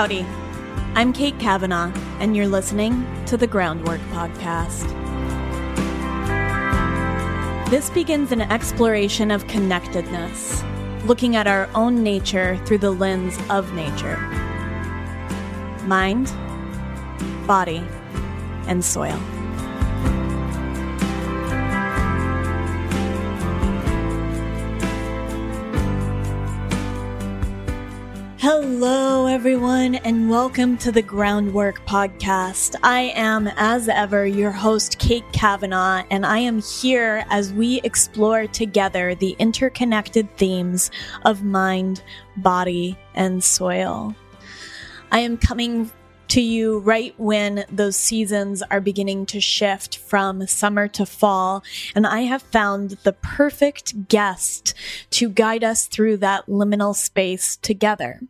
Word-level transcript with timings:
Howdy. 0.00 0.24
I'm 0.94 1.12
Kate 1.12 1.38
Kavanaugh, 1.38 1.92
and 2.20 2.34
you're 2.34 2.48
listening 2.48 3.06
to 3.26 3.36
the 3.36 3.46
Groundwork 3.46 4.00
Podcast. 4.12 4.88
This 7.68 7.90
begins 7.90 8.32
an 8.32 8.40
exploration 8.40 9.30
of 9.30 9.46
connectedness, 9.46 10.64
looking 11.04 11.36
at 11.36 11.46
our 11.46 11.68
own 11.74 12.02
nature 12.02 12.56
through 12.64 12.78
the 12.78 12.92
lens 12.92 13.38
of 13.50 13.74
nature 13.74 14.16
mind, 15.84 16.32
body, 17.46 17.86
and 18.68 18.82
soil. 18.82 19.20
Everyone, 29.30 29.94
and 29.94 30.28
welcome 30.28 30.76
to 30.76 30.90
the 30.90 31.00
Groundwork 31.00 31.86
Podcast. 31.86 32.74
I 32.82 33.12
am, 33.14 33.46
as 33.56 33.88
ever, 33.88 34.26
your 34.26 34.50
host, 34.50 34.98
Kate 34.98 35.22
Kavanaugh, 35.32 36.02
and 36.10 36.26
I 36.26 36.38
am 36.38 36.60
here 36.60 37.24
as 37.30 37.52
we 37.52 37.80
explore 37.82 38.48
together 38.48 39.14
the 39.14 39.36
interconnected 39.38 40.36
themes 40.36 40.90
of 41.24 41.44
mind, 41.44 42.02
body, 42.38 42.98
and 43.14 43.42
soil. 43.42 44.16
I 45.12 45.20
am 45.20 45.38
coming 45.38 45.92
to 46.26 46.40
you 46.40 46.80
right 46.80 47.14
when 47.16 47.64
those 47.70 47.94
seasons 47.94 48.64
are 48.68 48.80
beginning 48.80 49.26
to 49.26 49.40
shift 49.40 49.98
from 49.98 50.44
summer 50.48 50.88
to 50.88 51.06
fall. 51.06 51.62
And 51.94 52.04
I 52.04 52.22
have 52.22 52.42
found 52.42 52.98
the 53.04 53.12
perfect 53.12 54.08
guest 54.08 54.74
to 55.10 55.28
guide 55.28 55.62
us 55.62 55.86
through 55.86 56.16
that 56.16 56.46
liminal 56.46 56.96
space 56.96 57.56
together. 57.58 58.20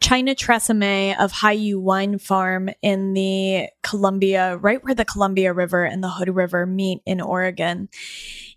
China 0.00 0.34
Tresemer 0.34 1.18
of 1.18 1.32
Hiyu 1.32 1.80
Wine 1.80 2.18
Farm 2.18 2.70
in 2.82 3.14
the 3.14 3.68
Columbia, 3.82 4.56
right 4.56 4.82
where 4.84 4.94
the 4.94 5.04
Columbia 5.04 5.52
River 5.52 5.84
and 5.84 6.02
the 6.02 6.10
Hood 6.10 6.34
River 6.34 6.66
meet 6.66 7.00
in 7.06 7.20
Oregon, 7.20 7.88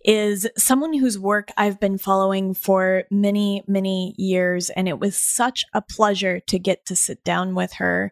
is 0.04 0.48
someone 0.58 0.94
whose 0.94 1.20
work 1.20 1.52
I've 1.58 1.80
been 1.80 1.98
following 1.98 2.54
for 2.54 3.04
many, 3.12 3.64
many 3.68 4.16
years. 4.18 4.70
And 4.70 4.88
it 4.88 5.00
was 5.00 5.18
such 5.18 5.66
a 5.74 5.82
pleasure 5.82 6.40
to 6.42 6.60
get 6.60 6.86
to 6.86 6.96
sit 6.96 7.24
down 7.24 7.56
with 7.56 7.74
her, 7.74 8.12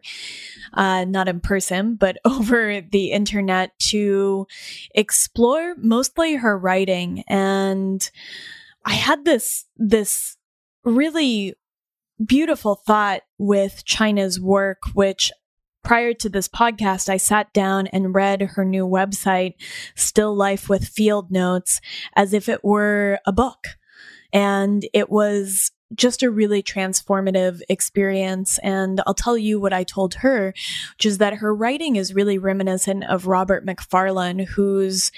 uh, 0.74 1.04
not 1.04 1.28
in 1.28 1.40
person, 1.40 1.94
but 1.94 2.18
over 2.24 2.80
the 2.80 3.12
internet 3.12 3.78
to 3.90 4.46
explore 4.94 5.74
mostly 5.76 6.36
her 6.36 6.58
writing. 6.58 7.24
And 7.26 8.08
I 8.84 8.94
had 8.94 9.24
this, 9.24 9.64
this 9.76 10.36
really 10.84 11.54
beautiful 12.24 12.74
thought 12.74 13.22
with 13.38 13.84
China's 13.84 14.40
work, 14.40 14.78
which 14.94 15.32
prior 15.84 16.12
to 16.12 16.28
this 16.28 16.48
podcast, 16.48 17.08
I 17.08 17.16
sat 17.16 17.52
down 17.52 17.86
and 17.88 18.14
read 18.14 18.42
her 18.42 18.64
new 18.64 18.86
website, 18.86 19.54
Still 19.94 20.34
Life 20.34 20.68
with 20.68 20.86
Field 20.86 21.30
Notes, 21.30 21.80
as 22.14 22.32
if 22.32 22.48
it 22.48 22.64
were 22.64 23.20
a 23.24 23.32
book. 23.32 23.68
And 24.32 24.86
it 24.92 25.08
was 25.08 25.70
just 25.94 26.22
a 26.22 26.30
really 26.30 26.62
transformative 26.62 27.62
experience. 27.70 28.58
And 28.58 29.00
I'll 29.06 29.14
tell 29.14 29.38
you 29.38 29.58
what 29.58 29.72
I 29.72 29.84
told 29.84 30.16
her, 30.16 30.52
which 30.94 31.06
is 31.06 31.18
that 31.18 31.34
her 31.34 31.54
writing 31.54 31.96
is 31.96 32.14
really 32.14 32.36
reminiscent 32.36 33.04
of 33.04 33.26
Robert 33.26 33.64
Macfarlane, 33.64 34.40
who's 34.40 35.10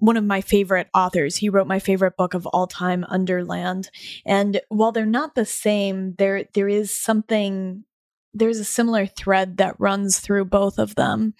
one 0.00 0.16
of 0.16 0.24
my 0.24 0.40
favorite 0.40 0.88
authors. 0.94 1.36
He 1.36 1.48
wrote 1.48 1.66
my 1.66 1.78
favorite 1.78 2.16
book 2.16 2.34
of 2.34 2.46
all 2.46 2.66
time, 2.66 3.04
Underland. 3.08 3.90
And 4.26 4.60
while 4.68 4.92
they're 4.92 5.06
not 5.06 5.34
the 5.34 5.46
same, 5.46 6.14
there 6.18 6.44
there 6.54 6.68
is 6.68 6.90
something 6.90 7.84
there's 8.32 8.58
a 8.58 8.64
similar 8.64 9.06
thread 9.06 9.56
that 9.56 9.78
runs 9.78 10.20
through 10.20 10.44
both 10.44 10.78
of 10.78 10.94
them. 10.94 11.34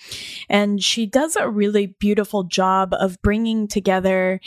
And 0.48 0.82
she 0.82 1.06
does 1.06 1.36
a 1.36 1.48
really 1.48 1.86
beautiful 1.86 2.44
job 2.44 2.92
of 2.92 3.20
bringing 3.22 3.68
together 3.68 4.40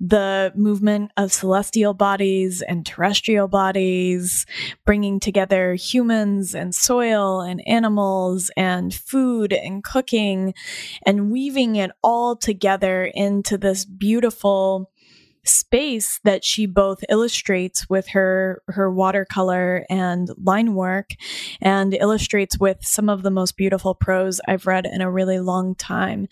the 0.00 0.52
movement 0.54 1.10
of 1.16 1.32
celestial 1.32 1.94
bodies 1.94 2.62
and 2.62 2.84
terrestrial 2.84 3.48
bodies, 3.48 4.46
bringing 4.84 5.18
together 5.18 5.74
humans 5.74 6.54
and 6.54 6.74
soil 6.74 7.40
and 7.40 7.66
animals 7.66 8.50
and 8.56 8.94
food 8.94 9.52
and 9.52 9.82
cooking, 9.82 10.54
and 11.06 11.30
weaving 11.30 11.76
it 11.76 11.90
all 12.02 12.36
together 12.36 13.10
into 13.14 13.58
this 13.58 13.84
beautiful 13.84 14.90
space 15.44 16.20
that 16.24 16.44
she 16.44 16.66
both 16.66 17.04
illustrates 17.08 17.88
with 17.88 18.08
her 18.08 18.62
her 18.68 18.90
watercolor 18.90 19.84
and 19.88 20.30
line 20.42 20.74
work 20.74 21.10
and 21.60 21.94
illustrates 21.94 22.58
with 22.58 22.78
some 22.82 23.08
of 23.08 23.22
the 23.22 23.30
most 23.30 23.56
beautiful 23.56 23.94
prose 23.94 24.40
I've 24.46 24.66
read 24.66 24.86
in 24.86 25.00
a 25.00 25.10
really 25.10 25.40
long 25.40 25.74
time. 25.74 26.28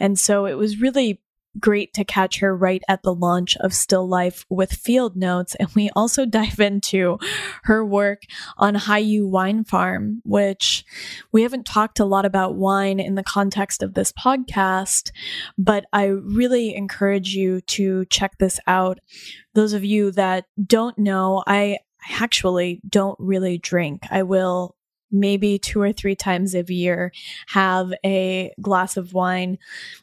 And 0.00 0.18
so 0.18 0.46
it 0.46 0.54
was 0.54 0.80
really 0.80 1.20
great 1.58 1.92
to 1.94 2.04
catch 2.04 2.40
her 2.40 2.56
right 2.56 2.82
at 2.88 3.02
the 3.02 3.14
launch 3.14 3.56
of 3.58 3.74
Still 3.74 4.06
Life 4.08 4.44
with 4.48 4.72
field 4.72 5.16
notes. 5.16 5.54
And 5.56 5.68
we 5.74 5.90
also 5.96 6.26
dive 6.36 6.60
into 6.60 7.18
her 7.64 7.84
work 7.84 8.22
on 8.56 8.74
Hiyu 8.74 9.28
Wine 9.28 9.64
Farm, 9.64 10.22
which 10.24 10.84
we 11.32 11.42
haven't 11.42 11.66
talked 11.66 12.00
a 12.00 12.04
lot 12.04 12.24
about 12.24 12.56
wine 12.56 13.00
in 13.00 13.14
the 13.14 13.22
context 13.22 13.82
of 13.82 13.94
this 13.94 14.12
podcast, 14.12 15.10
but 15.58 15.86
I 15.92 16.06
really 16.06 16.74
encourage 16.74 17.34
you 17.34 17.60
to 17.62 18.04
check 18.06 18.38
this 18.38 18.60
out. 18.66 18.98
Those 19.54 19.72
of 19.72 19.84
you 19.84 20.10
that 20.12 20.44
don't 20.64 20.98
know, 20.98 21.42
I 21.46 21.78
actually 22.20 22.80
don't 22.88 23.18
really 23.18 23.58
drink. 23.58 24.04
I 24.10 24.22
will 24.22 24.75
maybe 25.10 25.58
two 25.58 25.80
or 25.80 25.92
three 25.92 26.16
times 26.16 26.54
a 26.54 26.64
year 26.72 27.12
have 27.48 27.92
a 28.04 28.52
glass 28.60 28.96
of 28.96 29.12
wine 29.12 29.58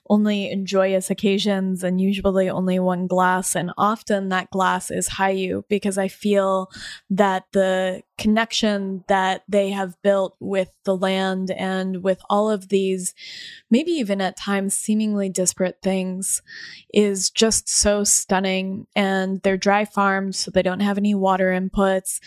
only 0.10 0.50
in 0.50 0.66
joyous 0.66 1.10
occasions 1.10 1.84
and 1.84 2.00
usually 2.00 2.50
only 2.50 2.80
one 2.80 3.08
glass. 3.08 3.56
And 3.56 3.72
often 3.78 4.30
that 4.30 4.50
glass 4.52 4.92
is 4.92 5.10
Hiyu 5.10 5.64
because 5.68 5.98
I 5.98 6.08
feel 6.08 6.70
that 7.10 7.46
the 7.52 8.02
connection 8.18 9.04
that 9.08 9.44
they 9.50 9.72
have 9.72 10.02
built 10.04 10.36
with 10.40 10.70
the 10.86 10.96
land 10.96 11.52
and 11.52 12.04
with 12.04 12.22
all 12.30 12.50
of 12.50 12.70
these 12.70 13.14
maybe 13.70 13.92
even 13.92 14.22
at 14.22 14.38
times 14.38 14.76
seemingly 14.76 15.30
disparate 15.30 15.80
things 15.82 16.42
is 16.94 17.30
just 17.30 17.68
so 17.68 18.04
stunning. 18.04 18.88
And 18.96 19.42
they're 19.42 19.58
dry 19.58 19.86
farmed 19.86 20.36
so 20.36 20.52
they 20.52 20.62
don't 20.62 20.80
have 20.80 20.98
any 20.98 21.16
water 21.16 21.50
inputs 21.50 22.20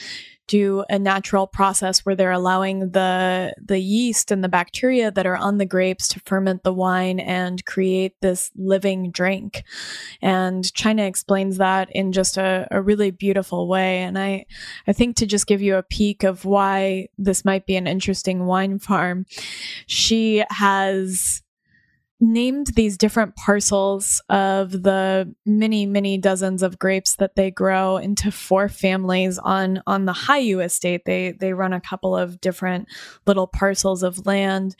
do 0.47 0.85
a 0.89 0.99
natural 0.99 1.47
process 1.47 2.05
where 2.05 2.15
they're 2.15 2.31
allowing 2.31 2.91
the 2.91 3.55
the 3.63 3.79
yeast 3.79 4.31
and 4.31 4.43
the 4.43 4.49
bacteria 4.49 5.11
that 5.11 5.27
are 5.27 5.37
on 5.37 5.59
the 5.59 5.67
grapes 5.67 6.09
to 6.09 6.21
ferment 6.21 6.63
the 6.63 6.73
wine 6.73 7.21
and 7.21 7.65
create 7.65 8.15
this 8.21 8.51
living 8.57 9.11
drink. 9.11 9.65
And 10.23 10.73
China 10.75 11.05
explains 11.05 11.59
that 11.59 11.89
in 11.93 12.13
just 12.13 12.37
a, 12.37 12.67
a 12.71 12.81
really 12.81 13.11
beautiful 13.11 13.69
way. 13.69 13.99
And 13.99 14.19
I 14.19 14.47
I 14.87 14.93
think 14.93 15.17
to 15.17 15.27
just 15.27 15.47
give 15.47 15.63
you 15.63 15.77
a 15.77 15.83
peek 15.83 16.23
of 16.23 16.45
why 16.45 17.09
this 17.19 17.45
might 17.45 17.67
be 17.67 17.77
an 17.77 17.87
interesting 17.87 18.47
wine 18.47 18.79
farm, 18.79 19.27
she 19.87 20.45
has 20.51 21.43
named 22.19 22.69
these 22.69 22.97
different 22.97 23.37
parcels 23.37 24.23
of 24.31 24.71
the 24.71 25.35
many 25.45 25.85
many 25.85 26.17
dozens 26.17 26.63
of 26.63 26.79
grapes 26.79 27.17
that 27.17 27.37
they 27.37 27.51
grow 27.51 27.99
into 27.99 28.31
four 28.31 28.69
families 28.69 29.39
on 29.39 29.83
on 29.87 30.07
the 30.07 30.13
Hiyu 30.13 30.65
estate. 30.65 31.05
They 31.05 31.33
they 31.33 31.53
run 31.53 31.73
a 31.73 31.81
couple 31.81 32.17
of 32.17 32.41
different 32.41 32.89
little 33.27 33.47
parcels 33.47 34.03
of 34.03 34.27
land 34.27 34.77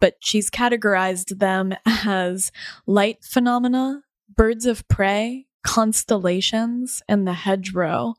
but 0.00 0.14
she's 0.20 0.50
categorized 0.50 1.38
them 1.38 1.74
as 1.86 2.50
light 2.86 3.22
phenomena 3.22 4.02
birds 4.34 4.64
of 4.66 4.86
prey 4.88 5.46
constellations 5.62 7.02
and 7.08 7.26
the 7.26 7.34
hedgerow. 7.34 8.14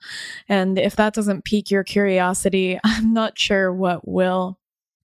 And 0.47 0.77
if 0.77 0.95
that 0.97 1.13
doesn't 1.13 1.45
pique 1.45 1.71
your 1.71 1.83
curiosity 1.83 2.80
i'm 2.83 3.13
not 3.13 3.38
sure 3.38 3.74
what 3.74 4.07
will 4.07 4.59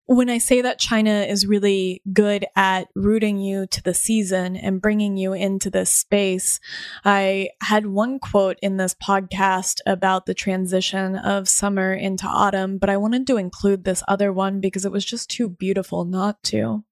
when 0.07 0.31
I 0.31 0.39
say 0.39 0.61
that 0.61 0.79
China 0.79 1.23
is 1.23 1.47
really 1.47 2.01
good 2.13 2.47
at 2.55 2.89
rooting 2.95 3.39
you 3.39 3.67
to 3.67 3.83
the 3.83 3.93
season 3.93 4.57
and 4.57 4.81
bringing 4.81 5.17
you 5.17 5.33
into 5.33 5.69
this 5.69 5.91
space, 5.91 6.61
I 7.05 7.51
had 7.61 7.87
one 7.87 8.21
quote 8.21 8.57
in 8.63 8.77
this 8.77 8.95
podcast 8.95 9.81
about 9.85 10.27
the 10.27 10.35
transition 10.35 11.17
of 11.17 11.49
summer 11.49 11.93
into 11.93 12.27
autumn, 12.27 12.79
but 12.79 12.89
I 12.89 12.97
wanted 12.97 13.27
to 13.27 13.37
include 13.37 13.85
this 13.85 14.05
other 14.07 14.33
one 14.33 14.61
because 14.61 14.85
it 14.85 14.93
was 14.93 15.05
just 15.05 15.29
too 15.29 15.49
beautiful 15.49 16.05
not 16.05 16.43
to. 16.45 16.85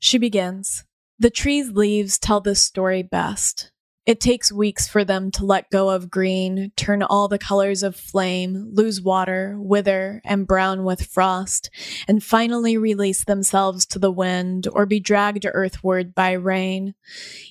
She 0.00 0.18
begins 0.18 0.84
The 1.18 1.30
tree's 1.30 1.70
leaves 1.70 2.18
tell 2.18 2.40
this 2.40 2.62
story 2.62 3.02
best. 3.02 3.69
It 4.06 4.18
takes 4.18 4.50
weeks 4.50 4.88
for 4.88 5.04
them 5.04 5.30
to 5.32 5.44
let 5.44 5.70
go 5.70 5.90
of 5.90 6.10
green, 6.10 6.72
turn 6.74 7.02
all 7.02 7.28
the 7.28 7.38
colors 7.38 7.82
of 7.82 7.94
flame, 7.94 8.70
lose 8.72 9.00
water, 9.00 9.56
wither, 9.58 10.22
and 10.24 10.46
brown 10.46 10.84
with 10.84 11.06
frost, 11.06 11.70
and 12.08 12.24
finally 12.24 12.76
release 12.78 13.24
themselves 13.24 13.84
to 13.86 13.98
the 13.98 14.10
wind 14.10 14.66
or 14.72 14.86
be 14.86 15.00
dragged 15.00 15.44
earthward 15.44 16.14
by 16.14 16.32
rain. 16.32 16.94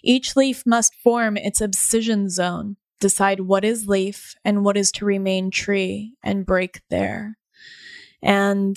Each 0.04 0.36
leaf 0.36 0.64
must 0.66 0.96
form 0.96 1.38
its 1.38 1.62
abscission 1.62 2.30
zone, 2.30 2.78
decide 3.00 3.42
what 3.42 3.64
is 3.64 3.88
leaf 3.88 4.36
and 4.44 4.66
what 4.66 4.76
is 4.76 4.92
to 4.94 5.06
remain 5.06 5.52
tree, 5.52 6.16
and 6.24 6.48
break 6.48 6.82
there. 6.90 7.38
And 8.24 8.76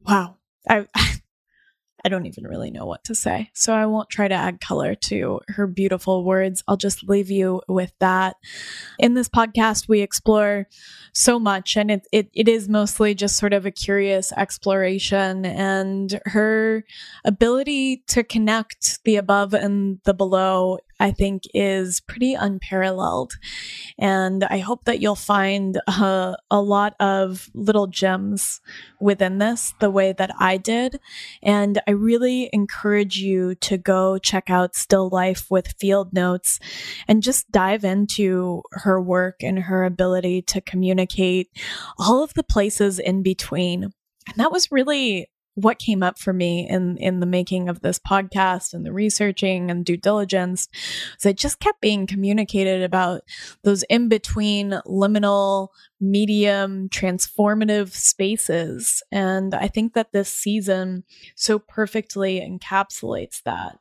wow, 0.00 0.36
I 0.68 0.86
I 2.04 2.08
don't 2.08 2.26
even 2.26 2.44
really 2.44 2.70
know 2.70 2.84
what 2.84 3.04
to 3.04 3.14
say. 3.14 3.50
So 3.54 3.72
I 3.72 3.86
won't 3.86 4.10
try 4.10 4.28
to 4.28 4.34
add 4.34 4.60
color 4.60 4.94
to 4.94 5.40
her 5.48 5.66
beautiful 5.66 6.24
words. 6.24 6.62
I'll 6.66 6.76
just 6.76 7.08
leave 7.08 7.30
you 7.30 7.62
with 7.68 7.92
that. 8.00 8.36
In 8.98 9.14
this 9.14 9.28
podcast, 9.28 9.88
we 9.88 10.00
explore 10.00 10.66
so 11.12 11.38
much, 11.38 11.76
and 11.76 11.90
it, 11.90 12.06
it, 12.12 12.30
it 12.32 12.48
is 12.48 12.68
mostly 12.68 13.14
just 13.14 13.36
sort 13.36 13.52
of 13.52 13.66
a 13.66 13.70
curious 13.70 14.32
exploration. 14.32 15.44
And 15.44 16.20
her 16.26 16.84
ability 17.24 18.02
to 18.08 18.24
connect 18.24 19.02
the 19.04 19.16
above 19.16 19.54
and 19.54 20.00
the 20.04 20.14
below 20.14 20.78
I 21.02 21.10
think 21.10 21.42
is 21.52 21.98
pretty 22.00 22.34
unparalleled. 22.34 23.32
And 23.98 24.44
I 24.44 24.58
hope 24.58 24.84
that 24.84 25.00
you'll 25.00 25.16
find 25.16 25.80
uh, 25.88 26.36
a 26.48 26.60
lot 26.60 26.94
of 27.00 27.50
little 27.54 27.88
gems 27.88 28.60
within 29.00 29.38
this 29.38 29.74
the 29.80 29.90
way 29.90 30.12
that 30.12 30.30
I 30.38 30.58
did. 30.58 31.00
And 31.42 31.82
I 31.88 31.90
really 31.90 32.48
encourage 32.52 33.16
you 33.16 33.56
to 33.56 33.76
go 33.76 34.16
check 34.18 34.48
out 34.48 34.76
Still 34.76 35.08
Life 35.08 35.50
with 35.50 35.74
Field 35.76 36.12
Notes 36.12 36.60
and 37.08 37.20
just 37.20 37.50
dive 37.50 37.82
into 37.82 38.62
her 38.70 39.00
work 39.00 39.42
and 39.42 39.58
her 39.58 39.84
ability 39.84 40.42
to 40.42 40.60
communicate 40.60 41.50
all 41.98 42.22
of 42.22 42.34
the 42.34 42.44
places 42.44 43.00
in 43.00 43.24
between. 43.24 43.82
And 43.82 44.36
that 44.36 44.52
was 44.52 44.70
really 44.70 45.28
what 45.54 45.78
came 45.78 46.02
up 46.02 46.18
for 46.18 46.32
me 46.32 46.66
in 46.68 46.96
in 46.96 47.20
the 47.20 47.26
making 47.26 47.68
of 47.68 47.80
this 47.80 47.98
podcast 47.98 48.72
and 48.72 48.86
the 48.86 48.92
researching 48.92 49.70
and 49.70 49.84
due 49.84 49.96
diligence 49.96 50.68
is 51.18 51.26
I 51.26 51.32
just 51.32 51.60
kept 51.60 51.80
being 51.80 52.06
communicated 52.06 52.82
about 52.82 53.22
those 53.62 53.82
in 53.84 54.08
between 54.08 54.70
liminal 54.86 55.68
medium 56.00 56.88
transformative 56.88 57.90
spaces. 57.90 59.02
And 59.12 59.54
I 59.54 59.68
think 59.68 59.94
that 59.94 60.12
this 60.12 60.28
season 60.28 61.04
so 61.36 61.58
perfectly 61.58 62.40
encapsulates 62.40 63.42
that. 63.44 63.78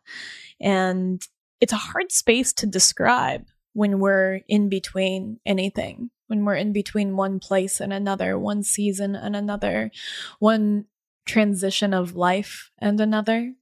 And 0.60 1.22
it's 1.60 1.74
a 1.74 1.78
hard 1.78 2.12
space 2.12 2.54
to 2.54 2.68
describe 2.68 3.46
when 3.74 4.00
we're 4.00 4.42
in 4.48 4.70
between 4.70 5.40
anything 5.46 6.12
when 6.32 6.46
we're 6.46 6.56
in 6.56 6.72
between 6.72 7.18
one 7.18 7.40
place 7.40 7.82
and 7.82 7.92
another, 7.92 8.40
one 8.40 8.64
season 8.64 9.18
and 9.18 9.36
another, 9.36 9.92
one 10.40 10.86
transition 11.32 11.94
of 11.94 12.14
life 12.14 12.72
and 12.78 13.00
another. 13.00 13.54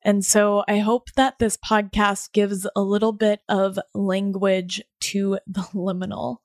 And 0.00 0.24
so 0.24 0.64
I 0.66 0.78
hope 0.78 1.12
that 1.12 1.38
this 1.38 1.58
podcast 1.58 2.32
gives 2.32 2.66
a 2.74 2.80
little 2.80 3.12
bit 3.12 3.40
of 3.48 3.78
language 3.94 4.82
to 5.00 5.38
the 5.46 5.60
liminal. 5.74 6.38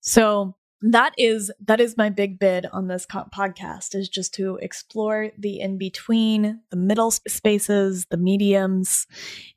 So 0.00 0.54
that 0.82 1.12
is 1.18 1.50
that 1.64 1.80
is 1.80 1.96
my 1.96 2.10
big 2.10 2.38
bid 2.38 2.66
on 2.66 2.86
this 2.86 3.06
podcast 3.06 3.94
is 3.94 4.08
just 4.08 4.34
to 4.34 4.58
explore 4.62 5.32
the 5.36 5.58
in 5.58 5.78
between, 5.78 6.60
the 6.70 6.76
middle 6.76 7.10
spaces, 7.10 8.06
the 8.10 8.16
mediums 8.16 9.06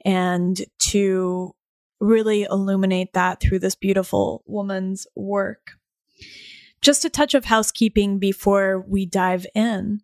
and 0.03 0.59
to 0.89 1.53
really 1.99 2.43
illuminate 2.43 3.13
that 3.13 3.39
through 3.39 3.59
this 3.59 3.75
beautiful 3.75 4.43
woman's 4.47 5.05
work. 5.15 5.73
Just 6.81 7.05
a 7.05 7.09
touch 7.09 7.33
of 7.33 7.45
housekeeping 7.45 8.19
before 8.19 8.83
we 8.87 9.05
dive 9.05 9.45
in. 9.53 10.01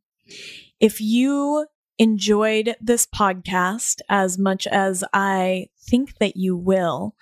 If 0.80 1.00
you 1.00 1.68
enjoyed 1.98 2.75
this 2.81 3.06
podcast 3.06 4.01
as 4.10 4.38
much 4.38 4.68
as 4.68 5.04
I 5.13 5.68
think 5.80 6.18
that 6.18 6.36
you 6.36 6.57
will, 6.57 7.16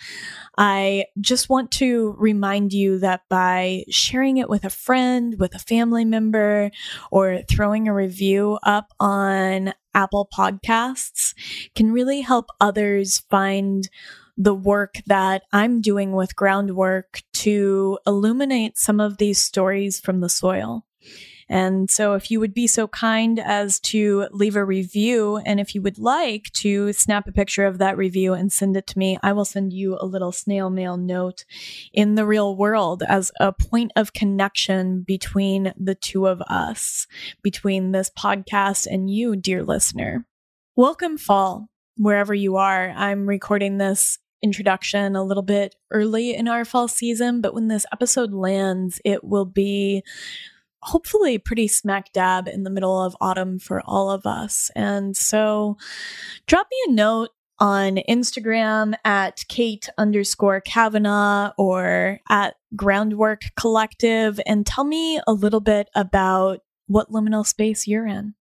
I 0.57 1.05
just 1.21 1.49
want 1.49 1.69
to 1.73 2.15
remind 2.17 2.73
you 2.73 2.97
that 2.99 3.21
by 3.29 3.83
sharing 3.89 4.37
it 4.37 4.49
with 4.49 4.63
a 4.63 4.69
friend, 4.71 5.35
with 5.37 5.53
a 5.53 5.59
family 5.59 6.05
member, 6.05 6.71
or 7.11 7.41
throwing 7.47 7.87
a 7.87 7.93
review 7.93 8.57
up 8.63 8.93
on 8.99 9.73
Apple 9.93 10.27
Podcasts 10.33 11.35
can 11.75 11.91
really 11.91 12.21
help 12.21 12.47
others 12.59 13.19
find 13.29 13.89
the 14.37 14.53
work 14.53 14.95
that 15.05 15.43
I'm 15.51 15.81
doing 15.81 16.13
with 16.13 16.35
groundwork 16.35 17.21
to 17.33 17.99
illuminate 18.07 18.77
some 18.77 18.99
of 18.99 19.17
these 19.17 19.37
stories 19.37 19.99
from 19.99 20.21
the 20.21 20.29
soil. 20.29 20.85
And 21.49 21.89
so, 21.89 22.13
if 22.13 22.31
you 22.31 22.39
would 22.39 22.53
be 22.53 22.67
so 22.67 22.87
kind 22.87 23.37
as 23.39 23.79
to 23.81 24.27
leave 24.31 24.55
a 24.55 24.63
review, 24.63 25.37
and 25.45 25.59
if 25.59 25.75
you 25.75 25.81
would 25.81 25.99
like 25.99 26.45
to 26.53 26.93
snap 26.93 27.27
a 27.27 27.33
picture 27.33 27.65
of 27.65 27.77
that 27.79 27.97
review 27.97 28.33
and 28.33 28.51
send 28.51 28.77
it 28.77 28.87
to 28.87 28.97
me, 28.97 29.17
I 29.21 29.33
will 29.33 29.45
send 29.45 29.73
you 29.73 29.97
a 29.99 30.05
little 30.05 30.31
snail 30.31 30.69
mail 30.69 30.97
note 30.97 31.43
in 31.91 32.15
the 32.15 32.25
real 32.25 32.55
world 32.55 33.03
as 33.07 33.31
a 33.39 33.51
point 33.51 33.91
of 33.95 34.13
connection 34.13 35.01
between 35.01 35.73
the 35.77 35.95
two 35.95 36.27
of 36.27 36.41
us, 36.43 37.07
between 37.41 37.91
this 37.91 38.09
podcast 38.09 38.87
and 38.87 39.09
you, 39.09 39.35
dear 39.35 39.63
listener. 39.63 40.25
Welcome, 40.75 41.17
fall, 41.17 41.67
wherever 41.97 42.33
you 42.33 42.55
are. 42.55 42.89
I'm 42.91 43.27
recording 43.27 43.77
this 43.77 44.17
introduction 44.43 45.15
a 45.15 45.23
little 45.23 45.43
bit 45.43 45.75
early 45.91 46.35
in 46.35 46.47
our 46.47 46.65
fall 46.65 46.87
season, 46.87 47.41
but 47.41 47.53
when 47.53 47.69
this 47.69 47.85
episode 47.91 48.33
lands, 48.33 49.01
it 49.03 49.23
will 49.23 49.45
be 49.45 50.03
hopefully 50.83 51.37
pretty 51.37 51.67
smack 51.67 52.11
dab 52.11 52.47
in 52.47 52.63
the 52.63 52.69
middle 52.69 53.01
of 53.01 53.15
autumn 53.21 53.57
for 53.57 53.81
all 53.85 54.11
of 54.11 54.25
us. 54.25 54.69
And 54.75 55.15
so 55.15 55.77
drop 56.45 56.67
me 56.69 56.77
a 56.87 56.91
note 56.91 57.29
on 57.59 57.97
Instagram 58.09 58.93
at 59.05 59.45
Kate 59.47 59.87
underscore 59.97 60.59
Kavanaugh 60.59 61.51
or 61.57 62.19
at 62.29 62.55
Groundwork 62.75 63.43
Collective 63.55 64.39
and 64.45 64.65
tell 64.65 64.83
me 64.83 65.21
a 65.25 65.33
little 65.33 65.61
bit 65.61 65.89
about 65.95 66.59
what 66.87 67.09
liminal 67.09 67.45
space 67.45 67.87
you're 67.87 68.07
in. 68.07 68.33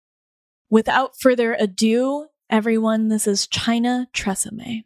Without 0.71 1.13
further 1.21 1.55
ado, 1.59 2.27
everyone, 2.51 3.09
this 3.09 3.27
is 3.27 3.47
China 3.47 4.09
Tresemer. 4.13 4.83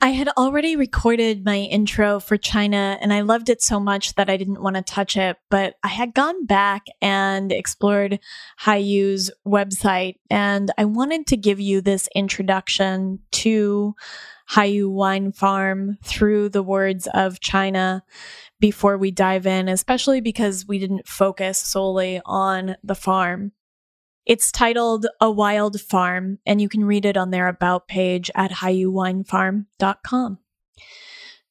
I 0.00 0.10
had 0.10 0.28
already 0.28 0.76
recorded 0.76 1.44
my 1.44 1.58
intro 1.58 2.20
for 2.20 2.36
China 2.36 2.96
and 3.00 3.12
I 3.12 3.22
loved 3.22 3.48
it 3.48 3.60
so 3.60 3.80
much 3.80 4.14
that 4.14 4.30
I 4.30 4.36
didn't 4.36 4.62
want 4.62 4.76
to 4.76 4.82
touch 4.82 5.16
it, 5.16 5.36
but 5.50 5.74
I 5.82 5.88
had 5.88 6.14
gone 6.14 6.46
back 6.46 6.86
and 7.02 7.50
explored 7.50 8.20
Hiyu's 8.60 9.32
website 9.44 10.20
and 10.30 10.70
I 10.78 10.84
wanted 10.84 11.26
to 11.28 11.36
give 11.36 11.58
you 11.58 11.80
this 11.80 12.08
introduction 12.14 13.18
to 13.32 13.96
Haiyu 14.52 14.88
Wine 14.88 15.32
Farm 15.32 15.98
through 16.04 16.50
the 16.50 16.62
words 16.62 17.08
of 17.12 17.40
China 17.40 18.04
before 18.60 18.98
we 18.98 19.10
dive 19.10 19.46
in, 19.46 19.68
especially 19.68 20.20
because 20.20 20.64
we 20.66 20.78
didn't 20.78 21.08
focus 21.08 21.58
solely 21.58 22.20
on 22.24 22.76
the 22.84 22.94
farm. 22.94 23.50
It's 24.28 24.52
titled 24.52 25.06
A 25.22 25.30
Wild 25.30 25.80
Farm, 25.80 26.38
and 26.44 26.60
you 26.60 26.68
can 26.68 26.84
read 26.84 27.06
it 27.06 27.16
on 27.16 27.30
their 27.30 27.48
About 27.48 27.88
page 27.88 28.30
at 28.34 28.50
hiyuwinefarm.com. 28.50 30.38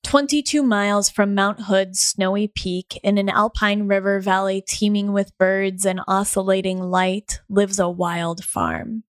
22 0.04 0.62
miles 0.62 1.10
from 1.10 1.34
Mount 1.34 1.62
Hood's 1.62 2.00
snowy 2.00 2.48
peak, 2.48 3.00
in 3.02 3.18
an 3.18 3.30
alpine 3.30 3.88
river 3.88 4.20
valley 4.20 4.62
teeming 4.62 5.12
with 5.12 5.36
birds 5.40 5.88
and 5.88 6.02
oscillating 6.08 6.80
light, 6.80 7.42
lives 7.50 7.80
a 7.80 7.90
wild 7.90 8.44
farm. 8.44 9.02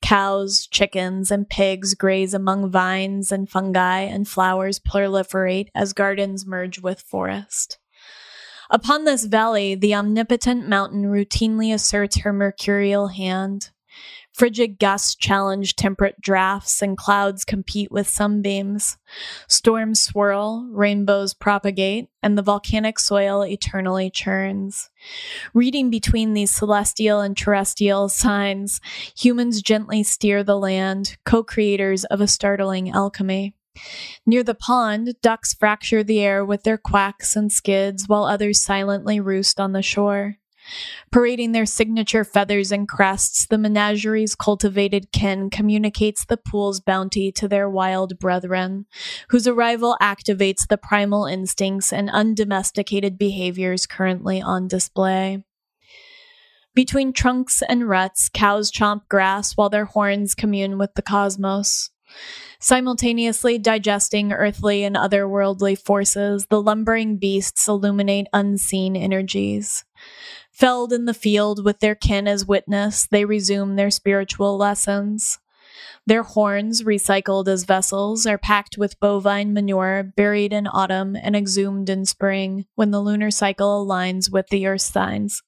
Cows, 0.00 0.66
chickens, 0.66 1.30
and 1.30 1.46
pigs 1.46 1.92
graze 1.92 2.32
among 2.32 2.70
vines 2.70 3.30
and 3.30 3.50
fungi, 3.50 4.00
and 4.00 4.26
flowers 4.26 4.80
proliferate 4.80 5.68
as 5.74 5.92
gardens 5.92 6.46
merge 6.46 6.80
with 6.80 7.02
forest. 7.02 7.79
Upon 8.72 9.04
this 9.04 9.24
valley, 9.24 9.74
the 9.74 9.96
omnipotent 9.96 10.68
mountain 10.68 11.02
routinely 11.02 11.74
asserts 11.74 12.18
her 12.18 12.32
mercurial 12.32 13.08
hand. 13.08 13.70
Frigid 14.32 14.78
gusts 14.78 15.16
challenge 15.16 15.74
temperate 15.74 16.20
drafts, 16.20 16.80
and 16.80 16.96
clouds 16.96 17.44
compete 17.44 17.90
with 17.90 18.08
sunbeams. 18.08 18.96
Storms 19.48 20.00
swirl, 20.00 20.68
rainbows 20.70 21.34
propagate, 21.34 22.08
and 22.22 22.38
the 22.38 22.42
volcanic 22.42 23.00
soil 23.00 23.44
eternally 23.44 24.08
churns. 24.08 24.88
Reading 25.52 25.90
between 25.90 26.32
these 26.32 26.52
celestial 26.52 27.20
and 27.20 27.36
terrestrial 27.36 28.08
signs, 28.08 28.80
humans 29.18 29.62
gently 29.62 30.04
steer 30.04 30.44
the 30.44 30.56
land, 30.56 31.18
co 31.24 31.42
creators 31.42 32.04
of 32.04 32.20
a 32.20 32.28
startling 32.28 32.88
alchemy. 32.90 33.56
Near 34.26 34.42
the 34.42 34.54
pond, 34.54 35.14
ducks 35.22 35.54
fracture 35.54 36.02
the 36.02 36.20
air 36.20 36.44
with 36.44 36.62
their 36.62 36.78
quacks 36.78 37.36
and 37.36 37.52
skids, 37.52 38.08
while 38.08 38.24
others 38.24 38.62
silently 38.62 39.20
roost 39.20 39.60
on 39.60 39.72
the 39.72 39.82
shore. 39.82 40.36
Parading 41.10 41.52
their 41.52 41.66
signature 41.66 42.22
feathers 42.22 42.70
and 42.70 42.88
crests, 42.88 43.46
the 43.46 43.58
menagerie's 43.58 44.34
cultivated 44.34 45.10
kin 45.10 45.50
communicates 45.50 46.24
the 46.24 46.36
pool's 46.36 46.80
bounty 46.80 47.32
to 47.32 47.48
their 47.48 47.68
wild 47.68 48.18
brethren, 48.18 48.86
whose 49.30 49.48
arrival 49.48 49.96
activates 50.00 50.66
the 50.68 50.76
primal 50.76 51.24
instincts 51.26 51.92
and 51.92 52.10
undomesticated 52.10 53.18
behaviors 53.18 53.86
currently 53.86 54.40
on 54.40 54.68
display. 54.68 55.42
Between 56.74 57.12
trunks 57.12 57.62
and 57.68 57.88
ruts, 57.88 58.28
cows 58.28 58.70
chomp 58.70 59.08
grass 59.08 59.56
while 59.56 59.70
their 59.70 59.86
horns 59.86 60.34
commune 60.34 60.78
with 60.78 60.94
the 60.94 61.02
cosmos. 61.02 61.90
Simultaneously 62.58 63.58
digesting 63.58 64.32
earthly 64.32 64.84
and 64.84 64.94
otherworldly 64.94 65.78
forces, 65.78 66.46
the 66.50 66.60
lumbering 66.60 67.16
beasts 67.16 67.66
illuminate 67.66 68.26
unseen 68.32 68.96
energies. 68.96 69.84
Felled 70.52 70.92
in 70.92 71.06
the 71.06 71.14
field 71.14 71.64
with 71.64 71.80
their 71.80 71.94
kin 71.94 72.28
as 72.28 72.44
witness, 72.44 73.06
they 73.10 73.24
resume 73.24 73.76
their 73.76 73.90
spiritual 73.90 74.58
lessons. 74.58 75.38
Their 76.06 76.22
horns, 76.22 76.82
recycled 76.82 77.48
as 77.48 77.64
vessels, 77.64 78.26
are 78.26 78.36
packed 78.38 78.76
with 78.76 79.00
bovine 79.00 79.54
manure, 79.54 80.02
buried 80.02 80.52
in 80.52 80.66
autumn 80.66 81.16
and 81.16 81.34
exhumed 81.34 81.88
in 81.88 82.04
spring 82.04 82.66
when 82.74 82.90
the 82.90 83.00
lunar 83.00 83.30
cycle 83.30 83.86
aligns 83.86 84.30
with 84.30 84.48
the 84.48 84.66
earth 84.66 84.82
signs. 84.82 85.42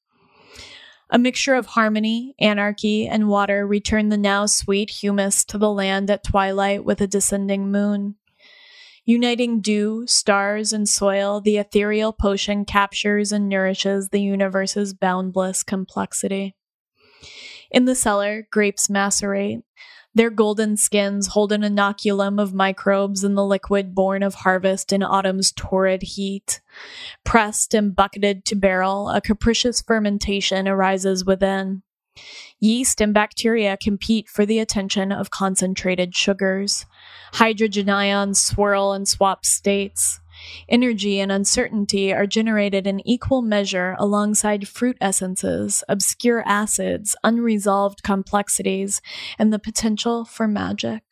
A 1.14 1.18
mixture 1.18 1.54
of 1.54 1.66
harmony, 1.66 2.34
anarchy, 2.40 3.06
and 3.06 3.28
water 3.28 3.66
return 3.66 4.08
the 4.08 4.16
now 4.16 4.46
sweet 4.46 4.88
humus 4.88 5.44
to 5.44 5.58
the 5.58 5.70
land 5.70 6.10
at 6.10 6.24
twilight 6.24 6.86
with 6.86 7.02
a 7.02 7.06
descending 7.06 7.70
moon. 7.70 8.14
Uniting 9.04 9.60
dew, 9.60 10.06
stars, 10.06 10.72
and 10.72 10.88
soil, 10.88 11.42
the 11.42 11.58
ethereal 11.58 12.14
potion 12.14 12.64
captures 12.64 13.30
and 13.30 13.46
nourishes 13.46 14.08
the 14.08 14.22
universe's 14.22 14.94
boundless 14.94 15.62
complexity. 15.62 16.56
In 17.70 17.84
the 17.84 17.94
cellar, 17.94 18.48
grapes 18.50 18.88
macerate. 18.88 19.60
Their 20.14 20.30
golden 20.30 20.76
skins 20.76 21.28
hold 21.28 21.52
an 21.52 21.62
inoculum 21.62 22.40
of 22.40 22.52
microbes 22.52 23.24
in 23.24 23.34
the 23.34 23.44
liquid 23.44 23.94
born 23.94 24.22
of 24.22 24.34
harvest 24.34 24.92
in 24.92 25.02
autumn's 25.02 25.52
torrid 25.52 26.02
heat. 26.02 26.60
Pressed 27.24 27.72
and 27.72 27.96
bucketed 27.96 28.44
to 28.46 28.54
barrel, 28.54 29.08
a 29.08 29.20
capricious 29.20 29.80
fermentation 29.80 30.68
arises 30.68 31.24
within. 31.24 31.82
Yeast 32.60 33.00
and 33.00 33.14
bacteria 33.14 33.76
compete 33.76 34.28
for 34.28 34.44
the 34.44 34.58
attention 34.58 35.12
of 35.12 35.30
concentrated 35.30 36.14
sugars. 36.14 36.84
Hydrogen 37.32 37.88
ions 37.88 38.38
swirl 38.38 38.92
and 38.92 39.08
swap 39.08 39.46
states. 39.46 40.20
Energy 40.68 41.20
and 41.20 41.32
uncertainty 41.32 42.12
are 42.12 42.26
generated 42.26 42.86
in 42.86 43.06
equal 43.06 43.42
measure 43.42 43.96
alongside 43.98 44.68
fruit 44.68 44.96
essences, 45.00 45.82
obscure 45.88 46.42
acids, 46.46 47.16
unresolved 47.24 48.02
complexities, 48.02 49.00
and 49.38 49.52
the 49.52 49.58
potential 49.58 50.24
for 50.24 50.46
magic. 50.46 51.02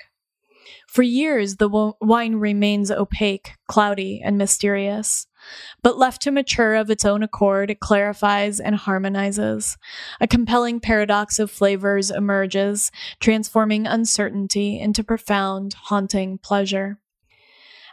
For 0.87 1.03
years, 1.03 1.57
the 1.57 1.69
w- 1.69 1.95
wine 2.01 2.37
remains 2.37 2.91
opaque, 2.91 3.53
cloudy, 3.69 4.21
and 4.25 4.37
mysterious. 4.37 5.27
But 5.83 5.99
left 5.99 6.23
to 6.23 6.31
mature 6.31 6.75
of 6.75 6.91
its 6.91 7.05
own 7.05 7.23
accord, 7.23 7.71
it 7.71 7.81
clarifies 7.81 8.61
and 8.61 8.77
harmonizes. 8.77 9.79
A 10.21 10.27
compelling 10.27 10.81
paradox 10.81 11.39
of 11.39 11.51
flavors 11.51 12.11
emerges, 12.11 12.91
transforming 13.21 13.87
uncertainty 13.87 14.79
into 14.79 15.03
profound, 15.03 15.75
haunting 15.75 16.39
pleasure. 16.39 17.00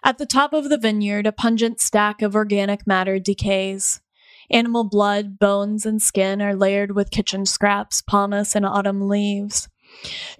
At 0.04 0.18
the 0.18 0.26
top 0.26 0.54
of 0.54 0.70
the 0.70 0.78
vineyard, 0.78 1.28
a 1.28 1.32
pungent 1.32 1.82
stack 1.82 2.22
of 2.22 2.36
organic 2.36 2.86
matter 2.86 3.20
decays. 3.20 4.02
Animal 4.50 4.86
blood, 4.86 5.40
bones, 5.40 5.86
and 5.86 6.02
skin 6.02 6.42
are 6.42 6.56
layered 6.56 6.96
with 6.96 7.12
kitchen 7.12 7.46
scraps, 7.46 8.02
pomace, 8.02 8.56
and 8.56 8.66
autumn 8.66 9.08
leaves. 9.08 9.68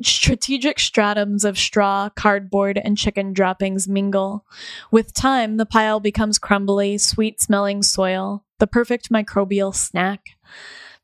Strategic 0.02 0.78
stratums 0.78 1.44
of 1.44 1.58
straw, 1.58 2.10
cardboard, 2.10 2.78
and 2.78 2.98
chicken 2.98 3.34
droppings 3.34 3.88
mingle. 3.88 4.46
With 4.92 5.14
time, 5.14 5.58
the 5.58 5.66
pile 5.66 6.00
becomes 6.00 6.38
crumbly, 6.38 6.98
sweet 6.98 7.42
smelling 7.42 7.82
soil, 7.82 8.46
the 8.60 8.68
perfect 8.68 9.10
microbial 9.10 9.74
snack. 9.74 10.22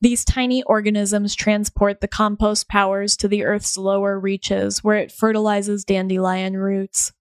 These 0.01 0.25
tiny 0.25 0.63
organisms 0.63 1.33
transport 1.35 2.01
the 2.01 2.07
compost 2.09 2.67
powers 2.67 3.15
to 3.17 3.27
the 3.27 3.43
earth's 3.45 3.77
lower 3.77 4.19
reaches, 4.19 4.83
where 4.83 4.97
it 4.97 5.11
fertilizes 5.11 5.85
dandelion 5.85 6.57
roots. 6.57 7.13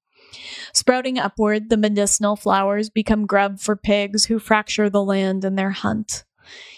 Sprouting 0.73 1.19
upward, 1.19 1.69
the 1.69 1.77
medicinal 1.77 2.37
flowers 2.37 2.91
become 2.91 3.27
grub 3.27 3.61
for 3.61 3.77
pigs 3.77 4.27
who 4.27 4.39
fracture 4.39 4.89
the 4.89 5.03
land 5.03 5.45
in 5.45 5.57
their 5.57 5.71
hunt. 5.71 6.25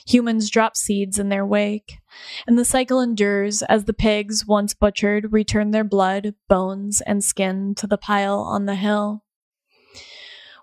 Humans 0.07 0.51
drop 0.51 0.77
seeds 0.77 1.19
in 1.19 1.31
their 1.31 1.47
wake, 1.47 1.99
and 2.47 2.59
the 2.59 2.65
cycle 2.65 3.01
endures 3.01 3.63
as 3.63 3.85
the 3.85 3.95
pigs, 3.95 4.45
once 4.47 4.75
butchered, 4.75 5.33
return 5.33 5.71
their 5.71 5.85
blood, 5.85 6.35
bones, 6.49 7.01
and 7.01 7.25
skin 7.25 7.75
to 7.77 7.87
the 7.87 7.97
pile 7.97 8.41
on 8.41 8.67
the 8.67 8.75
hill. 8.75 9.25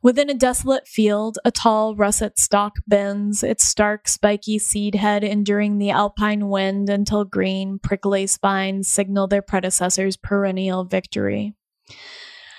Within 0.04 0.32
a 0.32 0.36
desolate 0.36 0.88
field, 0.88 1.38
a 1.46 1.52
tall 1.52 1.96
russet 1.96 2.40
stalk 2.40 2.78
bends, 2.88 3.44
its 3.44 3.68
stark, 3.68 4.08
spiky 4.08 4.58
seed 4.58 4.96
head 4.96 5.24
enduring 5.24 5.78
the 5.78 5.92
alpine 5.92 6.50
wind 6.50 6.90
until 6.90 7.24
green, 7.24 7.78
prickly 7.78 8.26
spines 8.26 8.88
signal 8.88 9.28
their 9.28 9.44
predecessor's 9.44 10.18
perennial 10.18 10.86
victory. 10.86 11.54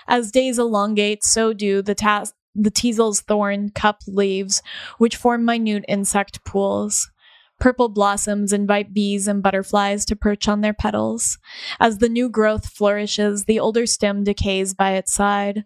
As 0.09 0.32
days 0.32 0.59
elongate, 0.59 1.25
so 1.25 1.52
do 1.52 1.82
the, 1.82 1.94
ta- 1.94 2.26
the 2.54 2.71
teasel's 2.71 3.21
thorn 3.21 3.71
cup 3.71 4.00
leaves, 4.06 4.62
which 4.99 5.16
form 5.16 5.44
minute 5.44 5.85
insect 5.88 6.44
pools. 6.44 7.11
Purple 7.62 7.88
blossoms 7.88 8.52
invite 8.52 8.92
bees 8.92 9.28
and 9.28 9.40
butterflies 9.40 10.04
to 10.06 10.16
perch 10.16 10.49
on 10.49 10.62
their 10.62 10.75
petals. 10.75 11.38
As 11.78 11.99
the 11.99 12.09
new 12.09 12.28
growth 12.28 12.66
flourishes, 12.66 13.44
the 13.44 13.61
older 13.61 13.87
stem 13.87 14.25
decays 14.25 14.75
by 14.75 14.94
its 14.94 15.12
side. 15.12 15.64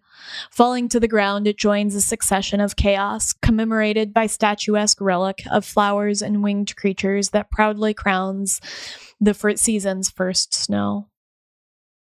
Falling 0.51 0.91
to 0.91 1.01
the 1.01 1.09
ground, 1.09 1.47
it 1.47 1.57
joins 1.57 1.95
a 1.95 2.03
succession 2.03 2.61
of 2.61 2.77
chaos, 2.77 3.33
commemorated 3.33 4.13
by 4.13 4.27
statuesque 4.27 5.01
relic 5.01 5.43
of 5.51 5.65
flowers 5.65 6.21
and 6.21 6.43
winged 6.43 6.77
creatures 6.77 7.31
that 7.31 7.51
proudly 7.51 7.95
crowns 7.95 8.61
the 9.19 9.55
season's 9.57 10.11
first 10.11 10.53
snow. 10.53 11.09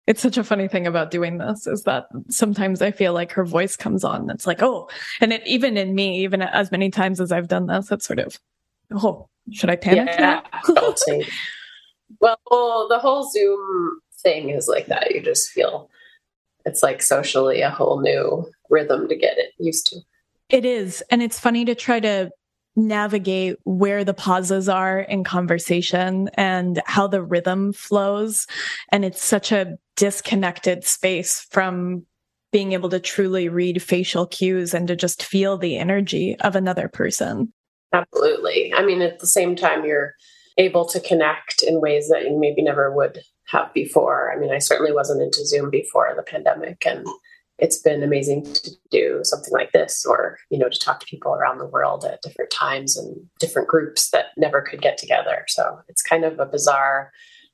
It's 0.07 0.21
such 0.21 0.37
a 0.37 0.45
funny 0.45 0.69
thing 0.69 0.87
about 0.87 1.11
doing 1.11 1.39
this 1.39 1.67
is 1.67 1.85
that 1.85 2.07
sometimes 2.29 2.83
I 2.83 2.91
feel 2.91 3.15
like 3.15 3.33
her 3.33 3.45
voice 3.45 3.75
comes 3.75 4.05
on. 4.05 4.29
It's 4.29 4.47
like, 4.47 4.63
oh, 4.63 4.89
and 5.21 5.33
it 5.33 5.47
even 5.47 5.77
in 5.77 5.95
me, 5.95 6.23
even 6.23 6.43
as 6.43 6.71
many 6.71 6.91
times 6.91 7.21
as 7.21 7.33
I've 7.33 7.49
done 7.49 7.67
this, 7.67 7.91
it's 7.91 8.07
sort 8.07 8.19
of, 8.19 8.39
oh, 8.93 9.29
should 9.51 9.71
I 9.71 9.77
panic? 9.77 10.15
Yeah, 10.19 10.43
well, 12.21 12.89
the 12.89 12.99
whole 12.99 13.31
Zoom 13.31 14.01
thing 14.23 14.51
is 14.51 14.69
like 14.69 14.87
that. 14.87 15.15
You 15.15 15.23
just 15.23 15.51
feel 15.51 15.89
it's 16.67 16.83
like 16.83 17.03
socially 17.03 17.61
a 17.61 17.71
whole 17.71 18.01
new 18.01 18.51
rhythm 18.71 19.09
to 19.09 19.17
get 19.17 19.39
it 19.39 19.53
used 19.59 19.87
to. 19.89 20.01
It 20.49 20.65
is. 20.65 21.03
And 21.11 21.23
it's 21.23 21.39
funny 21.39 21.65
to 21.65 21.75
try 21.75 22.01
to 22.01 22.31
navigate 22.77 23.57
where 23.65 24.05
the 24.05 24.15
pauses 24.15 24.69
are 24.69 25.01
in 25.01 25.25
conversation 25.25 26.29
and 26.35 26.83
how 26.87 27.07
the 27.07 27.23
rhythm 27.23 27.73
flows. 27.73 28.47
And 28.91 29.05
it's 29.05 29.23
such 29.23 29.53
a 29.53 29.77
disconnected 29.97 30.85
space 30.85 31.47
from 31.51 32.05
being 32.53 32.73
able 32.73 32.89
to 32.89 33.01
truly 33.01 33.49
read 33.49 33.83
facial 33.83 34.27
cues 34.27 34.75
and 34.75 34.89
to 34.89 34.97
just 34.97 35.25
feel 35.25 35.59
the 35.59 35.77
energy 35.77 36.37
of 36.41 36.55
another 36.55 36.89
person. 36.89 37.53
Absolutely. 37.93 38.73
I 38.75 38.85
mean, 38.85 39.03
at 39.03 39.19
the 39.21 39.27
same 39.27 39.57
time, 39.57 39.85
you're 39.85 40.15
able 40.57 40.87
to 40.87 41.01
connect 41.01 41.63
in 41.63 41.81
ways 41.81 42.09
that 42.09 42.23
you 42.23 42.39
maybe 42.39 42.63
never 42.63 42.95
would 42.95 43.21
have 43.47 43.73
before. 43.75 44.33
I 44.33 44.39
mean, 44.39 44.53
I 44.53 44.59
certainly 44.59 44.93
wasn't 44.93 45.23
into 45.23 45.45
Zoom 45.45 45.71
before 45.71 46.13
the 46.17 46.23
pandemic, 46.23 46.85
and 46.87 47.07
it's 47.59 47.79
been 47.79 48.03
amazing 48.03 48.45
to 48.45 48.71
do 48.91 49.21
something 49.23 49.53
like 49.53 49.73
this 49.73 50.05
or 50.05 50.39
you 50.51 50.59
know 50.59 50.69
to 50.69 50.79
talk 50.79 51.01
to 51.01 51.07
people 51.07 51.35
around 51.35 51.59
the 51.59 51.67
world 51.67 52.05
at 52.05 52.23
different 52.23 52.51
times 52.51 52.97
and 52.97 53.17
different 53.39 53.69
groups 53.69 54.11
that 54.11 54.27
never 54.37 54.61
could 54.61 54.83
get 54.83 54.99
together. 54.99 55.45
So 55.49 55.81
it's 55.89 56.03
kind 56.03 56.25
of 56.25 56.39
a 56.39 56.47
bizarre 56.47 57.13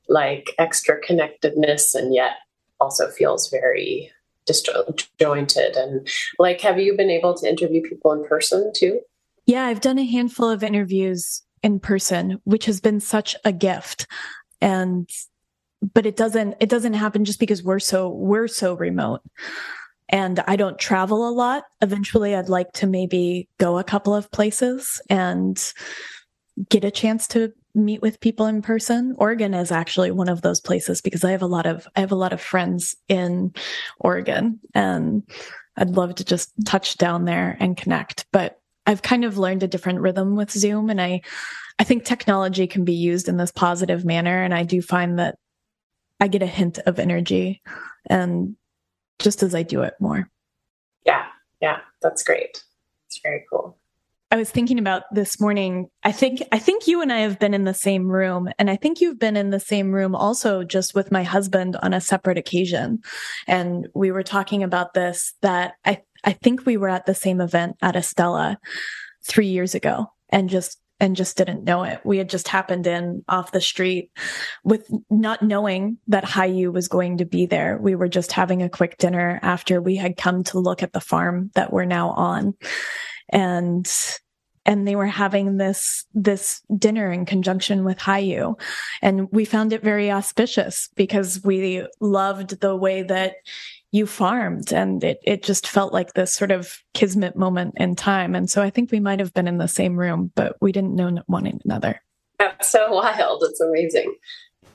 like 0.09 0.55
extra 0.59 0.99
connectedness 1.01 1.95
and 1.95 2.15
yet 2.15 2.33
also 2.81 3.09
feels 3.11 3.51
very 3.51 4.11
disjointed 4.47 5.77
and 5.77 6.09
like 6.39 6.61
have 6.63 6.79
you 6.79 6.97
been 6.97 7.11
able 7.11 7.35
to 7.35 7.49
interview 7.49 7.83
people 7.83 8.13
in 8.13 8.25
person 8.25 8.73
too? 8.75 9.01
Yeah 9.47 9.67
i've 9.67 9.83
done 9.83 9.99
a 9.99 10.05
handful 10.05 10.49
of 10.49 10.63
interviews 10.63 11.43
in 11.63 11.79
person 11.79 12.41
which 12.45 12.65
has 12.67 12.81
been 12.81 13.01
such 13.01 13.37
a 13.45 13.53
gift. 13.53 14.07
And 14.63 15.09
but 15.95 16.07
it 16.07 16.17
doesn't 16.17 16.57
it 16.61 16.69
doesn't 16.69 16.95
happen 16.95 17.25
just 17.25 17.41
because 17.41 17.63
we're 17.63 17.79
so 17.79 18.09
we're 18.09 18.49
so 18.49 18.75
remote 18.75 19.23
and 20.11 20.41
I 20.47 20.57
don't 20.57 20.79
travel 20.79 21.29
a 21.29 21.31
lot. 21.31 21.65
Eventually, 21.81 22.35
I'd 22.35 22.49
like 22.49 22.73
to 22.75 22.87
maybe 22.87 23.49
go 23.59 23.79
a 23.79 23.85
couple 23.85 24.15
of 24.15 24.31
places 24.33 25.01
and 25.09 25.73
get 26.69 26.85
a 26.85 26.91
chance 26.91 27.27
to 27.29 27.53
meet 27.75 28.03
with 28.03 28.21
people 28.21 28.47
in 28.47 28.61
person. 28.61 29.15
Oregon 29.19 29.55
is 29.55 29.71
actually 29.71 30.11
one 30.11 30.29
of 30.29 30.43
those 30.43 30.61
places 30.61 31.01
because 31.01 31.25
I 31.25 31.31
have 31.31 31.43
a 31.43 31.47
lot 31.47 31.67
of 31.67 31.87
I 31.97 32.01
have 32.01 32.13
a 32.13 32.17
lot 32.17 32.33
of 32.33 32.41
friends 32.41 32.97
in 33.09 33.55
Oregon 34.01 34.59
and 34.75 35.23
I'd 35.77 35.91
love 35.91 36.17
to 36.17 36.25
just 36.25 36.53
touch 36.67 36.99
down 36.99 37.25
there 37.25 37.57
and 37.61 37.77
connect. 37.77 38.27
But 38.33 38.61
I've 38.87 39.03
kind 39.03 39.25
of 39.25 39.39
learned 39.39 39.63
a 39.63 39.69
different 39.69 40.01
rhythm 40.01 40.35
with 40.35 40.51
Zoom 40.51 40.91
and 40.91 41.01
I 41.01 41.23
I 41.79 41.85
think 41.85 42.05
technology 42.05 42.67
can 42.67 42.85
be 42.85 42.95
used 42.95 43.29
in 43.29 43.37
this 43.37 43.53
positive 43.53 44.05
manner 44.05 44.43
and 44.43 44.53
I 44.53 44.65
do 44.65 44.83
find 44.83 45.21
that 45.21 45.39
I 46.19 46.27
get 46.27 46.43
a 46.43 46.47
hint 46.47 46.81
of 46.81 46.99
energy 46.99 47.63
and 48.09 48.57
just 49.21 49.43
as 49.43 49.55
I 49.55 49.63
do 49.63 49.83
it 49.83 49.95
more. 50.01 50.29
Yeah, 51.07 51.27
yeah, 51.61 51.79
that's 52.03 52.23
great. 52.25 52.63
It's 53.07 53.21
very 53.23 53.45
cool. 53.51 53.77
I 54.33 54.37
was 54.37 54.51
thinking 54.51 54.79
about 54.79 55.03
this 55.13 55.41
morning. 55.41 55.89
I 56.05 56.13
think 56.13 56.43
I 56.53 56.59
think 56.61 56.87
you 56.87 57.03
and 57.03 57.13
I 57.13 57.19
have 57.19 57.41
been 57.41 57.53
in 57.53 57.65
the 57.65 57.75
same 57.75 58.07
room 58.07 58.49
and 58.61 58.71
I 58.71 58.77
think 58.77 59.01
you've 59.01 59.19
been 59.19 59.37
in 59.37 59.51
the 59.51 59.59
same 59.59 59.91
room 59.91 60.15
also 60.15 60.63
just 60.63 60.95
with 60.95 61.11
my 61.11 61.25
husband 61.25 61.77
on 61.83 61.93
a 61.93 62.01
separate 62.01 62.39
occasion. 62.39 63.01
And 63.49 63.89
we 63.93 64.13
were 64.13 64.23
talking 64.23 64.63
about 64.63 64.95
this 64.95 65.35
that 65.43 65.75
I 65.85 66.03
I 66.23 66.33
think 66.33 66.65
we 66.65 66.77
were 66.77 66.89
at 66.89 67.07
the 67.07 67.15
same 67.15 67.41
event 67.41 67.77
at 67.83 67.97
Estela 67.97 68.57
3 69.25 69.47
years 69.47 69.75
ago 69.75 70.13
and 70.29 70.49
just 70.49 70.79
and 71.01 71.17
just 71.17 71.37
didn't 71.37 71.65
know 71.65 71.83
it. 71.83 72.01
We 72.05 72.19
had 72.19 72.29
just 72.29 72.47
happened 72.47 72.87
in 72.87 73.25
off 73.29 73.53
the 73.53 73.61
street 73.61 74.11
with 74.63 74.89
not 75.09 75.43
knowing 75.43 75.99
that 76.09 76.25
Hiyu 76.25 76.73
was 76.73 76.89
going 76.89 77.19
to 77.19 77.25
be 77.25 77.47
there. 77.47 77.79
We 77.79 77.95
were 77.95 78.09
just 78.09 78.33
having 78.33 78.63
a 78.63 78.69
quick 78.69 78.99
dinner 78.99 79.41
after 79.43 79.81
we 79.81 79.97
had 79.97 80.17
come 80.17 80.45
to 80.45 80.61
look 80.61 80.83
at 80.83 80.93
the 80.93 81.01
farm 81.01 81.51
that 81.55 81.73
we're 81.73 81.87
now 81.87 82.11
on. 82.11 82.55
And 83.31 83.91
and 84.67 84.87
they 84.87 84.95
were 84.95 85.07
having 85.07 85.57
this 85.57 86.05
this 86.13 86.61
dinner 86.77 87.11
in 87.11 87.25
conjunction 87.25 87.83
with 87.83 87.99
Hiyu. 87.99 88.61
And 89.01 89.29
we 89.33 89.47
found 89.47 89.73
it 89.73 89.83
very 89.83 90.13
auspicious 90.13 90.91
because 90.97 91.43
we 91.43 91.87
loved 91.99 92.61
the 92.61 92.77
way 92.77 93.03
that 93.03 93.37
you 93.93 94.07
farmed 94.07 94.73
and 94.73 95.03
it, 95.03 95.19
it 95.25 95.43
just 95.43 95.67
felt 95.67 95.93
like 95.93 96.15
this 96.15 96.33
sort 96.33 96.51
of 96.51 96.79
kismet 96.95 97.37
moment 97.37 97.75
in 97.77 97.97
time. 97.97 98.35
And 98.35 98.49
so 98.49 98.63
I 98.63 98.71
think 98.71 98.93
we 98.93 99.01
might 99.01 99.19
have 99.19 99.35
been 99.35 99.49
in 99.49 99.59
the 99.59 99.69
same 99.69 99.99
room, 99.99 100.31
but 100.35 100.57
we 100.61 100.73
didn't 100.73 100.95
know 100.95 101.19
one 101.27 101.61
another. 101.65 102.01
That's 102.39 102.71
so 102.71 102.93
wild. 102.93 103.43
It's 103.45 103.61
amazing. 103.61 104.15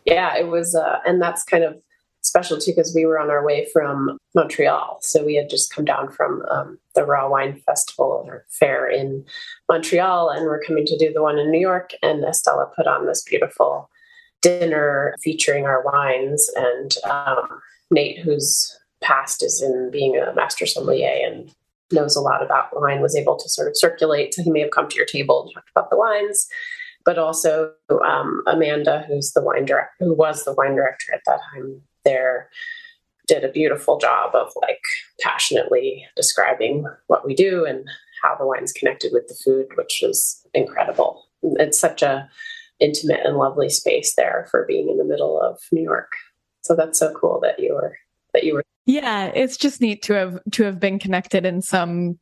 Yeah, 0.06 0.38
it 0.38 0.48
was, 0.48 0.76
uh, 0.76 1.00
and 1.06 1.22
that's 1.22 1.44
kind 1.44 1.64
of 1.64 1.82
special 2.22 2.58
too 2.60 2.72
because 2.76 2.94
we 2.94 3.06
were 3.06 3.20
on 3.20 3.30
our 3.30 3.46
way 3.46 3.68
from 3.72 4.18
Montreal. 4.34 5.00
So 5.02 5.24
we 5.24 5.36
had 5.36 5.50
just 5.50 5.74
come 5.74 5.86
down 5.86 6.12
from 6.12 6.44
um, 6.52 6.78
the 6.94 7.06
Raw 7.06 7.30
Wine 7.30 7.62
Festival 7.66 8.24
or 8.26 8.46
fair 8.50 8.90
in 8.90 9.26
Montreal, 9.70 10.30
and 10.30 10.46
we're 10.46 10.62
coming 10.62 10.86
to 10.86 10.98
do 10.98 11.14
the 11.14 11.24
one 11.24 11.40
in 11.40 11.52
New 11.52 11.60
York. 11.60 11.92
And 12.02 12.24
Estela 12.24 12.74
put 12.76 12.88
on 12.88 13.06
this 13.06 13.24
beautiful 13.24 13.90
dinner 14.42 15.16
featuring 15.24 15.66
our 15.66 15.84
wines. 15.84 16.50
And 16.56 16.96
um, 17.10 17.62
Nate, 17.90 18.20
who's 18.20 18.78
past 19.06 19.44
is 19.44 19.62
in 19.62 19.90
being 19.92 20.18
a 20.18 20.34
master 20.34 20.66
sommelier 20.66 21.26
and 21.26 21.54
knows 21.92 22.16
a 22.16 22.22
lot 22.22 22.44
about 22.44 22.70
wine, 22.74 23.02
was 23.02 23.16
able 23.16 23.38
to 23.38 23.48
sort 23.48 23.68
of 23.68 23.78
circulate. 23.78 24.34
So 24.34 24.44
he 24.44 24.52
may 24.52 24.62
have 24.62 24.72
come 24.72 24.90
to 24.90 24.96
your 24.96 25.06
table 25.06 25.44
and 25.44 25.54
talked 25.54 25.70
about 25.70 25.90
the 25.90 25.98
wines, 25.98 26.48
but 27.04 27.20
also 27.20 27.72
um, 28.04 28.42
Amanda, 28.48 29.06
who's 29.08 29.34
the 29.34 29.44
wine 29.44 29.66
director, 29.66 29.94
who 30.00 30.14
was 30.14 30.44
the 30.44 30.54
wine 30.54 30.76
director 30.76 31.14
at 31.14 31.22
that 31.28 31.40
time 31.54 31.82
there, 32.04 32.50
did 33.28 33.44
a 33.44 33.52
beautiful 33.52 33.98
job 34.00 34.36
of 34.36 34.52
like 34.62 34.82
passionately 35.22 36.06
describing 36.16 36.86
what 37.08 37.26
we 37.26 37.34
do 37.36 37.66
and 37.66 37.88
how 38.22 38.36
the 38.36 38.46
wine's 38.46 38.72
connected 38.72 39.12
with 39.14 39.28
the 39.28 39.36
food, 39.36 39.68
which 39.76 40.00
was 40.02 40.46
incredible. 40.54 41.26
It's 41.44 41.80
such 41.80 42.02
a 42.02 42.28
intimate 42.80 43.22
and 43.24 43.38
lovely 43.38 43.70
space 43.70 44.16
there 44.16 44.48
for 44.52 44.66
being 44.68 44.90
in 44.90 44.98
the 44.98 45.04
middle 45.04 45.40
of 45.40 45.60
New 45.72 45.84
York. 45.84 46.12
So 46.62 46.76
that's 46.76 47.00
so 47.00 47.14
cool 47.14 47.40
that 47.42 47.60
you 47.60 47.76
were 47.76 47.96
that 48.34 48.44
you 48.44 48.54
were 48.56 48.64
yeah, 48.86 49.26
it's 49.34 49.58
just 49.58 49.82
neat 49.82 50.04
to 50.04 50.14
have 50.14 50.40
to 50.52 50.64
have 50.64 50.80
been 50.80 51.00
connected 51.00 51.46
in 51.46 51.62
some 51.62 52.20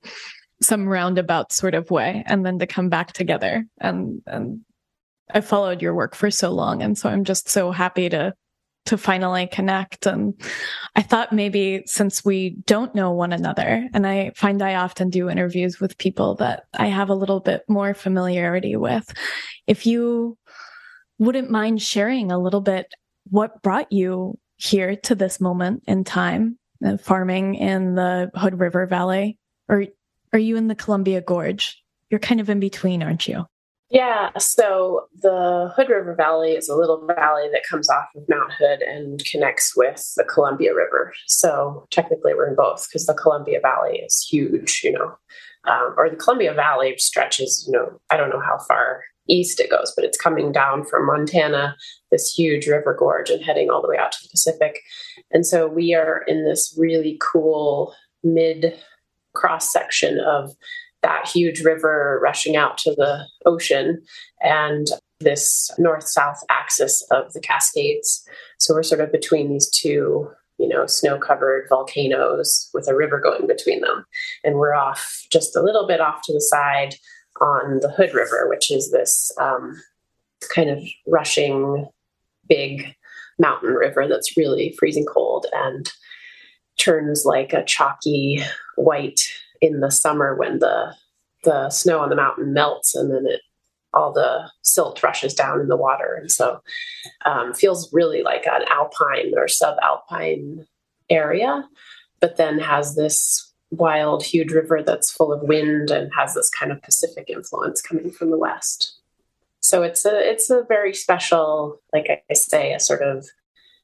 some 0.61 0.87
roundabout 0.87 1.51
sort 1.51 1.75
of 1.75 1.91
way 1.91 2.23
and 2.25 2.45
then 2.45 2.59
to 2.59 2.67
come 2.67 2.89
back 2.89 3.13
together. 3.13 3.65
And 3.79 4.21
and 4.25 4.61
I 5.33 5.41
followed 5.41 5.81
your 5.81 5.93
work 5.93 6.15
for 6.15 6.31
so 6.31 6.51
long 6.51 6.81
and 6.81 6.97
so 6.97 7.09
I'm 7.09 7.23
just 7.23 7.49
so 7.49 7.71
happy 7.71 8.09
to 8.09 8.33
to 8.85 8.97
finally 8.97 9.47
connect. 9.47 10.05
And 10.05 10.33
I 10.95 11.01
thought 11.01 11.31
maybe 11.31 11.83
since 11.85 12.25
we 12.25 12.51
don't 12.65 12.93
know 12.93 13.11
one 13.11 13.31
another 13.31 13.87
and 13.93 14.05
I 14.05 14.31
find 14.35 14.61
I 14.61 14.75
often 14.75 15.09
do 15.09 15.29
interviews 15.29 15.79
with 15.79 15.97
people 15.97 16.35
that 16.35 16.63
I 16.77 16.87
have 16.87 17.09
a 17.09 17.15
little 17.15 17.39
bit 17.39 17.63
more 17.69 17.93
familiarity 17.93 18.75
with 18.75 19.13
if 19.67 19.85
you 19.85 20.37
wouldn't 21.17 21.49
mind 21.49 21.81
sharing 21.81 22.31
a 22.31 22.39
little 22.39 22.59
bit 22.59 22.93
what 23.29 23.61
brought 23.61 23.91
you 23.91 24.37
here 24.57 24.95
to 24.95 25.15
this 25.15 25.39
moment 25.39 25.83
in 25.87 26.03
time, 26.03 26.57
uh, 26.85 26.97
farming 26.97 27.55
in 27.55 27.95
the 27.95 28.31
Hood 28.35 28.59
River 28.59 28.85
Valley? 28.85 29.39
Or 29.69 29.85
are 30.31 30.39
you 30.39 30.57
in 30.57 30.67
the 30.67 30.75
Columbia 30.75 31.21
Gorge? 31.21 31.81
You're 32.09 32.19
kind 32.19 32.41
of 32.41 32.49
in 32.49 32.59
between, 32.59 33.01
aren't 33.01 33.27
you? 33.27 33.45
Yeah, 33.93 34.31
so 34.39 35.05
the 35.21 35.71
Hood 35.75 35.87
River 35.87 36.15
Valley 36.15 36.53
is 36.53 36.67
a 36.67 36.75
little 36.75 37.05
valley 37.05 37.47
that 37.51 37.61
comes 37.69 37.87
off 37.91 38.07
of 38.15 38.23
Mount 38.27 38.51
Hood 38.57 38.81
and 38.81 39.23
connects 39.23 39.77
with 39.77 40.11
the 40.17 40.23
Columbia 40.23 40.73
River. 40.73 41.13
So 41.27 41.85
technically, 41.91 42.33
we're 42.33 42.47
in 42.47 42.55
both 42.55 42.87
because 42.89 43.05
the 43.05 43.13
Columbia 43.13 43.59
Valley 43.61 43.99
is 43.99 44.27
huge, 44.27 44.81
you 44.83 44.93
know, 44.93 45.15
um, 45.65 45.93
or 45.95 46.09
the 46.09 46.15
Columbia 46.15 46.55
Valley 46.55 46.95
stretches, 46.97 47.63
you 47.67 47.77
know, 47.77 47.99
I 48.09 48.17
don't 48.17 48.31
know 48.31 48.41
how 48.41 48.57
far 48.67 49.03
east 49.27 49.59
it 49.59 49.69
goes, 49.69 49.93
but 49.95 50.05
it's 50.05 50.17
coming 50.17 50.51
down 50.51 50.83
from 50.85 51.07
Montana, 51.07 51.75
this 52.11 52.33
huge 52.33 52.67
river 52.67 52.95
gorge, 52.97 53.29
and 53.29 53.43
heading 53.43 53.69
all 53.69 53.81
the 53.81 53.87
way 53.87 53.97
out 53.97 54.11
to 54.11 54.19
the 54.23 54.29
Pacific. 54.29 54.79
And 55.31 55.45
so 55.45 55.67
we 55.67 55.93
are 55.93 56.23
in 56.27 56.45
this 56.45 56.75
really 56.77 57.17
cool 57.21 57.93
mid 58.23 58.77
cross 59.33 59.71
section 59.71 60.19
of 60.19 60.51
that 61.01 61.27
huge 61.27 61.61
river 61.61 62.19
rushing 62.23 62.55
out 62.55 62.77
to 62.79 62.91
the 62.95 63.25
ocean 63.45 64.01
and 64.41 64.87
this 65.19 65.69
north 65.77 66.07
south 66.07 66.41
axis 66.49 67.05
of 67.11 67.33
the 67.33 67.39
Cascades. 67.39 68.25
So 68.57 68.73
we're 68.73 68.83
sort 68.83 69.01
of 69.01 69.11
between 69.11 69.49
these 69.49 69.69
two, 69.69 70.29
you 70.57 70.67
know, 70.67 70.85
snow 70.85 71.17
covered 71.17 71.67
volcanoes 71.69 72.69
with 72.73 72.87
a 72.87 72.95
river 72.95 73.19
going 73.19 73.47
between 73.47 73.81
them. 73.81 74.05
And 74.43 74.55
we're 74.55 74.73
off 74.73 75.25
just 75.31 75.55
a 75.55 75.61
little 75.61 75.87
bit 75.87 76.01
off 76.01 76.21
to 76.23 76.33
the 76.33 76.41
side 76.41 76.95
on 77.43 77.79
the 77.81 77.91
Hood 77.91 78.13
River, 78.13 78.47
which 78.47 78.71
is 78.71 78.91
this 78.91 79.31
um, 79.39 79.81
kind 80.53 80.69
of 80.69 80.79
rushing 81.07 81.87
big 82.47 82.95
mountain 83.39 83.73
river 83.73 84.07
that's 84.07 84.37
really 84.37 84.75
freezing 84.77 85.05
cold 85.05 85.45
and 85.53 85.91
turns 86.77 87.23
like 87.25 87.53
a 87.53 87.63
chalky 87.63 88.43
white 88.75 89.21
in 89.61 89.79
the 89.79 89.89
summer 89.89 90.35
when 90.35 90.59
the 90.59 90.93
the 91.43 91.69
snow 91.69 91.99
on 91.99 92.09
the 92.09 92.15
mountain 92.15 92.53
melts 92.53 92.95
and 92.95 93.11
then 93.11 93.25
it 93.25 93.41
all 93.93 94.13
the 94.13 94.49
silt 94.63 95.03
rushes 95.03 95.33
down 95.33 95.59
in 95.59 95.67
the 95.67 95.77
water. 95.77 96.17
And 96.19 96.31
so 96.31 96.61
um, 97.25 97.53
feels 97.53 97.91
really 97.93 98.23
like 98.23 98.47
an 98.47 98.63
alpine 98.71 99.33
or 99.37 99.45
subalpine 99.45 100.65
area 101.09 101.67
but 102.23 102.37
then 102.37 102.57
has 102.57 102.95
this 102.95 103.52
wild, 103.77 104.23
huge 104.23 104.51
river 104.51 104.83
that's 104.83 105.11
full 105.11 105.33
of 105.33 105.41
wind 105.41 105.89
and 105.89 106.11
has 106.17 106.33
this 106.33 106.49
kind 106.49 106.71
of 106.71 106.81
Pacific 106.81 107.29
influence 107.29 107.81
coming 107.81 108.11
from 108.11 108.29
the 108.29 108.37
west. 108.37 108.99
So 109.61 109.81
it's 109.81 110.05
a 110.05 110.29
it's 110.29 110.49
a 110.49 110.63
very 110.67 110.93
special, 110.93 111.81
like 111.93 112.07
I 112.29 112.33
say, 112.33 112.73
a 112.73 112.79
sort 112.79 113.01
of 113.01 113.25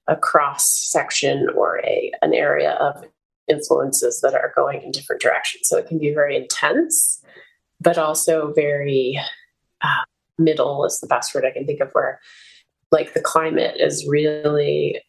a 0.07 0.15
cross 0.15 0.69
section 0.69 1.47
or 1.55 1.79
a 1.85 2.11
an 2.21 2.33
area 2.33 2.71
of 2.71 3.05
influences 3.47 4.21
that 4.21 4.33
are 4.33 4.53
going 4.55 4.83
in 4.83 4.91
different 4.91 5.21
directions. 5.21 5.67
So 5.67 5.77
it 5.77 5.87
can 5.87 5.97
be 5.97 6.13
very 6.13 6.35
intense, 6.35 7.23
but 7.79 7.97
also 7.97 8.53
very 8.53 9.19
uh, 9.81 10.03
middle 10.37 10.85
is 10.85 10.99
the 10.99 11.07
best 11.07 11.33
word 11.33 11.45
I 11.45 11.51
can 11.51 11.65
think 11.65 11.79
of. 11.79 11.91
Where 11.93 12.19
like 12.91 13.13
the 13.13 13.21
climate 13.21 13.77
is 13.79 14.05
really 14.07 15.01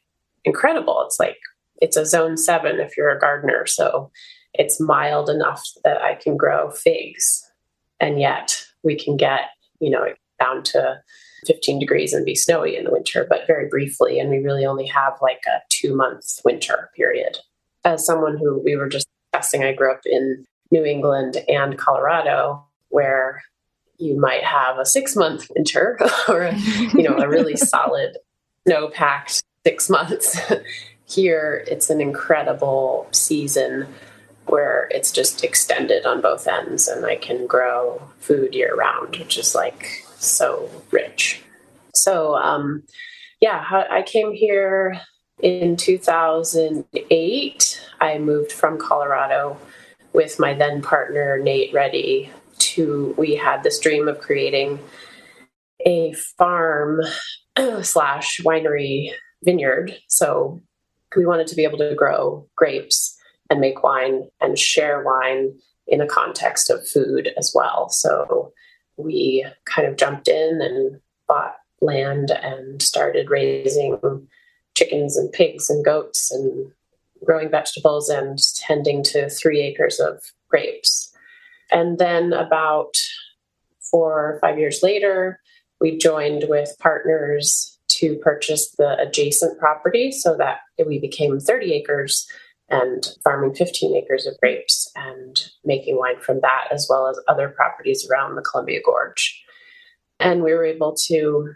incredible. 0.44 1.02
It's 1.04 1.18
like 1.18 1.38
it's 1.82 1.96
a 1.96 2.06
zone 2.06 2.36
seven 2.36 2.78
if 2.78 2.96
you're 2.96 3.10
a 3.10 3.18
gardener. 3.18 3.66
So 3.66 4.10
it's 4.54 4.80
mild 4.80 5.30
enough 5.30 5.62
that 5.84 6.00
I 6.00 6.14
can 6.14 6.36
grow 6.36 6.70
figs. 6.70 7.48
And 8.00 8.20
yet 8.20 8.64
we 8.82 8.96
can 8.96 9.16
get, 9.16 9.50
you 9.80 9.90
know, 9.90 10.06
down 10.38 10.62
to 10.64 11.00
15 11.46 11.78
degrees 11.78 12.12
and 12.12 12.24
be 12.24 12.34
snowy 12.34 12.76
in 12.76 12.84
the 12.84 12.90
winter, 12.90 13.26
but 13.28 13.46
very 13.46 13.68
briefly. 13.68 14.18
And 14.18 14.30
we 14.30 14.38
really 14.38 14.64
only 14.64 14.86
have 14.86 15.14
like 15.22 15.42
a 15.46 15.60
two 15.68 15.94
month 15.94 16.40
winter 16.44 16.90
period. 16.96 17.38
As 17.84 18.04
someone 18.04 18.36
who 18.36 18.60
we 18.62 18.76
were 18.76 18.88
just 18.88 19.06
discussing, 19.32 19.64
I 19.64 19.72
grew 19.72 19.92
up 19.92 20.02
in 20.04 20.46
New 20.70 20.84
England 20.84 21.38
and 21.48 21.78
Colorado, 21.78 22.64
where 22.88 23.42
you 23.98 24.18
might 24.18 24.44
have 24.44 24.78
a 24.78 24.86
six 24.86 25.16
month 25.16 25.46
winter 25.54 25.98
or, 26.28 26.42
a, 26.42 26.56
you 26.56 27.02
know, 27.02 27.16
a 27.16 27.28
really 27.28 27.56
solid 27.56 28.16
snow 28.66 28.88
packed 28.88 29.42
six 29.66 29.88
months. 29.88 30.38
Here, 31.04 31.64
it's 31.66 31.90
an 31.90 32.00
incredible 32.00 33.08
season 33.10 33.88
where 34.50 34.88
it's 34.90 35.12
just 35.12 35.44
extended 35.44 36.04
on 36.04 36.20
both 36.20 36.46
ends 36.46 36.88
and 36.88 37.06
I 37.06 37.16
can 37.16 37.46
grow 37.46 38.02
food 38.18 38.54
year 38.54 38.74
round, 38.74 39.16
which 39.16 39.38
is 39.38 39.54
like 39.54 40.04
so 40.16 40.68
rich. 40.90 41.42
So, 41.94 42.36
um, 42.36 42.82
yeah, 43.40 43.84
I 43.90 44.02
came 44.02 44.32
here 44.32 45.00
in 45.40 45.76
2008. 45.76 47.90
I 48.00 48.18
moved 48.18 48.52
from 48.52 48.78
Colorado 48.78 49.56
with 50.12 50.38
my 50.38 50.54
then 50.54 50.82
partner, 50.82 51.38
Nate 51.38 51.72
Ready, 51.72 52.30
to, 52.58 53.14
we 53.16 53.36
had 53.36 53.62
this 53.62 53.78
dream 53.78 54.08
of 54.08 54.20
creating 54.20 54.80
a 55.86 56.12
farm 56.36 57.00
slash 57.82 58.40
winery 58.40 59.12
vineyard. 59.42 59.96
So 60.08 60.60
we 61.16 61.24
wanted 61.24 61.46
to 61.48 61.56
be 61.56 61.64
able 61.64 61.78
to 61.78 61.94
grow 61.94 62.46
grapes 62.56 63.16
and 63.50 63.60
make 63.60 63.82
wine 63.82 64.28
and 64.40 64.58
share 64.58 65.02
wine 65.02 65.52
in 65.86 66.00
a 66.00 66.06
context 66.06 66.70
of 66.70 66.88
food 66.88 67.30
as 67.36 67.52
well. 67.54 67.88
So 67.88 68.52
we 68.96 69.44
kind 69.64 69.88
of 69.88 69.96
jumped 69.96 70.28
in 70.28 70.60
and 70.62 71.00
bought 71.26 71.56
land 71.80 72.30
and 72.30 72.80
started 72.80 73.28
raising 73.28 73.98
chickens 74.74 75.16
and 75.16 75.32
pigs 75.32 75.68
and 75.68 75.84
goats 75.84 76.30
and 76.30 76.70
growing 77.24 77.50
vegetables 77.50 78.08
and 78.08 78.38
tending 78.56 79.02
to 79.02 79.28
three 79.28 79.60
acres 79.60 79.98
of 80.00 80.22
grapes. 80.48 81.12
And 81.72 81.98
then 81.98 82.32
about 82.32 82.96
four 83.80 84.34
or 84.34 84.38
five 84.40 84.58
years 84.58 84.82
later, 84.82 85.40
we 85.80 85.98
joined 85.98 86.44
with 86.48 86.76
partners 86.78 87.78
to 87.88 88.16
purchase 88.16 88.70
the 88.72 88.98
adjacent 88.98 89.58
property 89.58 90.12
so 90.12 90.36
that 90.36 90.60
we 90.86 90.98
became 90.98 91.40
30 91.40 91.72
acres 91.72 92.28
and 92.70 93.08
farming 93.24 93.54
15 93.54 93.96
acres 93.96 94.26
of 94.26 94.38
grapes 94.38 94.90
and 94.94 95.50
making 95.64 95.98
wine 95.98 96.20
from 96.20 96.40
that, 96.40 96.68
as 96.70 96.86
well 96.88 97.08
as 97.08 97.18
other 97.28 97.48
properties 97.48 98.08
around 98.08 98.36
the 98.36 98.42
Columbia 98.42 98.80
Gorge. 98.84 99.42
And 100.20 100.42
we 100.42 100.52
were 100.52 100.64
able 100.64 100.94
to 101.06 101.52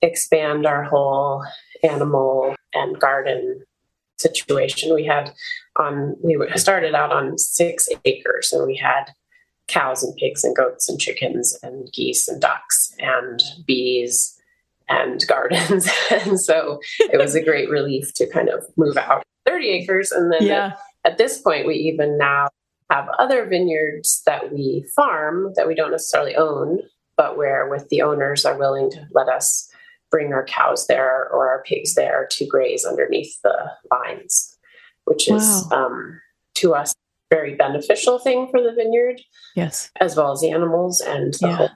expand 0.00 0.66
our 0.66 0.84
whole 0.84 1.44
animal 1.82 2.54
and 2.72 2.98
garden 2.98 3.62
situation. 4.18 4.94
We 4.94 5.04
had 5.04 5.32
on, 5.76 6.16
we 6.22 6.38
started 6.56 6.94
out 6.94 7.12
on 7.12 7.36
six 7.36 7.88
acres 8.04 8.52
and 8.52 8.66
we 8.66 8.76
had 8.76 9.06
cows 9.66 10.02
and 10.02 10.14
pigs 10.16 10.44
and 10.44 10.54
goats 10.54 10.88
and 10.88 11.00
chickens 11.00 11.58
and 11.62 11.90
geese 11.92 12.28
and 12.28 12.40
ducks 12.40 12.94
and 12.98 13.42
bees 13.66 14.38
and 14.88 15.26
gardens. 15.26 15.88
and 16.10 16.40
so 16.40 16.80
it 17.00 17.18
was 17.18 17.34
a 17.34 17.42
great 17.42 17.68
relief 17.68 18.14
to 18.14 18.28
kind 18.30 18.48
of 18.48 18.64
move 18.76 18.96
out 18.96 19.24
30 19.46 19.68
acres. 19.68 20.12
And 20.12 20.32
then 20.32 20.46
yeah. 20.46 20.66
at, 21.04 21.12
at 21.12 21.18
this 21.18 21.40
point, 21.40 21.66
we 21.66 21.74
even 21.74 22.18
now 22.18 22.48
have 22.90 23.08
other 23.18 23.46
vineyards 23.46 24.22
that 24.26 24.52
we 24.52 24.86
farm 24.94 25.52
that 25.56 25.66
we 25.66 25.74
don't 25.74 25.90
necessarily 25.90 26.36
own, 26.36 26.80
but 27.16 27.36
where 27.36 27.68
with 27.68 27.88
the 27.88 28.02
owners 28.02 28.44
are 28.44 28.58
willing 28.58 28.90
to 28.90 29.06
let 29.12 29.28
us 29.28 29.70
bring 30.10 30.32
our 30.32 30.44
cows 30.44 30.86
there 30.86 31.28
or 31.30 31.48
our 31.48 31.62
pigs 31.64 31.94
there 31.94 32.26
to 32.30 32.46
graze 32.46 32.84
underneath 32.84 33.40
the 33.42 33.70
vines, 33.88 34.56
which 35.06 35.28
is 35.28 35.66
wow. 35.70 35.86
um, 35.86 36.20
to 36.54 36.74
us 36.74 36.94
very 37.30 37.54
beneficial 37.54 38.18
thing 38.18 38.48
for 38.50 38.62
the 38.62 38.72
vineyard. 38.72 39.20
Yes. 39.56 39.90
As 40.00 40.16
well 40.16 40.32
as 40.32 40.40
the 40.40 40.50
animals 40.50 41.00
and 41.00 41.34
the 41.34 41.48
yeah. 41.48 41.56
whole 41.56 41.70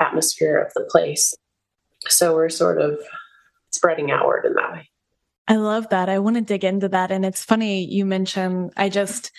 atmosphere 0.00 0.56
of 0.56 0.72
the 0.74 0.88
place. 0.90 1.34
So 2.08 2.34
we're 2.34 2.48
sort 2.48 2.80
of 2.80 2.98
spreading 3.70 4.10
outward 4.10 4.46
in 4.46 4.54
that 4.54 4.72
way. 4.72 4.88
I 5.48 5.56
love 5.56 5.88
that. 5.90 6.08
I 6.08 6.18
want 6.18 6.36
to 6.36 6.42
dig 6.42 6.64
into 6.64 6.88
that. 6.88 7.10
And 7.10 7.24
it's 7.24 7.44
funny 7.44 7.84
you 7.84 8.04
mentioned, 8.04 8.72
I 8.76 8.88
just, 8.88 9.32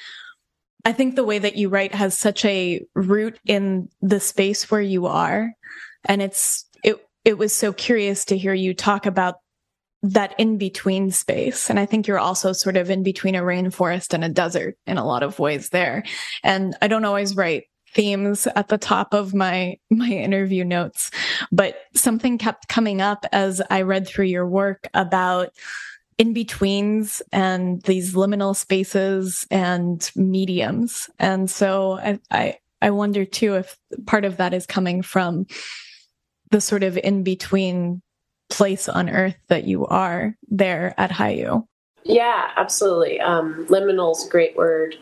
I 0.85 0.91
think 0.91 1.15
the 1.15 1.23
way 1.23 1.39
that 1.39 1.55
you 1.55 1.69
write 1.69 1.95
has 1.95 2.17
such 2.17 2.43
a 2.45 2.85
root 2.93 3.39
in 3.45 3.89
the 4.01 4.19
space 4.19 4.69
where 4.69 4.81
you 4.81 5.05
are. 5.05 5.53
And 6.05 6.21
it's, 6.21 6.65
it, 6.83 6.97
it 7.23 7.37
was 7.37 7.53
so 7.53 7.71
curious 7.71 8.25
to 8.25 8.37
hear 8.37 8.53
you 8.53 8.73
talk 8.73 9.05
about 9.05 9.35
that 10.01 10.35
in 10.37 10.57
between 10.57 11.11
space. 11.11 11.69
And 11.69 11.79
I 11.79 11.85
think 11.85 12.07
you're 12.07 12.19
also 12.19 12.51
sort 12.51 12.75
of 12.75 12.89
in 12.89 13.03
between 13.03 13.35
a 13.35 13.41
rainforest 13.41 14.13
and 14.13 14.23
a 14.23 14.29
desert 14.29 14.77
in 14.85 14.97
a 14.97 15.05
lot 15.05 15.23
of 15.23 15.39
ways 15.39 15.69
there. 15.69 16.03
And 16.43 16.75
I 16.81 16.89
don't 16.89 17.05
always 17.05 17.35
write 17.35 17.63
themes 17.93 18.47
at 18.55 18.67
the 18.67 18.77
top 18.77 19.13
of 19.13 19.33
my 19.33 19.77
my 19.89 20.09
interview 20.09 20.63
notes 20.63 21.11
but 21.51 21.75
something 21.93 22.37
kept 22.37 22.67
coming 22.67 23.01
up 23.01 23.25
as 23.31 23.61
i 23.69 23.81
read 23.81 24.07
through 24.07 24.25
your 24.25 24.47
work 24.47 24.87
about 24.93 25.49
in 26.17 26.33
betweens 26.33 27.21
and 27.31 27.81
these 27.83 28.13
liminal 28.13 28.55
spaces 28.55 29.47
and 29.49 30.11
mediums 30.15 31.09
and 31.19 31.49
so 31.49 31.93
I, 31.93 32.19
I 32.29 32.57
i 32.81 32.89
wonder 32.89 33.25
too 33.25 33.55
if 33.55 33.77
part 34.05 34.25
of 34.25 34.37
that 34.37 34.53
is 34.53 34.65
coming 34.65 35.01
from 35.01 35.47
the 36.51 36.61
sort 36.61 36.83
of 36.83 36.97
in 36.97 37.23
between 37.23 38.01
place 38.49 38.87
on 38.87 39.09
earth 39.09 39.35
that 39.47 39.65
you 39.65 39.85
are 39.87 40.37
there 40.47 40.93
at 40.97 41.09
Hiyu. 41.09 41.65
Yeah, 42.03 42.51
absolutely. 42.55 43.19
Um, 43.19 43.65
liminal's 43.67 44.27
a 44.27 44.29
great 44.29 44.55
word. 44.55 44.95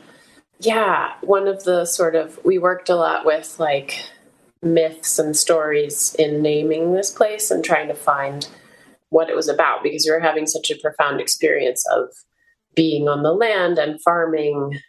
Yeah, 0.60 1.14
one 1.22 1.48
of 1.48 1.64
the 1.66 1.86
sort 1.86 2.16
of, 2.16 2.40
we 2.46 2.58
worked 2.58 2.90
a 2.90 2.96
lot 2.96 3.26
with 3.26 3.60
like 3.60 4.06
myths 4.62 5.20
and 5.20 5.36
stories 5.36 6.16
in 6.18 6.42
naming 6.42 6.94
this 6.94 7.12
place 7.12 7.52
and 7.52 7.64
trying 7.64 7.88
to 7.88 7.96
find 7.96 8.48
what 9.12 9.30
it 9.30 9.36
was 9.36 9.48
about 9.48 9.84
because 9.84 10.06
we 10.06 10.12
were 10.12 10.20
having 10.20 10.48
such 10.48 10.70
a 10.72 10.80
profound 10.82 11.22
experience 11.22 11.86
of 11.92 12.10
being 12.76 13.08
on 13.08 13.24
the 13.24 13.34
land 13.34 13.78
and 13.78 14.02
farming 14.02 14.80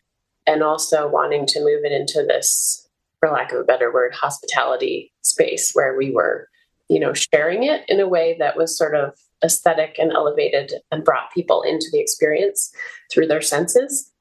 and 0.47 0.63
also 0.63 1.09
wanting 1.09 1.47
to 1.47 1.61
move 1.61 1.85
it 1.85 1.93
into 1.93 2.25
this, 2.27 2.89
for 3.21 3.31
lack 3.31 3.53
of 3.53 3.61
a 3.61 3.65
better 3.65 3.93
word, 3.93 4.15
hospitality 4.15 5.13
space 5.23 5.73
where 5.75 5.97
we 5.97 6.11
were 6.11 6.49
you 6.93 7.01
know, 7.01 7.15
sharing 7.15 7.63
it 7.63 7.85
in 7.89 8.01
a 8.01 8.09
way 8.09 8.37
that 8.39 8.55
was 8.55 8.77
sort 8.77 8.95
of 8.95 9.15
aesthetic 9.43 9.97
and 9.99 10.13
elevated 10.13 10.75
and 10.91 11.05
brought 11.05 11.33
people 11.33 11.63
into 11.63 11.87
the 11.91 11.99
experience 11.99 12.71
through 13.11 13.27
their 13.27 13.41
senses. 13.41 14.13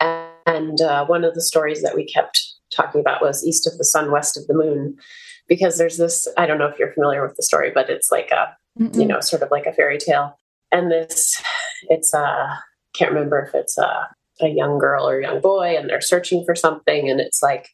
And 0.00 0.78
uh, 0.82 1.06
one 1.06 1.24
of 1.24 1.34
the 1.34 1.40
stories 1.40 1.80
that 1.82 1.94
we 1.94 2.04
kept 2.04 2.54
talking 2.70 3.00
about 3.00 3.22
was 3.22 3.46
East 3.46 3.66
of 3.66 3.78
the 3.78 3.84
Sun, 3.84 4.12
West 4.12 4.36
of 4.36 4.46
the 4.46 4.52
Moon, 4.52 4.96
because 5.48 5.78
there's 5.78 5.96
this 5.96 6.28
I 6.36 6.44
don't 6.44 6.58
know 6.58 6.68
if 6.68 6.78
you're 6.78 6.92
familiar 6.92 7.26
with 7.26 7.36
the 7.36 7.42
story, 7.42 7.70
but 7.74 7.88
it's 7.88 8.12
like 8.12 8.30
a, 8.30 8.54
Mm-mm. 8.78 8.94
you 8.94 9.06
know, 9.06 9.20
sort 9.20 9.42
of 9.42 9.50
like 9.50 9.66
a 9.66 9.72
fairy 9.72 9.98
tale. 9.98 10.38
And 10.70 10.90
this, 10.90 11.42
it's 11.88 12.14
a, 12.14 12.20
uh, 12.20 12.54
can't 12.94 13.12
remember 13.12 13.40
if 13.40 13.54
it's 13.54 13.78
a, 13.78 14.08
a 14.40 14.48
young 14.48 14.78
girl 14.78 15.08
or 15.08 15.20
young 15.20 15.40
boy, 15.40 15.76
and 15.76 15.88
they're 15.88 16.00
searching 16.00 16.44
for 16.44 16.54
something, 16.54 17.08
and 17.08 17.20
it's 17.20 17.42
like 17.42 17.70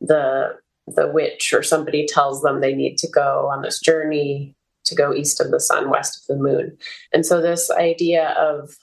the 0.00 0.56
the 0.88 1.08
witch 1.08 1.52
or 1.52 1.64
somebody 1.64 2.06
tells 2.06 2.42
them 2.42 2.60
they 2.60 2.74
need 2.74 2.96
to 2.96 3.10
go 3.10 3.50
on 3.52 3.62
this 3.62 3.80
journey 3.80 4.54
to 4.84 4.94
go 4.94 5.12
east 5.12 5.40
of 5.40 5.50
the 5.50 5.58
sun, 5.58 5.90
west 5.90 6.18
of 6.20 6.36
the 6.36 6.42
moon. 6.42 6.76
And 7.12 7.26
so, 7.26 7.40
this 7.40 7.70
idea 7.70 8.30
of 8.38 8.74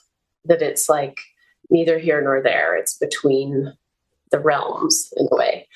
that 0.44 0.62
it's 0.62 0.88
like 0.88 1.16
neither 1.70 1.98
here 1.98 2.22
nor 2.22 2.42
there, 2.42 2.76
it's 2.76 2.98
between 2.98 3.72
the 4.30 4.38
realms 4.38 5.12
in 5.16 5.28
a 5.30 5.36
way, 5.36 5.68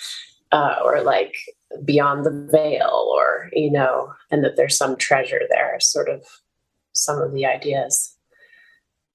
uh, 0.53 0.77
or 0.85 1.03
like 1.03 1.35
beyond 1.85 2.25
the 2.25 2.49
veil, 2.51 3.11
or, 3.15 3.51
you 3.53 3.71
know, 3.71 4.13
and 4.31 4.45
that 4.45 4.57
there's 4.57 4.77
some 4.77 4.97
treasure 4.97 5.43
there, 5.51 5.79
sort 5.81 6.09
of 6.09 6.25
some 6.93 7.21
of 7.21 7.33
the 7.33 7.47
ideas. 7.47 8.15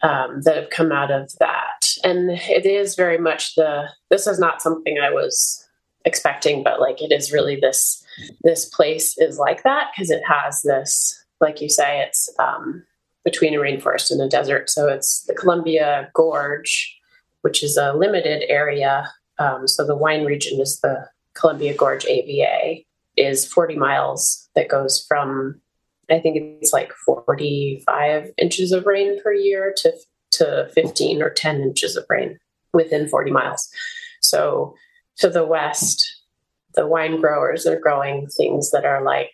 Um, 0.01 0.41
that 0.41 0.57
have 0.57 0.69
come 0.69 0.91
out 0.91 1.11
of 1.11 1.31
that. 1.39 1.87
And 2.03 2.31
it 2.31 2.65
is 2.65 2.95
very 2.95 3.17
much 3.17 3.55
the, 3.55 3.87
this 4.09 4.27
is 4.27 4.37
not 4.37 4.61
something 4.61 4.99
I 4.99 5.09
was 5.11 5.63
expecting 6.05 6.63
but 6.63 6.79
like 6.79 7.01
it 7.01 7.11
is 7.11 7.31
really 7.31 7.57
this 7.59 8.03
this 8.41 8.65
place 8.65 9.17
is 9.17 9.37
like 9.37 9.63
that 9.63 9.89
because 9.93 10.09
it 10.09 10.21
has 10.27 10.61
this 10.63 11.23
like 11.39 11.61
you 11.61 11.69
say 11.69 12.01
it's 12.01 12.29
um, 12.39 12.83
between 13.23 13.53
a 13.53 13.57
rainforest 13.57 14.11
and 14.11 14.21
a 14.21 14.27
desert 14.27 14.69
so 14.69 14.87
it's 14.87 15.23
the 15.27 15.33
columbia 15.33 16.09
gorge 16.13 16.97
which 17.41 17.63
is 17.63 17.77
a 17.77 17.93
limited 17.93 18.43
area 18.49 19.09
um, 19.39 19.67
so 19.67 19.85
the 19.85 19.95
wine 19.95 20.25
region 20.25 20.59
is 20.59 20.79
the 20.81 21.07
columbia 21.35 21.73
gorge 21.73 22.05
ava 22.05 22.81
is 23.17 23.45
40 23.45 23.75
miles 23.75 24.49
that 24.55 24.69
goes 24.69 25.03
from 25.07 25.59
i 26.09 26.19
think 26.19 26.37
it's 26.37 26.73
like 26.73 26.91
45 27.05 28.31
inches 28.37 28.71
of 28.71 28.85
rain 28.85 29.21
per 29.21 29.33
year 29.33 29.73
to 29.77 29.93
to 30.31 30.67
15 30.73 31.21
or 31.21 31.29
10 31.29 31.61
inches 31.61 31.95
of 31.95 32.05
rain 32.09 32.39
within 32.73 33.07
40 33.07 33.31
miles 33.31 33.69
so 34.21 34.73
to 35.17 35.29
the 35.29 35.45
west, 35.45 36.21
the 36.75 36.87
wine 36.87 37.21
growers 37.21 37.67
are 37.67 37.79
growing 37.79 38.27
things 38.27 38.71
that 38.71 38.85
are 38.85 39.03
like 39.03 39.31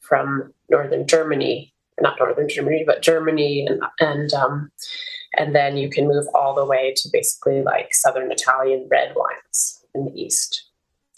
from 0.00 0.54
northern 0.70 1.06
Germany, 1.06 1.74
not 2.00 2.18
northern 2.18 2.48
Germany, 2.48 2.84
but 2.86 3.02
Germany, 3.02 3.66
and 3.66 3.82
and 4.00 4.32
um, 4.32 4.70
and 5.36 5.54
then 5.54 5.76
you 5.76 5.90
can 5.90 6.08
move 6.08 6.26
all 6.34 6.54
the 6.54 6.64
way 6.64 6.94
to 6.96 7.08
basically 7.12 7.62
like 7.62 7.92
southern 7.92 8.32
Italian 8.32 8.88
red 8.90 9.14
wines 9.14 9.84
in 9.94 10.06
the 10.06 10.12
east. 10.12 10.67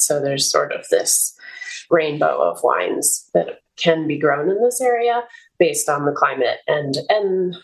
So 0.00 0.20
there's 0.20 0.50
sort 0.50 0.72
of 0.72 0.86
this 0.90 1.36
rainbow 1.90 2.40
of 2.40 2.62
wines 2.62 3.28
that 3.34 3.60
can 3.76 4.06
be 4.06 4.18
grown 4.18 4.50
in 4.50 4.62
this 4.62 4.80
area 4.80 5.22
based 5.58 5.88
on 5.88 6.04
the 6.04 6.12
climate 6.12 6.58
and 6.66 6.96
and 7.08 7.56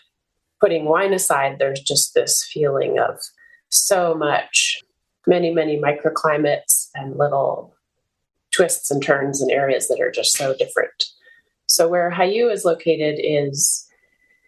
putting 0.59 0.85
wine 0.85 1.13
aside 1.13 1.57
there's 1.59 1.79
just 1.79 2.15
this 2.15 2.43
feeling 2.51 2.97
of 2.97 3.19
so 3.69 4.15
much 4.15 4.81
many, 5.27 5.53
many 5.53 5.79
microclimates 5.79 6.89
and 6.95 7.17
little 7.17 7.75
twists 8.51 8.89
and 8.89 9.03
turns 9.03 9.41
in 9.41 9.51
areas 9.51 9.87
that 9.89 9.99
are 9.99 10.09
just 10.09 10.35
so 10.35 10.55
different. 10.55 11.05
So 11.67 11.87
where 11.87 12.09
Hiyu 12.09 12.51
is 12.51 12.63
located 12.63 13.19
is 13.19 13.86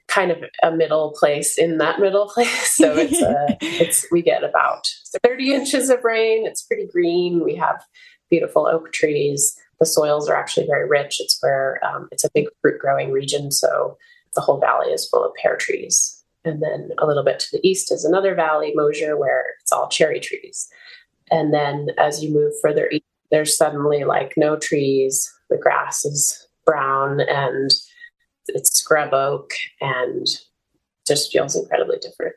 kind 0.09 0.31
of 0.31 0.43
a 0.63 0.71
middle 0.71 1.13
place 1.17 1.57
in 1.57 1.77
that 1.77 1.99
middle 1.99 2.27
place. 2.27 2.75
So 2.75 2.95
it's 2.95 3.21
a, 3.21 3.57
it's 3.61 4.05
we 4.11 4.21
get 4.21 4.43
about 4.43 4.87
30 5.23 5.53
inches 5.53 5.89
of 5.89 6.03
rain. 6.03 6.45
It's 6.45 6.63
pretty 6.63 6.87
green. 6.91 7.43
We 7.43 7.55
have 7.55 7.81
beautiful 8.29 8.67
oak 8.67 8.91
trees. 8.91 9.55
The 9.79 9.85
soils 9.85 10.27
are 10.27 10.35
actually 10.35 10.67
very 10.67 10.87
rich. 10.87 11.17
It's 11.19 11.37
where 11.41 11.79
um, 11.85 12.09
it's 12.11 12.23
a 12.23 12.31
big 12.33 12.47
fruit 12.61 12.79
growing 12.79 13.11
region. 13.11 13.51
So 13.51 13.97
the 14.35 14.41
whole 14.41 14.59
valley 14.59 14.91
is 14.91 15.07
full 15.07 15.23
of 15.23 15.33
pear 15.35 15.55
trees. 15.55 16.23
And 16.43 16.61
then 16.61 16.89
a 16.97 17.05
little 17.05 17.23
bit 17.23 17.39
to 17.39 17.47
the 17.51 17.67
east 17.67 17.91
is 17.91 18.05
another 18.05 18.33
valley, 18.35 18.73
Mosier, 18.75 19.17
where 19.17 19.45
it's 19.61 19.71
all 19.71 19.89
cherry 19.89 20.19
trees. 20.19 20.69
And 21.31 21.53
then 21.53 21.89
as 21.97 22.23
you 22.23 22.33
move 22.33 22.53
further 22.61 22.89
east, 22.91 23.03
there's 23.31 23.55
suddenly 23.55 24.03
like 24.03 24.33
no 24.37 24.57
trees. 24.57 25.31
The 25.49 25.57
grass 25.57 26.05
is 26.05 26.47
brown 26.65 27.19
and 27.21 27.71
it's 28.55 28.77
scrub 28.77 29.13
oak 29.13 29.51
and 29.81 30.25
just 31.07 31.31
feels 31.31 31.55
incredibly 31.55 31.97
different. 31.97 32.35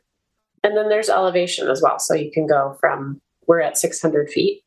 And 0.63 0.77
then 0.77 0.89
there's 0.89 1.09
elevation 1.09 1.69
as 1.69 1.81
well. 1.81 1.99
So 1.99 2.13
you 2.13 2.31
can 2.31 2.47
go 2.47 2.77
from, 2.79 3.21
we're 3.47 3.61
at 3.61 3.77
600 3.77 4.29
feet, 4.29 4.63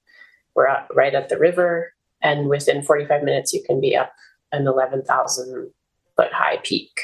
we're 0.54 0.66
at, 0.66 0.88
right 0.94 1.14
at 1.14 1.28
the 1.28 1.38
river, 1.38 1.92
and 2.22 2.48
within 2.48 2.82
45 2.82 3.22
minutes 3.22 3.52
you 3.52 3.62
can 3.62 3.80
be 3.80 3.96
up 3.96 4.12
an 4.52 4.66
11,000 4.66 5.70
foot 6.16 6.32
high 6.32 6.58
peak. 6.62 7.00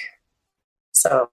So 0.92 1.30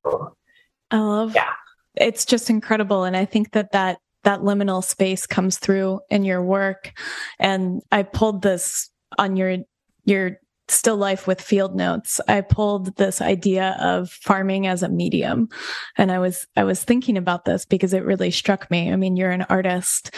I 0.91 0.97
love 0.97 1.35
yeah. 1.35 1.53
It's 1.95 2.25
just 2.25 2.49
incredible 2.49 3.03
and 3.03 3.15
I 3.15 3.25
think 3.25 3.51
that 3.51 3.71
that 3.73 3.97
that 4.23 4.41
liminal 4.41 4.83
space 4.83 5.25
comes 5.25 5.57
through 5.57 6.01
in 6.09 6.23
your 6.23 6.41
work 6.41 6.91
and 7.39 7.81
I 7.91 8.03
pulled 8.03 8.41
this 8.41 8.89
on 9.17 9.35
your 9.35 9.57
your 10.05 10.39
still 10.71 10.97
life 10.97 11.27
with 11.27 11.41
field 11.41 11.75
notes 11.75 12.21
i 12.27 12.41
pulled 12.41 12.95
this 12.97 13.21
idea 13.21 13.77
of 13.79 14.09
farming 14.09 14.67
as 14.67 14.83
a 14.83 14.89
medium. 14.89 15.49
And 15.97 16.11
i 16.11 16.19
was 16.19 16.47
i 16.55 16.63
was 16.63 16.83
thinking 16.83 17.17
about 17.17 17.45
this 17.45 17.65
because 17.65 17.93
it 17.93 18.05
really 18.05 18.31
struck 18.31 18.69
me. 18.71 18.91
I 18.91 18.95
mean 18.95 19.17
you're 19.17 19.31
an 19.31 19.43
artist 19.43 20.15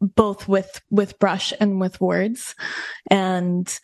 both 0.00 0.48
with 0.48 0.80
with 0.90 1.18
brush 1.18 1.52
and 1.60 1.80
with 1.80 2.00
words. 2.00 2.54
And 3.10 3.78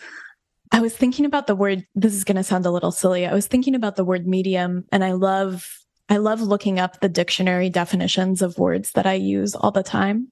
i 0.72 0.80
was 0.80 0.96
thinking 0.96 1.24
about 1.24 1.46
the 1.46 1.56
word 1.56 1.87
this 1.94 2.14
is 2.14 2.24
going 2.24 2.37
to 2.37 2.44
sound 2.44 2.66
a 2.66 2.70
little 2.70 2.92
silly. 2.92 3.26
I 3.26 3.35
was 3.35 3.46
thinking 3.46 3.74
about 3.74 3.96
the 3.96 4.04
word 4.04 4.26
medium 4.26 4.85
and 4.92 5.04
i 5.04 5.12
love 5.12 5.68
i 6.09 6.16
love 6.16 6.40
looking 6.40 6.78
up 6.78 7.00
the 7.00 7.09
dictionary 7.09 7.70
definitions 7.70 8.42
of 8.42 8.59
words 8.59 8.92
that 8.92 9.06
i 9.06 9.14
use 9.14 9.54
all 9.54 9.70
the 9.70 9.83
time 9.83 10.30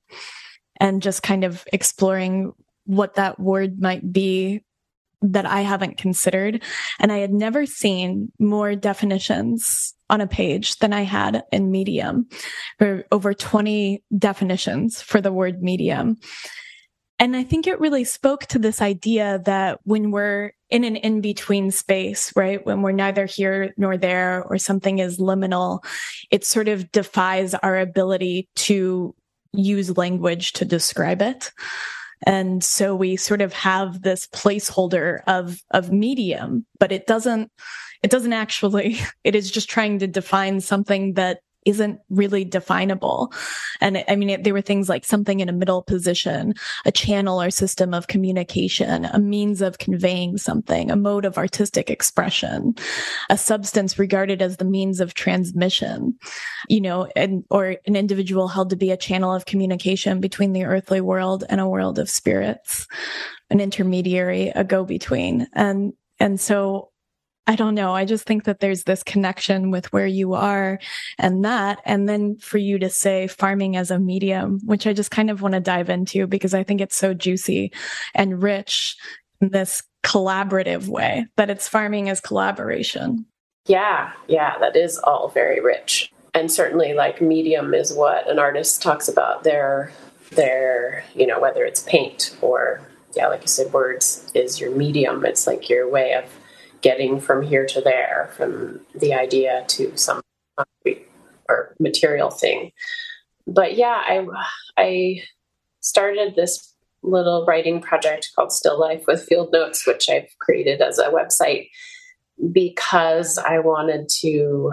and 0.80 1.02
just 1.02 1.22
kind 1.22 1.44
of 1.44 1.64
exploring 1.72 2.52
what 2.84 3.14
that 3.14 3.38
word 3.38 3.80
might 3.80 4.12
be 4.12 4.64
that 5.22 5.46
I 5.46 5.62
haven't 5.62 5.98
considered. 5.98 6.62
And 6.98 7.10
I 7.10 7.18
had 7.18 7.32
never 7.32 7.66
seen 7.66 8.32
more 8.38 8.74
definitions 8.74 9.94
on 10.10 10.20
a 10.20 10.26
page 10.26 10.76
than 10.76 10.92
I 10.92 11.02
had 11.02 11.42
in 11.52 11.70
Medium, 11.70 12.28
or 12.80 13.04
over 13.12 13.34
20 13.34 14.02
definitions 14.16 15.02
for 15.02 15.20
the 15.20 15.32
word 15.32 15.62
medium. 15.62 16.18
And 17.18 17.36
I 17.36 17.42
think 17.42 17.66
it 17.66 17.80
really 17.80 18.04
spoke 18.04 18.46
to 18.46 18.58
this 18.58 18.80
idea 18.80 19.40
that 19.44 19.80
when 19.82 20.12
we're 20.12 20.52
in 20.70 20.84
an 20.84 20.96
in 20.96 21.20
between 21.20 21.70
space, 21.70 22.32
right? 22.36 22.64
When 22.64 22.82
we're 22.82 22.92
neither 22.92 23.26
here 23.26 23.74
nor 23.76 23.96
there 23.96 24.44
or 24.44 24.56
something 24.58 24.98
is 24.98 25.18
liminal, 25.18 25.84
it 26.30 26.44
sort 26.44 26.68
of 26.68 26.92
defies 26.92 27.54
our 27.54 27.76
ability 27.76 28.48
to 28.56 29.14
use 29.52 29.96
language 29.96 30.52
to 30.54 30.64
describe 30.64 31.22
it. 31.22 31.50
And 32.24 32.62
so 32.62 32.94
we 32.94 33.16
sort 33.16 33.40
of 33.40 33.52
have 33.52 34.02
this 34.02 34.26
placeholder 34.26 35.20
of, 35.26 35.62
of 35.70 35.92
medium, 35.92 36.66
but 36.78 36.92
it 36.92 37.06
doesn't, 37.06 37.50
it 38.02 38.10
doesn't 38.10 38.32
actually, 38.32 38.98
it 39.24 39.34
is 39.34 39.50
just 39.50 39.70
trying 39.70 39.98
to 40.00 40.06
define 40.06 40.60
something 40.60 41.14
that 41.14 41.40
isn't 41.68 42.00
really 42.08 42.44
definable. 42.44 43.30
And 43.82 44.02
I 44.08 44.16
mean, 44.16 44.30
it, 44.30 44.42
there 44.42 44.54
were 44.54 44.62
things 44.62 44.88
like 44.88 45.04
something 45.04 45.40
in 45.40 45.50
a 45.50 45.52
middle 45.52 45.82
position, 45.82 46.54
a 46.86 46.90
channel 46.90 47.42
or 47.42 47.50
system 47.50 47.92
of 47.92 48.06
communication, 48.06 49.04
a 49.04 49.18
means 49.18 49.60
of 49.60 49.76
conveying 49.76 50.38
something, 50.38 50.90
a 50.90 50.96
mode 50.96 51.26
of 51.26 51.36
artistic 51.36 51.90
expression, 51.90 52.74
a 53.28 53.36
substance 53.36 53.98
regarded 53.98 54.40
as 54.40 54.56
the 54.56 54.64
means 54.64 54.98
of 54.98 55.12
transmission, 55.12 56.18
you 56.70 56.80
know, 56.80 57.06
and, 57.14 57.44
or 57.50 57.76
an 57.86 57.96
individual 57.96 58.48
held 58.48 58.70
to 58.70 58.76
be 58.76 58.90
a 58.90 58.96
channel 58.96 59.34
of 59.34 59.44
communication 59.44 60.20
between 60.20 60.54
the 60.54 60.64
earthly 60.64 61.02
world 61.02 61.44
and 61.50 61.60
a 61.60 61.68
world 61.68 61.98
of 61.98 62.08
spirits, 62.08 62.86
an 63.50 63.60
intermediary, 63.60 64.48
a 64.54 64.64
go 64.64 64.86
between. 64.86 65.46
And, 65.52 65.92
and 66.18 66.40
so 66.40 66.92
I 67.48 67.56
don't 67.56 67.74
know. 67.74 67.94
I 67.94 68.04
just 68.04 68.26
think 68.26 68.44
that 68.44 68.60
there's 68.60 68.84
this 68.84 69.02
connection 69.02 69.70
with 69.70 69.90
where 69.90 70.06
you 70.06 70.34
are 70.34 70.78
and 71.18 71.42
that. 71.46 71.80
And 71.86 72.06
then 72.06 72.36
for 72.36 72.58
you 72.58 72.78
to 72.78 72.90
say 72.90 73.26
farming 73.26 73.74
as 73.74 73.90
a 73.90 73.98
medium, 73.98 74.60
which 74.66 74.86
I 74.86 74.92
just 74.92 75.10
kind 75.10 75.30
of 75.30 75.40
want 75.40 75.54
to 75.54 75.60
dive 75.60 75.88
into 75.88 76.26
because 76.26 76.52
I 76.52 76.62
think 76.62 76.82
it's 76.82 76.94
so 76.94 77.14
juicy 77.14 77.72
and 78.14 78.42
rich 78.42 78.98
in 79.40 79.48
this 79.48 79.82
collaborative 80.04 80.88
way 80.88 81.26
that 81.36 81.48
it's 81.48 81.66
farming 81.66 82.10
as 82.10 82.20
collaboration. 82.20 83.24
Yeah, 83.64 84.12
yeah, 84.26 84.58
that 84.58 84.76
is 84.76 84.98
all 84.98 85.28
very 85.28 85.60
rich. 85.60 86.12
And 86.34 86.52
certainly 86.52 86.92
like 86.92 87.22
medium 87.22 87.72
is 87.72 87.94
what 87.94 88.28
an 88.28 88.38
artist 88.38 88.82
talks 88.82 89.08
about 89.08 89.44
their 89.44 89.90
their, 90.32 91.02
you 91.14 91.26
know, 91.26 91.40
whether 91.40 91.64
it's 91.64 91.80
paint 91.80 92.36
or 92.42 92.82
yeah, 93.16 93.28
like 93.28 93.40
you 93.40 93.48
said, 93.48 93.72
words 93.72 94.30
is 94.34 94.60
your 94.60 94.70
medium. 94.70 95.24
It's 95.24 95.46
like 95.46 95.70
your 95.70 95.88
way 95.88 96.12
of 96.12 96.24
getting 96.88 97.20
from 97.20 97.42
here 97.42 97.66
to 97.66 97.82
there, 97.82 98.30
from 98.34 98.80
the 98.94 99.12
idea 99.12 99.62
to 99.68 99.94
some 99.94 100.22
or 101.46 101.74
material 101.78 102.30
thing. 102.30 102.72
But 103.46 103.76
yeah, 103.76 104.00
I 104.06 104.26
I 104.78 105.22
started 105.80 106.34
this 106.34 106.74
little 107.02 107.44
writing 107.44 107.82
project 107.82 108.30
called 108.34 108.52
Still 108.52 108.80
Life 108.80 109.04
with 109.06 109.22
Field 109.22 109.52
Notes, 109.52 109.86
which 109.86 110.08
I've 110.08 110.30
created 110.40 110.80
as 110.80 110.98
a 110.98 111.10
website 111.10 111.68
because 112.52 113.36
I 113.36 113.58
wanted 113.58 114.08
to 114.20 114.72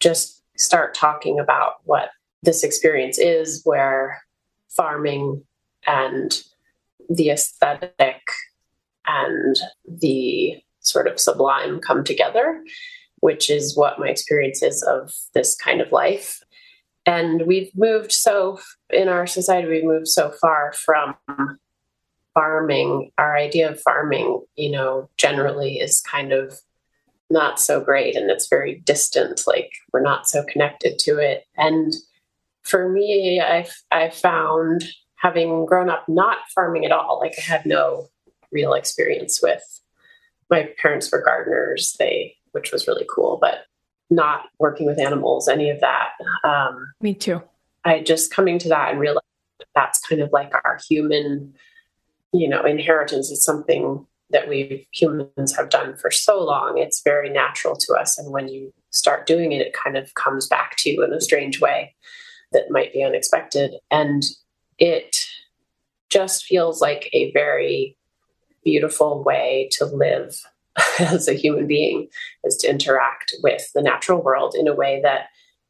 just 0.00 0.42
start 0.58 0.94
talking 0.94 1.38
about 1.38 1.74
what 1.84 2.10
this 2.42 2.64
experience 2.64 3.18
is, 3.20 3.60
where 3.62 4.20
farming 4.68 5.44
and 5.86 6.42
the 7.08 7.30
aesthetic 7.30 8.20
and 9.06 9.54
the 9.86 10.56
sort 10.86 11.06
of 11.06 11.20
sublime 11.20 11.80
come 11.80 12.04
together, 12.04 12.62
which 13.20 13.50
is 13.50 13.76
what 13.76 13.98
my 13.98 14.08
experience 14.08 14.62
is 14.62 14.82
of 14.82 15.12
this 15.34 15.54
kind 15.56 15.80
of 15.80 15.92
life. 15.92 16.42
And 17.04 17.46
we've 17.46 17.70
moved 17.76 18.12
so, 18.12 18.58
in 18.90 19.08
our 19.08 19.26
society, 19.26 19.68
we've 19.68 19.84
moved 19.84 20.08
so 20.08 20.32
far 20.40 20.72
from 20.72 21.14
farming. 22.34 23.12
Our 23.16 23.36
idea 23.36 23.70
of 23.70 23.80
farming, 23.80 24.42
you 24.56 24.70
know, 24.70 25.08
generally 25.16 25.78
is 25.78 26.00
kind 26.00 26.32
of 26.32 26.60
not 27.30 27.58
so 27.58 27.80
great 27.80 28.16
and 28.16 28.30
it's 28.30 28.48
very 28.48 28.80
distant. 28.84 29.42
Like 29.46 29.72
we're 29.92 30.02
not 30.02 30.28
so 30.28 30.44
connected 30.44 30.98
to 31.00 31.18
it. 31.18 31.44
And 31.56 31.94
for 32.62 32.88
me, 32.88 33.40
I've, 33.40 33.72
I 33.90 34.10
found 34.10 34.84
having 35.16 35.64
grown 35.66 35.88
up 35.88 36.08
not 36.08 36.38
farming 36.54 36.84
at 36.84 36.92
all, 36.92 37.18
like 37.20 37.34
I 37.38 37.40
had 37.40 37.66
no 37.66 38.08
real 38.52 38.74
experience 38.74 39.40
with 39.42 39.62
my 40.50 40.68
parents 40.80 41.10
were 41.10 41.22
gardeners, 41.22 41.96
they 41.98 42.34
which 42.52 42.72
was 42.72 42.88
really 42.88 43.06
cool, 43.14 43.38
but 43.38 43.66
not 44.08 44.46
working 44.58 44.86
with 44.86 44.98
animals, 44.98 45.46
any 45.46 45.68
of 45.68 45.80
that. 45.80 46.10
Um, 46.42 46.92
Me 47.00 47.12
too. 47.12 47.42
I 47.84 48.00
just 48.00 48.32
coming 48.32 48.58
to 48.60 48.68
that 48.70 48.90
and 48.90 49.00
realized 49.00 49.24
that 49.58 49.68
that's 49.74 50.00
kind 50.00 50.22
of 50.22 50.32
like 50.32 50.52
our 50.54 50.78
human, 50.88 51.54
you 52.32 52.48
know, 52.48 52.64
inheritance 52.64 53.30
is 53.30 53.44
something 53.44 54.06
that 54.30 54.48
we 54.48 54.88
humans 54.92 55.54
have 55.56 55.68
done 55.68 55.96
for 55.96 56.10
so 56.10 56.42
long. 56.42 56.78
It's 56.78 57.02
very 57.02 57.28
natural 57.28 57.76
to 57.76 57.92
us, 57.94 58.18
and 58.18 58.32
when 58.32 58.48
you 58.48 58.72
start 58.90 59.26
doing 59.26 59.52
it, 59.52 59.60
it 59.60 59.74
kind 59.74 59.96
of 59.96 60.14
comes 60.14 60.48
back 60.48 60.76
to 60.78 60.90
you 60.90 61.04
in 61.04 61.12
a 61.12 61.20
strange 61.20 61.60
way 61.60 61.94
that 62.52 62.70
might 62.70 62.92
be 62.92 63.02
unexpected, 63.02 63.74
and 63.90 64.24
it 64.78 65.16
just 66.08 66.44
feels 66.44 66.80
like 66.80 67.10
a 67.12 67.30
very 67.32 67.96
beautiful 68.66 69.22
way 69.22 69.68
to 69.70 69.86
live 69.86 70.42
as 70.98 71.28
a 71.28 71.34
human 71.34 71.68
being 71.68 72.08
is 72.42 72.56
to 72.56 72.68
interact 72.68 73.32
with 73.42 73.70
the 73.74 73.80
natural 73.80 74.20
world 74.20 74.56
in 74.58 74.66
a 74.66 74.74
way 74.74 75.00
that 75.02 75.28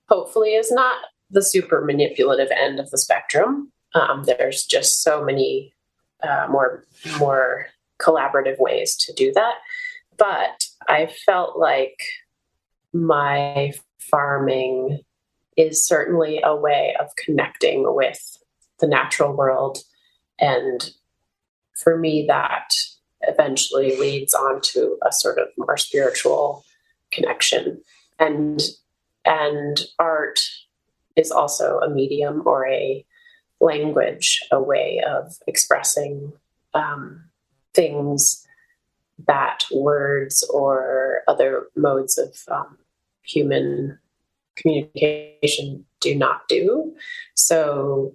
hopefully 0.09 0.55
is 0.55 0.73
not 0.73 0.97
the 1.31 1.43
super 1.43 1.85
manipulative 1.85 2.51
end 2.51 2.81
of 2.81 2.91
the 2.91 2.99
spectrum. 2.99 3.71
Um, 3.95 4.25
there's 4.25 4.65
just 4.65 5.03
so 5.03 5.23
many 5.23 5.75
uh, 6.23 6.47
more 6.51 6.85
more 7.21 7.67
collaborative 8.01 8.59
ways 8.59 8.97
to 8.97 9.13
do 9.13 9.31
that. 9.35 9.57
But 10.17 10.65
I 10.89 11.07
felt 11.27 11.59
like 11.59 12.01
my 12.95 13.75
farming 13.99 15.01
is 15.57 15.87
certainly 15.87 16.41
a 16.43 16.57
way 16.57 16.97
of 16.99 17.09
connecting 17.17 17.95
with 17.95 18.39
the 18.81 18.87
natural 18.87 19.35
world 19.35 19.79
and 20.39 20.91
for 21.77 21.99
me, 21.99 22.27
that 22.27 22.71
eventually 23.23 23.99
leads 23.99 24.35
on 24.35 24.61
to 24.61 24.99
a 25.07 25.13
sort 25.13 25.39
of 25.39 25.49
more 25.57 25.77
spiritual 25.77 26.65
connection. 27.13 27.83
And 28.19 28.63
and 29.25 29.81
art 29.99 30.39
is 31.17 31.31
also 31.31 31.79
a 31.81 31.91
medium 31.91 32.43
or 32.47 32.69
a 32.69 33.05
language, 33.61 34.41
a 34.53 34.63
way 34.63 35.03
of 35.07 35.35
expressing 35.47 36.33
um, 36.75 37.25
things 37.75 38.47
that 39.27 39.65
words 39.73 40.49
or 40.53 41.23
other 41.27 41.67
modes 41.75 42.19
of 42.19 42.37
um, 42.55 42.77
human 43.23 43.99
communication 44.57 45.85
do 46.01 46.15
not 46.15 46.47
do. 46.49 46.95
So 47.35 48.15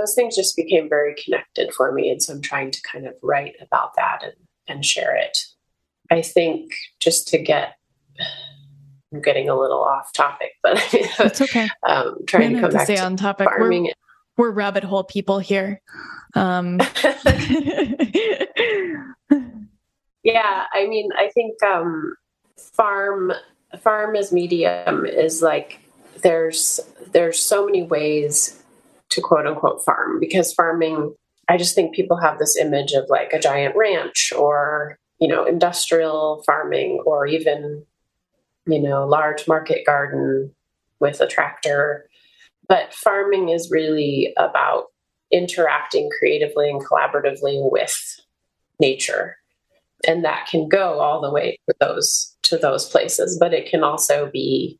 those 0.00 0.14
things 0.14 0.36
just 0.36 0.56
became 0.56 0.88
very 0.88 1.14
connected 1.14 1.72
for 1.74 1.92
me. 1.92 2.10
And 2.10 2.22
so 2.22 2.32
I'm 2.34 2.40
trying 2.40 2.70
to 2.70 2.82
kind 2.82 3.06
of 3.06 3.14
write 3.22 3.56
about 3.60 3.94
that 3.96 4.22
and, 4.22 4.34
and 4.66 4.84
share 4.84 5.14
it. 5.16 5.38
I 6.10 6.22
think 6.22 6.72
just 6.98 7.28
to 7.28 7.38
get, 7.38 7.74
I'm 9.12 9.20
getting 9.20 9.48
a 9.48 9.58
little 9.58 9.82
off 9.82 10.12
topic, 10.12 10.52
but 10.62 10.78
it's 10.92 11.40
okay. 11.40 11.68
Um, 11.86 12.16
trying 12.26 12.54
to 12.54 12.60
come 12.60 12.70
back 12.70 12.86
to 12.86 12.96
on 12.98 13.16
topic. 13.16 13.48
Farming. 13.48 13.90
We're, 14.36 14.48
we're 14.48 14.50
rabbit 14.52 14.84
hole 14.84 15.04
people 15.04 15.38
here. 15.38 15.80
Um. 16.34 16.80
yeah, 20.22 20.64
I 20.72 20.86
mean, 20.86 21.10
I 21.16 21.28
think 21.34 21.62
um, 21.62 22.14
farm 22.74 23.32
farm 23.80 24.16
as 24.16 24.32
medium 24.32 25.06
is 25.06 25.42
like 25.42 25.80
there's 26.22 26.80
there's 27.12 27.40
so 27.40 27.66
many 27.66 27.82
ways 27.82 28.60
to 29.10 29.20
quote 29.20 29.46
unquote 29.46 29.84
farm 29.84 30.18
because 30.20 30.52
farming 30.52 31.14
I 31.48 31.56
just 31.56 31.74
think 31.74 31.94
people 31.94 32.16
have 32.16 32.38
this 32.38 32.56
image 32.56 32.92
of 32.92 33.06
like 33.08 33.32
a 33.32 33.40
giant 33.40 33.74
ranch 33.76 34.32
or 34.36 34.98
you 35.18 35.28
know 35.28 35.44
industrial 35.44 36.42
farming 36.46 37.02
or 37.04 37.26
even 37.26 37.84
you 38.66 38.80
know 38.80 39.06
large 39.06 39.48
market 39.48 39.84
garden 39.84 40.54
with 41.00 41.20
a 41.20 41.26
tractor. 41.26 42.08
But 42.68 42.94
farming 42.94 43.48
is 43.48 43.70
really 43.70 44.32
about 44.36 44.86
interacting 45.32 46.08
creatively 46.18 46.70
and 46.70 46.84
collaboratively 46.84 47.70
with 47.70 48.20
nature. 48.78 49.36
And 50.06 50.24
that 50.24 50.46
can 50.48 50.68
go 50.68 51.00
all 51.00 51.20
the 51.20 51.32
way 51.32 51.58
to 51.68 51.74
those 51.80 52.36
to 52.42 52.56
those 52.56 52.88
places 52.88 53.38
but 53.38 53.52
it 53.52 53.68
can 53.68 53.84
also 53.84 54.30
be 54.32 54.78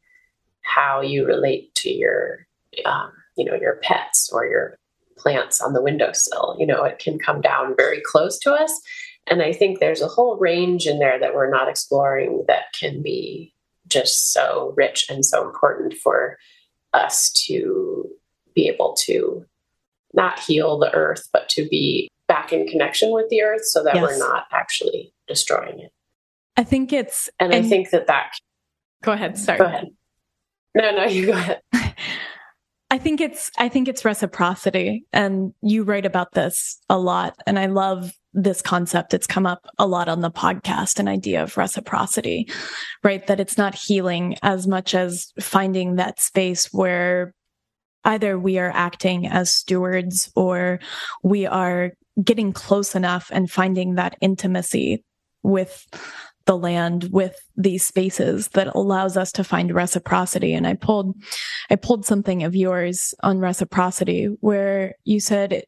how 0.62 1.01
you 1.01 1.27
relate 1.27 1.75
to 1.75 1.90
your 1.90 2.47
um, 2.85 3.12
you 3.40 3.46
know 3.46 3.59
your 3.59 3.76
pets 3.83 4.31
or 4.33 4.46
your 4.46 4.76
plants 5.16 5.61
on 5.61 5.72
the 5.72 5.83
windowsill 5.83 6.57
you 6.59 6.66
know 6.66 6.85
it 6.85 6.98
can 6.98 7.18
come 7.18 7.40
down 7.40 7.74
very 7.76 8.00
close 8.05 8.38
to 8.38 8.53
us. 8.53 8.81
And 9.26 9.42
i 9.42 9.53
think 9.53 9.79
there's 9.79 10.03
a 10.03 10.09
whole 10.09 10.37
range 10.37 10.87
in 10.87 10.98
there 10.98 11.18
that 11.18 11.35
we're 11.35 11.50
not 11.50 11.68
exploring 11.68 12.44
that 12.48 12.72
can 12.79 13.03
be 13.03 13.55
just 13.87 14.33
so 14.33 14.74
rich 14.76 15.07
and 15.09 15.24
so 15.24 15.44
important 15.44 15.94
for 15.94 16.38
us 16.92 17.31
to 17.46 18.09
be 18.55 18.68
able 18.68 18.94
to 19.07 19.44
not 20.12 20.38
heal 20.40 20.79
the 20.79 20.92
earth 20.92 21.29
but 21.33 21.48
to 21.50 21.68
be 21.68 22.11
back 22.31 22.53
in 22.53 22.66
connection 22.66 23.12
with 23.12 23.29
the 23.29 23.42
earth 23.42 23.64
so 23.64 23.83
that 23.83 23.96
yes. 23.96 24.03
we're 24.03 24.18
not 24.18 24.46
actually 24.53 25.12
destroying 25.26 25.81
it. 25.81 25.92
I 26.57 26.62
think 26.62 26.92
it's 26.92 27.29
and, 27.40 27.53
and 27.53 27.66
i 27.66 27.68
think 27.68 27.90
that 27.90 28.07
that 28.07 28.35
go 29.03 29.12
ahead 29.12 29.37
sorry. 29.38 29.59
Go 29.59 29.64
ahead. 29.64 29.88
No 30.74 30.90
no 30.94 31.05
you 31.16 31.26
go 31.26 31.33
ahead 31.33 31.61
I 32.90 32.98
think 32.98 33.20
it's 33.20 33.50
I 33.57 33.68
think 33.68 33.88
it's 33.88 34.05
reciprocity. 34.05 35.05
And 35.12 35.55
you 35.62 35.85
write 35.85 36.07
about 36.07 36.33
this 36.33 36.79
a 36.88 36.98
lot 36.98 37.37
and 37.46 37.59
I 37.59 37.66
love 37.66 38.12
this 38.33 38.62
concept. 38.62 39.14
It's 39.14 39.26
come 39.26 39.46
up 39.46 39.66
a 39.79 39.87
lot 39.87 40.09
on 40.09 40.20
the 40.20 40.31
podcast 40.31 40.98
an 40.98 41.09
idea 41.09 41.42
of 41.42 41.57
reciprocity 41.57 42.48
right? 43.03 43.26
That 43.26 43.40
it's 43.40 43.57
not 43.57 43.74
healing 43.74 44.37
as 44.42 44.66
much 44.66 44.94
as 44.94 45.33
finding 45.40 45.96
that 45.96 46.20
space 46.20 46.72
where 46.72 47.33
either 48.05 48.38
we 48.38 48.59
are 48.59 48.72
acting 48.74 49.26
as 49.26 49.53
stewards 49.53 50.33
or 50.35 50.81
we 51.22 51.46
are 51.46 51.92
getting 52.22 52.53
close 52.53 52.94
enough 52.94 53.31
and 53.33 53.50
finding 53.50 53.94
that 53.94 54.16
intimacy 54.20 55.05
with 55.42 55.87
the 56.46 56.57
land 56.57 57.11
with 57.12 57.37
these 57.57 57.87
spaces 57.87 58.48
that 58.48 58.74
allows 58.74 59.16
us 59.16 59.33
to 59.33 59.44
find 59.44 59.74
reciprocity. 59.74 60.55
And 60.55 60.66
i 60.66 60.74
pulled 60.74 61.14
i 61.70 61.76
pulled 61.76 62.05
something 62.05 62.42
of 62.42 62.57
yours 62.57 63.14
on 63.22 63.38
reciprocity 63.38 64.26
where 64.40 64.94
you 65.05 65.20
said 65.20 65.64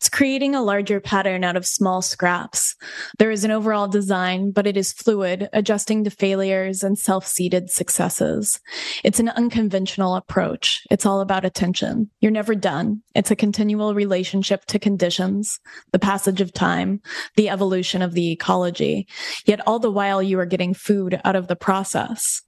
it's 0.00 0.08
creating 0.08 0.54
a 0.54 0.62
larger 0.62 0.98
pattern 0.98 1.44
out 1.44 1.58
of 1.58 1.66
small 1.66 2.00
scraps. 2.00 2.74
There 3.18 3.30
is 3.30 3.44
an 3.44 3.50
overall 3.50 3.86
design, 3.86 4.50
but 4.50 4.66
it 4.66 4.78
is 4.78 4.94
fluid, 4.94 5.50
adjusting 5.52 6.04
to 6.04 6.10
failures 6.10 6.82
and 6.82 6.98
self 6.98 7.26
seeded 7.26 7.68
successes. 7.68 8.60
It's 9.04 9.20
an 9.20 9.28
unconventional 9.28 10.14
approach. 10.14 10.86
It's 10.90 11.04
all 11.04 11.20
about 11.20 11.44
attention. 11.44 12.08
You're 12.20 12.32
never 12.32 12.54
done. 12.54 13.02
It's 13.14 13.30
a 13.30 13.36
continual 13.36 13.92
relationship 13.92 14.64
to 14.66 14.78
conditions, 14.78 15.60
the 15.92 15.98
passage 15.98 16.40
of 16.40 16.54
time, 16.54 17.02
the 17.36 17.50
evolution 17.50 18.00
of 18.00 18.14
the 18.14 18.32
ecology. 18.32 19.06
Yet 19.44 19.60
all 19.66 19.80
the 19.80 19.90
while 19.90 20.22
you 20.22 20.40
are 20.40 20.46
getting 20.46 20.72
food 20.72 21.20
out 21.26 21.36
of 21.36 21.48
the 21.48 21.56
process. 21.56 22.40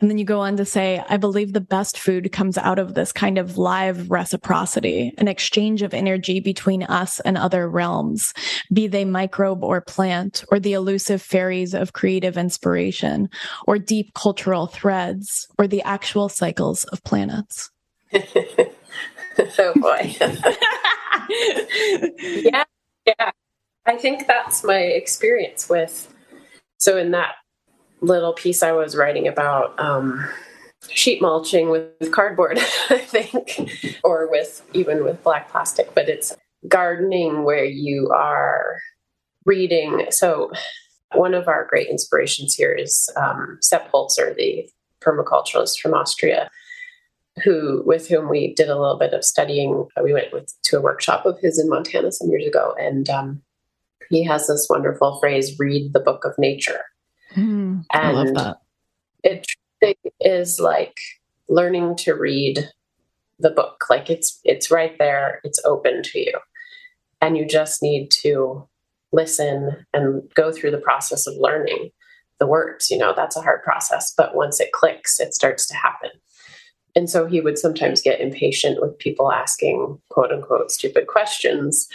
And 0.00 0.08
then 0.08 0.18
you 0.18 0.24
go 0.24 0.40
on 0.40 0.56
to 0.58 0.64
say, 0.64 1.02
I 1.08 1.16
believe 1.16 1.54
the 1.54 1.60
best 1.60 1.98
food 1.98 2.30
comes 2.30 2.56
out 2.56 2.78
of 2.78 2.94
this 2.94 3.10
kind 3.10 3.36
of 3.36 3.58
live 3.58 4.12
reciprocity, 4.12 5.12
an 5.18 5.26
exchange 5.26 5.82
of 5.82 5.92
energy 5.92 6.38
between 6.38 6.83
us 6.84 7.20
and 7.20 7.36
other 7.36 7.68
realms, 7.68 8.32
be 8.72 8.86
they 8.86 9.04
microbe 9.04 9.64
or 9.64 9.80
plant, 9.80 10.44
or 10.50 10.58
the 10.58 10.72
elusive 10.72 11.22
fairies 11.22 11.74
of 11.74 11.92
creative 11.92 12.36
inspiration, 12.36 13.28
or 13.66 13.78
deep 13.78 14.14
cultural 14.14 14.66
threads, 14.66 15.48
or 15.58 15.66
the 15.66 15.82
actual 15.82 16.28
cycles 16.28 16.84
of 16.84 17.02
planets. 17.04 17.70
oh 18.14 19.72
boy. 19.76 20.16
yeah, 22.18 22.64
yeah. 23.06 23.30
I 23.86 23.96
think 23.96 24.26
that's 24.26 24.64
my 24.64 24.78
experience 24.78 25.68
with. 25.68 26.10
So, 26.78 26.96
in 26.96 27.12
that 27.12 27.34
little 28.00 28.32
piece 28.32 28.62
I 28.62 28.72
was 28.72 28.96
writing 28.96 29.26
about 29.28 29.78
um, 29.78 30.28
sheet 30.88 31.20
mulching 31.20 31.70
with 31.70 32.12
cardboard, 32.12 32.58
I 32.90 32.98
think, 32.98 33.98
or 34.02 34.30
with 34.30 34.62
even 34.72 35.04
with 35.04 35.22
black 35.22 35.50
plastic, 35.50 35.94
but 35.94 36.08
it's 36.08 36.34
gardening 36.68 37.44
where 37.44 37.64
you 37.64 38.10
are 38.14 38.80
reading. 39.44 40.06
So, 40.10 40.50
one 41.14 41.34
of 41.34 41.46
our 41.46 41.66
great 41.68 41.88
inspirations 41.88 42.54
here 42.54 42.72
is 42.72 43.08
um, 43.16 43.58
Sepp 43.60 43.90
Holzer, 43.92 44.34
the 44.34 44.68
permaculturalist 45.00 45.78
from 45.80 45.94
Austria, 45.94 46.50
who 47.42 47.82
with 47.86 48.08
whom 48.08 48.28
we 48.28 48.54
did 48.54 48.68
a 48.68 48.78
little 48.78 48.98
bit 48.98 49.12
of 49.12 49.24
studying. 49.24 49.86
We 50.02 50.12
went 50.12 50.32
with 50.32 50.52
to 50.64 50.78
a 50.78 50.82
workshop 50.82 51.26
of 51.26 51.38
his 51.40 51.58
in 51.58 51.68
Montana 51.68 52.12
some 52.12 52.30
years 52.30 52.46
ago, 52.46 52.74
and 52.78 53.08
um, 53.10 53.42
he 54.10 54.24
has 54.24 54.46
this 54.46 54.66
wonderful 54.68 55.18
phrase: 55.20 55.58
"Read 55.58 55.92
the 55.92 56.00
book 56.00 56.24
of 56.24 56.32
nature." 56.38 56.80
Mm, 57.34 57.84
and 57.92 58.06
I 58.06 58.10
love 58.12 58.34
that. 58.34 58.56
It 59.22 59.46
is 60.20 60.60
like 60.60 60.96
learning 61.48 61.96
to 61.96 62.14
read 62.14 62.68
the 63.38 63.50
book. 63.50 63.84
Like 63.90 64.10
it's 64.10 64.40
it's 64.44 64.70
right 64.70 64.96
there. 64.98 65.40
It's 65.44 65.60
open 65.64 66.02
to 66.02 66.18
you, 66.18 66.32
and 67.20 67.36
you 67.36 67.46
just 67.46 67.82
need 67.82 68.10
to 68.22 68.68
listen 69.12 69.86
and 69.92 70.22
go 70.34 70.52
through 70.52 70.70
the 70.72 70.78
process 70.78 71.26
of 71.26 71.34
learning 71.36 71.90
the 72.40 72.46
words. 72.46 72.90
You 72.90 72.98
know 72.98 73.12
that's 73.14 73.36
a 73.36 73.42
hard 73.42 73.62
process, 73.62 74.12
but 74.16 74.34
once 74.34 74.60
it 74.60 74.72
clicks, 74.72 75.20
it 75.20 75.34
starts 75.34 75.66
to 75.68 75.74
happen. 75.74 76.10
And 76.96 77.10
so 77.10 77.26
he 77.26 77.40
would 77.40 77.58
sometimes 77.58 78.02
get 78.02 78.20
impatient 78.20 78.80
with 78.80 78.98
people 78.98 79.32
asking 79.32 79.98
quote 80.10 80.32
unquote 80.32 80.70
stupid 80.70 81.06
questions, 81.06 81.88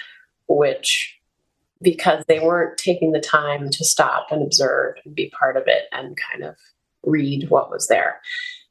which 0.47 1.15
because 1.81 2.23
they 2.27 2.39
weren't 2.39 2.77
taking 2.77 3.11
the 3.13 3.21
time 3.21 3.69
to 3.69 3.85
stop 3.85 4.27
and 4.31 4.43
observe 4.43 4.95
and 5.05 5.15
be 5.15 5.29
part 5.29 5.55
of 5.55 5.63
it 5.67 5.83
and 5.93 6.17
kind 6.17 6.43
of 6.43 6.57
read 7.03 7.49
what 7.49 7.71
was 7.71 7.87
there. 7.87 8.19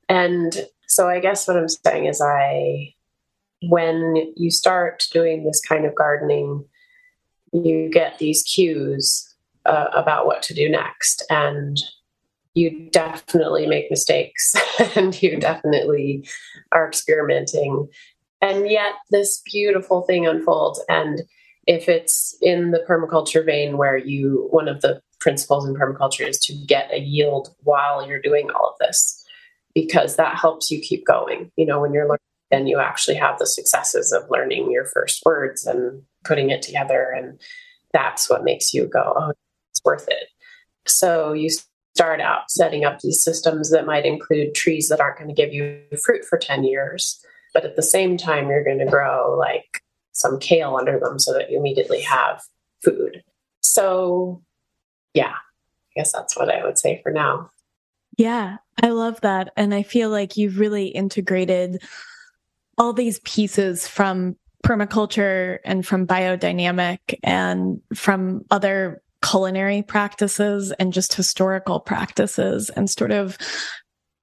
And 0.09 0.67
so 0.87 1.09
I 1.09 1.21
guess 1.21 1.49
what 1.49 1.57
I'm 1.57 1.69
saying 1.69 2.07
is 2.07 2.21
I 2.21 2.95
when 3.63 4.33
you 4.37 4.51
start 4.51 5.05
doing 5.13 5.45
this 5.45 5.61
kind 5.61 5.85
of 5.85 5.95
gardening, 5.95 6.65
you 7.53 7.91
get 7.91 8.19
these 8.19 8.43
cues 8.43 9.35
uh, 9.67 9.87
about 9.95 10.27
what 10.27 10.43
to 10.43 10.55
do 10.55 10.69
next. 10.69 11.25
And 11.31 11.77
you 12.55 12.89
definitely 12.91 13.67
make 13.67 13.91
mistakes 13.91 14.55
and 14.97 15.21
you 15.23 15.39
definitely 15.39 16.27
are 16.73 16.87
experimenting. 16.87 17.89
And 18.41 18.71
yet 18.71 18.95
this 19.11 19.43
beautiful 19.45 20.03
thing 20.03 20.27
unfolds. 20.27 20.83
And 20.89 21.23
if 21.69 21.89
it's 21.89 22.37
in 22.41 22.71
the 22.71 22.85
permaculture 22.89 23.45
vein 23.45 23.77
where 23.77 23.97
you 23.97 24.49
one 24.51 24.69
of 24.69 24.81
the 24.81 25.01
principles 25.21 25.69
in 25.69 25.75
permaculture 25.75 26.27
is 26.27 26.39
to 26.39 26.55
get 26.67 26.93
a 26.93 26.99
yield 26.99 27.55
while 27.63 28.07
you're 28.07 28.21
doing 28.21 28.51
all 28.51 28.71
of 28.71 28.79
this 28.81 29.25
because 29.75 30.17
that 30.17 30.37
helps 30.37 30.71
you 30.71 30.81
keep 30.81 31.05
going 31.07 31.51
you 31.57 31.67
know 31.67 31.81
when 31.81 31.93
you're 31.93 32.07
learning 32.07 32.19
then 32.51 32.67
you 32.67 32.79
actually 32.79 33.17
have 33.17 33.39
the 33.39 33.47
successes 33.47 34.13
of 34.13 34.29
learning 34.31 34.71
your 34.71 34.87
first 34.87 35.23
words 35.25 35.67
and 35.67 36.03
putting 36.25 36.51
it 36.51 36.63
together 36.63 37.13
and 37.17 37.41
that's 37.93 38.29
what 38.29 38.45
makes 38.45 38.75
you 38.75 38.87
go 38.87 39.15
oh 39.17 39.33
it's 39.71 39.83
worth 39.85 40.07
it 40.09 40.29
so 40.87 41.33
you 41.33 41.49
start 41.95 42.21
out 42.21 42.51
setting 42.51 42.85
up 42.85 43.01
these 43.01 43.23
systems 43.23 43.71
that 43.71 43.87
might 43.87 44.07
include 44.07 44.55
trees 44.55 44.89
that 44.89 45.01
aren't 45.01 45.19
going 45.19 45.29
to 45.29 45.35
give 45.35 45.53
you 45.53 45.81
fruit 46.05 46.25
for 46.25 46.39
10 46.39 46.65
years 46.65 47.21
but 47.55 47.65
at 47.65 47.77
the 47.77 47.83
same 47.83 48.17
time 48.17 48.49
you're 48.49 48.65
going 48.65 48.79
to 48.79 48.87
grow 48.87 49.37
like 49.39 49.83
some 50.19 50.39
kale 50.39 50.77
under 50.77 50.99
them 50.99 51.19
so 51.19 51.33
that 51.33 51.51
you 51.51 51.59
immediately 51.59 52.01
have 52.01 52.43
food. 52.85 53.23
So, 53.61 54.43
yeah, 55.15 55.33
I 55.33 55.93
guess 55.95 56.13
that's 56.13 56.37
what 56.37 56.51
I 56.51 56.65
would 56.65 56.79
say 56.79 57.01
for 57.03 57.13
now. 57.13 57.51
Yeah, 58.17 58.57
I 58.83 58.89
love 58.89 59.21
that. 59.21 59.53
And 59.57 59.73
I 59.73 59.85
feel 59.85 60.11
like 60.11 60.37
you've 60.37 60.59
really 60.59 60.89
integrated 60.89 61.83
all 62.79 62.93
these 62.93 63.21
pieces 63.21 63.87
from 63.87 64.37
permaculture 64.65 65.59
and 65.65 65.87
from 65.87 66.07
biodynamic 66.07 66.99
and 67.23 67.81
from 67.95 68.45
other 68.51 69.03
culinary 69.23 69.83
practices 69.83 70.73
and 70.73 70.93
just 70.93 71.15
historical 71.15 71.81
practices 71.81 72.71
and 72.71 72.89
sort 72.89 73.11
of 73.11 73.37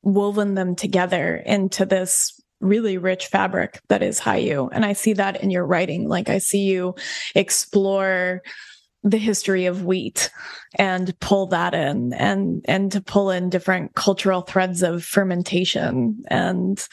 woven 0.04 0.54
them 0.54 0.76
together 0.76 1.36
into 1.46 1.86
this 1.86 2.40
really 2.62 2.98
rich 2.98 3.28
fabric 3.28 3.82
that 3.90 4.02
is 4.02 4.20
Hiyu. 4.20 4.70
And 4.72 4.86
I 4.86 4.94
see 4.94 5.14
that 5.14 5.42
in 5.44 5.50
your 5.50 5.66
writing. 5.66 6.08
Like 6.08 6.30
I 6.30 6.38
see 6.38 6.64
you 6.64 6.96
explore 7.34 8.42
the 9.04 9.18
history 9.18 9.66
of 9.66 9.86
wheat 9.86 10.32
and 10.80 11.18
pull 11.20 11.48
that 11.48 11.76
in 11.76 12.12
and 12.14 12.66
and 12.68 12.92
to 12.92 13.02
pull 13.02 13.30
in 13.30 13.52
different 13.52 13.94
cultural 13.94 14.42
threads 14.42 14.82
of 14.82 15.04
fermentation 15.04 16.24
and 16.28 16.88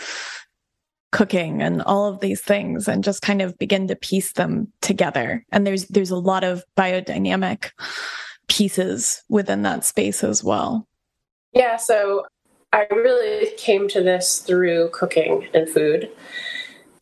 cooking 1.13 1.63
and 1.63 1.83
all 1.83 2.07
of 2.07 2.21
these 2.21 2.41
things 2.41 2.89
and 2.89 3.05
just 3.05 3.23
kind 3.23 3.41
of 3.41 3.57
begin 3.59 3.87
to 3.87 3.95
piece 3.95 4.33
them 4.33 4.71
together 4.81 5.45
and 5.53 5.67
there's 5.67 5.87
there's 5.89 6.11
a 6.11 6.17
lot 6.17 6.43
of 6.43 6.65
biodynamic 6.77 7.71
pieces 8.49 9.23
within 9.29 9.63
that 9.63 9.85
space 9.85 10.25
as 10.25 10.43
well 10.43 10.89
yeah 11.53 11.77
so 11.77 12.25
i 12.73 12.87
really 12.91 13.51
came 13.57 13.89
to 13.89 14.03
this 14.03 14.39
through 14.39 14.89
cooking 14.93 15.47
and 15.55 15.69
food 15.69 16.11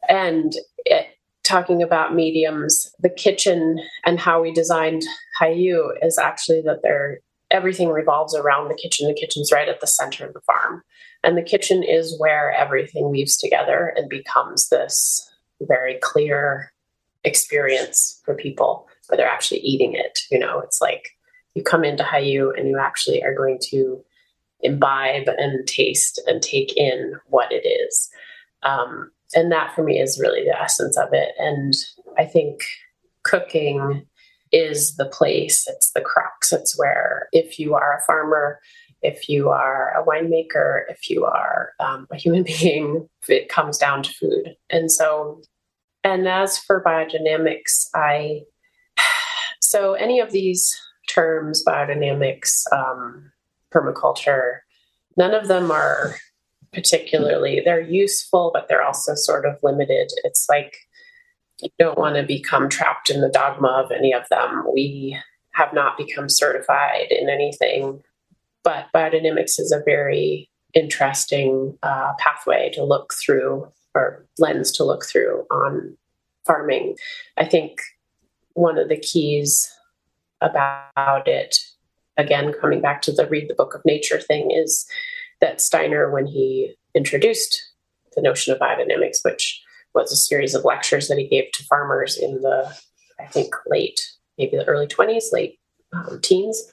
and 0.08 0.54
it, 0.84 1.06
talking 1.50 1.82
about 1.82 2.14
mediums, 2.14 2.94
the 3.00 3.11
kitchen 3.11 3.78
and 4.04 4.20
how 4.20 4.40
we 4.40 4.52
designed 4.52 5.02
Hiyu 5.40 5.90
is 6.02 6.18
actually 6.18 6.62
that 6.62 6.80
they're 6.82 7.18
everything 7.50 7.88
revolves 7.88 8.36
around 8.36 8.68
the 8.68 8.78
kitchen. 8.80 9.08
The 9.08 9.14
kitchen's 9.14 9.50
right 9.50 9.68
at 9.68 9.80
the 9.80 9.86
center 9.86 10.24
of 10.24 10.34
the 10.34 10.40
farm. 10.42 10.82
And 11.22 11.36
the 11.36 11.42
kitchen 11.42 11.82
is 11.82 12.18
where 12.18 12.52
everything 12.52 13.10
weaves 13.10 13.36
together 13.36 13.92
and 13.96 14.08
becomes 14.08 14.68
this 14.68 15.30
very 15.60 15.98
clear 16.02 16.72
experience 17.24 18.20
for 18.24 18.34
people 18.34 18.88
where 19.08 19.18
they're 19.18 19.28
actually 19.28 19.60
eating 19.60 19.94
it. 19.94 20.20
You 20.30 20.38
know, 20.38 20.60
it's 20.60 20.80
like 20.80 21.10
you 21.54 21.62
come 21.62 21.84
into 21.84 22.02
Hiyu 22.02 22.58
and 22.58 22.68
you 22.68 22.78
actually 22.78 23.22
are 23.22 23.34
going 23.34 23.58
to 23.64 24.02
imbibe 24.62 25.28
and 25.28 25.66
taste 25.66 26.20
and 26.26 26.40
take 26.40 26.76
in 26.76 27.14
what 27.26 27.52
it 27.52 27.66
is. 27.66 28.08
Um, 28.62 29.10
and 29.34 29.52
that 29.52 29.74
for 29.74 29.82
me 29.82 29.98
is 29.98 30.20
really 30.20 30.44
the 30.44 30.60
essence 30.60 30.96
of 30.96 31.08
it 31.12 31.30
and 31.38 31.74
i 32.18 32.24
think 32.24 32.62
cooking 33.22 34.06
is 34.52 34.96
the 34.96 35.06
place 35.06 35.66
it's 35.68 35.92
the 35.92 36.00
crux 36.00 36.52
it's 36.52 36.78
where 36.78 37.28
if 37.32 37.58
you 37.58 37.74
are 37.74 37.96
a 37.96 38.02
farmer 38.04 38.58
if 39.03 39.28
you 39.28 39.51
are 39.51 39.92
a 39.98 40.05
winemaker 40.05 40.82
if 40.88 41.09
you 41.09 41.24
are 41.24 41.72
um, 41.80 42.07
a 42.11 42.16
human 42.16 42.42
being 42.61 43.09
it 43.28 43.48
comes 43.48 43.78
down 43.78 44.03
to 44.03 44.12
food 44.12 44.57
and 44.68 44.90
so 44.90 45.40
and 46.05 46.26
as 46.28 46.59
for 46.59 46.82
biodynamics 46.82 47.86
i 47.94 48.40
so 49.61 49.94
any 49.94 50.20
of 50.20 50.32
these 50.32 50.74
terms 51.09 51.64
biodynamics 51.66 52.64
um, 52.72 53.30
permaculture 53.72 54.59
none 55.16 55.34
of 55.34 55.48
them 55.48 55.70
are 55.70 56.14
particularly. 56.72 57.61
They're 57.64 57.80
useful, 57.80 58.51
but 58.53 58.68
they're 58.68 58.84
also 58.84 59.14
sort 59.14 59.46
of 59.46 59.59
limited. 59.62 60.12
It's 60.24 60.46
like 60.48 60.76
you 61.61 61.70
don't 61.78 61.98
want 61.98 62.16
to 62.16 62.22
become 62.22 62.68
trapped 62.68 63.11
in 63.11 63.20
the 63.20 63.28
dogma 63.28 63.68
of 63.68 63.90
any 63.90 64.14
of 64.14 64.24
them. 64.30 64.64
We 64.72 65.18
have 65.53 65.72
not 65.72 65.98
become 65.98 66.28
certified 66.28 67.09
in 67.11 67.28
anything, 67.28 68.03
but 68.62 68.86
biodynamics 68.94 69.58
is 69.58 69.72
a 69.72 69.82
very 69.84 70.48
interesting 70.74 71.76
uh, 71.82 72.12
pathway 72.18 72.70
to 72.74 72.84
look 72.84 73.12
through 73.14 73.68
or 73.94 74.24
lens 74.38 74.70
to 74.72 74.84
look 74.84 75.04
through 75.04 75.46
on 75.50 75.96
farming. 76.46 76.96
I 77.36 77.44
think 77.44 77.80
one 78.54 78.78
of 78.78 78.88
the 78.88 78.96
keys 78.96 79.70
about 80.40 81.26
it, 81.26 81.58
again, 82.16 82.52
coming 82.61 82.80
back 82.80 83.02
to 83.02 83.12
the 83.12 83.26
read 83.26 83.48
the 83.48 83.54
book 83.54 83.74
of 83.74 83.84
nature 83.84 84.20
thing, 84.20 84.50
is 84.50 84.86
that 85.40 85.61
Steiner, 85.61 86.11
when 86.11 86.26
he 86.26 86.74
introduced 86.94 87.62
the 88.14 88.22
notion 88.22 88.52
of 88.52 88.58
biodynamics, 88.58 89.24
which 89.24 89.62
was 89.94 90.12
a 90.12 90.16
series 90.16 90.54
of 90.54 90.64
lectures 90.64 91.08
that 91.08 91.18
he 91.18 91.26
gave 91.26 91.50
to 91.52 91.64
farmers 91.64 92.16
in 92.16 92.40
the, 92.42 92.72
I 93.18 93.26
think, 93.26 93.54
late, 93.66 94.00
maybe 94.38 94.56
the 94.56 94.66
early 94.66 94.86
20s, 94.86 95.32
late 95.32 95.58
um, 95.92 96.20
teens, 96.22 96.72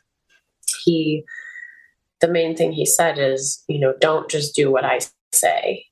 he, 0.83 1.23
the 2.22 2.28
main 2.28 2.55
thing 2.55 2.72
he 2.72 2.86
said 2.86 3.18
is, 3.20 3.63
you 3.68 3.80
know, 3.80 3.93
don't 3.99 4.30
just 4.30 4.55
do 4.55 4.72
what 4.72 4.86
I 4.86 4.99
say. 5.32 5.86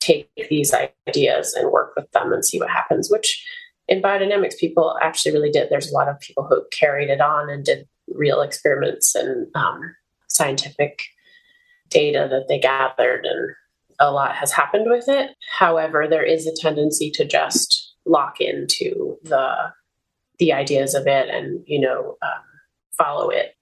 Take 0.00 0.28
these 0.50 0.74
ideas 1.08 1.54
and 1.54 1.70
work 1.70 1.92
with 1.96 2.10
them 2.12 2.32
and 2.32 2.44
see 2.44 2.58
what 2.58 2.70
happens, 2.70 3.10
which 3.10 3.44
in 3.88 4.02
biodynamics, 4.02 4.58
people 4.58 4.96
actually 5.02 5.32
really 5.32 5.50
did. 5.50 5.68
There's 5.68 5.90
a 5.90 5.94
lot 5.94 6.08
of 6.08 6.20
people 6.20 6.44
who 6.44 6.64
carried 6.72 7.10
it 7.10 7.20
on 7.20 7.50
and 7.50 7.64
did 7.64 7.88
real 8.08 8.40
experiments 8.40 9.14
and 9.14 9.46
um, 9.54 9.94
scientific 10.28 11.04
data 11.88 12.26
that 12.30 12.46
they 12.48 12.58
gathered 12.58 13.24
and 13.24 13.50
a 14.00 14.10
lot 14.10 14.34
has 14.34 14.50
happened 14.50 14.86
with 14.88 15.08
it. 15.08 15.30
However, 15.58 16.06
there 16.08 16.24
is 16.24 16.46
a 16.46 16.54
tendency 16.54 17.10
to 17.12 17.24
just 17.24 17.94
lock 18.04 18.40
into 18.40 19.16
the 19.22 19.72
the 20.38 20.52
ideas 20.52 20.94
of 20.94 21.06
it 21.06 21.28
and 21.28 21.62
you 21.66 21.78
know 21.78 22.16
um, 22.20 22.42
follow 22.98 23.28
it 23.28 23.54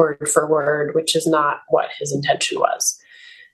word 0.00 0.28
for 0.28 0.48
word, 0.48 0.94
which 0.96 1.14
is 1.14 1.26
not 1.26 1.60
what 1.68 1.90
his 1.98 2.12
intention 2.12 2.58
was. 2.58 2.98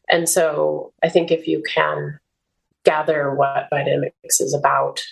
And 0.09 0.29
so, 0.29 0.93
I 1.03 1.11
think 1.11 1.31
if 1.31 1.47
you 1.47 1.63
can 1.69 2.19
gather 2.85 3.35
what 3.35 3.69
biodynamics 3.71 4.41
is 4.41 4.55
about 4.55 5.05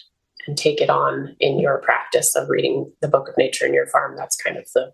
and 0.46 0.56
take 0.56 0.80
it 0.80 0.88
on 0.88 1.36
in 1.40 1.58
your 1.58 1.78
practice 1.78 2.34
of 2.36 2.48
reading 2.48 2.90
the 3.02 3.08
book 3.08 3.28
of 3.28 3.36
nature 3.36 3.66
in 3.66 3.74
your 3.74 3.86
farm, 3.88 4.16
that's 4.16 4.36
kind 4.36 4.56
of 4.56 4.66
the 4.74 4.92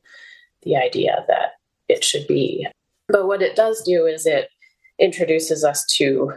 the 0.62 0.76
idea 0.76 1.24
that 1.28 1.53
it 1.88 2.05
should 2.05 2.26
be 2.26 2.66
but 3.11 3.26
what 3.26 3.43
it 3.43 3.57
does 3.57 3.82
do 3.82 4.07
is 4.07 4.24
it 4.24 4.51
introduces 4.99 5.64
us 5.64 5.84
to 5.97 6.32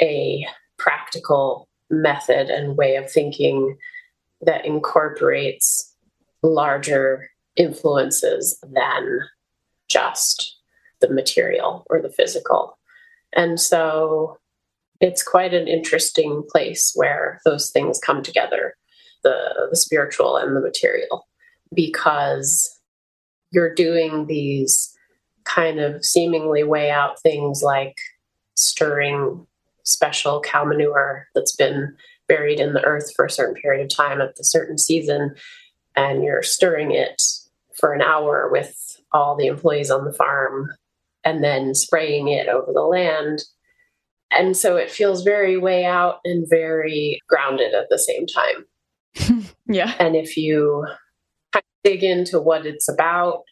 a 0.00 0.46
practical 0.78 1.68
method 1.90 2.48
and 2.48 2.76
way 2.76 2.96
of 2.96 3.10
thinking 3.10 3.76
that 4.42 4.64
incorporates 4.64 5.94
larger 6.42 7.28
influences 7.56 8.58
than 8.62 9.20
just 9.88 10.58
the 11.00 11.10
material 11.10 11.86
or 11.90 12.00
the 12.00 12.10
physical. 12.10 12.78
And 13.34 13.60
so 13.60 14.38
it's 15.00 15.22
quite 15.22 15.52
an 15.52 15.68
interesting 15.68 16.42
place 16.50 16.92
where 16.94 17.40
those 17.44 17.70
things 17.70 17.98
come 17.98 18.22
together 18.22 18.74
the, 19.22 19.68
the 19.70 19.76
spiritual 19.76 20.36
and 20.36 20.56
the 20.56 20.60
material 20.60 21.26
because 21.74 22.78
you're 23.50 23.74
doing 23.74 24.26
these 24.26 24.92
kind 25.44 25.80
of 25.80 26.04
seemingly 26.04 26.62
way 26.62 26.90
out 26.90 27.20
things 27.22 27.62
like 27.62 27.96
stirring 28.54 29.46
special 29.84 30.40
cow 30.40 30.64
manure 30.64 31.28
that's 31.34 31.54
been 31.54 31.94
buried 32.28 32.58
in 32.58 32.72
the 32.72 32.82
earth 32.82 33.12
for 33.14 33.24
a 33.24 33.30
certain 33.30 33.54
period 33.54 33.84
of 33.84 33.94
time 33.94 34.20
at 34.20 34.36
the 34.36 34.44
certain 34.44 34.78
season, 34.78 35.34
and 35.94 36.24
you're 36.24 36.42
stirring 36.42 36.90
it 36.90 37.22
for 37.78 37.92
an 37.92 38.02
hour 38.02 38.48
with 38.50 39.00
all 39.12 39.36
the 39.36 39.46
employees 39.46 39.90
on 39.90 40.04
the 40.04 40.12
farm 40.12 40.70
and 41.24 41.42
then 41.42 41.74
spraying 41.74 42.28
it 42.28 42.48
over 42.48 42.72
the 42.72 42.82
land. 42.82 43.42
And 44.30 44.56
so 44.56 44.76
it 44.76 44.90
feels 44.90 45.22
very 45.22 45.56
way 45.56 45.84
out 45.84 46.20
and 46.24 46.46
very 46.48 47.20
grounded 47.28 47.74
at 47.74 47.88
the 47.90 47.98
same 47.98 48.26
time. 48.26 49.46
yeah. 49.66 49.94
And 49.98 50.16
if 50.16 50.36
you 50.36 50.86
dig 51.84 52.02
into 52.02 52.40
what 52.40 52.66
it's 52.66 52.88
about, 52.88 53.42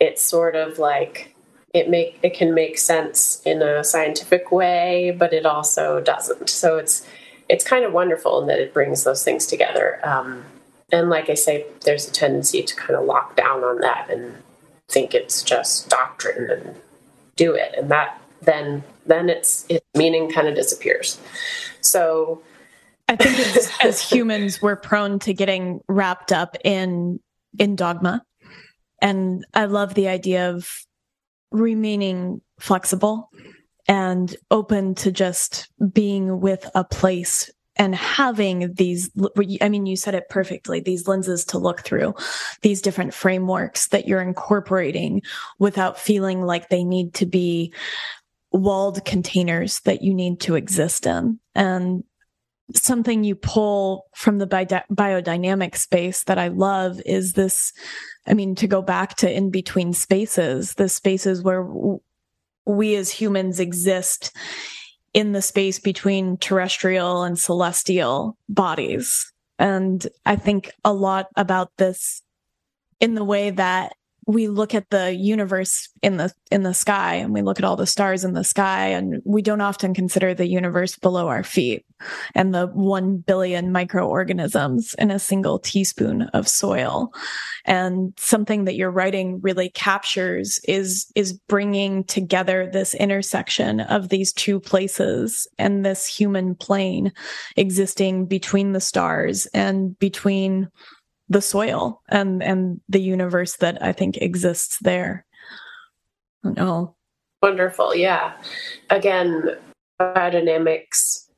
it's 0.00 0.22
sort 0.22 0.56
of 0.56 0.78
like 0.78 1.34
it 1.72 1.88
make 1.88 2.18
it 2.22 2.34
can 2.34 2.52
make 2.52 2.78
sense 2.78 3.40
in 3.44 3.62
a 3.62 3.84
scientific 3.84 4.50
way, 4.50 5.14
but 5.16 5.32
it 5.32 5.46
also 5.46 6.00
doesn't. 6.00 6.50
So 6.50 6.78
it's 6.78 7.06
it's 7.48 7.64
kind 7.64 7.84
of 7.84 7.92
wonderful 7.92 8.40
in 8.40 8.48
that 8.48 8.58
it 8.58 8.74
brings 8.74 9.04
those 9.04 9.22
things 9.22 9.46
together. 9.46 10.00
Um, 10.04 10.44
and 10.92 11.10
like 11.10 11.30
I 11.30 11.34
say, 11.34 11.66
there's 11.84 12.08
a 12.08 12.12
tendency 12.12 12.62
to 12.62 12.76
kind 12.76 12.96
of 12.96 13.04
lock 13.04 13.36
down 13.36 13.64
on 13.64 13.80
that 13.80 14.10
and 14.10 14.34
think 14.88 15.14
it's 15.14 15.42
just 15.42 15.88
doctrine 15.88 16.50
and 16.50 16.76
do 17.36 17.54
it, 17.54 17.74
and 17.76 17.90
that 17.90 18.20
then 18.42 18.82
then 19.06 19.28
its 19.28 19.66
meaning 19.94 20.30
kind 20.30 20.48
of 20.48 20.54
disappears. 20.54 21.20
So 21.80 22.42
I 23.08 23.16
think 23.16 23.38
as 23.84 24.00
humans, 24.00 24.60
we're 24.62 24.76
prone 24.76 25.18
to 25.20 25.34
getting 25.34 25.80
wrapped 25.88 26.32
up 26.32 26.56
in 26.64 27.20
in 27.58 27.76
dogma 27.76 28.22
and 29.00 29.44
I 29.54 29.64
love 29.64 29.94
the 29.94 30.08
idea 30.08 30.50
of 30.50 30.68
remaining 31.50 32.40
flexible 32.58 33.30
and 33.88 34.34
open 34.50 34.94
to 34.96 35.10
just 35.10 35.68
being 35.92 36.40
with 36.40 36.68
a 36.74 36.84
place 36.84 37.50
and 37.80 37.94
having 37.94 38.74
these 38.74 39.10
i 39.62 39.68
mean 39.68 39.86
you 39.86 39.96
said 39.96 40.14
it 40.14 40.28
perfectly 40.28 40.80
these 40.80 41.08
lenses 41.08 41.46
to 41.46 41.56
look 41.56 41.80
through 41.80 42.14
these 42.60 42.82
different 42.82 43.14
frameworks 43.14 43.88
that 43.88 44.06
you're 44.06 44.20
incorporating 44.20 45.22
without 45.58 45.98
feeling 45.98 46.42
like 46.42 46.68
they 46.68 46.84
need 46.84 47.14
to 47.14 47.24
be 47.24 47.72
walled 48.52 49.02
containers 49.06 49.80
that 49.80 50.02
you 50.02 50.12
need 50.12 50.38
to 50.40 50.56
exist 50.56 51.06
in 51.06 51.40
and 51.54 52.04
something 52.74 53.24
you 53.24 53.34
pull 53.34 54.06
from 54.14 54.36
the 54.38 54.46
bi- 54.46 54.84
biodynamic 54.92 55.74
space 55.74 56.24
that 56.24 56.38
I 56.38 56.48
love 56.48 57.00
is 57.04 57.32
this. 57.32 57.72
I 58.28 58.34
mean, 58.34 58.54
to 58.56 58.68
go 58.68 58.80
back 58.80 59.16
to 59.16 59.32
in 59.32 59.50
between 59.50 59.92
spaces, 59.92 60.74
the 60.74 60.88
spaces 60.88 61.42
where 61.42 61.66
we 62.66 62.94
as 62.94 63.10
humans 63.10 63.58
exist 63.58 64.30
in 65.12 65.32
the 65.32 65.42
space 65.42 65.78
between 65.78 66.36
terrestrial 66.36 67.22
and 67.22 67.38
celestial 67.38 68.36
bodies. 68.48 69.32
And 69.58 70.06
I 70.24 70.36
think 70.36 70.70
a 70.84 70.92
lot 70.92 71.28
about 71.36 71.70
this 71.76 72.22
in 73.00 73.14
the 73.14 73.24
way 73.24 73.50
that 73.50 73.92
we 74.26 74.48
look 74.48 74.74
at 74.74 74.90
the 74.90 75.14
universe 75.14 75.88
in 76.02 76.16
the 76.16 76.32
in 76.50 76.62
the 76.62 76.74
sky 76.74 77.14
and 77.14 77.32
we 77.32 77.42
look 77.42 77.58
at 77.58 77.64
all 77.64 77.76
the 77.76 77.86
stars 77.86 78.24
in 78.24 78.34
the 78.34 78.44
sky 78.44 78.88
and 78.88 79.22
we 79.24 79.42
don't 79.42 79.60
often 79.60 79.94
consider 79.94 80.34
the 80.34 80.46
universe 80.46 80.96
below 80.96 81.28
our 81.28 81.42
feet 81.42 81.84
and 82.34 82.54
the 82.54 82.66
1 82.68 83.18
billion 83.18 83.72
microorganisms 83.72 84.94
in 84.98 85.10
a 85.10 85.18
single 85.18 85.58
teaspoon 85.58 86.22
of 86.34 86.48
soil. 86.48 87.12
And 87.64 88.14
something 88.18 88.64
that 88.64 88.76
your 88.76 88.90
writing 88.90 89.40
really 89.42 89.70
captures 89.70 90.60
is 90.64 91.10
is 91.14 91.32
bringing 91.32 92.04
together 92.04 92.68
this 92.72 92.94
intersection 92.94 93.80
of 93.80 94.08
these 94.08 94.32
two 94.32 94.60
places 94.60 95.46
and 95.58 95.84
this 95.84 96.06
human 96.06 96.54
plane 96.54 97.12
existing 97.56 98.26
between 98.26 98.72
the 98.72 98.80
stars 98.80 99.46
and 99.46 99.98
between 99.98 100.68
the 101.30 101.40
soil 101.40 102.02
and 102.08 102.42
and 102.42 102.80
the 102.88 103.00
universe 103.00 103.56
that 103.56 103.82
I 103.82 103.92
think 103.92 104.18
exists 104.18 104.78
there. 104.82 105.24
Oh, 106.58 106.94
wonderful! 107.40 107.94
Yeah, 107.94 108.32
again, 108.90 109.56
biodynamics 109.98 111.28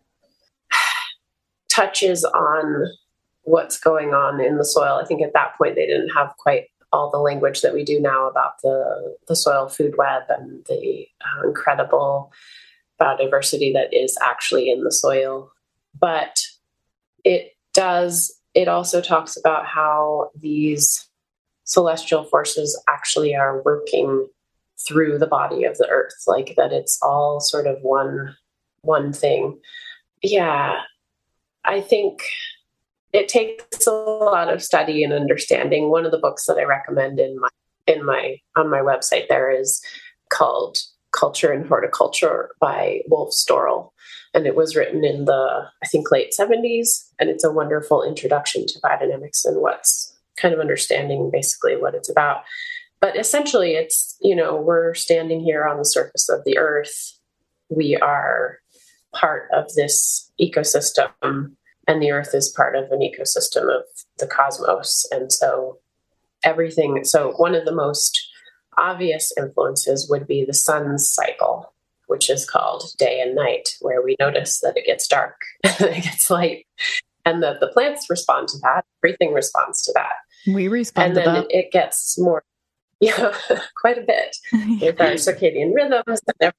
touches 1.70 2.24
on 2.24 2.86
what's 3.42 3.78
going 3.78 4.14
on 4.14 4.40
in 4.40 4.56
the 4.56 4.64
soil. 4.64 4.98
I 5.02 5.04
think 5.04 5.22
at 5.22 5.34
that 5.34 5.56
point 5.58 5.74
they 5.74 5.86
didn't 5.86 6.10
have 6.10 6.34
quite 6.38 6.64
all 6.92 7.10
the 7.10 7.18
language 7.18 7.62
that 7.62 7.74
we 7.74 7.84
do 7.84 8.00
now 8.00 8.28
about 8.28 8.54
the 8.62 9.16
the 9.28 9.36
soil 9.36 9.68
food 9.68 9.94
web 9.98 10.22
and 10.30 10.64
the 10.66 11.06
uh, 11.20 11.46
incredible 11.46 12.32
biodiversity 13.00 13.72
that 13.74 13.92
is 13.92 14.16
actually 14.22 14.70
in 14.70 14.84
the 14.84 14.92
soil, 14.92 15.50
but 15.98 16.38
it 17.24 17.52
does 17.74 18.41
it 18.54 18.68
also 18.68 19.00
talks 19.00 19.36
about 19.36 19.66
how 19.66 20.30
these 20.38 21.08
celestial 21.64 22.24
forces 22.24 22.80
actually 22.88 23.34
are 23.34 23.62
working 23.62 24.28
through 24.86 25.18
the 25.18 25.26
body 25.26 25.64
of 25.64 25.78
the 25.78 25.88
earth 25.88 26.24
like 26.26 26.54
that 26.56 26.72
it's 26.72 26.98
all 27.02 27.40
sort 27.40 27.66
of 27.66 27.80
one 27.82 28.34
one 28.82 29.12
thing. 29.12 29.58
Yeah 30.22 30.80
i 31.64 31.80
think 31.80 32.22
it 33.12 33.28
takes 33.28 33.86
a 33.86 33.92
lot 33.92 34.52
of 34.52 34.62
study 34.62 35.04
and 35.04 35.12
understanding. 35.12 35.90
One 35.90 36.06
of 36.06 36.12
the 36.12 36.18
books 36.18 36.46
that 36.46 36.58
i 36.58 36.64
recommend 36.64 37.20
in 37.20 37.38
my 37.38 37.48
in 37.86 38.04
my 38.04 38.38
on 38.56 38.70
my 38.70 38.80
website 38.80 39.28
there 39.28 39.50
is 39.50 39.82
called 40.30 40.78
culture 41.12 41.52
and 41.52 41.66
horticulture 41.66 42.50
by 42.60 43.00
Wolf 43.08 43.32
Storl 43.32 43.90
and 44.34 44.46
it 44.46 44.56
was 44.56 44.74
written 44.74 45.04
in 45.04 45.26
the 45.26 45.62
i 45.82 45.86
think 45.86 46.10
late 46.10 46.32
70s 46.38 47.06
and 47.18 47.28
it's 47.28 47.44
a 47.44 47.52
wonderful 47.52 48.02
introduction 48.02 48.66
to 48.66 48.80
biodynamics 48.80 49.44
and 49.44 49.60
what's 49.60 50.12
kind 50.36 50.54
of 50.54 50.60
understanding 50.60 51.30
basically 51.32 51.76
what 51.76 51.94
it's 51.94 52.10
about. 52.10 52.42
But 53.00 53.16
essentially 53.16 53.72
it's 53.72 54.16
you 54.20 54.36
know 54.36 54.56
we're 54.56 54.94
standing 54.94 55.40
here 55.40 55.66
on 55.66 55.78
the 55.78 55.84
surface 55.84 56.28
of 56.28 56.44
the 56.44 56.58
earth. 56.58 57.18
We 57.68 57.96
are 57.96 58.58
part 59.14 59.48
of 59.52 59.72
this 59.74 60.30
ecosystem. 60.40 61.12
And 61.88 62.00
the 62.00 62.12
earth 62.12 62.32
is 62.32 62.54
part 62.56 62.76
of 62.76 62.92
an 62.92 63.00
ecosystem 63.00 63.64
of 63.64 63.82
the 64.18 64.26
cosmos. 64.28 65.04
And 65.10 65.32
so 65.32 65.78
everything 66.44 67.04
so 67.04 67.32
one 67.36 67.54
of 67.54 67.64
the 67.64 67.74
most 67.74 68.28
obvious 68.76 69.32
influences 69.36 70.08
would 70.08 70.26
be 70.26 70.44
the 70.44 70.54
sun's 70.54 71.10
cycle 71.10 71.72
which 72.12 72.28
is 72.28 72.44
called 72.44 72.84
day 72.98 73.22
and 73.22 73.34
night, 73.34 73.70
where 73.80 74.02
we 74.02 74.16
notice 74.20 74.60
that 74.60 74.76
it 74.76 74.84
gets 74.84 75.08
dark 75.08 75.40
and 75.64 75.80
it 75.80 76.04
gets 76.04 76.28
light, 76.28 76.66
and 77.24 77.42
that 77.42 77.58
the 77.58 77.68
plants 77.68 78.10
respond 78.10 78.48
to 78.48 78.58
that. 78.58 78.84
Everything 79.02 79.32
responds 79.32 79.82
to 79.84 79.92
that. 79.94 80.12
We 80.46 80.68
respond, 80.68 81.16
and 81.16 81.16
then 81.16 81.36
it, 81.36 81.46
it 81.48 81.72
gets 81.72 82.18
more, 82.18 82.44
yeah, 83.00 83.34
quite 83.80 83.96
a 83.96 84.02
bit 84.02 84.36
with 84.82 85.00
our 85.00 85.12
circadian 85.12 85.74
rhythms 85.74 86.20
and 86.26 86.36
everything. 86.40 86.52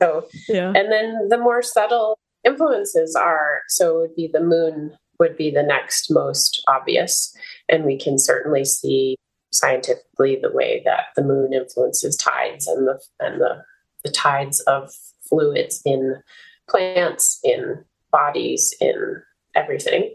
So, 0.00 0.28
yeah. 0.48 0.72
and 0.76 0.92
then 0.92 1.28
the 1.28 1.38
more 1.38 1.60
subtle 1.60 2.20
influences 2.44 3.16
are 3.16 3.62
so 3.66 3.96
it 3.96 4.00
would 4.00 4.14
be 4.14 4.30
the 4.32 4.40
moon 4.40 4.96
would 5.18 5.36
be 5.36 5.50
the 5.50 5.64
next 5.64 6.08
most 6.08 6.62
obvious, 6.68 7.34
and 7.68 7.84
we 7.84 7.98
can 7.98 8.16
certainly 8.16 8.64
see 8.64 9.16
scientifically 9.52 10.38
the 10.40 10.52
way 10.52 10.82
that 10.84 11.06
the 11.16 11.24
moon 11.24 11.52
influences 11.52 12.16
tides 12.16 12.66
and 12.66 12.86
the 12.86 13.00
and 13.18 13.40
the 13.40 13.64
the 14.04 14.10
tides 14.10 14.60
of 14.60 14.92
fluids 15.28 15.82
in 15.84 16.22
plants, 16.68 17.40
in 17.44 17.84
bodies, 18.10 18.74
in 18.80 19.22
everything. 19.54 20.14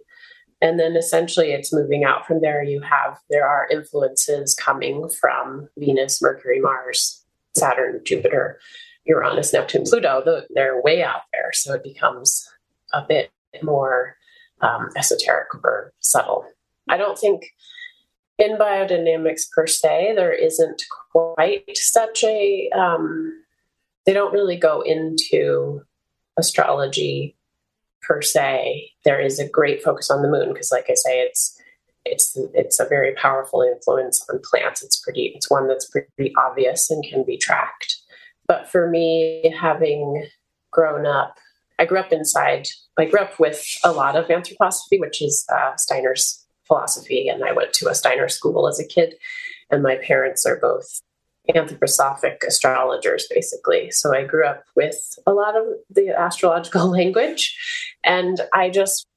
And 0.61 0.79
then 0.79 0.95
essentially 0.95 1.51
it's 1.51 1.73
moving 1.73 2.03
out 2.03 2.25
from 2.25 2.41
there. 2.41 2.63
You 2.63 2.81
have, 2.81 3.19
there 3.29 3.47
are 3.47 3.67
influences 3.69 4.55
coming 4.55 5.09
from 5.09 5.67
Venus, 5.77 6.21
Mercury, 6.21 6.59
Mars, 6.59 7.23
Saturn, 7.55 8.01
Jupiter, 8.03 8.59
Uranus, 9.05 9.53
Neptune, 9.53 9.83
Pluto. 9.83 10.43
They're 10.53 10.81
way 10.81 11.03
out 11.03 11.21
there. 11.33 11.51
So 11.53 11.73
it 11.73 11.83
becomes 11.83 12.47
a 12.93 13.03
bit 13.07 13.31
more 13.61 14.15
um, 14.61 14.89
esoteric 14.95 15.53
or 15.63 15.93
subtle. 15.99 16.45
I 16.89 16.97
don't 16.97 17.19
think 17.19 17.45
in 18.37 18.57
biodynamics 18.57 19.49
per 19.51 19.67
se, 19.67 20.13
there 20.15 20.33
isn't 20.33 20.83
quite 21.11 21.77
such 21.77 22.23
a 22.23 22.69
um, 22.75 23.33
they 24.05 24.13
don't 24.13 24.33
really 24.33 24.57
go 24.57 24.81
into 24.81 25.81
astrology 26.37 27.35
per 28.01 28.21
se. 28.21 28.91
There 29.03 29.19
is 29.19 29.39
a 29.39 29.49
great 29.49 29.83
focus 29.83 30.09
on 30.09 30.21
the 30.21 30.29
moon 30.29 30.53
because, 30.53 30.71
like 30.71 30.89
I 30.89 30.95
say, 30.95 31.21
it's 31.21 31.59
it's 32.05 32.37
it's 32.53 32.79
a 32.79 32.85
very 32.85 33.13
powerful 33.15 33.61
influence 33.61 34.23
on 34.29 34.39
plants. 34.43 34.83
It's 34.83 34.99
pretty 34.99 35.31
it's 35.35 35.49
one 35.49 35.67
that's 35.67 35.89
pretty 35.89 36.33
obvious 36.37 36.89
and 36.89 37.03
can 37.03 37.23
be 37.23 37.37
tracked. 37.37 37.97
But 38.47 38.69
for 38.69 38.89
me, 38.89 39.55
having 39.59 40.27
grown 40.71 41.07
up, 41.07 41.37
I 41.79 41.85
grew 41.85 41.99
up 41.99 42.11
inside. 42.11 42.67
I 42.97 43.05
grew 43.05 43.21
up 43.21 43.39
with 43.39 43.65
a 43.83 43.91
lot 43.91 44.15
of 44.15 44.27
anthroposophy, 44.27 44.99
which 44.99 45.21
is 45.21 45.45
uh, 45.51 45.75
Steiner's 45.77 46.44
philosophy, 46.67 47.27
and 47.27 47.43
I 47.43 47.51
went 47.51 47.73
to 47.73 47.89
a 47.89 47.95
Steiner 47.95 48.29
school 48.29 48.67
as 48.67 48.79
a 48.79 48.87
kid. 48.87 49.15
And 49.71 49.81
my 49.81 49.95
parents 49.95 50.45
are 50.45 50.57
both 50.57 51.01
anthroposophic 51.49 52.43
astrologers, 52.47 53.27
basically. 53.29 53.91
So 53.91 54.15
I 54.15 54.23
grew 54.23 54.45
up 54.45 54.63
with 54.75 55.17
a 55.25 55.33
lot 55.33 55.55
of 55.55 55.65
the 55.89 56.09
astrological 56.09 56.87
language, 56.91 57.57
and 58.03 58.41
I 58.53 58.69
just 58.69 59.07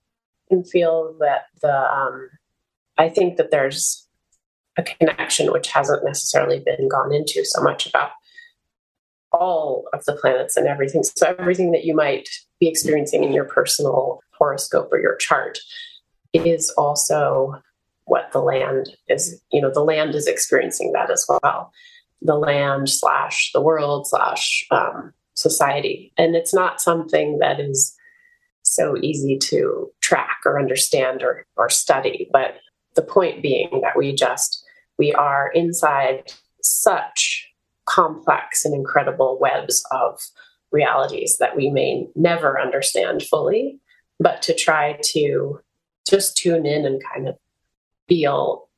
feel 0.70 1.14
that 1.20 1.42
the 1.61 1.74
um, 1.74 2.30
I 2.96 3.09
think 3.09 3.36
that 3.36 3.51
there's 3.51 4.07
a 4.76 4.82
connection 4.82 5.53
which 5.53 5.68
hasn't 5.68 6.05
necessarily 6.05 6.61
been 6.61 6.88
gone 6.88 7.12
into 7.12 7.44
so 7.44 7.62
much 7.62 7.86
about 7.86 8.11
all 9.32 9.84
of 9.92 10.05
the 10.05 10.14
planets 10.14 10.57
and 10.57 10.66
everything. 10.66 11.03
So 11.03 11.34
everything 11.38 11.72
that 11.72 11.84
you 11.84 11.94
might 11.94 12.28
be 12.61 12.68
experiencing 12.68 13.24
in 13.24 13.32
your 13.32 13.44
personal 13.44 14.20
horoscope 14.32 14.88
or 14.92 15.01
your 15.01 15.16
chart 15.16 15.59
is 16.33 16.70
also 16.76 17.61
what 18.05 18.31
the 18.33 18.41
land 18.41 18.91
is 19.09 19.41
you 19.53 19.61
know 19.61 19.70
the 19.72 19.85
land 19.85 20.14
is 20.14 20.26
experiencing 20.26 20.93
that 20.93 21.11
as 21.11 21.26
well 21.29 21.72
the 22.22 22.37
land 22.37 22.89
slash 22.91 23.51
the 23.53 23.61
world 23.61 24.07
slash 24.07 24.66
um, 24.70 25.12
society. 25.39 26.12
And 26.18 26.35
it's 26.35 26.53
not 26.53 26.81
something 26.81 27.39
that 27.39 27.61
is 27.61 27.95
so 28.62 28.97
easy 29.01 29.39
to 29.39 29.91
track 30.01 30.39
or 30.45 30.59
understand 30.59 31.22
or, 31.22 31.47
or 31.57 31.70
study. 31.70 32.29
But 32.33 32.57
the 32.97 33.03
point 33.03 33.43
being 33.43 33.81
that 33.83 33.97
we 33.97 34.14
just, 34.14 34.64
we 34.99 35.12
are 35.12 35.51
inside 35.55 36.33
such 36.62 37.49
complex 37.87 38.64
and 38.64 38.74
incredible 38.74 39.39
webs 39.41 39.83
of 39.93 40.20
realities 40.70 41.39
that 41.39 41.57
we 41.57 41.70
may 41.70 42.07
never 42.14 42.61
understand 42.61 43.22
fully. 43.22 43.81
But 44.20 44.43
to 44.43 44.55
try 44.55 44.99
to 45.12 45.61
just 46.09 46.36
tune 46.36 46.66
in 46.66 46.84
and 46.84 47.02
kind 47.12 47.28
of 47.28 47.36
feel 48.09 48.68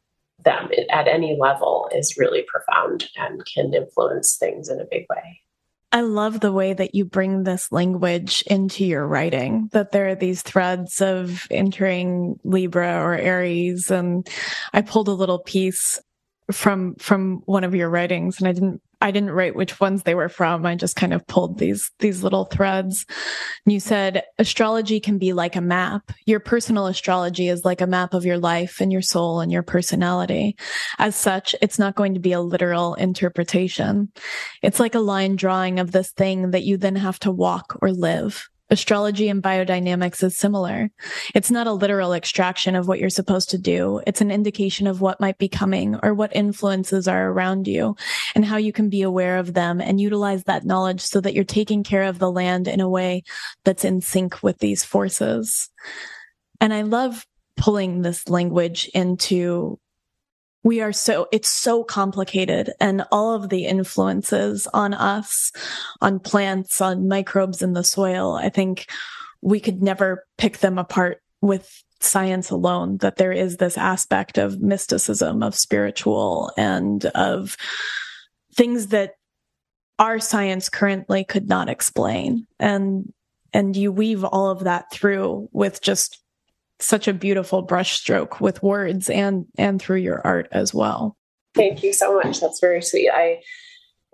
them 0.45 0.71
at 0.91 1.07
any 1.07 1.37
level 1.39 1.89
is 1.95 2.17
really 2.17 2.43
profound 2.43 3.09
and 3.17 3.43
can 3.47 3.75
influence 3.75 4.37
things 4.37 4.69
in 4.69 4.81
a 4.81 4.87
big 4.91 5.07
way. 5.11 5.41
I 5.93 6.03
love 6.03 6.41
the 6.41 6.53
way 6.53 6.73
that 6.73 6.95
you 6.95 7.05
bring 7.05 7.43
this 7.43 7.73
language 7.73 8.45
into 8.47 8.85
your 8.85 9.07
writing, 9.07 9.69
that 9.73 9.91
there 9.91 10.09
are 10.09 10.15
these 10.15 10.43
threads 10.43 11.01
of 11.01 11.49
entering 11.51 12.39
Libra 12.45 13.03
or 13.03 13.15
Aries. 13.15 13.91
And 13.91 14.29
I 14.73 14.83
pulled 14.83 15.09
a 15.09 15.13
little 15.13 15.41
piece 15.41 16.01
from, 16.53 16.95
from 16.97 17.43
one 17.47 17.65
of 17.65 17.75
your 17.75 17.91
writings 17.91 18.39
and 18.39 18.47
I 18.47 18.53
didn't 18.53 18.81
I 19.01 19.11
didn't 19.11 19.31
write 19.31 19.57
which 19.57 19.81
ones 19.81 20.03
they 20.03 20.15
were 20.15 20.29
from. 20.29 20.67
I 20.67 20.75
just 20.75 20.97
kind 20.97 21.15
of 21.15 21.27
pulled 21.27 21.59
these 21.59 21.91
these 22.01 22.23
little 22.23 22.45
threads. 22.45 23.07
And 23.65 23.73
you 23.73 23.81
said 23.81 24.25
astrology 24.39 25.01
can 25.01 25.19
be 25.19 25.33
like 25.33 25.57
a 25.57 25.61
map. 25.61 26.13
Your 26.27 26.41
personal 26.41 26.87
astrology 26.87 27.49
is 27.49 27.65
like 27.65 27.81
a 27.81 27.87
map 27.87 28.15
of 28.15 28.27
your 28.27 28.39
life 28.39 28.81
and 28.81 28.93
your 28.93 29.03
soul 29.03 29.41
and 29.41 29.51
your 29.51 29.63
personality. 29.63 30.57
As 30.99 31.17
such, 31.17 31.55
it's 31.63 31.79
not 31.79 31.95
going 31.95 32.15
to 32.15 32.21
be 32.21 32.33
a 32.33 32.41
literal 32.41 32.95
interpretation. 32.95 34.13
It's 34.63 34.81
like 34.81 34.95
a 34.95 35.01
line 35.01 35.37
drawing 35.37 35.79
of 35.79 35.93
this 35.93 36.13
thing 36.13 36.51
that 36.51 36.65
you 36.65 36.77
then 36.77 36.97
have 36.97 37.19
to 37.21 37.31
walk 37.31 37.79
or 37.81 37.91
live. 37.93 38.49
Astrology 38.71 39.29
and 39.29 39.43
biodynamics 39.43 40.23
is 40.23 40.39
similar. 40.39 40.91
It's 41.35 41.51
not 41.51 41.67
a 41.67 41.73
literal 41.73 42.13
extraction 42.13 42.77
of 42.77 42.87
what 42.87 43.01
you're 43.01 43.11
supposed 43.11 43.51
to 43.51 43.59
do. 43.59 44.01
It's 44.07 44.21
an 44.21 44.31
indication 44.31 44.87
of 44.87 45.01
what 45.01 45.21
might 45.21 45.39
be 45.39 45.49
coming 45.49 45.99
or 46.03 46.15
what 46.15 46.35
influences 46.35 47.09
are 47.09 47.31
around 47.31 47.67
you 47.67 47.97
and 48.35 48.45
how 48.45 48.57
you 48.57 48.73
can 48.73 48.89
be 48.89 49.03
aware 49.03 49.39
of 49.39 49.55
them 49.55 49.81
and 49.81 50.01
utilize 50.01 50.45
that 50.45 50.65
knowledge 50.65 51.01
so 51.01 51.21
that 51.21 51.35
you're 51.35 51.45
taking 51.45 51.83
care 51.83 52.05
of 52.05 52.19
the 52.19 52.31
land 52.31 52.69
in 52.69 52.81
a 52.81 52.89
way 52.89 53.25
that's 53.65 53.85
in 53.85 54.01
sync 54.01 54.43
with 54.43 54.59
these 54.59 54.85
forces. 54.85 55.69
And 56.61 56.73
I 56.73 56.83
love 56.83 57.27
pulling 57.57 58.03
this 58.03 58.29
language 58.29 58.89
into 58.95 59.79
we 60.63 60.81
are 60.81 60.93
so 60.93 61.27
it's 61.33 61.51
so 61.51 61.83
complicated 61.83 62.71
and 62.81 63.05
all 63.11 63.35
of 63.35 63.49
the 63.49 63.67
influences 63.67 64.67
on 64.75 64.95
us 64.95 65.53
on 66.01 66.19
plants 66.19 66.81
on 66.81 67.09
microbes 67.09 67.63
in 67.63 67.73
the 67.73 67.85
soil 67.85 68.35
i 68.35 68.49
think 68.49 68.87
we 69.43 69.59
could 69.61 69.83
never 69.83 70.27
pick 70.37 70.59
them 70.59 70.79
apart 70.79 71.23
with 71.41 71.83
science 72.01 72.51
alone 72.51 72.97
that 72.99 73.17
there 73.17 73.33
is 73.33 73.57
this 73.57 73.77
aspect 73.77 74.39
of 74.39 74.61
mysticism 74.61 75.43
of 75.43 75.55
spiritual 75.55 76.51
and 76.57 77.07
of 77.07 77.57
things 78.55 78.89
that 78.89 79.15
our 79.99 80.19
science 80.19 80.69
currently 80.69 81.25
could 81.25 81.49
not 81.49 81.69
explain. 81.69 82.47
And 82.59 83.13
and 83.53 83.77
you 83.77 83.93
weave 83.93 84.25
all 84.25 84.49
of 84.49 84.65
that 84.65 84.91
through 84.93 85.49
with 85.53 85.83
just 85.83 86.23
such 86.81 87.09
a 87.09 87.15
beautiful 87.15 87.67
brushstroke 87.67 88.41
with 88.41 88.63
words 88.63 89.11
and 89.11 89.47
and 89.59 89.81
through 89.81 89.99
your 89.99 90.21
art 90.27 90.49
as 90.53 90.75
well. 90.75 91.17
Thank 91.55 91.83
you 91.83 91.93
so 91.93 92.15
much. 92.15 92.41
That's 92.41 92.61
very 92.61 92.83
sweet. 92.83 93.11
I 93.11 93.41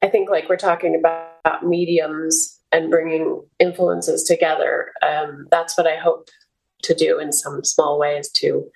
I 0.03 0.09
think 0.09 0.31
like 0.31 0.49
we're 0.49 0.57
talking 0.57 0.95
about 0.95 1.65
mediums 1.67 2.61
and 2.73 2.91
bringing 2.91 3.43
influences 3.59 4.25
together. 4.25 4.93
Um, 5.03 5.47
that's 5.51 5.79
what 5.79 5.87
I 5.87 5.97
hope 5.97 6.29
to 6.83 6.95
do 6.95 7.19
in 7.19 7.33
some 7.33 7.65
small 7.65 7.99
ways 7.99 8.31
to 8.33 8.69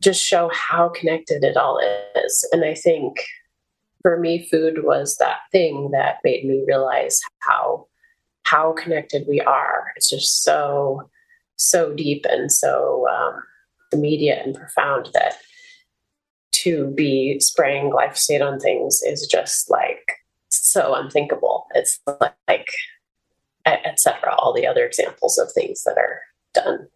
just 0.00 0.24
show 0.24 0.50
how 0.52 0.88
connected 0.88 1.44
it 1.44 1.56
all 1.56 1.80
is. 2.16 2.48
And 2.52 2.64
I 2.64 2.74
think 2.74 3.18
for 4.00 4.18
me, 4.18 4.48
food 4.50 4.82
was 4.82 5.16
that 5.16 5.38
thing 5.52 5.90
that 5.92 6.16
made 6.24 6.44
me 6.44 6.64
realize 6.66 7.20
how 7.38 7.86
how 8.44 8.72
connected 8.72 9.24
we 9.28 9.40
are. 9.40 9.92
It's 9.96 10.10
just 10.10 10.42
so 10.42 11.08
so 11.62 11.92
deep 11.92 12.26
and 12.28 12.50
so 12.50 13.06
um, 13.08 13.42
immediate 13.92 14.44
and 14.44 14.54
profound 14.54 15.08
that 15.14 15.34
to 16.52 16.92
be 16.94 17.40
spraying 17.40 17.90
glyphosate 17.90 18.46
on 18.46 18.60
things 18.60 19.02
is 19.02 19.26
just 19.26 19.70
like 19.70 20.12
so 20.50 20.94
unthinkable. 20.94 21.66
It's 21.74 21.98
like, 22.06 22.68
etc. 23.66 24.34
All 24.36 24.52
the 24.52 24.66
other 24.66 24.84
examples 24.84 25.38
of 25.38 25.50
things 25.52 25.82
that 25.84 25.96
are 25.98 26.20
done, 26.54 26.88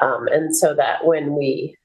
um, 0.00 0.28
and 0.28 0.56
so 0.56 0.74
that 0.74 1.04
when 1.06 1.34
we 1.34 1.76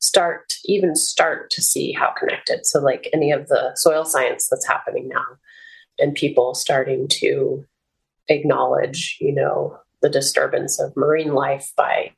start, 0.00 0.54
even 0.64 0.94
start 0.96 1.50
to 1.50 1.62
see 1.62 1.92
how 1.92 2.10
connected, 2.18 2.66
so 2.66 2.80
like 2.80 3.08
any 3.12 3.30
of 3.30 3.48
the 3.48 3.72
soil 3.76 4.04
science 4.04 4.48
that's 4.48 4.66
happening 4.66 5.08
now, 5.08 5.24
and 5.98 6.14
people 6.14 6.54
starting 6.54 7.06
to 7.08 7.64
acknowledge, 8.28 9.18
you 9.20 9.32
know, 9.32 9.78
the 10.02 10.10
disturbance 10.10 10.80
of 10.80 10.96
marine 10.96 11.34
life 11.34 11.72
by 11.76 12.12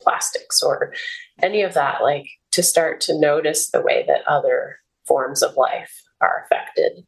plastics 0.00 0.62
or 0.62 0.92
any 1.42 1.62
of 1.62 1.74
that, 1.74 2.02
like 2.02 2.26
to 2.52 2.62
start 2.62 3.00
to 3.02 3.18
notice 3.18 3.70
the 3.70 3.82
way 3.82 4.04
that 4.08 4.26
other 4.26 4.78
forms 5.06 5.42
of 5.42 5.56
life 5.56 5.92
are 6.20 6.44
affected. 6.44 7.04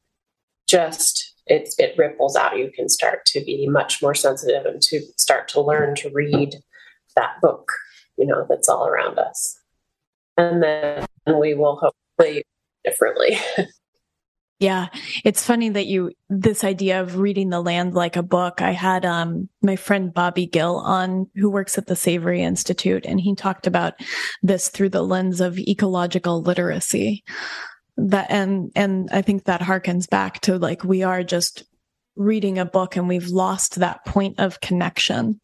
Just 0.67 1.35
it, 1.47 1.75
it 1.79 1.97
ripples 1.97 2.37
out. 2.37 2.59
You 2.59 2.71
can 2.71 2.89
start 2.89 3.25
to 3.27 3.41
be 3.45 3.67
much 3.69 4.03
more 4.03 4.15
sensitive 4.15 4.67
and 4.67 4.83
to 4.83 5.01
start 5.17 5.49
to 5.49 5.61
learn 5.61 5.95
to 5.97 6.11
read 6.13 6.57
that 7.17 7.41
book, 7.41 7.73
you 8.17 8.27
know, 8.27 8.47
that's 8.49 8.69
all 8.69 8.87
around 8.87 9.19
us. 9.19 9.59
And 10.37 10.63
then 10.63 11.07
we 11.27 11.55
will 11.55 11.77
hopefully 11.77 12.45
differently. 12.85 13.39
Yeah. 14.59 14.89
It's 15.25 15.45
funny 15.45 15.69
that 15.69 15.87
you, 15.87 16.11
this 16.29 16.65
idea 16.65 17.01
of 17.01 17.19
reading 17.19 17.49
the 17.49 17.61
land 17.61 17.95
like 17.95 18.17
a 18.17 18.25
book. 18.25 18.61
I 18.61 18.73
had, 18.73 19.05
um, 19.05 19.49
my 19.63 19.77
friend 19.77 20.13
Bobby 20.13 20.47
Gill 20.47 20.79
on 20.79 21.31
who 21.37 21.49
works 21.49 21.79
at 21.79 21.87
the 21.87 21.95
Savory 21.95 22.43
Institute 22.43 23.07
and 23.07 23.21
he 23.21 23.37
talked 23.37 23.69
about 23.69 23.95
this 24.43 24.69
through 24.69 24.89
the 24.89 25.03
lens 25.03 25.41
of 25.41 25.59
ecological 25.59 26.43
literacy. 26.43 27.23
That, 27.97 28.31
and, 28.31 28.73
and 28.75 29.09
I 29.13 29.23
think 29.23 29.45
that 29.45 29.61
harkens 29.61 30.11
back 30.11 30.41
to 30.43 30.59
like, 30.59 30.83
we 30.83 31.05
are 31.05 31.23
just 31.23 31.63
reading 32.17 32.59
a 32.59 32.65
book 32.65 32.97
and 32.97 33.07
we've 33.07 33.29
lost 33.29 33.77
that 33.77 34.05
point 34.05 34.41
of 34.41 34.61
connection. 34.61 35.41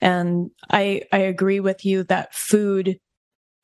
And 0.00 0.50
I, 0.68 1.02
I 1.12 1.18
agree 1.18 1.60
with 1.60 1.84
you 1.84 2.02
that 2.04 2.34
food 2.34 2.98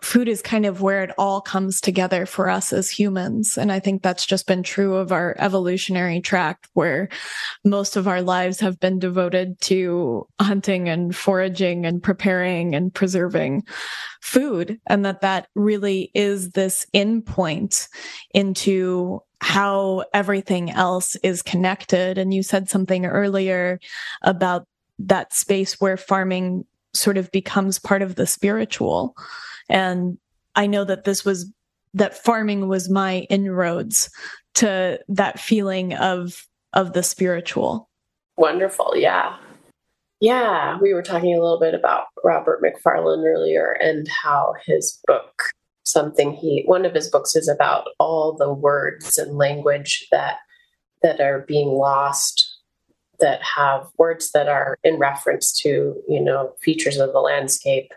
food 0.03 0.29
is 0.29 0.43
kind 0.43 0.67
of 0.67 0.83
where 0.83 1.03
it 1.03 1.13
all 1.17 1.41
comes 1.41 1.81
together 1.81 2.27
for 2.27 2.51
us 2.51 2.73
as 2.73 2.91
humans. 2.91 3.57
And 3.57 3.73
I 3.73 3.81
think 3.81 4.03
that's 4.03 4.27
just 4.27 4.47
been 4.47 4.63
true 4.63 4.97
of 4.97 5.13
our 5.13 5.35
evolutionary 5.39 6.21
track 6.21 6.67
where 6.75 7.09
most 7.65 7.97
of 7.97 8.07
our 8.07 8.21
lives 8.21 8.61
have 8.61 8.79
been 8.79 8.99
devoted 8.99 9.59
to 9.63 10.27
hunting 10.41 10.89
and 10.89 11.17
foraging 11.17 11.87
and 11.87 12.03
preparing 12.03 12.75
and 12.75 12.93
preserving 12.93 13.63
food. 14.21 14.79
And 14.87 15.05
that 15.05 15.23
that 15.23 15.49
really 15.55 16.11
is 16.15 16.51
this 16.51 16.87
in 16.93 17.23
point 17.23 17.89
into 18.35 19.23
how 19.41 20.05
everything 20.13 20.71
else 20.71 21.17
is 21.17 21.43
connected. 21.43 22.19
And 22.19 22.33
you 22.33 22.43
said 22.43 22.69
something 22.69 23.07
earlier 23.07 23.79
about 24.23 24.67
that 24.99 25.35
space 25.35 25.81
where 25.81 25.97
farming 25.97 26.65
sort 26.95 27.19
of 27.19 27.31
becomes 27.31 27.79
part 27.79 28.03
of 28.03 28.15
the 28.15 28.27
spiritual. 28.27 29.17
And 29.69 30.19
I 30.55 30.67
know 30.67 30.85
that 30.85 31.05
this 31.05 31.25
was 31.25 31.51
that 31.95 32.23
farming 32.23 32.69
was 32.69 32.91
my 32.91 33.21
inroads 33.31 34.11
to 34.55 35.01
that 35.09 35.39
feeling 35.39 35.95
of 35.95 36.47
of 36.73 36.93
the 36.93 37.03
spiritual. 37.03 37.89
Wonderful. 38.37 38.95
Yeah. 38.97 39.37
Yeah, 40.21 40.79
we 40.81 40.95
were 40.95 41.03
talking 41.03 41.35
a 41.35 41.41
little 41.41 41.61
bit 41.61 41.75
about 41.75 42.07
Robert 42.23 42.63
Macfarlane 42.63 43.27
earlier 43.27 43.73
and 43.73 44.09
how 44.09 44.55
his 44.67 44.99
book 45.07 45.43
something 45.85 46.33
he 46.33 46.63
one 46.65 46.87
of 46.87 46.95
his 46.95 47.11
books 47.11 47.37
is 47.37 47.47
about 47.47 47.89
all 47.99 48.33
the 48.33 48.53
words 48.53 49.19
and 49.19 49.37
language 49.37 50.07
that 50.11 50.39
that 51.03 51.21
are 51.21 51.45
being 51.47 51.69
lost 51.69 52.59
that 53.21 53.41
have 53.43 53.87
words 53.99 54.31
that 54.33 54.49
are 54.49 54.79
in 54.83 54.99
reference 54.99 55.53
to 55.53 55.95
you 56.09 56.21
know 56.23 56.55
features 56.63 56.97
of 56.97 57.13
the 57.13 57.21
landscape 57.21 57.93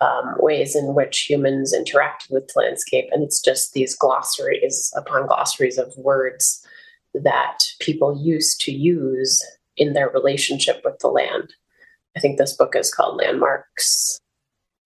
um, 0.00 0.34
ways 0.38 0.76
in 0.76 0.94
which 0.94 1.20
humans 1.28 1.72
interact 1.72 2.26
with 2.30 2.50
landscape. 2.54 3.08
And 3.12 3.22
it's 3.22 3.40
just 3.40 3.72
these 3.72 3.96
glossaries 3.96 4.92
upon 4.96 5.26
glossaries 5.26 5.78
of 5.78 5.96
words 5.96 6.66
that 7.14 7.64
people 7.80 8.20
used 8.22 8.60
to 8.62 8.72
use 8.72 9.42
in 9.76 9.92
their 9.92 10.08
relationship 10.08 10.82
with 10.84 10.98
the 10.98 11.08
land. 11.08 11.54
I 12.16 12.20
think 12.20 12.38
this 12.38 12.54
book 12.54 12.74
is 12.76 12.92
called 12.92 13.16
Landmarks. 13.18 14.18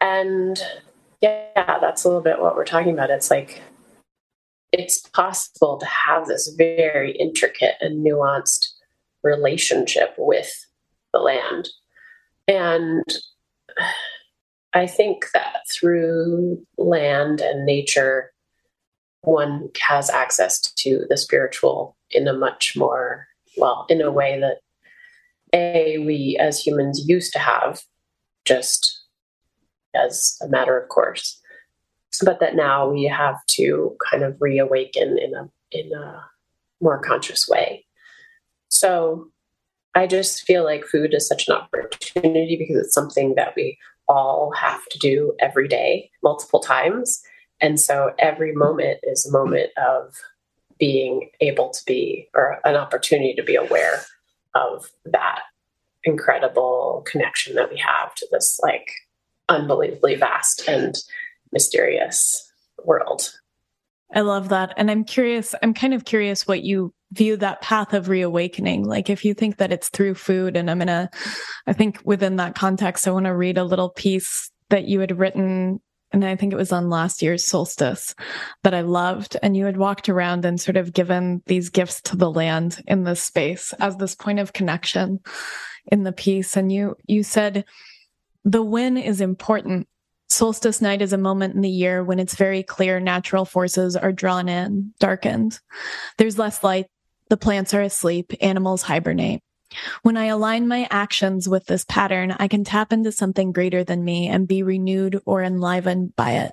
And 0.01 0.61
yeah, 1.21 1.79
that's 1.81 2.05
a 2.05 2.09
little 2.09 2.23
bit 2.23 2.41
what 2.41 2.57
we're 2.57 2.65
talking 2.65 2.93
about. 2.93 3.11
It's 3.11 3.31
like 3.31 3.63
it's 4.73 5.01
possible 5.01 5.79
to 5.79 5.87
have 5.87 6.27
this 6.27 6.55
very 6.57 7.13
intricate 7.13 7.75
and 7.81 8.05
nuanced 8.05 8.69
relationship 9.23 10.15
with 10.17 10.67
the 11.13 11.19
land. 11.19 11.69
And 12.49 13.05
I 14.73 14.87
think 14.87 15.27
that 15.35 15.67
through 15.71 16.65
land 16.79 17.41
and 17.41 17.67
nature, 17.67 18.33
one 19.23 19.69
has 19.81 20.11
access 20.11 20.61
to 20.61 21.07
the 21.09 21.17
spiritual 21.17 21.97
in 22.11 22.29
a 22.29 22.33
much 22.33 22.77
more, 22.77 23.27
well, 23.57 23.87
in 23.89 24.01
a 24.01 24.11
way 24.11 24.41
that 24.41 24.59
A, 25.53 25.99
we 25.99 26.37
as 26.41 26.65
humans 26.65 27.05
used 27.09 27.33
to 27.33 27.39
have 27.39 27.83
just 28.45 29.03
as 29.95 30.39
a 30.41 30.49
matter 30.49 30.79
of 30.79 30.89
course, 30.89 31.41
but 32.25 32.41
that 32.41 32.55
now 32.55 32.89
we 32.89 33.05
have 33.05 33.45
to 33.49 33.97
kind 34.11 34.23
of 34.23 34.37
reawaken 34.41 35.19
in 35.19 35.35
a, 35.35 35.51
in 35.73 35.93
a 35.93 36.25
more 36.81 37.01
conscious 37.01 37.49
way. 37.49 37.85
So 38.69 39.31
I 39.95 40.07
just 40.07 40.43
feel 40.43 40.65
like 40.65 40.85
food 40.85 41.13
is 41.13 41.27
such 41.27 41.49
an 41.49 41.55
opportunity 41.57 42.57
because 42.57 42.77
it's 42.77 42.95
something 42.95 43.35
that 43.35 43.55
we 43.57 43.77
all 44.11 44.53
have 44.53 44.85
to 44.87 44.99
do 44.99 45.35
every 45.39 45.69
day, 45.69 46.11
multiple 46.23 46.59
times. 46.59 47.23
And 47.61 47.79
so 47.79 48.13
every 48.19 48.53
moment 48.53 48.99
is 49.05 49.25
a 49.25 49.33
moment 49.33 49.71
of 49.79 50.15
being 50.79 51.31
able 51.41 51.71
to 51.71 51.81
be, 51.87 52.29
or 52.35 52.59
an 52.65 52.75
opportunity 52.75 53.35
to 53.35 53.43
be 53.43 53.55
aware 53.55 54.03
of 54.55 54.91
that 55.05 55.43
incredible 56.03 57.05
connection 57.07 57.55
that 57.55 57.71
we 57.71 57.79
have 57.79 58.15
to 58.17 58.27
this 58.33 58.59
like 58.63 58.91
unbelievably 59.49 60.17
vast 60.17 60.67
and 60.67 60.97
mysterious 61.53 62.51
world. 62.85 63.31
I 64.13 64.23
love 64.23 64.49
that. 64.49 64.75
And 64.77 64.91
I'm 64.91 65.05
curious, 65.05 65.55
I'm 65.63 65.75
kind 65.75 65.95
of 65.95 66.05
curious 66.05 66.49
what 66.49 66.63
you 66.63 66.93
view 67.13 67.37
that 67.37 67.61
path 67.61 67.93
of 67.93 68.09
reawakening. 68.09 68.85
Like 68.87 69.11
if 69.11 69.25
you 69.25 69.35
think 69.35 69.57
that 69.57 69.73
it's 69.73 69.89
through 69.89 70.15
food, 70.15 70.57
and 70.57 70.71
I'm 70.71 70.79
going 70.79 70.89
to, 70.89 71.11
I 71.67 71.73
think 71.73 72.01
within 72.05 72.37
that 72.37 72.55
context, 72.55 73.07
I 73.07 73.11
want 73.11 73.27
to 73.27 73.35
read 73.35 73.59
a 73.59 73.65
little 73.65 73.91
piece 73.91 74.51
that 74.69 74.85
you 74.85 75.01
had 75.01 75.19
written. 75.19 75.81
And 76.13 76.25
I 76.25 76.35
think 76.37 76.53
it 76.53 76.57
was 76.57 76.73
on 76.73 76.91
last 76.91 77.23
year's 77.23 77.47
solstice 77.47 78.15
that 78.63 78.75
I 78.75 78.81
loved. 78.81 79.37
And 79.43 79.57
you 79.57 79.65
had 79.65 79.77
walked 79.77 80.09
around 80.09 80.45
and 80.45 80.61
sort 80.61 80.77
of 80.77 80.93
given 80.93 81.43
these 81.47 81.71
gifts 81.71 82.01
to 82.03 82.17
the 82.17 82.31
land 82.31 82.83
in 82.87 83.05
this 83.05 83.23
space 83.23 83.73
as 83.79 83.97
this 83.97 84.15
point 84.15 84.39
of 84.39 84.53
connection 84.53 85.21
in 85.87 86.03
the 86.03 86.13
piece. 86.13 86.57
And 86.57 86.71
you, 86.73 86.97
you 87.07 87.23
said, 87.23 87.65
the 88.45 88.63
win 88.63 88.97
is 88.97 89.21
important 89.21 89.87
Solstice 90.31 90.81
night 90.81 91.03
is 91.03 91.13
a 91.13 91.19
moment 91.19 91.57
in 91.57 91.61
the 91.61 91.69
year 91.69 92.05
when 92.05 92.21
it's 92.21 92.37
very 92.37 92.63
clear 92.63 93.01
natural 93.01 93.45
forces 93.45 93.97
are 93.97 94.13
drawn 94.13 94.49
in, 94.49 94.95
darkened. 95.01 95.59
There's 96.19 96.39
less 96.39 96.63
light, 96.63 96.87
the 97.31 97.39
plants 97.39 97.73
are 97.73 97.81
asleep, 97.81 98.33
animals 98.43 98.83
hibernate. 98.83 99.41
When 100.03 100.17
I 100.17 100.27
align 100.27 100.69
my 100.69 100.87
actions 100.91 101.49
with 101.49 101.67
this 101.67 101.85
pattern, 101.85 102.35
I 102.39 102.49
can 102.49 102.65
tap 102.65 102.93
into 102.93 103.13
something 103.13 103.53
greater 103.53 103.85
than 103.85 104.05
me 104.05 104.29
and 104.29 104.49
be 104.49 104.63
renewed 104.63 105.21
or 105.25 105.43
enlivened 105.43 106.17
by 106.17 106.33
it. 106.33 106.53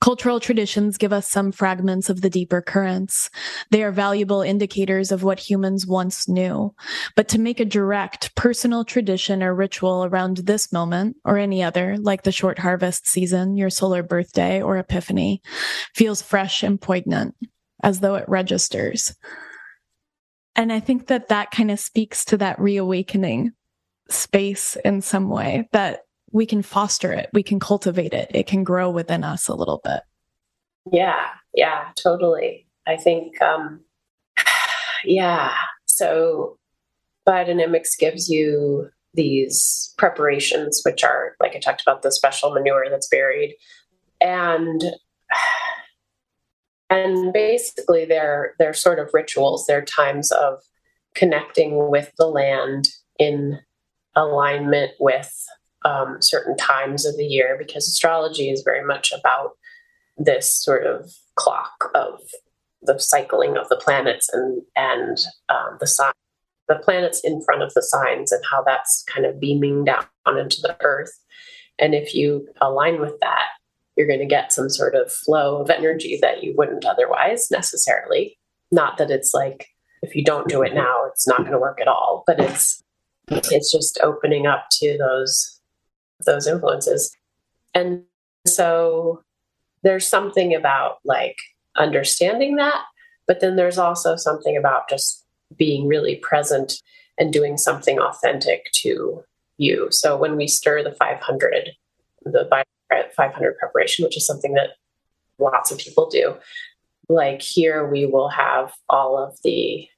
Cultural 0.00 0.40
traditions 0.40 0.98
give 0.98 1.12
us 1.12 1.28
some 1.28 1.52
fragments 1.52 2.10
of 2.10 2.20
the 2.20 2.28
deeper 2.28 2.60
currents. 2.60 3.30
They 3.70 3.84
are 3.84 3.92
valuable 3.92 4.42
indicators 4.42 5.12
of 5.12 5.22
what 5.22 5.38
humans 5.38 5.86
once 5.86 6.28
knew. 6.28 6.74
But 7.14 7.28
to 7.28 7.40
make 7.40 7.60
a 7.60 7.64
direct 7.64 8.34
personal 8.34 8.84
tradition 8.84 9.42
or 9.42 9.54
ritual 9.54 10.04
around 10.04 10.38
this 10.38 10.72
moment 10.72 11.16
or 11.24 11.38
any 11.38 11.62
other, 11.62 11.96
like 11.98 12.24
the 12.24 12.32
short 12.32 12.58
harvest 12.58 13.06
season, 13.06 13.56
your 13.56 13.70
solar 13.70 14.02
birthday 14.02 14.60
or 14.60 14.76
epiphany, 14.76 15.40
feels 15.94 16.20
fresh 16.20 16.64
and 16.64 16.80
poignant, 16.80 17.36
as 17.80 18.00
though 18.00 18.16
it 18.16 18.28
registers. 18.28 19.14
And 20.56 20.72
I 20.72 20.80
think 20.80 21.08
that 21.08 21.28
that 21.28 21.50
kind 21.50 21.70
of 21.70 21.80
speaks 21.80 22.24
to 22.26 22.36
that 22.38 22.58
reawakening 22.60 23.52
space 24.08 24.76
in 24.84 25.00
some 25.00 25.28
way 25.28 25.68
that 25.72 26.04
we 26.30 26.46
can 26.46 26.62
foster 26.62 27.12
it, 27.12 27.30
we 27.32 27.42
can 27.42 27.60
cultivate 27.60 28.12
it, 28.12 28.30
it 28.34 28.46
can 28.46 28.64
grow 28.64 28.90
within 28.90 29.24
us 29.24 29.48
a 29.48 29.54
little 29.54 29.80
bit. 29.84 30.00
Yeah, 30.90 31.26
yeah, 31.54 31.88
totally. 31.96 32.66
I 32.86 32.96
think, 32.96 33.40
um, 33.40 33.80
yeah. 35.04 35.54
So 35.86 36.58
biodynamics 37.26 37.96
gives 37.98 38.28
you 38.28 38.90
these 39.14 39.94
preparations, 39.96 40.82
which 40.84 41.04
are, 41.04 41.36
like 41.40 41.54
I 41.54 41.60
talked 41.60 41.82
about, 41.82 42.02
the 42.02 42.10
special 42.10 42.52
manure 42.52 42.86
that's 42.90 43.08
buried. 43.08 43.56
And 44.20 44.82
and 46.94 47.32
basically 47.32 48.04
they're 48.04 48.54
sort 48.72 48.98
of 48.98 49.10
rituals. 49.12 49.66
They're 49.66 49.84
times 49.84 50.30
of 50.30 50.62
connecting 51.14 51.90
with 51.90 52.12
the 52.18 52.26
land 52.26 52.88
in 53.18 53.58
alignment 54.14 54.92
with 55.00 55.32
um, 55.84 56.18
certain 56.20 56.56
times 56.56 57.04
of 57.04 57.16
the 57.16 57.26
year 57.26 57.56
because 57.58 57.88
astrology 57.88 58.48
is 58.48 58.62
very 58.64 58.84
much 58.84 59.12
about 59.12 59.50
this 60.16 60.54
sort 60.54 60.86
of 60.86 61.12
clock 61.34 61.90
of 61.94 62.20
the 62.82 62.98
cycling 62.98 63.56
of 63.56 63.68
the 63.68 63.76
planets 63.76 64.28
and 64.32 64.62
and 64.76 65.18
um, 65.48 65.76
the 65.80 65.86
sign 65.86 66.12
the 66.68 66.76
planets 66.76 67.20
in 67.24 67.42
front 67.42 67.62
of 67.62 67.74
the 67.74 67.82
signs 67.82 68.30
and 68.30 68.42
how 68.50 68.62
that's 68.62 69.04
kind 69.12 69.26
of 69.26 69.40
beaming 69.40 69.84
down 69.84 70.06
into 70.38 70.62
the 70.62 70.76
earth. 70.82 71.12
And 71.78 71.94
if 71.94 72.14
you 72.14 72.48
align 72.60 73.00
with 73.00 73.18
that 73.20 73.48
you're 73.96 74.06
going 74.06 74.20
to 74.20 74.26
get 74.26 74.52
some 74.52 74.68
sort 74.68 74.94
of 74.94 75.12
flow 75.12 75.60
of 75.60 75.70
energy 75.70 76.18
that 76.20 76.42
you 76.42 76.54
wouldn't 76.56 76.84
otherwise 76.84 77.50
necessarily 77.50 78.38
not 78.70 78.98
that 78.98 79.10
it's 79.10 79.32
like 79.32 79.68
if 80.02 80.14
you 80.14 80.24
don't 80.24 80.48
do 80.48 80.62
it 80.62 80.74
now 80.74 81.04
it's 81.06 81.26
not 81.26 81.38
going 81.38 81.52
to 81.52 81.58
work 81.58 81.80
at 81.80 81.88
all 81.88 82.24
but 82.26 82.40
it's 82.40 82.82
it's 83.30 83.72
just 83.72 83.98
opening 84.02 84.46
up 84.46 84.66
to 84.70 84.96
those 84.98 85.54
those 86.24 86.46
influences. 86.46 87.16
And 87.74 88.04
so 88.46 89.22
there's 89.82 90.06
something 90.06 90.54
about 90.54 90.98
like 91.04 91.36
understanding 91.76 92.56
that, 92.56 92.82
but 93.26 93.40
then 93.40 93.56
there's 93.56 93.78
also 93.78 94.16
something 94.16 94.56
about 94.56 94.88
just 94.88 95.24
being 95.56 95.86
really 95.86 96.16
present 96.16 96.74
and 97.18 97.32
doing 97.32 97.56
something 97.56 97.98
authentic 97.98 98.66
to 98.72 99.22
you. 99.56 99.88
So 99.90 100.16
when 100.16 100.36
we 100.36 100.48
stir 100.48 100.82
the 100.82 100.92
500, 100.92 101.70
the 102.24 102.48
500 103.14 103.58
preparation, 103.58 104.04
which 104.04 104.16
is 104.16 104.26
something 104.26 104.54
that 104.54 104.70
lots 105.38 105.70
of 105.70 105.78
people 105.78 106.08
do, 106.08 106.36
like 107.08 107.42
here 107.42 107.86
we 107.86 108.06
will 108.06 108.28
have 108.28 108.72
all 108.88 109.18
of 109.18 109.36
the 109.44 109.88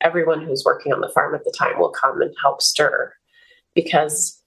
everyone 0.00 0.42
who's 0.42 0.64
working 0.64 0.92
on 0.92 1.00
the 1.00 1.08
farm 1.08 1.34
at 1.34 1.44
the 1.44 1.54
time 1.56 1.78
will 1.78 1.90
come 1.90 2.20
and 2.20 2.34
help 2.42 2.60
stir 2.60 3.12
because 3.74 4.42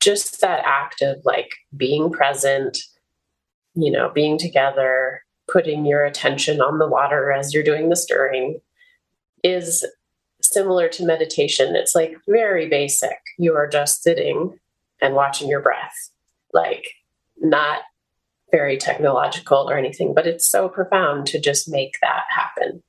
just 0.00 0.40
that 0.40 0.62
act 0.64 1.02
of 1.02 1.18
like 1.24 1.50
being 1.76 2.10
present, 2.10 2.78
you 3.74 3.90
know, 3.90 4.10
being 4.10 4.38
together, 4.38 5.22
putting 5.50 5.84
your 5.84 6.04
attention 6.04 6.60
on 6.60 6.78
the 6.78 6.88
water 6.88 7.32
as 7.32 7.52
you're 7.52 7.62
doing 7.62 7.88
the 7.88 7.96
stirring 7.96 8.60
is 9.42 9.84
similar 10.42 10.88
to 10.88 11.04
meditation. 11.04 11.76
It's 11.76 11.94
like 11.94 12.16
very 12.26 12.68
basic. 12.68 13.18
You 13.38 13.54
are 13.54 13.68
just 13.68 14.02
sitting 14.02 14.58
and 15.00 15.14
watching 15.14 15.48
your 15.48 15.60
breath, 15.60 16.10
like 16.52 16.84
not 17.40 17.80
very 18.50 18.76
technological 18.76 19.70
or 19.70 19.78
anything, 19.78 20.14
but 20.14 20.26
it's 20.26 20.48
so 20.48 20.68
profound 20.68 21.26
to 21.26 21.40
just 21.40 21.68
make 21.68 21.96
that 22.02 22.24
happen. 22.28 22.82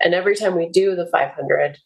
And 0.00 0.14
every 0.14 0.36
time 0.36 0.56
we 0.56 0.68
do 0.68 0.94
the 0.94 1.06
500, 1.06 1.78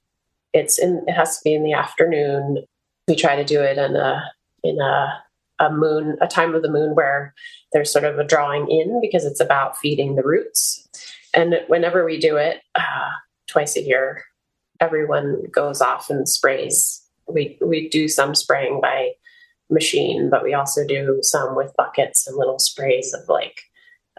it's 0.53 0.79
in, 0.79 1.03
it 1.07 1.13
has 1.13 1.39
to 1.39 1.45
be 1.45 1.55
in 1.55 1.65
the 1.65 1.73
afternoon. 1.73 2.65
We 3.09 3.17
try 3.17 3.37
to 3.37 3.45
do 3.45 3.61
it 3.61 3.79
in 3.79 3.97
a 3.97 4.23
in 4.63 4.81
a, 4.81 5.23
a 5.59 5.71
moon, 5.71 6.17
a 6.21 6.29
time 6.29 6.55
of 6.55 6.63
the 6.63 6.71
moon 6.71 6.95
where 6.95 7.35
there's 7.73 7.93
sort 7.93 8.05
of 8.05 8.19
a 8.19 8.25
drawing 8.25 8.71
in 8.71 9.01
because 9.01 9.25
it's 9.25 9.41
about 9.41 9.77
feeding 9.77 10.15
the 10.15 10.23
roots. 10.23 10.87
And 11.35 11.61
whenever 11.67 12.05
we 12.05 12.19
do 12.19 12.37
it 12.37 12.61
uh, 12.75 13.11
twice 13.49 13.77
a 13.77 13.83
year, 13.83 14.25
everyone 14.81 15.45
goes 15.51 15.81
off 15.81 16.11
and 16.11 16.29
sprays. 16.29 17.03
We 17.27 17.59
we 17.61 17.89
do 17.89 18.09
some 18.09 18.35
spraying 18.35 18.81
by 18.81 19.13
machine, 19.73 20.31
but 20.31 20.43
we 20.43 20.55
also 20.55 20.87
do 20.87 21.19
some 21.23 21.57
with 21.57 21.73
buckets 21.77 22.27
and 22.27 22.37
little 22.37 22.59
sprays 22.59 23.13
of 23.15 23.29
like 23.29 23.63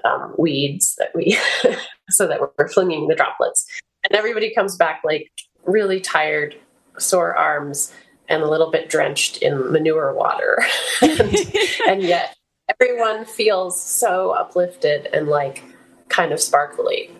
um, 0.03 0.33
weeds 0.37 0.95
that 0.97 1.09
we 1.15 1.37
so 2.09 2.27
that 2.27 2.41
we're 2.41 2.67
flinging 2.67 3.07
the 3.07 3.15
droplets. 3.15 3.65
And 4.03 4.17
everybody 4.17 4.53
comes 4.53 4.75
back 4.75 5.01
like 5.03 5.31
really 5.65 5.99
tired, 5.99 6.55
sore 6.97 7.35
arms, 7.35 7.93
and 8.29 8.43
a 8.43 8.49
little 8.49 8.71
bit 8.71 8.89
drenched 8.89 9.37
in 9.37 9.71
manure 9.71 10.13
water. 10.13 10.63
and, 11.01 11.35
and, 11.87 12.01
yet 12.03 12.35
everyone 12.69 13.25
feels 13.25 13.81
so 13.81 14.31
uplifted 14.31 15.07
and 15.13 15.27
like 15.27 15.63
kind 16.09 16.31
of 16.31 16.39
sparkly. 16.39 17.11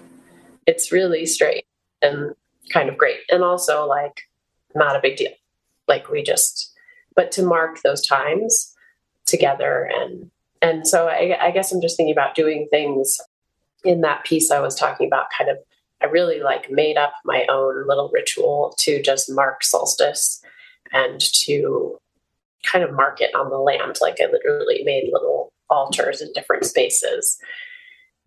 It's 0.65 0.91
really 0.91 1.25
straight 1.25 1.65
and 2.01 2.33
kind 2.71 2.89
of 2.89 2.97
great. 2.97 3.19
And 3.29 3.43
also 3.43 3.85
like 3.85 4.23
not 4.75 4.95
a 4.95 5.01
big 5.01 5.17
deal. 5.17 5.31
Like 5.87 6.09
we 6.09 6.23
just, 6.23 6.72
but 7.15 7.31
to 7.33 7.43
mark 7.43 7.81
those 7.81 8.05
times 8.05 8.73
together 9.25 9.89
and 9.95 10.29
and 10.61 10.87
so 10.87 11.07
I, 11.07 11.37
I 11.41 11.51
guess 11.51 11.73
I'm 11.73 11.81
just 11.81 11.97
thinking 11.97 12.13
about 12.13 12.35
doing 12.35 12.67
things 12.71 13.19
in 13.83 14.01
that 14.01 14.23
piece 14.23 14.49
I 14.51 14.59
was 14.59 14.75
talking 14.75 15.07
about 15.07 15.27
kind 15.37 15.49
of 15.49 15.57
I 16.01 16.07
really 16.07 16.41
like 16.41 16.69
made 16.69 16.97
up 16.97 17.13
my 17.23 17.45
own 17.49 17.87
little 17.87 18.09
ritual 18.13 18.75
to 18.79 19.01
just 19.01 19.31
mark 19.31 19.63
solstice 19.63 20.41
and 20.91 21.19
to 21.19 21.97
kind 22.63 22.83
of 22.83 22.93
mark 22.93 23.21
it 23.21 23.33
on 23.35 23.49
the 23.49 23.57
land. 23.57 23.97
Like 24.01 24.17
I 24.21 24.29
literally 24.31 24.83
made 24.83 25.09
little 25.11 25.53
altars 25.69 26.21
in 26.21 26.31
different 26.33 26.65
spaces. 26.65 27.37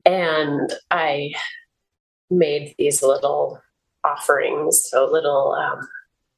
And 0.04 0.72
I 0.90 1.34
made 2.30 2.74
these 2.78 3.02
little 3.02 3.60
offerings, 4.04 4.88
so 4.88 5.08
little, 5.10 5.52
um, 5.52 5.86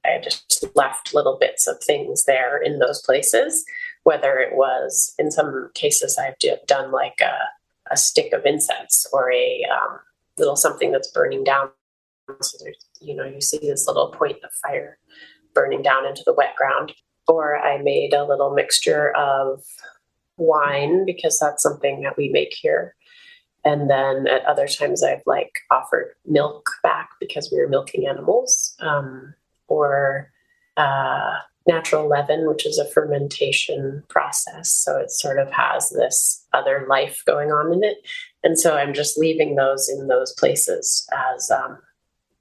I 0.09 0.20
just 0.20 0.64
left 0.74 1.14
little 1.14 1.36
bits 1.38 1.66
of 1.66 1.82
things 1.82 2.24
there 2.24 2.61
in 2.61 2.78
those 2.78 3.02
places, 3.02 3.64
whether 4.04 4.38
it 4.38 4.54
was, 4.54 5.14
in 5.18 5.30
some 5.30 5.70
cases, 5.74 6.18
I've 6.18 6.36
done 6.66 6.90
like 6.92 7.20
a, 7.20 7.36
a 7.92 7.96
stick 7.96 8.32
of 8.32 8.46
incense 8.46 9.06
or 9.12 9.30
a 9.32 9.64
um, 9.64 9.98
little 10.38 10.56
something 10.56 10.92
that's 10.92 11.11
burning 11.11 11.44
down. 11.44 11.70
So 12.40 12.59
there's, 12.62 12.84
you 13.00 13.14
know, 13.14 13.24
you 13.24 13.40
see 13.40 13.59
this 13.59 13.86
little 13.86 14.11
point 14.12 14.38
of 14.44 14.50
fire 14.52 14.98
burning 15.54 15.82
down 15.82 16.06
into 16.06 16.22
the 16.24 16.34
wet 16.34 16.54
ground. 16.56 16.92
Or 17.26 17.59
I 17.59 17.78
made 17.82 18.14
a 18.14 18.24
little 18.24 18.54
mixture 18.54 19.14
of 19.14 19.62
wine 20.38 21.04
because 21.04 21.38
that's 21.38 21.62
something 21.62 22.02
that 22.02 22.16
we 22.16 22.30
make 22.30 22.54
here. 22.54 22.94
And 23.64 23.90
then 23.90 24.26
at 24.28 24.44
other 24.46 24.66
times, 24.66 25.02
I've 25.02 25.22
like 25.26 25.52
offered 25.70 26.14
milk 26.24 26.70
back 26.82 27.11
because 27.20 27.50
we 27.52 27.61
were 27.61 27.68
milking 27.68 28.06
animals, 28.06 28.74
um, 28.80 29.34
or 29.69 30.31
uh, 30.77 31.37
natural 31.66 32.09
leaven, 32.09 32.49
which 32.49 32.66
is 32.66 32.79
a 32.79 32.89
fermentation 32.89 34.03
process. 34.09 34.73
So 34.73 34.99
it 34.99 35.11
sort 35.11 35.39
of 35.39 35.51
has 35.53 35.91
this 35.91 36.45
other 36.53 36.87
life 36.89 37.23
going 37.27 37.51
on 37.51 37.73
in 37.73 37.85
it. 37.85 37.99
And 38.43 38.59
so 38.59 38.77
I'm 38.77 38.95
just 38.95 39.19
leaving 39.19 39.55
those 39.55 39.89
in 39.89 40.09
those 40.09 40.33
places 40.33 41.09
as 41.35 41.51
um, 41.51 41.79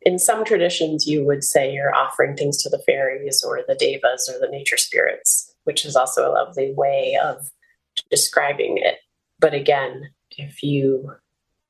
in 0.02 0.18
some 0.20 0.46
traditions, 0.46 1.06
you 1.06 1.26
would 1.26 1.44
say 1.44 1.74
you're 1.74 1.94
offering 1.94 2.38
things 2.38 2.64
to 2.64 2.70
the 2.70 2.82
fairies 2.86 3.44
or 3.46 3.62
the 3.68 3.76
devas 3.76 4.32
or 4.34 4.40
the 4.40 4.50
nature 4.50 4.78
spirits, 4.78 5.54
which 5.66 5.84
is 5.86 5.98
also 5.98 6.26
a 6.26 6.32
lovely 6.32 6.74
way 6.74 7.20
of 7.22 7.50
describing 8.10 8.78
it. 8.78 9.00
But 9.40 9.54
again, 9.54 10.12
if 10.32 10.64
you 10.64 11.12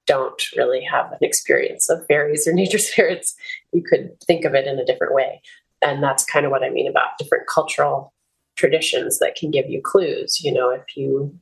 don't 0.08 0.41
really 0.55 0.84
have 0.84 1.12
an 1.12 1.20
experience 1.22 1.89
of 1.89 2.05
fairies 2.08 2.47
or 2.47 2.53
nature 2.53 2.80
spirits, 2.80 3.36
you 3.72 3.84
could 3.84 4.20
think 4.22 4.45
of 4.45 4.55
it 4.55 4.66
in 4.66 4.80
a 4.80 4.86
different 4.86 5.14
way. 5.14 5.41
And 5.82 6.01
that's 6.01 6.26
kind 6.26 6.45
of 6.45 6.51
what 6.51 6.64
I 6.64 6.70
mean 6.70 6.88
about 6.88 7.18
different 7.20 7.47
cultural 7.47 8.14
traditions 8.55 9.20
that 9.20 9.36
can 9.36 9.51
give 9.51 9.70
you 9.70 9.82
clues. 9.82 10.43
You 10.43 10.51
know, 10.51 10.72
if 10.72 10.97
you 10.97 11.38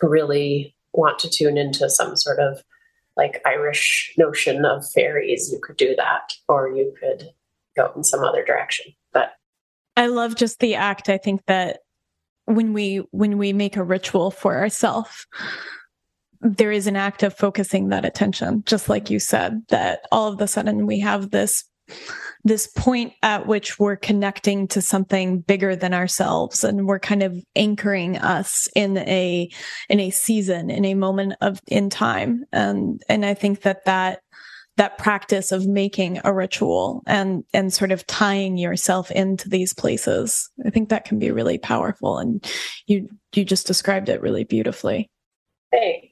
really 0.00 0.74
want 0.92 1.18
to 1.20 1.28
tune 1.28 1.58
into 1.58 1.90
some 1.90 2.16
sort 2.16 2.38
of 2.38 2.62
like 3.16 3.42
Irish 3.44 4.14
notion 4.16 4.64
of 4.64 4.88
fairies, 4.92 5.50
you 5.52 5.58
could 5.60 5.76
do 5.76 5.94
that, 5.96 6.34
or 6.48 6.68
you 6.68 6.94
could 7.00 7.30
go 7.76 7.92
in 7.96 8.04
some 8.04 8.22
other 8.22 8.44
direction. 8.44 8.86
But 9.12 9.32
I 9.96 10.06
love 10.06 10.36
just 10.36 10.60
the 10.60 10.76
act. 10.76 11.08
I 11.08 11.18
think 11.18 11.42
that 11.46 11.80
when 12.46 12.72
we 12.72 12.98
when 13.10 13.38
we 13.38 13.52
make 13.52 13.76
a 13.76 13.82
ritual 13.82 14.30
for 14.30 14.56
ourselves, 14.56 15.26
there 16.40 16.72
is 16.72 16.86
an 16.86 16.96
act 16.96 17.22
of 17.22 17.36
focusing 17.36 17.88
that 17.88 18.04
attention, 18.04 18.62
just 18.66 18.88
like 18.88 19.10
you 19.10 19.18
said, 19.18 19.62
that 19.68 20.06
all 20.10 20.32
of 20.32 20.40
a 20.40 20.48
sudden 20.48 20.86
we 20.86 21.00
have 21.00 21.30
this 21.30 21.64
this 22.44 22.68
point 22.68 23.12
at 23.22 23.46
which 23.46 23.78
we're 23.78 23.96
connecting 23.96 24.68
to 24.68 24.80
something 24.80 25.40
bigger 25.40 25.76
than 25.76 25.92
ourselves 25.92 26.64
and 26.64 26.86
we're 26.86 27.00
kind 27.00 27.22
of 27.22 27.36
anchoring 27.56 28.16
us 28.16 28.68
in 28.74 28.96
a 28.98 29.50
in 29.88 30.00
a 30.00 30.10
season 30.10 30.70
in 30.70 30.84
a 30.84 30.94
moment 30.94 31.34
of 31.40 31.60
in 31.66 31.90
time. 31.90 32.44
And 32.52 33.02
and 33.08 33.26
i 33.26 33.34
think 33.34 33.62
that 33.62 33.84
that 33.84 34.20
that 34.76 34.96
practice 34.98 35.52
of 35.52 35.66
making 35.66 36.20
a 36.24 36.32
ritual 36.32 37.02
and 37.06 37.44
and 37.52 37.72
sort 37.72 37.92
of 37.92 38.06
tying 38.06 38.56
yourself 38.56 39.10
into 39.10 39.48
these 39.48 39.74
places 39.74 40.48
i 40.64 40.70
think 40.70 40.88
that 40.88 41.04
can 41.04 41.18
be 41.18 41.30
really 41.30 41.58
powerful. 41.58 42.18
And 42.18 42.48
you 42.86 43.08
you 43.34 43.44
just 43.44 43.66
described 43.66 44.08
it 44.08 44.22
really 44.22 44.44
beautifully. 44.44 45.10
Thanks 45.72 46.09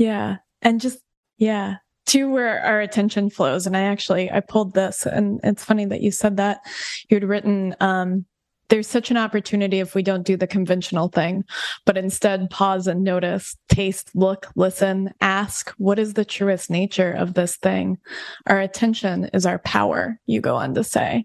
yeah 0.00 0.38
and 0.62 0.80
just 0.80 0.98
yeah 1.38 1.76
to 2.10 2.28
where 2.28 2.60
our 2.62 2.80
attention 2.80 3.30
flows. 3.30 3.66
And 3.66 3.76
I 3.76 3.82
actually 3.82 4.32
I 4.32 4.40
pulled 4.40 4.74
this, 4.74 5.06
and 5.06 5.38
it's 5.44 5.64
funny 5.64 5.84
that 5.84 6.00
you 6.00 6.10
said 6.10 6.38
that 6.38 6.60
you'd 7.08 7.22
written 7.22 7.76
um, 7.78 8.26
there's 8.70 8.86
such 8.86 9.10
an 9.10 9.16
opportunity 9.16 9.80
if 9.80 9.94
we 9.94 10.02
don't 10.02 10.24
do 10.24 10.36
the 10.36 10.46
conventional 10.46 11.08
thing, 11.08 11.44
but 11.84 11.98
instead 11.98 12.48
pause 12.50 12.86
and 12.86 13.04
notice, 13.04 13.56
taste, 13.68 14.10
look, 14.14 14.46
listen, 14.56 15.12
ask, 15.20 15.70
what 15.76 15.98
is 15.98 16.14
the 16.14 16.24
truest 16.24 16.70
nature 16.70 17.12
of 17.12 17.34
this 17.34 17.56
thing? 17.56 17.98
Our 18.46 18.60
attention 18.60 19.28
is 19.34 19.44
our 19.44 19.58
power, 19.58 20.18
you 20.26 20.40
go 20.40 20.56
on 20.56 20.74
to 20.74 20.84
say. 20.84 21.24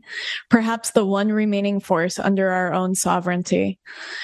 Perhaps 0.50 0.92
the 0.92 1.06
one 1.06 1.32
remaining 1.32 1.80
force 1.80 2.20
under 2.20 2.50
our 2.50 2.74
own 2.74 2.96
sovereignty. 2.96 3.80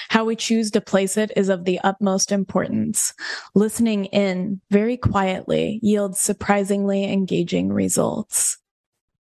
How 0.08 0.24
we 0.24 0.36
choose 0.36 0.70
to 0.72 0.80
place 0.80 1.16
it 1.16 1.32
is 1.36 1.48
of 1.48 1.64
the 1.64 1.80
utmost 1.80 2.32
importance. 2.32 3.14
Listening 3.54 4.06
in 4.06 4.60
very 4.70 4.96
quietly 4.96 5.78
yields 5.82 6.18
surprisingly 6.18 7.04
engaging 7.04 7.72
results. 7.72 8.58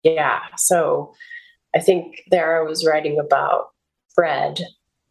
Yeah. 0.04 0.40
So 0.58 1.14
I 1.76 1.80
think 1.80 2.24
there 2.32 2.60
I 2.60 2.68
was 2.68 2.86
writing 2.86 3.20
about 3.20 3.71
bread 4.16 4.60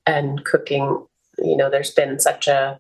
and 0.06 0.44
cooking 0.44 1.04
you 1.38 1.56
know 1.56 1.70
there's 1.70 1.92
been 1.92 2.18
such 2.18 2.48
a 2.48 2.78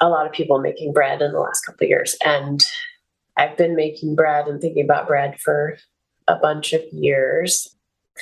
a 0.00 0.08
lot 0.08 0.26
of 0.26 0.32
people 0.32 0.58
making 0.58 0.92
bread 0.92 1.22
in 1.22 1.32
the 1.32 1.38
last 1.38 1.60
couple 1.60 1.84
of 1.84 1.88
years. 1.88 2.16
And 2.24 2.62
i've 3.36 3.56
been 3.56 3.74
making 3.74 4.14
bread 4.14 4.46
and 4.46 4.60
thinking 4.60 4.84
about 4.84 5.06
bread 5.06 5.40
for 5.40 5.78
a 6.28 6.36
bunch 6.36 6.72
of 6.72 6.82
years. 6.92 7.74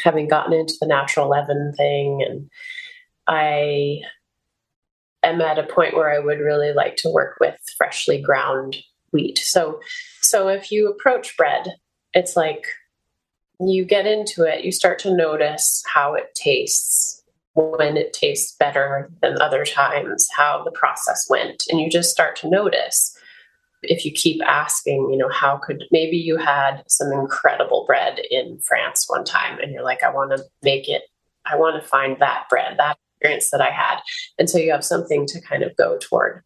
Having 0.04 0.28
gotten 0.28 0.52
into 0.52 0.74
the 0.80 0.86
natural 0.86 1.28
leaven 1.28 1.72
thing 1.76 2.24
and 2.26 2.50
i 3.26 3.98
am 5.22 5.40
at 5.40 5.58
a 5.58 5.64
point 5.64 5.94
where 5.94 6.12
i 6.12 6.18
would 6.18 6.38
really 6.38 6.72
like 6.72 6.96
to 6.96 7.10
work 7.10 7.38
with 7.40 7.56
freshly 7.76 8.20
ground 8.20 8.76
wheat. 9.12 9.38
So 9.38 9.80
so 10.20 10.48
if 10.48 10.70
you 10.70 10.88
approach 10.88 11.36
bread 11.36 11.72
it's 12.14 12.36
like 12.36 12.66
you 13.58 13.84
get 13.84 14.06
into 14.06 14.44
it 14.44 14.64
you 14.64 14.72
start 14.72 14.98
to 15.00 15.14
notice 15.14 15.82
how 15.92 16.14
it 16.14 16.34
tastes 16.34 17.19
when 17.54 17.96
it 17.96 18.12
tastes 18.12 18.56
better 18.56 19.10
than 19.22 19.40
other 19.40 19.64
times, 19.64 20.28
how 20.36 20.62
the 20.64 20.70
process 20.70 21.26
went. 21.28 21.64
And 21.70 21.80
you 21.80 21.90
just 21.90 22.10
start 22.10 22.36
to 22.36 22.48
notice 22.48 23.16
if 23.82 24.04
you 24.04 24.12
keep 24.12 24.42
asking, 24.42 25.08
you 25.10 25.16
know, 25.16 25.30
how 25.30 25.56
could 25.56 25.84
maybe 25.90 26.16
you 26.16 26.36
had 26.36 26.82
some 26.86 27.12
incredible 27.12 27.84
bread 27.86 28.20
in 28.30 28.58
France 28.60 29.06
one 29.08 29.24
time 29.24 29.58
and 29.58 29.72
you're 29.72 29.82
like, 29.82 30.02
I 30.02 30.12
want 30.12 30.36
to 30.36 30.44
make 30.62 30.88
it, 30.88 31.02
I 31.46 31.56
want 31.56 31.82
to 31.82 31.88
find 31.88 32.18
that 32.20 32.44
bread, 32.50 32.76
that 32.78 32.98
experience 33.20 33.50
that 33.50 33.60
I 33.60 33.70
had. 33.70 34.00
And 34.38 34.48
so 34.48 34.58
you 34.58 34.70
have 34.72 34.84
something 34.84 35.26
to 35.26 35.40
kind 35.40 35.62
of 35.62 35.76
go 35.76 35.98
toward. 35.98 36.42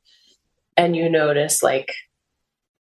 And 0.76 0.96
you 0.96 1.08
notice 1.08 1.62
like 1.62 1.92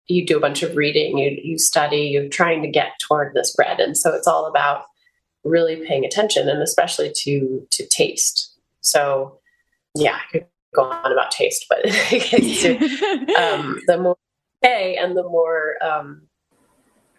you 0.07 0.25
do 0.25 0.37
a 0.37 0.41
bunch 0.41 0.63
of 0.63 0.75
reading, 0.75 1.17
you 1.17 1.39
you 1.41 1.57
study, 1.57 2.01
you're 2.01 2.29
trying 2.29 2.61
to 2.63 2.67
get 2.67 2.99
toward 2.99 3.33
this 3.33 3.55
bread. 3.55 3.79
And 3.79 3.97
so 3.97 4.13
it's 4.13 4.27
all 4.27 4.45
about 4.45 4.83
really 5.43 5.85
paying 5.85 6.05
attention 6.05 6.49
and 6.49 6.61
especially 6.61 7.11
to 7.15 7.67
to 7.71 7.85
taste. 7.87 8.55
So 8.81 9.39
yeah, 9.95 10.15
I 10.15 10.31
could 10.31 10.45
go 10.73 10.83
on 10.83 11.11
about 11.11 11.31
taste, 11.31 11.65
but 11.69 11.85
um, 13.39 13.81
the 13.87 13.99
more 14.01 14.17
pay 14.61 14.95
and 14.95 15.15
the 15.15 15.23
more 15.23 15.75
um, 15.83 16.23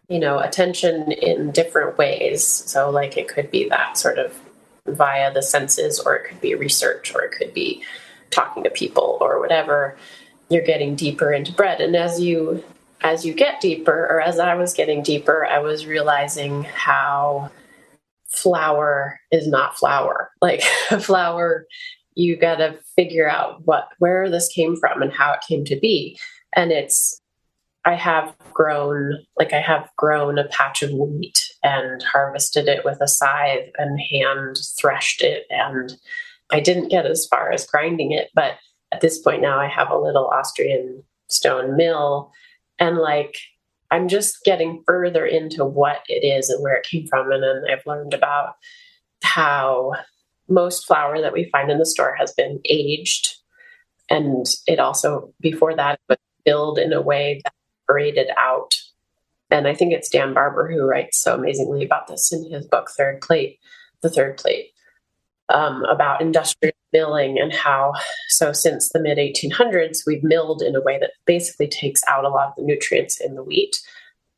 you 0.09 0.19
know 0.19 0.39
attention 0.39 1.13
in 1.13 1.51
different 1.53 1.99
ways. 1.99 2.45
So 2.47 2.91
like 2.91 3.17
it 3.17 3.29
could 3.29 3.51
be 3.51 3.69
that 3.69 3.99
sort 3.99 4.19
of 4.19 4.39
via 4.87 5.33
the 5.33 5.43
senses, 5.43 6.01
or 6.01 6.17
it 6.17 6.29
could 6.29 6.41
be 6.41 6.55
research, 6.55 7.15
or 7.15 7.23
it 7.23 7.33
could 7.33 7.55
be 7.55 7.83
talking 8.31 8.65
to 8.65 8.71
people, 8.71 9.19
or 9.21 9.41
whatever. 9.41 9.97
You're 10.51 10.65
getting 10.65 10.95
deeper 10.95 11.33
into 11.33 11.53
bread, 11.53 11.81
and 11.81 11.97
as 11.97 12.21
you 12.21 12.63
as 13.01 13.25
you 13.25 13.35
get 13.35 13.61
deeper, 13.61 14.07
or 14.11 14.21
as 14.21 14.39
I 14.39 14.55
was 14.55 14.73
getting 14.73 15.03
deeper, 15.03 15.47
I 15.47 15.59
was 15.59 15.87
realizing 15.87 16.65
how 16.65 17.51
flour 18.35 19.21
is 19.31 19.47
not 19.47 19.77
flour. 19.77 20.31
Like 20.41 20.63
flour, 21.01 21.67
you 22.15 22.37
got 22.37 22.57
to 22.57 22.79
figure 22.97 23.29
out 23.29 23.63
what 23.65 23.89
where 23.99 24.31
this 24.31 24.49
came 24.49 24.77
from 24.77 25.03
and 25.03 25.13
how 25.13 25.33
it 25.33 25.45
came 25.47 25.65
to 25.67 25.79
be. 25.79 26.19
And 26.57 26.73
it's 26.73 27.21
I 27.85 27.95
have 27.95 28.35
grown 28.53 29.19
like 29.39 29.53
I 29.53 29.61
have 29.61 29.91
grown 29.97 30.39
a 30.39 30.49
patch 30.49 30.83
of 30.83 30.93
wheat 30.93 31.43
and 31.63 32.03
harvested 32.03 32.69
it 32.69 32.85
with 32.85 32.99
a 33.01 33.09
scythe 33.09 33.71
and 33.79 34.01
hand 34.01 34.59
threshed 34.81 35.23
it 35.23 35.45
and 35.51 35.97
I 36.51 36.61
didn't 36.61 36.89
get 36.89 37.07
as 37.07 37.27
far 37.27 37.53
as 37.53 37.67
grinding 37.67 38.13
it, 38.13 38.31
but 38.35 38.53
at 38.93 39.01
this 39.01 39.19
point 39.19 39.43
now 39.43 39.59
I 39.59 39.67
have 39.67 39.91
a 39.91 39.99
little 39.99 40.29
Austrian 40.29 41.03
stone 41.29 41.77
mill 41.77 42.31
and 42.79 42.99
like 42.99 43.37
I'm 43.95 44.09
just 44.09 44.43
getting 44.45 44.83
further 44.85 45.25
into 45.25 45.65
what 45.65 45.99
it 46.09 46.27
is 46.27 46.51
and 46.51 46.61
where 46.61 46.75
it 46.75 46.87
came 46.87 47.07
from. 47.07 47.31
And 47.31 47.45
then 47.45 47.63
I've 47.71 47.87
learned 47.87 48.13
about 48.13 48.57
how 49.23 49.93
most 50.49 50.85
flour 50.85 51.21
that 51.21 51.33
we 51.33 51.49
find 51.51 51.71
in 51.71 51.79
the 51.79 51.87
store 51.87 52.17
has 52.19 52.33
been 52.33 52.61
aged. 52.65 53.37
And 54.11 54.47
it 54.67 54.81
also, 54.81 55.33
before 55.41 55.77
that, 55.77 56.01
was 56.09 56.19
filled 56.45 56.79
in 56.79 56.93
a 56.93 57.01
way 57.01 57.41
that 57.45 57.53
braided 57.87 58.31
out. 58.37 58.75
And 59.53 59.69
I 59.69 59.75
think 59.75 59.93
it's 59.93 60.09
Dan 60.09 60.35
Barber 60.35 60.69
who 60.69 60.83
writes 60.83 61.23
so 61.23 61.35
amazingly 61.37 61.85
about 61.85 62.09
this 62.09 62.33
in 62.33 62.51
his 62.51 62.67
book, 62.67 62.91
Third 62.91 63.21
Plate, 63.21 63.61
The 64.01 64.11
Third 64.11 64.39
Plate, 64.39 64.73
um, 65.49 65.85
about 65.85 66.21
industrial 66.21 66.75
milling 66.95 67.39
and 67.39 67.53
how, 67.53 67.93
so 68.29 68.53
since 68.53 68.89
the 68.89 69.01
mid 69.01 69.19
1800s, 69.19 69.99
we've 70.07 70.25
milled 70.25 70.63
in 70.63 70.75
a 70.75 70.81
way 70.81 70.99
that 70.99 71.11
basically 71.27 71.69
takes 71.69 72.01
out 72.09 72.25
a 72.25 72.31
lot 72.31 72.49
of 72.49 72.55
the 72.57 72.63
nutrients 72.63 73.21
in 73.21 73.35
the 73.35 73.43
wheat, 73.43 73.79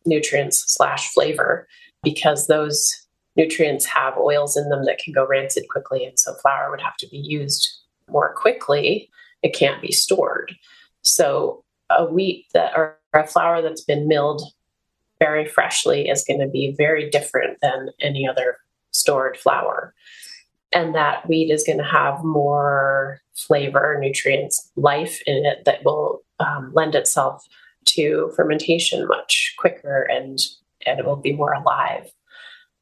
nutrients 0.04 0.64
slash 0.66 1.12
flavor, 1.12 1.68
because 2.02 2.48
those 2.48 3.06
nutrients 3.36 3.84
have 3.84 4.16
oils 4.16 4.56
in 4.56 4.68
them 4.70 4.84
that 4.86 4.98
can 4.98 5.12
go 5.12 5.26
rancid 5.26 5.68
quickly. 5.68 6.04
And 6.04 6.18
so 6.18 6.34
flour 6.34 6.70
would 6.70 6.80
have 6.80 6.96
to 6.96 7.08
be 7.08 7.18
used 7.18 7.68
more 8.10 8.34
quickly. 8.34 9.10
It 9.42 9.54
can't 9.54 9.82
be 9.82 9.92
stored. 9.92 10.56
So 11.02 11.62
a 11.90 12.04
wheat 12.04 12.46
that 12.54 12.72
or 12.76 12.98
a 13.12 13.26
flour 13.26 13.62
that's 13.62 13.84
been 13.84 14.08
milled 14.08 14.42
very 15.18 15.46
freshly 15.46 16.08
is 16.08 16.24
going 16.26 16.40
to 16.40 16.48
be 16.48 16.74
very 16.76 17.08
different 17.10 17.58
than 17.62 17.90
any 18.00 18.26
other 18.26 18.56
stored 18.90 19.36
flour 19.36 19.94
and 20.76 20.94
that 20.94 21.26
wheat 21.26 21.50
is 21.50 21.64
going 21.64 21.78
to 21.78 21.84
have 21.84 22.22
more 22.22 23.18
flavor, 23.34 23.96
nutrients, 23.98 24.70
life 24.76 25.22
in 25.26 25.46
it 25.46 25.64
that 25.64 25.82
will 25.86 26.22
um, 26.38 26.70
lend 26.74 26.94
itself 26.94 27.42
to 27.86 28.30
fermentation 28.36 29.08
much 29.08 29.54
quicker 29.58 30.02
and 30.02 30.38
and 30.84 31.00
it 31.00 31.06
will 31.06 31.16
be 31.16 31.32
more 31.32 31.54
alive. 31.54 32.12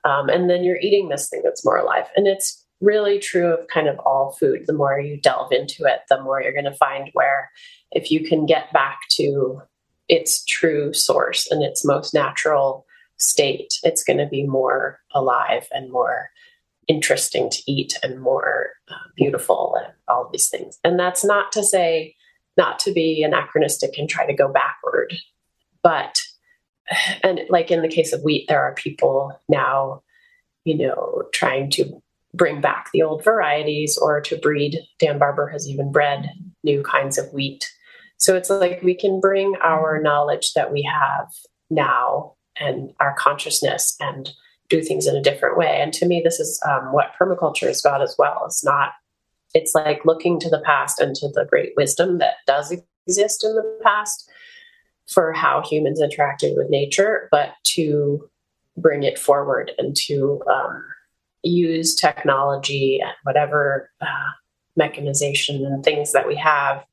Um, 0.05 0.28
and 0.28 0.51
then 0.51 0.64
you're 0.64 0.80
eating 0.80 1.09
this 1.09 1.28
thing 1.30 1.40
that's 1.42 1.64
more 1.64 1.78
alive. 1.78 2.07
And 2.16 2.26
it's 2.26 2.62
really 2.80 3.18
true 3.18 3.55
of 3.55 3.68
kind 3.68 3.88
of 3.88 3.99
all 4.01 4.32
food. 4.32 4.64
The 4.66 4.74
more 4.74 4.99
you 4.99 5.16
delve 5.16 5.53
into 5.53 5.84
it, 5.84 6.01
the 6.11 6.20
more 6.20 6.42
you're 6.42 6.53
going 6.53 6.64
to 6.64 6.74
find 6.74 7.09
where 7.14 7.51
if 7.92 8.11
you 8.11 8.24
can 8.24 8.45
get 8.45 8.72
back 8.72 8.99
to 9.12 9.62
its 10.09 10.45
true 10.45 10.92
source 10.92 11.51
and 11.51 11.62
its 11.62 11.84
most 11.84 12.12
natural 12.12 12.84
state, 13.16 13.72
it's 13.84 14.05
going 14.05 14.18
to 14.18 14.26
be 14.26 14.42
more 14.42 15.01
alive 15.14 15.66
and 15.72 15.90
more 15.90 16.28
interesting 16.89 17.51
to 17.51 17.62
eat 17.66 17.99
and 18.03 18.20
more 18.20 18.70
uh, 18.91 18.95
beautiful 19.16 19.76
and 19.82 19.93
all 20.09 20.28
these 20.32 20.49
things. 20.49 20.78
And 20.85 20.99
that's 20.99 21.24
not 21.24 21.53
to 21.53 21.62
say 21.62 22.14
not 22.57 22.78
to 22.80 22.93
be 22.93 23.22
anachronistic 23.22 23.99
and 23.99 24.09
try 24.09 24.26
to 24.26 24.35
go 24.35 24.49
backward, 24.49 25.14
but 25.82 26.20
and 27.22 27.41
like 27.49 27.70
in 27.70 27.82
the 27.82 27.89
case 27.89 28.12
of 28.12 28.22
wheat, 28.22 28.47
there 28.49 28.62
are 28.62 28.74
people 28.74 29.39
now, 29.49 30.03
you 30.64 30.76
know, 30.76 31.24
trying 31.32 31.70
to 31.70 32.03
bring 32.32 32.61
back 32.61 32.91
the 32.93 33.03
old 33.03 33.22
varieties 33.22 33.97
or 33.97 34.20
to 34.20 34.37
breed. 34.37 34.78
Dan 34.99 35.18
Barber 35.18 35.49
has 35.49 35.68
even 35.68 35.93
bred 35.93 36.28
new 36.64 36.82
kinds 36.82 37.16
of 37.16 37.32
wheat. 37.32 37.70
So 38.16 38.37
it's 38.37 38.51
like 38.51 38.82
we 38.82 38.95
can 38.95 39.20
bring 39.20 39.55
our 39.62 40.01
knowledge 40.03 40.53
that 40.55 40.72
we 40.72 40.82
have 40.82 41.28
now 41.70 42.35
and 42.59 42.93
our 43.01 43.14
consciousness 43.16 43.97
and 44.01 44.30
do 44.75 44.83
things 44.83 45.07
in 45.07 45.16
a 45.16 45.22
different 45.22 45.57
way. 45.57 45.81
And 45.81 45.93
to 45.95 46.07
me, 46.07 46.20
this 46.22 46.41
is 46.41 46.61
um, 46.68 46.93
what 46.93 47.12
permaculture 47.20 47.68
is 47.68 47.85
about 47.85 48.03
as 48.03 48.16
well. 48.18 48.43
It's 48.47 48.64
not, 48.64 48.93
it's 49.55 49.75
like 49.75 50.05
looking 50.05 50.41
to 50.41 50.51
the 50.51 50.62
past 50.64 51.01
and 51.01 51.14
to 51.16 51.29
the 51.29 51.47
great 51.49 51.72
wisdom 51.77 52.18
that 52.18 52.35
does 52.47 52.75
exist 53.07 53.45
in 53.45 53.55
the 53.55 53.81
past 53.83 54.29
for 55.07 55.33
how 55.33 55.62
humans 55.62 56.01
interacted 56.01 56.57
with 56.57 56.70
nature, 56.70 57.29
but 57.31 57.51
to 57.64 58.29
bring 58.77 59.03
it 59.03 59.18
forward 59.18 59.70
and 59.79 59.95
to 59.95 60.43
um, 60.51 60.85
use 61.43 61.95
technology 61.95 63.01
and 63.01 63.12
whatever 63.22 63.91
uh, 64.01 64.31
mechanization 64.77 65.64
and 65.64 65.85
things 65.85 66.12
that 66.12 66.27
we 66.27 66.35
have 66.35 66.85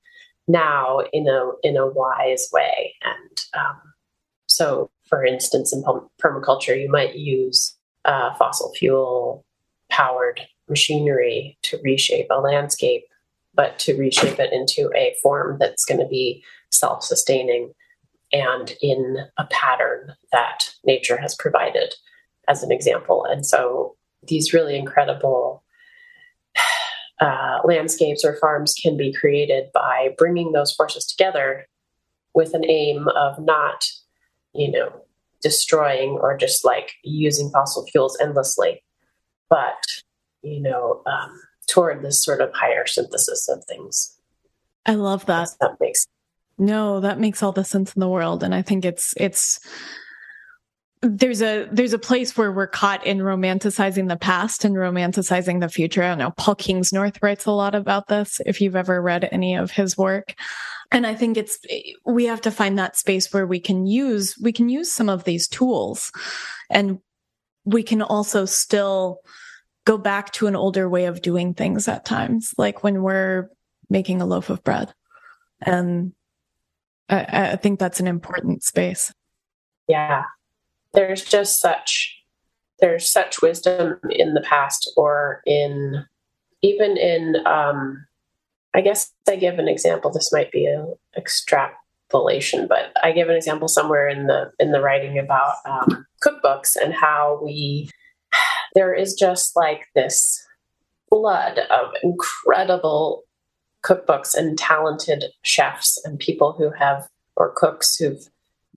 now 0.47 0.99
in 1.13 1.27
a 1.27 1.51
in 1.63 1.77
a 1.77 1.87
wise 1.87 2.49
way. 2.51 2.93
And 3.03 3.45
um, 3.57 3.81
so, 4.47 4.91
for 5.11 5.25
instance, 5.25 5.73
in 5.73 5.83
permaculture, 6.23 6.81
you 6.81 6.89
might 6.89 7.15
use 7.15 7.75
uh, 8.05 8.33
fossil 8.35 8.71
fuel 8.79 9.45
powered 9.89 10.39
machinery 10.69 11.57
to 11.63 11.77
reshape 11.83 12.27
a 12.31 12.39
landscape, 12.39 13.03
but 13.53 13.77
to 13.77 13.93
reshape 13.97 14.39
it 14.39 14.53
into 14.53 14.89
a 14.95 15.13
form 15.21 15.57
that's 15.59 15.83
going 15.83 15.99
to 15.99 16.07
be 16.07 16.41
self 16.71 17.03
sustaining 17.03 17.73
and 18.31 18.73
in 18.81 19.17
a 19.37 19.45
pattern 19.47 20.15
that 20.31 20.69
nature 20.85 21.17
has 21.17 21.35
provided 21.35 21.93
as 22.47 22.63
an 22.63 22.71
example. 22.71 23.25
And 23.25 23.45
so 23.45 23.97
these 24.25 24.53
really 24.53 24.77
incredible 24.77 25.61
uh, 27.19 27.59
landscapes 27.65 28.23
or 28.23 28.37
farms 28.37 28.73
can 28.81 28.95
be 28.95 29.11
created 29.11 29.65
by 29.73 30.15
bringing 30.17 30.53
those 30.53 30.73
forces 30.73 31.05
together 31.05 31.67
with 32.33 32.53
an 32.53 32.63
aim 32.69 33.09
of 33.09 33.37
not, 33.39 33.89
you 34.53 34.71
know, 34.71 34.91
destroying 35.41 36.11
or 36.21 36.37
just 36.37 36.63
like 36.63 36.93
using 37.03 37.49
fossil 37.49 37.85
fuels 37.87 38.17
endlessly, 38.21 38.83
but, 39.49 39.83
you 40.41 40.61
know, 40.61 41.01
um, 41.05 41.41
toward 41.67 42.03
this 42.03 42.23
sort 42.23 42.41
of 42.41 42.51
higher 42.53 42.85
synthesis 42.85 43.47
of 43.49 43.63
things. 43.65 44.17
I 44.85 44.95
love 44.95 45.25
that. 45.27 45.49
That 45.59 45.77
makes 45.79 46.07
no, 46.57 46.99
that 46.99 47.19
makes 47.19 47.41
all 47.41 47.51
the 47.51 47.63
sense 47.63 47.93
in 47.95 47.99
the 47.99 48.09
world. 48.09 48.43
And 48.43 48.53
I 48.53 48.61
think 48.61 48.85
it's, 48.85 49.15
it's, 49.17 49.59
there's 51.01 51.41
a 51.41 51.67
there's 51.71 51.93
a 51.93 51.99
place 51.99 52.37
where 52.37 52.51
we're 52.51 52.67
caught 52.67 53.05
in 53.05 53.19
romanticizing 53.19 54.07
the 54.07 54.17
past 54.17 54.63
and 54.63 54.75
romanticizing 54.75 55.59
the 55.59 55.69
future. 55.69 56.03
I 56.03 56.09
don't 56.09 56.19
know. 56.19 56.31
Paul 56.31 56.55
Kingsnorth 56.55 57.21
writes 57.23 57.45
a 57.45 57.51
lot 57.51 57.73
about 57.73 58.07
this. 58.07 58.39
If 58.45 58.61
you've 58.61 58.75
ever 58.75 59.01
read 59.01 59.27
any 59.31 59.55
of 59.55 59.71
his 59.71 59.97
work, 59.97 60.35
and 60.91 61.07
I 61.07 61.15
think 61.15 61.37
it's 61.37 61.57
we 62.05 62.25
have 62.25 62.41
to 62.41 62.51
find 62.51 62.77
that 62.77 62.97
space 62.97 63.33
where 63.33 63.47
we 63.47 63.59
can 63.59 63.87
use 63.87 64.37
we 64.39 64.51
can 64.51 64.69
use 64.69 64.91
some 64.91 65.09
of 65.09 65.23
these 65.23 65.47
tools, 65.47 66.11
and 66.69 66.99
we 67.65 67.81
can 67.81 68.03
also 68.03 68.45
still 68.45 69.21
go 69.85 69.97
back 69.97 70.31
to 70.33 70.45
an 70.45 70.55
older 70.55 70.87
way 70.87 71.05
of 71.05 71.23
doing 71.23 71.55
things 71.55 71.87
at 71.87 72.05
times, 72.05 72.53
like 72.59 72.83
when 72.83 73.01
we're 73.01 73.49
making 73.89 74.21
a 74.21 74.27
loaf 74.27 74.51
of 74.51 74.63
bread, 74.63 74.93
and 75.61 76.13
I, 77.09 77.53
I 77.53 77.55
think 77.55 77.79
that's 77.79 77.99
an 77.99 78.07
important 78.07 78.61
space. 78.63 79.11
Yeah, 79.87 80.25
there's 80.93 81.23
just 81.23 81.59
such 81.59 82.17
there's 82.79 83.11
such 83.11 83.41
wisdom 83.41 83.99
in 84.09 84.33
the 84.33 84.41
past 84.41 84.91
or 84.97 85.41
in 85.45 86.05
even 86.61 86.97
in 86.97 87.35
um, 87.45 88.05
i 88.73 88.81
guess 88.81 89.13
i 89.29 89.35
give 89.35 89.59
an 89.59 89.67
example 89.67 90.11
this 90.11 90.31
might 90.31 90.51
be 90.51 90.65
an 90.65 90.93
extrapolation 91.15 92.67
but 92.67 92.91
i 93.03 93.11
give 93.11 93.29
an 93.29 93.35
example 93.35 93.67
somewhere 93.67 94.07
in 94.07 94.27
the 94.27 94.51
in 94.59 94.71
the 94.71 94.81
writing 94.81 95.17
about 95.17 95.55
um, 95.65 96.05
cookbooks 96.23 96.75
and 96.75 96.93
how 96.93 97.39
we 97.43 97.89
there 98.75 98.93
is 98.93 99.13
just 99.13 99.55
like 99.55 99.87
this 99.95 100.45
flood 101.09 101.59
of 101.69 101.93
incredible 102.03 103.23
cookbooks 103.83 104.35
and 104.35 104.57
talented 104.57 105.25
chefs 105.43 105.99
and 106.05 106.19
people 106.19 106.53
who 106.57 106.71
have 106.71 107.07
or 107.35 107.53
cooks 107.55 107.97
who've 107.97 108.29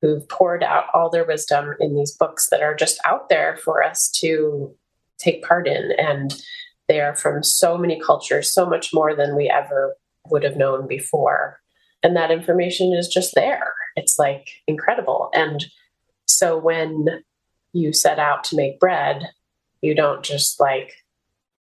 who've 0.04 0.28
poured 0.28 0.62
out 0.62 0.84
all 0.92 1.08
their 1.08 1.24
wisdom 1.24 1.74
in 1.80 1.94
these 1.94 2.14
books 2.14 2.50
that 2.50 2.60
are 2.60 2.74
just 2.74 3.00
out 3.06 3.30
there 3.30 3.56
for 3.56 3.82
us 3.82 4.10
to 4.14 4.70
take 5.16 5.42
part 5.42 5.66
in. 5.66 5.92
And 5.96 6.34
they 6.88 7.00
are 7.00 7.16
from 7.16 7.42
so 7.42 7.78
many 7.78 7.98
cultures, 7.98 8.52
so 8.52 8.66
much 8.66 8.92
more 8.92 9.16
than 9.16 9.34
we 9.34 9.48
ever 9.48 9.96
would 10.28 10.42
have 10.42 10.58
known 10.58 10.86
before. 10.86 11.58
And 12.02 12.14
that 12.16 12.30
information 12.30 12.92
is 12.92 13.08
just 13.08 13.34
there. 13.34 13.72
It's 13.96 14.18
like 14.18 14.46
incredible. 14.66 15.30
And 15.32 15.64
so 16.26 16.58
when 16.58 17.06
you 17.72 17.94
set 17.94 18.18
out 18.18 18.44
to 18.44 18.56
make 18.56 18.78
bread, 18.78 19.30
you 19.80 19.94
don't 19.94 20.22
just 20.22 20.60
like 20.60 20.92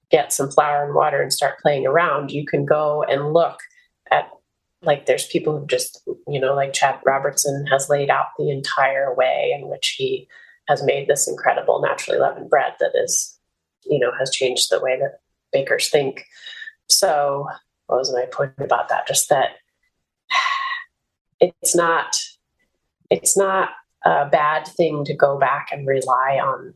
get 0.10 0.34
some 0.34 0.50
flour 0.50 0.84
and 0.84 0.96
water 0.96 1.22
and 1.22 1.32
start 1.32 1.60
playing 1.60 1.86
around. 1.86 2.32
You 2.32 2.48
can 2.48 2.66
go 2.66 3.04
and 3.04 3.34
look 3.34 3.60
at 4.10 4.32
like 4.84 5.06
there's 5.06 5.28
people 5.28 5.60
who 5.60 5.66
just 5.68 6.02
you 6.28 6.40
know 6.40 6.56
like 6.56 6.74
chad 6.74 7.00
robertson 7.06 7.66
has 7.68 7.90
laid 7.90 8.10
out 8.10 8.28
the 8.38 8.50
entire 8.50 9.14
way 9.16 9.56
in 9.56 9.70
which 9.70 9.96
he 9.98 10.28
has 10.68 10.84
made 10.84 11.08
this 11.08 11.28
incredible 11.28 11.82
naturally 11.82 12.20
leavened 12.20 12.50
bread 12.50 12.74
that 12.80 12.92
is 12.96 13.38
you 13.86 14.00
know 14.00 14.12
has 14.18 14.32
changed 14.32 14.70
the 14.70 14.80
way 14.80 15.00
that 15.00 15.20
bakers 15.52 15.90
think. 15.90 16.26
So 16.90 17.48
what 17.88 17.98
was 17.98 18.14
my 18.14 18.26
point 18.26 18.54
about 18.58 18.90
that? 18.90 19.08
Just 19.08 19.30
that 19.30 19.50
it's 21.40 21.76
not 21.76 22.16
it's 23.10 23.38
not 23.38 23.70
a 24.06 24.28
bad 24.30 24.68
thing 24.68 25.04
to 25.06 25.14
go 25.14 25.38
back 25.38 25.70
and 25.72 25.88
rely 25.88 26.40
on 26.42 26.74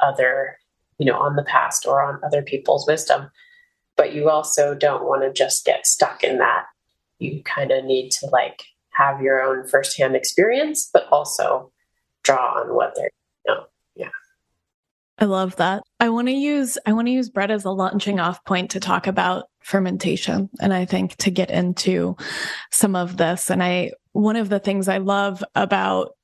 other 0.00 0.58
you 0.98 1.06
know 1.06 1.18
on 1.18 1.36
the 1.36 1.44
past 1.44 1.86
or 1.86 2.02
on 2.02 2.20
other 2.24 2.42
people's 2.42 2.86
wisdom 2.86 3.30
but 3.96 4.12
you 4.12 4.28
also 4.28 4.74
don't 4.74 5.04
want 5.04 5.22
to 5.22 5.32
just 5.32 5.64
get 5.64 5.86
stuck 5.86 6.24
in 6.24 6.38
that 6.38 6.64
you 7.22 7.42
kind 7.44 7.70
of 7.70 7.84
need 7.84 8.10
to 8.10 8.26
like 8.26 8.62
have 8.90 9.22
your 9.22 9.42
own 9.42 9.66
firsthand 9.66 10.16
experience, 10.16 10.90
but 10.92 11.06
also 11.10 11.72
draw 12.22 12.60
on 12.60 12.74
what 12.74 12.94
they're, 12.94 13.10
know, 13.48 13.64
yeah. 13.96 14.10
I 15.18 15.24
love 15.24 15.56
that. 15.56 15.82
I 16.00 16.08
want 16.08 16.28
to 16.28 16.34
use 16.34 16.78
I 16.86 16.92
want 16.92 17.06
to 17.06 17.12
use 17.12 17.30
bread 17.30 17.50
as 17.50 17.64
a 17.64 17.70
launching 17.70 18.20
off 18.20 18.44
point 18.44 18.72
to 18.72 18.80
talk 18.80 19.06
about 19.06 19.46
fermentation 19.60 20.50
and 20.60 20.74
I 20.74 20.84
think 20.84 21.16
to 21.16 21.30
get 21.30 21.50
into 21.50 22.16
some 22.70 22.96
of 22.96 23.16
this 23.16 23.50
and 23.50 23.62
I 23.62 23.92
one 24.12 24.36
of 24.36 24.48
the 24.48 24.58
things 24.58 24.88
I 24.88 24.98
love 24.98 25.44
about 25.54 26.16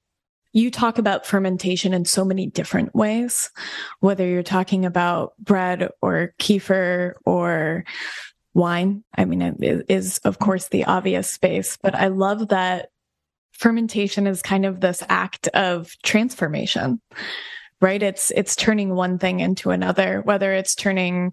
you 0.53 0.71
talk 0.71 0.99
about 0.99 1.27
fermentation 1.27 1.95
in 1.95 2.05
so 2.05 2.25
many 2.25 2.47
different 2.47 2.93
ways 2.95 3.51
whether 4.01 4.27
you're 4.27 4.43
talking 4.43 4.85
about 4.85 5.33
bread 5.39 5.89
or 6.03 6.35
kefir 6.41 7.13
or 7.25 7.85
wine. 8.59 9.05
I 9.17 9.25
mean, 9.25 9.41
it 9.41 9.87
is, 9.89 10.19
of 10.25 10.39
course, 10.39 10.69
the 10.69 10.85
obvious 10.85 11.31
space, 11.31 11.79
but 11.81 11.95
I 11.95 12.09
love 12.09 12.49
that 12.49 12.91
fermentation 13.53 14.27
is 14.27 14.43
kind 14.43 14.67
of 14.67 14.81
this 14.81 15.03
act 15.09 15.49
of 15.49 15.91
transformation, 16.03 17.01
right? 17.81 18.03
It's, 18.03 18.31
it's 18.33 18.57
turning 18.57 18.95
one 18.95 19.19
thing 19.19 19.41
into 19.41 19.71
another, 19.71 20.21
whether 20.21 20.53
it's 20.53 20.75
turning 20.75 21.33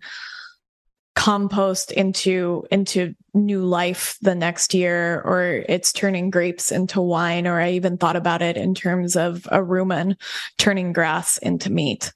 compost 1.16 1.92
into 1.94 2.66
into 2.72 3.16
new 3.34 3.64
life 3.64 4.18
the 4.22 4.36
next 4.36 4.74
year 4.74 5.22
or 5.22 5.64
it's 5.70 5.94
turning 5.94 6.30
grapes 6.30 6.74
into 6.74 7.00
wine 7.00 7.48
or 7.48 7.62
i 7.62 7.72
even 7.72 7.98
thought 7.98 8.18
about 8.18 8.42
it 8.42 8.58
in 8.58 8.76
terms 8.76 9.16
of 9.16 9.46
a 9.46 9.60
rumen 9.60 10.18
turning 10.58 10.92
grass 10.92 11.38
into 11.38 11.72
meat 11.72 12.12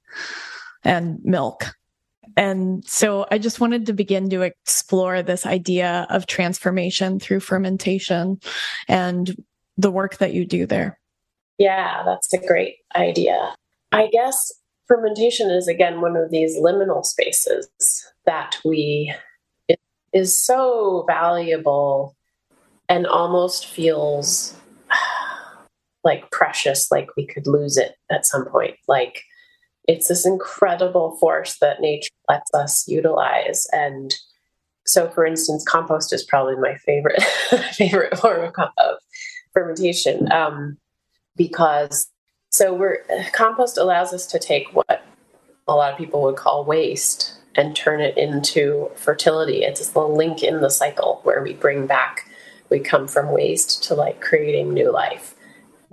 and 0.84 1.18
milk 1.24 1.74
and 2.36 2.86
so 2.88 3.26
I 3.32 3.38
just 3.38 3.60
wanted 3.60 3.86
to 3.86 3.94
begin 3.94 4.30
to 4.30 4.42
explore 4.42 5.22
this 5.22 5.46
idea 5.46 6.08
of 6.10 6.28
transformation 6.28 7.20
through 7.20 7.40
fermentation 7.42 8.40
and 8.88 9.36
the 9.78 9.92
work 9.92 10.18
that 10.18 10.34
you 10.34 10.46
do 10.46 10.66
there. 10.66 11.00
Yeah, 11.58 12.04
that's 12.06 12.34
a 12.34 12.46
great 12.46 12.78
idea. 12.96 13.56
I 13.92 14.08
guess 14.08 14.52
fermentation 14.88 15.50
is 15.52 15.68
again 15.68 16.02
one 16.02 16.16
of 16.16 16.32
these 16.32 16.58
liminal 16.58 17.06
spaces 17.06 17.70
that 18.26 18.58
we 18.66 19.14
is 20.14 20.44
so 20.44 21.06
valuable 21.08 22.16
and 22.88 23.06
almost 23.06 23.68
feels 23.68 24.56
like 26.04 26.30
precious 26.32 26.90
like 26.92 27.10
we 27.16 27.26
could 27.26 27.46
lose 27.46 27.78
it 27.78 27.96
at 28.10 28.26
some 28.26 28.46
point 28.46 28.76
like 28.88 29.24
it's 29.90 30.08
this 30.08 30.26
incredible 30.26 31.18
force 31.18 31.58
that 31.60 31.82
nature 31.82 32.12
lets 32.30 32.54
us 32.54 32.88
utilize 32.88 33.66
and 33.74 34.16
so 34.86 35.10
for 35.10 35.26
instance 35.26 35.66
compost 35.68 36.14
is 36.14 36.24
probably 36.24 36.56
my 36.56 36.76
favorite 36.76 37.22
favorite 37.74 38.18
form 38.18 38.46
of, 38.46 38.54
of 38.78 38.98
fermentation 39.52 40.32
um, 40.32 40.78
because 41.36 42.10
so 42.52 42.74
we're 42.74 43.00
compost 43.34 43.78
allows 43.78 44.14
us 44.14 44.26
to 44.28 44.40
take 44.40 44.68
what 44.74 45.04
a 45.68 45.76
lot 45.76 45.92
of 45.92 45.98
people 45.98 46.22
would 46.22 46.36
call 46.36 46.64
waste 46.66 47.40
and 47.56 47.76
turn 47.76 48.00
it 48.02 48.18
into 48.18 48.90
fertility. 48.96 49.64
It's 49.64 49.90
the 49.90 50.02
link 50.02 50.44
in 50.44 50.62
the 50.62 50.70
cycle 50.70 51.20
where 51.24 51.44
we 51.44 51.54
bring 51.54 51.88
back, 51.88 52.30
we 52.70 52.80
come 52.80 53.08
from 53.08 53.32
waste 53.32 53.84
to 53.84 53.96
like 53.96 54.22
creating 54.22 54.74
new 54.74 54.92
life. 54.92 55.36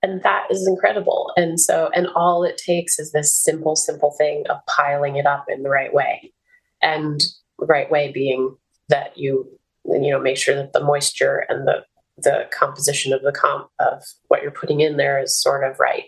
And 0.07 0.23
that 0.23 0.47
is 0.51 0.69
incredible. 0.69 1.33
And 1.37 1.59
so, 1.59 1.91
and 1.93 2.07
all 2.15 2.45
it 2.45 2.59
takes 2.59 3.01
is 3.01 3.11
this 3.11 3.35
simple, 3.35 3.75
simple 3.75 4.13
thing 4.13 4.45
of 4.49 4.59
piling 4.69 5.17
it 5.17 5.27
up 5.27 5.47
in 5.49 5.65
the 5.65 5.69
right 5.69 5.93
way. 5.93 6.33
And 6.81 7.21
right 7.59 7.91
way 7.91 8.13
being 8.13 8.57
that 8.89 9.19
you, 9.19 9.49
you 9.85 10.13
know, 10.13 10.21
make 10.21 10.37
sure 10.37 10.55
that 10.55 10.73
the 10.73 10.85
moisture 10.85 11.45
and 11.49 11.67
the 11.67 11.85
the 12.19 12.49
composition 12.51 13.13
of 13.13 13.21
the 13.23 13.33
comp 13.33 13.69
of 13.79 14.03
what 14.29 14.43
you're 14.43 14.51
putting 14.51 14.81
in 14.81 14.97
there 14.97 15.21
is 15.21 15.39
sort 15.39 15.69
of 15.69 15.81
right. 15.81 16.05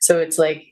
So 0.00 0.18
it's 0.18 0.38
like 0.38 0.66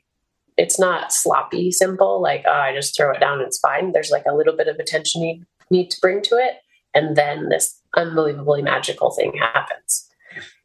it's 0.59 0.79
not 0.79 1.15
sloppy 1.15 1.73
simple, 1.73 2.21
like 2.21 2.45
oh, 2.47 2.53
I 2.53 2.75
just 2.75 2.95
throw 2.95 3.11
it 3.11 3.21
down, 3.21 3.41
it's 3.41 3.59
fine. 3.59 3.93
There's 3.93 4.11
like 4.11 4.27
a 4.29 4.35
little 4.35 4.55
bit 4.55 4.69
of 4.69 4.77
attention 4.77 5.23
you 5.23 5.45
need 5.71 5.91
to 5.93 6.01
bring 6.03 6.21
to 6.23 6.37
it, 6.37 6.57
and 6.95 7.17
then 7.17 7.49
this 7.49 7.81
unbelievably 7.97 8.63
magical 8.63 9.11
thing 9.13 9.33
happens 9.39 10.10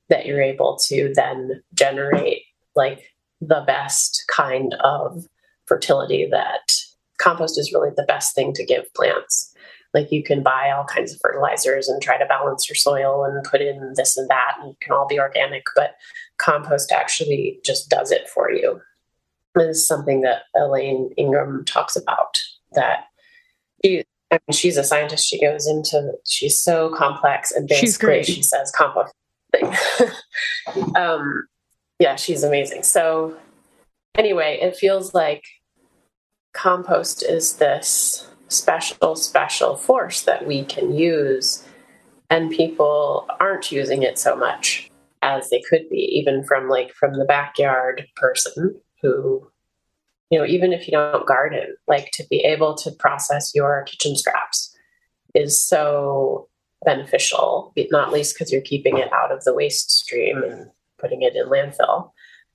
that 0.10 0.26
you're 0.26 0.41
able 0.41 0.78
to 0.88 1.12
then 1.16 1.64
generate 1.74 2.43
like 2.76 3.12
the 3.41 3.64
best 3.66 4.24
kind 4.28 4.76
of 4.84 5.26
fertility 5.66 6.28
that 6.30 6.74
compost 7.18 7.58
is 7.58 7.74
really 7.74 7.91
the 7.95 8.03
best 8.03 8.36
thing 8.36 8.53
to 8.53 8.66
give 8.66 8.91
plants. 8.93 9.53
Like 9.93 10.12
you 10.12 10.24
can 10.24 10.43
buy 10.43 10.72
all 10.72 10.84
kinds 10.84 11.14
of 11.14 11.20
fertilizers 11.22 11.88
and 11.88 12.01
try 12.01 12.18
to 12.18 12.26
balance 12.26 12.68
your 12.68 12.76
soil 12.76 13.24
and 13.24 13.43
put 13.45 13.62
in 13.62 13.93
this 13.95 14.18
and 14.18 14.30
that 14.30 14.58
and 14.60 14.72
it 14.72 14.80
can 14.82 14.93
all 14.93 15.08
be 15.08 15.20
organic 15.20 15.64
but 15.76 15.95
compost 16.38 16.91
actually 16.91 17.60
just 17.64 17.89
does 17.89 18.12
it 18.12 18.28
for 18.28 18.51
you. 18.51 18.82
This 19.56 19.78
is 19.78 19.88
something 19.88 20.22
that 20.22 20.43
elaine 20.53 21.12
Ingham 21.18 21.64
talks 21.66 21.95
about 21.95 22.41
that 22.74 23.06
she 23.84 24.03
I 24.32 24.39
mean, 24.47 24.53
she's 24.53 24.76
a 24.76 24.84
scientist. 24.84 25.28
She 25.28 25.39
goes 25.39 25.66
into 25.66 26.12
she's 26.26 26.62
so 26.62 26.89
complex 26.89 27.51
and 27.51 27.68
basically 27.68 28.24
she 28.24 28.43
says 28.43 28.72
compost 28.76 29.14
thing. 29.56 30.95
um, 30.95 31.47
yeah, 31.99 32.16
she's 32.16 32.43
amazing. 32.43 32.84
So 32.84 33.38
anyway, 34.16 34.60
it 34.62 34.76
feels 34.76 35.14
like 35.14 35.43
compost 36.53 37.24
is 37.24 37.58
this 37.58 38.28
special, 38.47 39.16
special 39.16 39.76
force 39.76 40.24
that 40.24 40.45
we 40.45 40.64
can 40.66 40.93
use, 40.93 41.66
and 42.30 42.51
people 42.51 43.28
aren't 43.39 43.72
using 43.72 44.03
it 44.03 44.18
so 44.18 44.36
much 44.36 44.89
as 45.22 45.49
they 45.49 45.62
could 45.70 45.89
be, 45.89 45.97
even 45.97 46.43
from 46.43 46.70
like 46.70 46.93
from 46.93 47.14
the 47.14 47.26
backyard 47.26 48.08
person 48.16 48.80
who, 49.01 49.47
you 50.30 50.39
know, 50.39 50.45
even 50.45 50.74
if 50.74 50.88
you 50.88 50.91
don't 50.91 51.28
garden, 51.28 51.76
like 51.88 52.12
to 52.14 52.24
be 52.30 52.38
able 52.41 52.76
to 52.76 52.91
process 52.91 53.53
your 53.56 53.84
kitchen 53.84 54.16
scraps 54.16 54.76
is 55.34 55.62
so 55.62 56.47
beneficial, 56.86 57.73
not 57.91 58.11
least 58.11 58.36
because 58.36 58.51
you're 58.51 58.61
keeping 58.61 58.97
it 58.97 59.11
out 59.11 59.31
of 59.31 59.43
the 59.43 59.53
waste 59.53 59.91
stream 59.91 60.43
and 60.43 60.69
putting 60.99 61.21
it 61.21 61.36
in 61.36 61.47
landfill, 61.47 62.11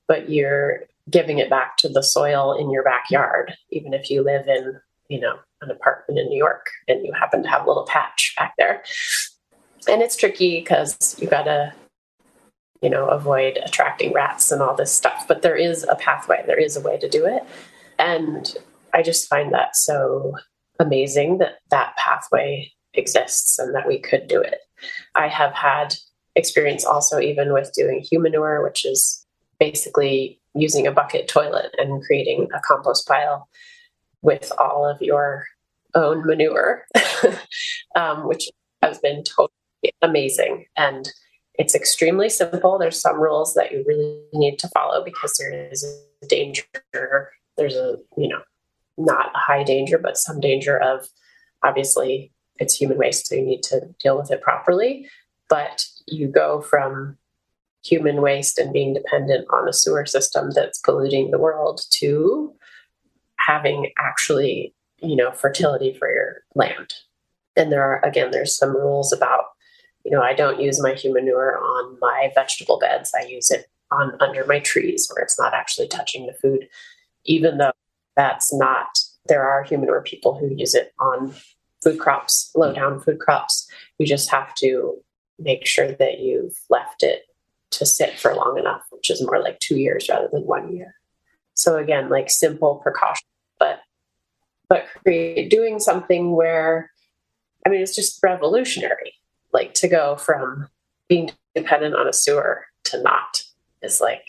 but 0.08 0.30
you're 0.30 0.84
giving 1.08 1.38
it 1.38 1.50
back 1.50 1.76
to 1.78 1.88
the 1.88 2.02
soil 2.02 2.52
in 2.58 2.70
your 2.70 2.82
backyard, 2.82 3.54
even 3.70 3.92
if 3.92 4.10
you 4.10 4.22
live 4.22 4.48
in, 4.48 4.80
you 5.08 5.20
know, 5.20 5.38
an 5.60 5.70
apartment 5.70 6.18
in 6.18 6.28
New 6.28 6.38
York 6.38 6.66
and 6.88 7.04
you 7.04 7.12
happen 7.12 7.42
to 7.42 7.48
have 7.48 7.64
a 7.64 7.68
little 7.68 7.86
patch 7.86 8.34
back 8.38 8.54
there. 8.56 8.82
And 9.88 10.02
it's 10.02 10.16
tricky 10.16 10.60
because 10.60 11.16
you 11.20 11.26
got 11.26 11.44
to, 11.44 11.72
you 12.80 12.90
know, 12.90 13.06
avoid 13.08 13.58
attracting 13.64 14.12
rats 14.12 14.52
and 14.52 14.62
all 14.62 14.74
this 14.74 14.92
stuff. 14.92 15.26
But 15.26 15.42
there 15.42 15.56
is 15.56 15.84
a 15.84 15.96
pathway, 15.96 16.42
there 16.46 16.60
is 16.60 16.76
a 16.76 16.80
way 16.80 16.98
to 16.98 17.08
do 17.08 17.26
it. 17.26 17.42
And 17.98 18.54
I 18.94 19.02
just 19.02 19.28
find 19.28 19.52
that 19.52 19.76
so 19.76 20.34
amazing 20.78 21.38
that 21.38 21.58
that 21.70 21.96
pathway 21.96 22.72
exists 22.94 23.58
and 23.58 23.74
that 23.74 23.86
we 23.86 23.98
could 23.98 24.26
do 24.26 24.40
it. 24.40 24.60
I 25.14 25.28
have 25.28 25.52
had 25.52 25.94
experience 26.36 26.84
also 26.84 27.20
even 27.20 27.52
with 27.52 27.72
doing 27.72 28.04
humanure, 28.10 28.62
which 28.62 28.84
is 28.84 29.26
basically 29.58 30.40
using 30.54 30.86
a 30.86 30.92
bucket 30.92 31.28
toilet 31.28 31.74
and 31.78 32.02
creating 32.02 32.48
a 32.54 32.60
compost 32.66 33.06
pile 33.06 33.48
with 34.22 34.52
all 34.58 34.84
of 34.84 35.00
your 35.00 35.46
own 35.94 36.26
manure, 36.26 36.84
um, 37.94 38.26
which 38.26 38.48
has 38.82 38.98
been 38.98 39.22
totally 39.24 39.50
amazing. 40.02 40.66
And 40.76 41.08
it's 41.54 41.74
extremely 41.74 42.28
simple. 42.28 42.78
There's 42.78 43.00
some 43.00 43.20
rules 43.20 43.54
that 43.54 43.72
you 43.72 43.84
really 43.86 44.22
need 44.32 44.58
to 44.60 44.68
follow 44.68 45.04
because 45.04 45.34
there 45.38 45.68
is 45.70 45.84
a 46.22 46.26
danger. 46.26 46.64
There's 47.56 47.74
a, 47.74 47.96
you 48.16 48.28
know, 48.28 48.40
not 48.96 49.30
a 49.34 49.38
high 49.38 49.62
danger, 49.62 49.98
but 49.98 50.16
some 50.16 50.40
danger 50.40 50.78
of 50.78 51.08
obviously 51.62 52.32
it's 52.60 52.74
human 52.74 52.98
waste, 52.98 53.26
so 53.26 53.34
you 53.34 53.42
need 53.42 53.62
to 53.64 53.88
deal 53.98 54.16
with 54.16 54.30
it 54.30 54.42
properly. 54.42 55.08
But 55.48 55.84
you 56.06 56.28
go 56.28 56.60
from 56.60 57.16
human 57.82 58.20
waste 58.20 58.58
and 58.58 58.72
being 58.72 58.94
dependent 58.94 59.48
on 59.50 59.68
a 59.68 59.72
sewer 59.72 60.06
system 60.06 60.50
that's 60.54 60.78
polluting 60.78 61.30
the 61.30 61.38
world 61.38 61.80
to 61.90 62.54
having 63.36 63.90
actually, 63.98 64.74
you 64.98 65.16
know, 65.16 65.32
fertility 65.32 65.94
for 65.98 66.08
your 66.08 66.42
land. 66.54 66.92
And 67.56 67.72
there 67.72 67.82
are, 67.82 68.04
again, 68.04 68.30
there's 68.30 68.56
some 68.56 68.76
rules 68.76 69.12
about, 69.12 69.44
you 70.04 70.10
know, 70.10 70.22
I 70.22 70.34
don't 70.34 70.60
use 70.60 70.80
my 70.80 70.94
human 70.94 71.24
manure 71.24 71.58
on 71.58 71.98
my 72.00 72.30
vegetable 72.34 72.78
beds. 72.78 73.12
I 73.18 73.24
use 73.26 73.50
it 73.50 73.66
on 73.90 74.16
under 74.20 74.44
my 74.44 74.60
trees 74.60 75.10
where 75.10 75.24
it's 75.24 75.38
not 75.38 75.54
actually 75.54 75.88
touching 75.88 76.26
the 76.26 76.34
food, 76.34 76.68
even 77.24 77.58
though 77.58 77.72
that's 78.14 78.52
not, 78.54 78.98
there 79.26 79.42
are 79.42 79.64
human 79.64 79.86
manure 79.86 80.02
people 80.02 80.38
who 80.38 80.54
use 80.54 80.74
it 80.74 80.92
on 81.00 81.34
food 81.82 81.98
crops, 81.98 82.50
low 82.54 82.72
down 82.72 83.00
food 83.00 83.18
crops. 83.18 83.68
You 83.98 84.06
just 84.06 84.30
have 84.30 84.54
to 84.56 84.96
make 85.38 85.66
sure 85.66 85.92
that 85.92 86.20
you've 86.20 86.58
left 86.68 87.02
it 87.02 87.22
to 87.72 87.86
sit 87.86 88.18
for 88.18 88.34
long 88.34 88.58
enough, 88.58 88.82
which 88.90 89.10
is 89.10 89.24
more 89.24 89.40
like 89.40 89.58
two 89.60 89.78
years 89.78 90.08
rather 90.08 90.28
than 90.30 90.42
one 90.42 90.74
year. 90.74 90.94
So 91.54 91.76
again, 91.76 92.08
like 92.08 92.30
simple 92.30 92.76
precaution, 92.76 93.26
but 93.58 93.80
but 94.68 94.86
create 95.02 95.50
doing 95.50 95.78
something 95.78 96.32
where 96.32 96.90
I 97.64 97.68
mean 97.68 97.80
it's 97.80 97.94
just 97.94 98.22
revolutionary. 98.22 99.14
Like 99.52 99.74
to 99.74 99.88
go 99.88 100.16
from 100.16 100.68
being 101.08 101.30
dependent 101.54 101.94
on 101.96 102.06
a 102.06 102.12
sewer 102.12 102.64
to 102.84 103.02
not 103.02 103.42
is 103.82 104.00
like 104.00 104.24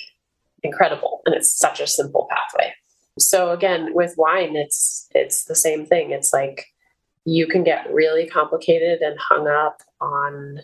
incredible. 0.64 1.22
And 1.26 1.36
it's 1.36 1.52
such 1.52 1.80
a 1.80 1.88
simple 1.88 2.28
pathway. 2.30 2.73
So 3.19 3.52
again, 3.52 3.94
with 3.94 4.15
wine, 4.18 4.56
it's 4.56 5.07
it's 5.14 5.45
the 5.45 5.56
same 5.56 5.86
thing. 5.86 6.11
It's 6.11 6.34
like 6.34 6.65
you 7.26 7.48
can 7.48 7.64
get 7.64 7.91
really 7.93 8.27
complicated 8.27 9.02
and 9.02 9.18
hung 9.19 9.48
up 9.48 9.81
on 9.99 10.61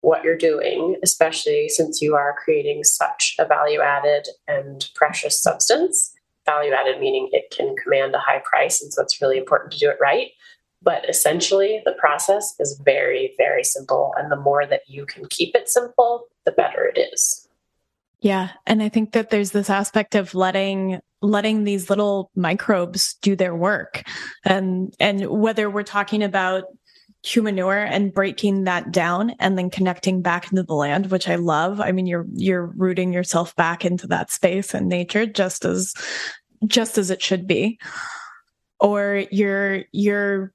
what 0.00 0.22
you're 0.22 0.36
doing, 0.36 0.96
especially 1.02 1.68
since 1.68 2.00
you 2.00 2.14
are 2.14 2.36
creating 2.44 2.84
such 2.84 3.34
a 3.38 3.44
value 3.44 3.80
added 3.80 4.28
and 4.46 4.88
precious 4.94 5.40
substance. 5.40 6.14
Value 6.46 6.72
added 6.72 7.00
meaning 7.00 7.28
it 7.32 7.52
can 7.54 7.74
command 7.82 8.14
a 8.14 8.18
high 8.18 8.40
price, 8.44 8.80
and 8.80 8.92
so 8.92 9.02
it's 9.02 9.20
really 9.20 9.38
important 9.38 9.72
to 9.72 9.78
do 9.78 9.90
it 9.90 9.98
right. 10.00 10.28
But 10.80 11.08
essentially, 11.08 11.82
the 11.84 11.92
process 11.92 12.54
is 12.60 12.80
very, 12.84 13.34
very 13.36 13.64
simple. 13.64 14.14
And 14.16 14.30
the 14.30 14.36
more 14.36 14.64
that 14.66 14.82
you 14.86 15.04
can 15.04 15.26
keep 15.26 15.56
it 15.56 15.68
simple, 15.68 16.26
the 16.44 16.52
better 16.52 16.84
it 16.94 17.10
is. 17.12 17.47
Yeah. 18.20 18.50
And 18.66 18.82
I 18.82 18.88
think 18.88 19.12
that 19.12 19.30
there's 19.30 19.52
this 19.52 19.70
aspect 19.70 20.14
of 20.14 20.34
letting 20.34 21.00
letting 21.20 21.64
these 21.64 21.90
little 21.90 22.30
microbes 22.36 23.16
do 23.22 23.36
their 23.36 23.54
work. 23.54 24.02
And 24.44 24.94
and 24.98 25.26
whether 25.28 25.70
we're 25.70 25.82
talking 25.82 26.22
about 26.22 26.64
humanure 27.24 27.84
and 27.84 28.14
breaking 28.14 28.64
that 28.64 28.92
down 28.92 29.30
and 29.38 29.58
then 29.58 29.70
connecting 29.70 30.22
back 30.22 30.50
into 30.52 30.62
the 30.62 30.74
land 30.74 31.10
which 31.10 31.28
i 31.28 31.34
love 31.34 31.80
i 31.80 31.90
mean 31.90 32.06
you're 32.06 32.24
you're 32.34 32.66
rooting 32.76 33.12
yourself 33.12 33.56
back 33.56 33.84
into 33.84 34.06
that 34.06 34.30
space 34.30 34.72
and 34.72 34.88
nature 34.88 35.26
just 35.26 35.64
as 35.64 35.92
just 36.66 36.96
as 36.96 37.10
it 37.10 37.20
should 37.20 37.44
be 37.44 37.76
or 38.78 39.24
you're 39.32 39.82
you're 39.90 40.52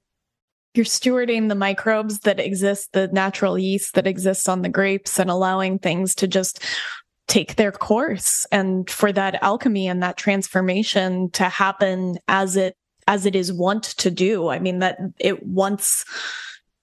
you're 0.72 0.86
stewarding 0.86 1.48
the 1.50 1.54
microbes 1.54 2.20
that 2.20 2.40
exist 2.40 2.92
the 2.92 3.08
natural 3.08 3.58
yeast 3.58 3.94
that 3.94 4.06
exists 4.06 4.48
on 4.48 4.62
the 4.62 4.68
grapes 4.68 5.18
and 5.18 5.30
allowing 5.30 5.78
things 5.78 6.14
to 6.14 6.26
just 6.26 6.64
take 7.26 7.56
their 7.56 7.72
course 7.72 8.46
and 8.52 8.88
for 8.90 9.12
that 9.12 9.42
alchemy 9.42 9.88
and 9.88 10.02
that 10.02 10.16
transformation 10.16 11.30
to 11.30 11.44
happen 11.44 12.18
as 12.28 12.56
it 12.56 12.76
as 13.06 13.26
it 13.26 13.36
is 13.36 13.52
wont 13.52 13.84
to 13.84 14.10
do. 14.10 14.48
I 14.48 14.58
mean 14.58 14.78
that 14.78 14.98
it 15.18 15.46
wants 15.46 16.04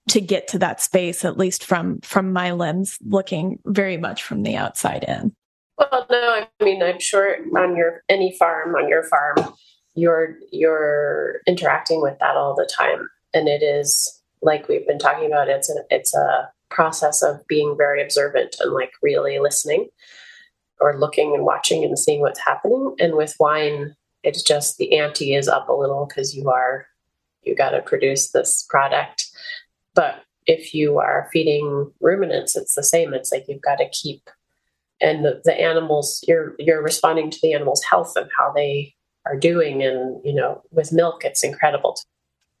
to 0.08 0.20
get 0.20 0.48
to 0.48 0.58
that 0.58 0.80
space 0.80 1.24
at 1.24 1.38
least 1.38 1.64
from 1.64 2.00
from 2.00 2.32
my 2.32 2.52
lens 2.52 2.98
looking 3.04 3.58
very 3.66 3.96
much 3.96 4.22
from 4.22 4.42
the 4.42 4.56
outside 4.56 5.04
in. 5.04 5.34
Well 5.78 6.06
no 6.10 6.46
i 6.60 6.64
mean 6.64 6.82
i'm 6.82 6.98
sure 6.98 7.36
on 7.56 7.76
your 7.76 8.02
any 8.08 8.36
farm 8.36 8.74
on 8.74 8.88
your 8.88 9.04
farm 9.04 9.54
you're 9.94 10.36
you're 10.50 11.40
interacting 11.46 12.00
with 12.00 12.18
that 12.18 12.36
all 12.36 12.54
the 12.54 12.70
time. 12.76 13.08
And 13.34 13.48
it 13.48 13.62
is 13.62 14.20
like 14.40 14.68
we've 14.68 14.86
been 14.86 14.98
talking 14.98 15.26
about 15.26 15.48
it's 15.48 15.70
a 15.70 15.82
it's 15.90 16.14
a 16.14 16.50
process 16.70 17.22
of 17.22 17.46
being 17.46 17.74
very 17.76 18.02
observant 18.02 18.56
and 18.60 18.72
like 18.72 18.92
really 19.02 19.38
listening 19.38 19.88
or 20.82 20.98
looking 20.98 21.34
and 21.34 21.44
watching 21.44 21.84
and 21.84 21.98
seeing 21.98 22.20
what's 22.20 22.40
happening. 22.40 22.94
And 22.98 23.14
with 23.14 23.36
wine 23.38 23.94
it's 24.22 24.42
just 24.42 24.78
the 24.78 24.96
ante 24.98 25.34
is 25.34 25.48
up 25.48 25.68
a 25.68 25.72
little 25.72 26.06
because 26.06 26.34
you 26.34 26.48
are 26.50 26.86
you 27.42 27.56
got 27.56 27.70
to 27.70 27.82
produce 27.82 28.30
this 28.30 28.64
product. 28.68 29.26
But 29.94 30.22
if 30.46 30.74
you 30.74 30.98
are 30.98 31.28
feeding 31.32 31.92
ruminants 32.00 32.56
it's 32.56 32.74
the 32.74 32.84
same. 32.84 33.14
It's 33.14 33.32
like 33.32 33.46
you've 33.48 33.62
got 33.62 33.76
to 33.76 33.88
keep 33.90 34.28
and 35.00 35.24
the, 35.24 35.40
the 35.44 35.60
animals 35.60 36.24
you're 36.26 36.54
you're 36.58 36.82
responding 36.82 37.30
to 37.30 37.38
the 37.42 37.52
animals 37.52 37.82
health 37.82 38.14
and 38.16 38.30
how 38.36 38.52
they 38.52 38.94
are 39.26 39.36
doing. 39.36 39.82
And 39.82 40.20
you 40.24 40.34
know 40.34 40.62
with 40.70 40.92
milk 40.92 41.24
it's 41.24 41.44
incredible 41.44 41.94
to, 41.94 42.02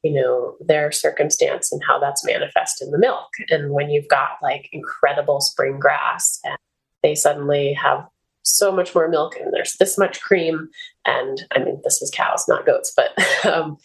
you 0.02 0.12
know 0.12 0.56
their 0.60 0.90
circumstance 0.90 1.70
and 1.70 1.82
how 1.86 1.98
that's 1.98 2.24
manifest 2.24 2.82
in 2.82 2.90
the 2.90 2.98
milk. 2.98 3.28
And 3.50 3.70
when 3.70 3.90
you've 3.90 4.08
got 4.08 4.38
like 4.42 4.68
incredible 4.72 5.40
spring 5.40 5.78
grass 5.78 6.40
and 6.44 6.58
they 7.02 7.14
suddenly 7.14 7.72
have 7.74 8.06
so 8.42 8.72
much 8.72 8.94
more 8.94 9.08
milk 9.08 9.36
and 9.36 9.52
there's 9.52 9.74
this 9.74 9.96
much 9.96 10.20
cream 10.20 10.68
and 11.06 11.44
i 11.54 11.58
mean 11.58 11.80
this 11.84 12.02
is 12.02 12.10
cows 12.10 12.44
not 12.48 12.66
goats 12.66 12.92
but 12.96 13.10
um, 13.46 13.76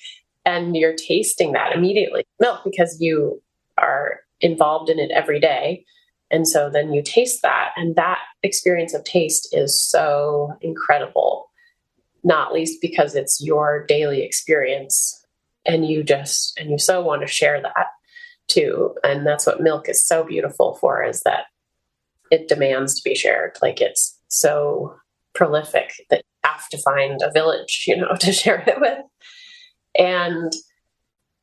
and 0.48 0.78
you're 0.78 0.96
tasting 0.96 1.52
that 1.52 1.76
immediately. 1.76 2.24
Milk 2.40 2.62
because 2.64 3.02
you 3.02 3.42
are 3.78 4.22
involved 4.40 4.90
in 4.90 4.98
it 4.98 5.12
every 5.12 5.42
day. 5.42 5.84
And 6.32 6.48
so 6.48 6.70
then 6.70 6.94
you 6.94 7.04
taste 7.04 7.42
that 7.42 7.72
and 7.76 7.98
that 7.98 8.20
experience 8.44 8.94
of 8.94 9.04
taste 9.04 9.50
is 9.52 9.80
so 9.80 10.54
incredible. 10.62 11.52
Not 12.24 12.54
least 12.54 12.82
because 12.82 13.14
it's 13.14 13.42
your 13.44 13.86
daily 13.88 14.22
experience 14.22 15.26
and 15.66 15.86
you 15.86 16.02
just 16.02 16.58
and 16.58 16.70
you 16.72 16.78
so 16.78 17.02
want 17.02 17.24
to 17.24 17.28
share 17.28 17.62
that 17.62 17.88
too. 18.48 18.96
And 19.04 19.28
that's 19.28 19.46
what 19.46 19.62
milk 19.62 19.90
is 19.90 20.06
so 20.06 20.24
beautiful 20.24 20.76
for 20.76 21.04
is 21.04 21.20
that 21.26 21.48
it 22.32 22.48
demands 22.48 22.96
to 22.96 23.10
be 23.10 23.16
shared. 23.16 23.58
Like 23.62 23.82
it's 23.82 24.17
so 24.30 24.96
prolific 25.34 25.92
that 26.10 26.18
you 26.20 26.50
have 26.50 26.68
to 26.70 26.78
find 26.80 27.22
a 27.22 27.32
village 27.32 27.86
you 27.88 27.96
know 27.96 28.16
to 28.20 28.32
share 28.32 28.64
it 28.68 28.80
with. 28.80 29.00
And 29.98 30.54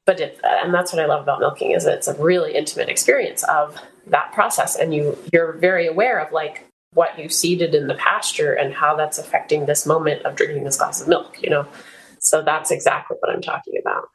but 0.06 0.20
it 0.20 0.38
and 0.44 0.72
that's 0.74 0.92
what 0.92 1.00
i 1.00 1.06
love 1.06 1.22
about 1.22 1.40
milking 1.40 1.70
is 1.70 1.86
it's 1.86 2.08
a 2.08 2.22
really 2.22 2.54
intimate 2.54 2.88
experience 2.88 3.42
of 3.44 3.80
that 4.06 4.32
process. 4.32 4.76
And 4.76 4.94
you 4.94 5.18
you're 5.32 5.52
very 5.52 5.86
aware 5.86 6.18
of 6.18 6.32
like 6.32 6.66
what 6.92 7.18
you 7.18 7.28
seeded 7.28 7.74
in 7.74 7.88
the 7.88 7.94
pasture 7.94 8.52
and 8.52 8.72
how 8.72 8.94
that's 8.94 9.18
affecting 9.18 9.66
this 9.66 9.84
moment 9.84 10.22
of 10.22 10.36
drinking 10.36 10.64
this 10.64 10.76
glass 10.76 11.00
of 11.00 11.08
milk 11.08 11.42
you 11.42 11.50
know? 11.50 11.66
So 12.20 12.42
that's 12.42 12.70
exactly 12.70 13.16
what 13.20 13.34
i'm 13.34 13.42
talking 13.42 13.74
about. 13.80 14.08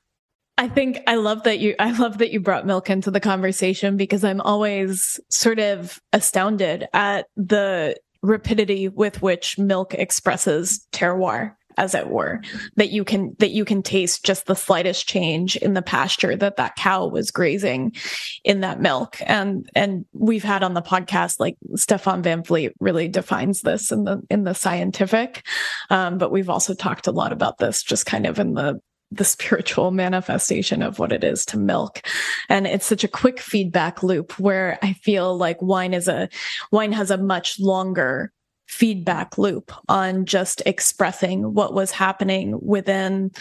I 0.59 0.67
think 0.67 0.99
I 1.07 1.15
love 1.15 1.43
that 1.43 1.59
you 1.59 1.73
I 1.79 1.91
love 1.91 2.17
that 2.17 2.31
you 2.31 2.41
brought 2.41 2.65
milk 2.65 2.89
into 2.89 3.09
the 3.09 3.21
conversation 3.21 3.95
because 3.95 4.25
I'm 4.25 4.41
always 4.41 5.17
sort 5.29 5.57
of 5.57 6.01
astounded 6.11 6.85
at 6.91 7.27
the 7.37 7.95
rapidity 8.21 8.87
with 8.87 9.21
which 9.21 9.57
milk 9.57 9.93
expresses 9.93 10.85
terroir 10.91 11.55
as 11.79 11.95
it 11.95 12.09
were 12.09 12.41
that 12.75 12.89
you 12.89 13.05
can 13.05 13.33
that 13.39 13.51
you 13.51 13.63
can 13.63 13.81
taste 13.81 14.25
just 14.25 14.45
the 14.47 14.55
slightest 14.55 15.07
change 15.07 15.55
in 15.55 15.73
the 15.73 15.81
pasture 15.81 16.35
that 16.35 16.57
that 16.57 16.75
cow 16.75 17.07
was 17.07 17.31
grazing 17.31 17.95
in 18.43 18.59
that 18.59 18.81
milk. 18.81 19.17
And 19.25 19.69
and 19.73 20.05
we've 20.11 20.43
had 20.43 20.61
on 20.61 20.73
the 20.73 20.81
podcast 20.81 21.39
like 21.39 21.55
Stephan 21.75 22.21
Van 22.21 22.43
Vliet 22.43 22.73
really 22.81 23.07
defines 23.07 23.61
this 23.61 23.93
in 23.93 24.03
the 24.03 24.21
in 24.29 24.43
the 24.43 24.53
scientific. 24.53 25.45
Um, 25.89 26.17
but 26.17 26.31
we've 26.31 26.49
also 26.49 26.73
talked 26.73 27.07
a 27.07 27.11
lot 27.11 27.31
about 27.31 27.59
this 27.59 27.81
just 27.81 28.05
kind 28.05 28.25
of 28.25 28.39
in 28.39 28.55
the 28.55 28.81
the 29.11 29.23
spiritual 29.25 29.91
manifestation 29.91 30.81
of 30.81 30.99
what 30.99 31.11
it 31.11 31.23
is 31.23 31.45
to 31.45 31.57
milk. 31.57 32.01
And 32.47 32.67
it's 32.67 32.85
such 32.85 33.03
a 33.03 33.09
quick 33.09 33.39
feedback 33.39 34.03
loop 34.03 34.39
where 34.39 34.77
I 34.81 34.93
feel 34.93 35.37
like 35.37 35.61
wine 35.61 35.93
is 35.93 36.07
a, 36.07 36.29
wine 36.71 36.91
has 36.91 37.11
a 37.11 37.17
much 37.17 37.59
longer 37.59 38.31
feedback 38.67 39.37
loop 39.37 39.71
on 39.89 40.25
just 40.25 40.61
expressing 40.65 41.55
what 41.55 41.73
was 41.73 41.89
happening 41.89 42.57
within 42.61 43.31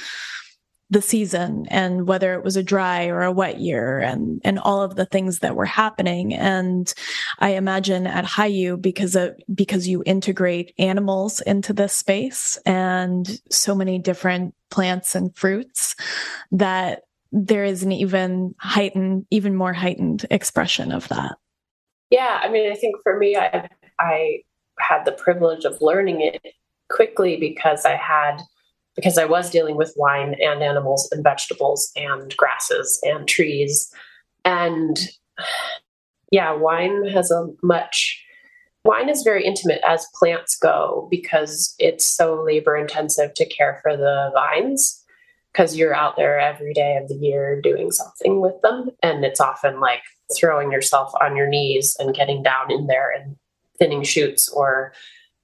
the 0.91 1.03
season 1.03 1.67
and 1.69 2.09
whether 2.09 2.33
it 2.35 2.43
was 2.43 2.57
a 2.57 2.63
dry 2.63 3.07
or 3.07 3.23
a 3.23 3.33
wet 3.33 3.61
year 3.61 3.99
and 3.99 4.41
and 4.45 4.59
all 4.59 4.83
of 4.83 4.97
the 4.97 5.05
things 5.05 5.41
that 5.41 5.57
were 5.57 5.67
happening. 5.67 6.35
And 6.35 6.93
i 7.41 7.51
imagine 7.51 8.07
at 8.07 8.25
Hiyu 8.25 8.81
because 8.81 9.15
of 9.15 9.37
because 9.55 9.87
you 9.87 10.03
integrate 10.07 10.75
animals 10.79 11.41
into 11.43 11.73
this 11.73 11.93
space 11.93 12.59
and 12.65 13.41
so 13.51 13.75
many 13.75 13.99
different 13.99 14.55
plants 14.71 15.15
and 15.15 15.35
fruits 15.37 15.95
that 16.53 17.03
there 17.33 17.65
is 17.65 17.83
an 17.83 17.93
even 17.93 18.55
heightened 18.59 19.27
even 19.31 19.55
more 19.55 19.75
heightened 19.75 20.25
expression 20.31 20.93
of 20.93 21.09
that. 21.09 21.37
Yeah 22.11 22.41
i 22.43 22.49
mean 22.49 22.71
i 22.73 22.75
think 22.75 22.97
for 23.03 23.19
me 23.19 23.37
i 23.37 23.69
i 24.01 24.39
had 24.79 25.05
the 25.05 25.13
privilege 25.13 25.65
of 25.65 25.83
learning 25.83 26.23
it 26.23 26.41
quickly 26.89 27.37
because 27.37 27.85
i 27.85 27.95
had 27.95 28.41
because 28.99 29.17
I 29.17 29.27
was 29.27 29.49
dealing 29.49 29.77
with 29.77 29.95
wine 29.97 30.35
and 30.41 30.61
animals 30.61 31.09
and 31.13 31.23
vegetables 31.23 31.93
and 31.95 32.37
grasses 32.37 32.99
and 33.05 33.29
trees. 33.29 33.95
And 34.45 34.99
yeah, 36.33 36.53
wine 36.53 37.07
has 37.07 37.31
a 37.31 37.47
much, 37.63 38.21
wine 38.85 39.09
is 39.09 39.23
very 39.23 39.45
intimate 39.45 39.81
as 39.87 40.09
plants 40.19 40.59
go 40.59 41.07
because 41.13 41.77
it's 41.79 42.09
so 42.09 42.43
labor 42.43 42.77
intensive 42.77 43.35
to 43.35 43.47
care 43.47 43.79
for 43.85 43.97
the 43.97 44.33
vines 44.35 45.01
because 45.53 45.77
you're 45.77 45.95
out 45.95 46.17
there 46.17 46.41
every 46.41 46.75
day 46.75 46.99
of 47.01 47.09
the 47.09 47.15
year 47.15 47.61
doing 47.61 47.93
something 47.93 48.41
with 48.41 48.61
them. 48.63 48.91
And 49.01 49.25
it's 49.25 49.41
often 49.41 49.79
like 49.79 50.03
throwing 50.37 50.73
yourself 50.73 51.13
on 51.23 51.37
your 51.37 51.47
knees 51.47 51.95
and 52.01 52.17
getting 52.17 52.43
down 52.43 52.73
in 52.73 52.89
there 52.89 53.13
and 53.13 53.37
thinning 53.79 54.03
shoots 54.03 54.49
or 54.49 54.93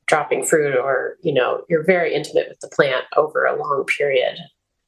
dropping 0.07 0.45
fruit 0.45 0.77
or 0.77 1.17
you 1.23 1.33
know 1.33 1.65
you're 1.69 1.85
very 1.85 2.15
intimate 2.15 2.49
with 2.49 2.61
the 2.61 2.69
plant 2.69 3.05
over 3.17 3.45
a 3.45 3.57
long 3.57 3.85
period. 3.85 4.37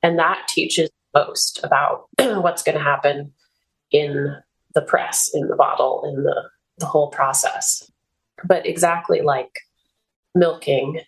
And 0.02 0.18
that 0.18 0.46
teaches 0.48 0.90
most 1.14 1.60
about 1.64 2.08
what's 2.18 2.62
going 2.62 2.76
to 2.76 2.84
happen 2.84 3.32
in 3.90 4.36
the 4.74 4.82
press 4.82 5.30
in 5.32 5.48
the 5.48 5.56
bottle 5.56 6.02
in 6.06 6.22
the 6.22 6.42
the 6.78 6.86
whole 6.86 7.08
process. 7.08 7.90
But 8.44 8.66
exactly 8.66 9.22
like 9.22 9.50
milking 10.34 11.00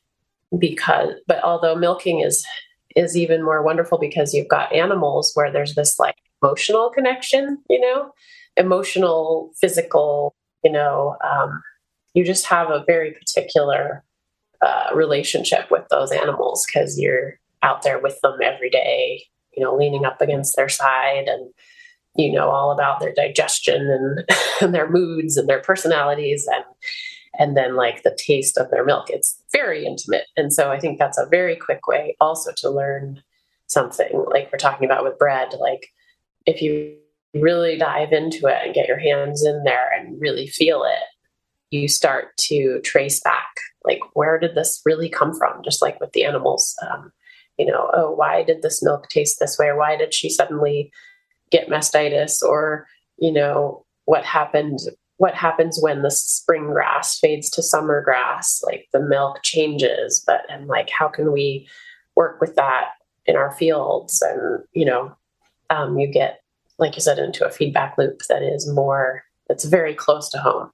because 0.59 1.11
but 1.27 1.43
although 1.45 1.77
milking 1.77 2.21
is 2.21 2.47
is 2.97 3.17
even 3.17 3.45
more 3.45 3.63
wonderful 3.63 3.99
because 3.99 4.33
you've 4.33 4.49
got 4.49 4.73
animals 4.73 5.33
where 5.35 5.53
there's 5.53 5.75
this 5.75 5.99
like 5.99 6.17
emotional 6.43 6.91
connection 6.91 7.59
you 7.69 7.81
know? 7.81 8.11
Emotional 8.57 9.53
physical 9.61 10.35
you 10.65 10.73
know 10.73 11.17
um, 11.23 11.63
you 12.15 12.25
just 12.25 12.47
have 12.47 12.71
a 12.71 12.85
very 12.87 13.13
particular 13.13 14.05
uh, 14.61 14.89
relationship 14.95 15.71
with 15.71 15.85
those 15.91 16.11
animals 16.11 16.67
because 16.67 16.99
you're 16.99 17.39
out 17.63 17.83
there 17.83 17.99
with 17.99 18.21
them 18.23 18.39
every 18.43 18.71
day, 18.71 19.25
you 19.57 19.63
know, 19.63 19.77
leaning 19.77 20.05
up 20.05 20.21
against 20.21 20.57
their 20.57 20.69
side 20.69 21.29
and 21.29 21.51
you 22.17 22.33
know 22.33 22.51
all 22.51 22.73
about 22.73 22.99
their 23.01 23.13
digestion 23.13 23.89
and, 23.89 24.29
and 24.61 24.75
their 24.75 24.91
moods 24.91 25.37
and 25.37 25.49
their 25.49 25.61
personalities 25.61 26.49
and 26.53 26.65
and 27.39 27.57
then 27.57 27.77
like 27.77 28.03
the 28.03 28.17
taste 28.19 28.59
of 28.59 28.71
their 28.71 28.85
milk. 28.85 29.11
It's 29.11 29.41
very 29.53 29.87
intimate. 29.87 30.27
And 30.37 30.53
so 30.53 30.73
I 30.73 30.81
think 30.81 30.99
that's 30.99 31.19
a 31.19 31.27
very 31.27 31.55
quick 31.55 31.87
way 31.87 32.17
also 32.21 32.51
to 32.57 32.71
learn 32.71 33.23
something 33.69 34.25
like 34.31 34.51
we're 34.51 34.59
talking 34.59 34.87
about 34.87 35.05
with 35.05 35.19
bread. 35.19 35.55
Like 35.61 35.93
if 36.47 36.61
you 36.61 36.97
really 37.35 37.77
dive 37.77 38.13
into 38.13 38.47
it 38.49 38.59
and 38.65 38.75
get 38.75 38.89
your 38.89 38.99
hands 38.99 39.45
in 39.45 39.63
there 39.65 39.89
and 39.97 40.21
really 40.21 40.49
feel 40.49 40.83
it, 40.83 41.03
you 41.70 41.89
start 41.89 42.36
to 42.39 42.81
trace 42.82 43.20
back 43.20 43.49
like 43.89 44.01
where 44.12 44.39
did 44.39 44.55
this 44.55 44.82
really 44.85 45.09
come 45.09 45.35
from? 45.35 45.62
Just 45.65 45.82
like 45.82 45.99
with 46.01 46.12
the 46.12 46.24
animals 46.24 46.77
um, 46.89 47.12
you 47.57 47.66
know 47.66 47.90
oh 47.93 48.12
why 48.12 48.45
did 48.45 48.62
this 48.62 48.82
milk 48.82 49.09
taste 49.09 49.39
this 49.40 49.59
way? 49.59 49.66
Or 49.66 49.77
why 49.77 49.97
did 49.97 50.15
she 50.15 50.28
suddenly 50.28 50.93
get 51.51 51.69
mastitis? 51.69 52.43
Or 52.43 52.86
you 53.19 53.32
know 53.32 53.85
what 54.05 54.24
happened 54.24 54.78
what 55.16 55.35
happens 55.35 55.81
when 55.82 56.03
the 56.03 56.12
spring 56.12 56.69
grass 56.70 57.19
fades 57.19 57.51
to 57.51 57.62
summer 57.62 58.03
grass? 58.03 58.62
Like 58.65 58.86
the 58.93 59.01
milk 59.01 59.43
changes 59.43 60.23
but 60.27 60.43
and 60.49 60.69
like 60.69 60.90
how 60.90 61.09
can 61.09 61.32
we 61.32 61.69
work 62.15 62.40
with 62.40 62.57
that 62.57 62.90
in 63.27 63.36
our 63.36 63.53
fields? 63.53 64.23
And 64.23 64.65
you 64.73 64.85
know 64.85 65.16
um, 65.70 65.99
you 65.99 66.09
get 66.09 66.40
like 66.78 66.95
you 66.95 67.03
said 67.03 67.19
into 67.19 67.47
a 67.47 67.51
feedback 67.51 67.97
loop 67.99 68.20
that 68.28 68.43
is 68.43 68.70
more 68.70 69.23
that's 69.49 69.65
very 69.65 69.95
close 69.95 70.28
to 70.31 70.39
home 70.39 70.70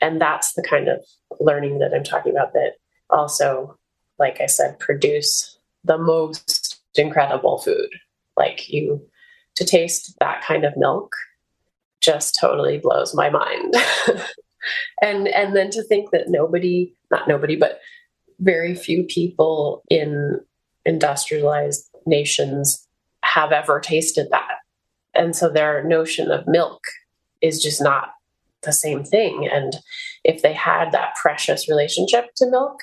and 0.00 0.20
that's 0.20 0.54
the 0.54 0.62
kind 0.62 0.88
of 0.88 1.04
learning 1.40 1.78
that 1.78 1.92
I'm 1.94 2.04
talking 2.04 2.32
about 2.32 2.52
that 2.52 2.74
also, 3.10 3.78
like 4.18 4.40
I 4.40 4.46
said, 4.46 4.78
produce 4.78 5.58
the 5.84 5.98
most 5.98 6.80
incredible 6.94 7.58
food. 7.58 7.90
Like 8.36 8.68
you 8.68 9.02
to 9.56 9.64
taste 9.64 10.14
that 10.20 10.42
kind 10.42 10.64
of 10.64 10.76
milk 10.76 11.12
just 12.00 12.38
totally 12.40 12.78
blows 12.78 13.14
my 13.14 13.28
mind. 13.28 13.74
and 15.02 15.28
and 15.28 15.56
then 15.56 15.70
to 15.70 15.82
think 15.82 16.10
that 16.10 16.28
nobody, 16.28 16.94
not 17.10 17.26
nobody, 17.26 17.56
but 17.56 17.80
very 18.38 18.74
few 18.74 19.02
people 19.04 19.82
in 19.90 20.40
industrialized 20.84 21.88
nations 22.06 22.86
have 23.24 23.52
ever 23.52 23.80
tasted 23.80 24.28
that. 24.30 24.58
And 25.14 25.34
so 25.34 25.48
their 25.48 25.82
notion 25.82 26.30
of 26.30 26.46
milk 26.46 26.80
is 27.40 27.62
just 27.62 27.82
not 27.82 28.12
the 28.62 28.72
same 28.72 29.04
thing. 29.04 29.48
And 29.50 29.76
if 30.24 30.42
they 30.42 30.52
had 30.52 30.92
that 30.92 31.14
precious 31.16 31.68
relationship 31.68 32.34
to 32.36 32.50
milk, 32.50 32.80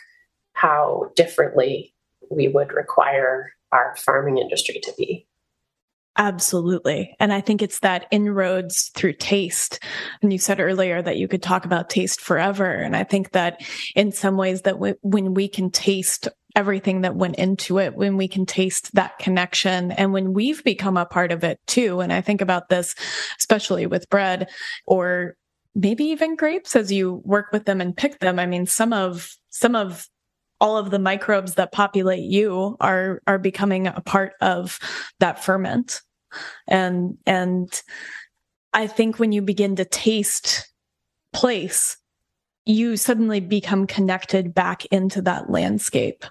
how 0.53 1.11
differently 1.15 1.93
we 2.29 2.47
would 2.47 2.71
require 2.71 3.51
our 3.71 3.95
farming 3.97 4.37
industry 4.37 4.79
to 4.83 4.93
be. 4.97 5.27
Absolutely. 6.17 7.13
And 7.19 7.33
I 7.33 7.41
think 7.41 7.61
it's 7.61 7.79
that 7.79 8.07
inroads 8.09 8.89
through 8.95 9.13
taste. 9.13 9.83
And 10.21 10.31
you 10.31 10.39
said 10.39 10.61
earlier 10.61 11.01
that 11.01 11.17
you 11.17 11.27
could 11.27 11.43
talk 11.43 11.65
about 11.65 11.89
taste 11.89 12.21
forever. 12.21 12.71
And 12.71 12.95
I 12.95 13.03
think 13.03 13.31
that 13.31 13.61
in 13.95 14.13
some 14.13 14.37
ways 14.37 14.61
that 14.61 14.75
w- 14.75 14.95
when 15.01 15.33
we 15.33 15.49
can 15.49 15.69
taste 15.71 16.29
everything 16.55 17.01
that 17.01 17.17
went 17.17 17.35
into 17.35 17.79
it, 17.79 17.95
when 17.95 18.15
we 18.15 18.29
can 18.29 18.45
taste 18.45 18.95
that 18.95 19.19
connection 19.19 19.91
and 19.91 20.13
when 20.13 20.31
we've 20.31 20.63
become 20.63 20.95
a 20.95 21.05
part 21.05 21.33
of 21.33 21.43
it 21.43 21.59
too. 21.67 21.99
And 21.99 22.13
I 22.13 22.21
think 22.21 22.39
about 22.39 22.69
this, 22.69 22.95
especially 23.37 23.85
with 23.85 24.09
bread 24.09 24.49
or 24.87 25.35
maybe 25.75 26.05
even 26.05 26.35
grapes 26.35 26.75
as 26.75 26.91
you 26.91 27.21
work 27.25 27.47
with 27.51 27.65
them 27.65 27.81
and 27.81 27.95
pick 27.95 28.19
them. 28.19 28.39
I 28.39 28.45
mean, 28.45 28.65
some 28.65 28.93
of, 28.93 29.29
some 29.49 29.75
of 29.75 30.07
all 30.61 30.77
of 30.77 30.89
the 30.89 30.99
microbes 30.99 31.55
that 31.55 31.71
populate 31.71 32.23
you 32.23 32.77
are 32.79 33.21
are 33.27 33.37
becoming 33.37 33.87
a 33.87 34.01
part 34.01 34.33
of 34.41 34.79
that 35.19 35.43
ferment 35.43 36.01
and 36.67 37.17
and 37.25 37.81
i 38.73 38.87
think 38.87 39.19
when 39.19 39.31
you 39.31 39.41
begin 39.41 39.75
to 39.75 39.85
taste 39.85 40.71
place 41.33 41.97
you 42.65 42.97
suddenly 42.97 43.39
become 43.39 43.85
connected 43.85 44.53
back 44.53 44.85
into 44.85 45.21
that 45.21 45.49
landscape 45.49 46.25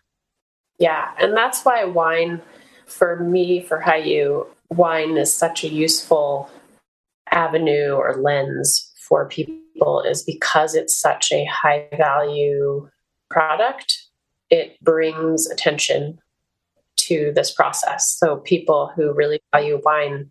yeah 0.79 1.13
and 1.21 1.37
that's 1.37 1.65
why 1.65 1.85
wine 1.85 2.41
for 2.87 3.21
me 3.21 3.61
for 3.63 3.81
Hiyu 3.81 4.47
wine 4.71 5.17
is 5.17 5.35
such 5.35 5.65
a 5.65 5.69
useful 5.69 6.51
avenue 7.31 7.93
or 7.93 8.17
lens 8.17 8.91
for 9.09 9.29
people 9.29 10.03
is 10.03 10.23
because 10.23 10.75
it's 10.75 10.97
such 10.97 11.33
a 11.33 11.45
high 11.45 11.89
value 11.97 12.89
product 13.31 14.05
it 14.51 14.79
brings 14.83 15.51
attention 15.51 16.19
to 16.97 17.33
this 17.35 17.53
process. 17.53 18.17
So 18.19 18.37
people 18.37 18.93
who 18.95 19.13
really 19.13 19.41
value 19.53 19.81
wine, 19.85 20.31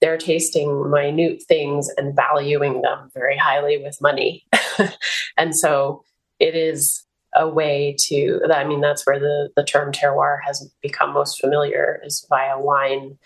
they're 0.00 0.18
tasting 0.18 0.90
minute 0.90 1.42
things 1.46 1.88
and 1.96 2.16
valuing 2.16 2.82
them 2.82 3.10
very 3.14 3.36
highly 3.36 3.78
with 3.78 4.00
money. 4.00 4.44
and 5.36 5.56
so 5.56 6.02
it 6.38 6.54
is 6.54 7.04
a 7.36 7.48
way 7.48 7.94
to 7.96 8.40
I 8.52 8.64
mean 8.64 8.80
that's 8.80 9.06
where 9.06 9.20
the 9.20 9.50
the 9.54 9.62
term 9.62 9.92
terroir 9.92 10.38
has 10.44 10.68
become 10.82 11.14
most 11.14 11.40
familiar 11.40 12.02
is 12.04 12.26
via 12.28 12.58
wine 12.58 13.16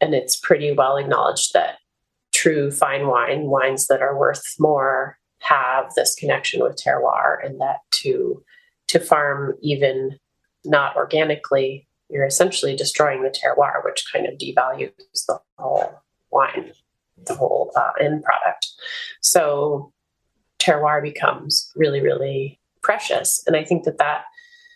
and 0.00 0.14
it's 0.14 0.34
pretty 0.34 0.72
well 0.72 0.96
acknowledged 0.96 1.52
that 1.52 1.76
true 2.38 2.70
fine 2.70 3.06
wine 3.08 3.44
wines 3.44 3.88
that 3.88 4.00
are 4.00 4.16
worth 4.16 4.44
more 4.58 5.18
have 5.40 5.92
this 5.96 6.14
connection 6.14 6.62
with 6.62 6.76
terroir 6.76 7.44
and 7.44 7.60
that 7.60 7.78
to 7.90 8.42
to 8.88 8.98
farm 8.98 9.54
even 9.60 10.18
not 10.64 10.96
organically, 10.96 11.86
you're 12.08 12.26
essentially 12.26 12.74
destroying 12.74 13.22
the 13.22 13.30
terroir, 13.30 13.84
which 13.84 14.04
kind 14.12 14.26
of 14.26 14.38
devalues 14.38 14.92
the 15.26 15.38
whole 15.58 16.00
wine, 16.30 16.72
the 17.26 17.34
whole 17.34 17.70
uh, 17.76 17.92
end 18.00 18.22
product. 18.22 18.66
So 19.20 19.92
terroir 20.58 21.02
becomes 21.02 21.70
really, 21.76 22.00
really 22.00 22.58
precious. 22.82 23.42
And 23.46 23.56
I 23.56 23.64
think 23.64 23.84
that 23.84 23.98
that, 23.98 24.22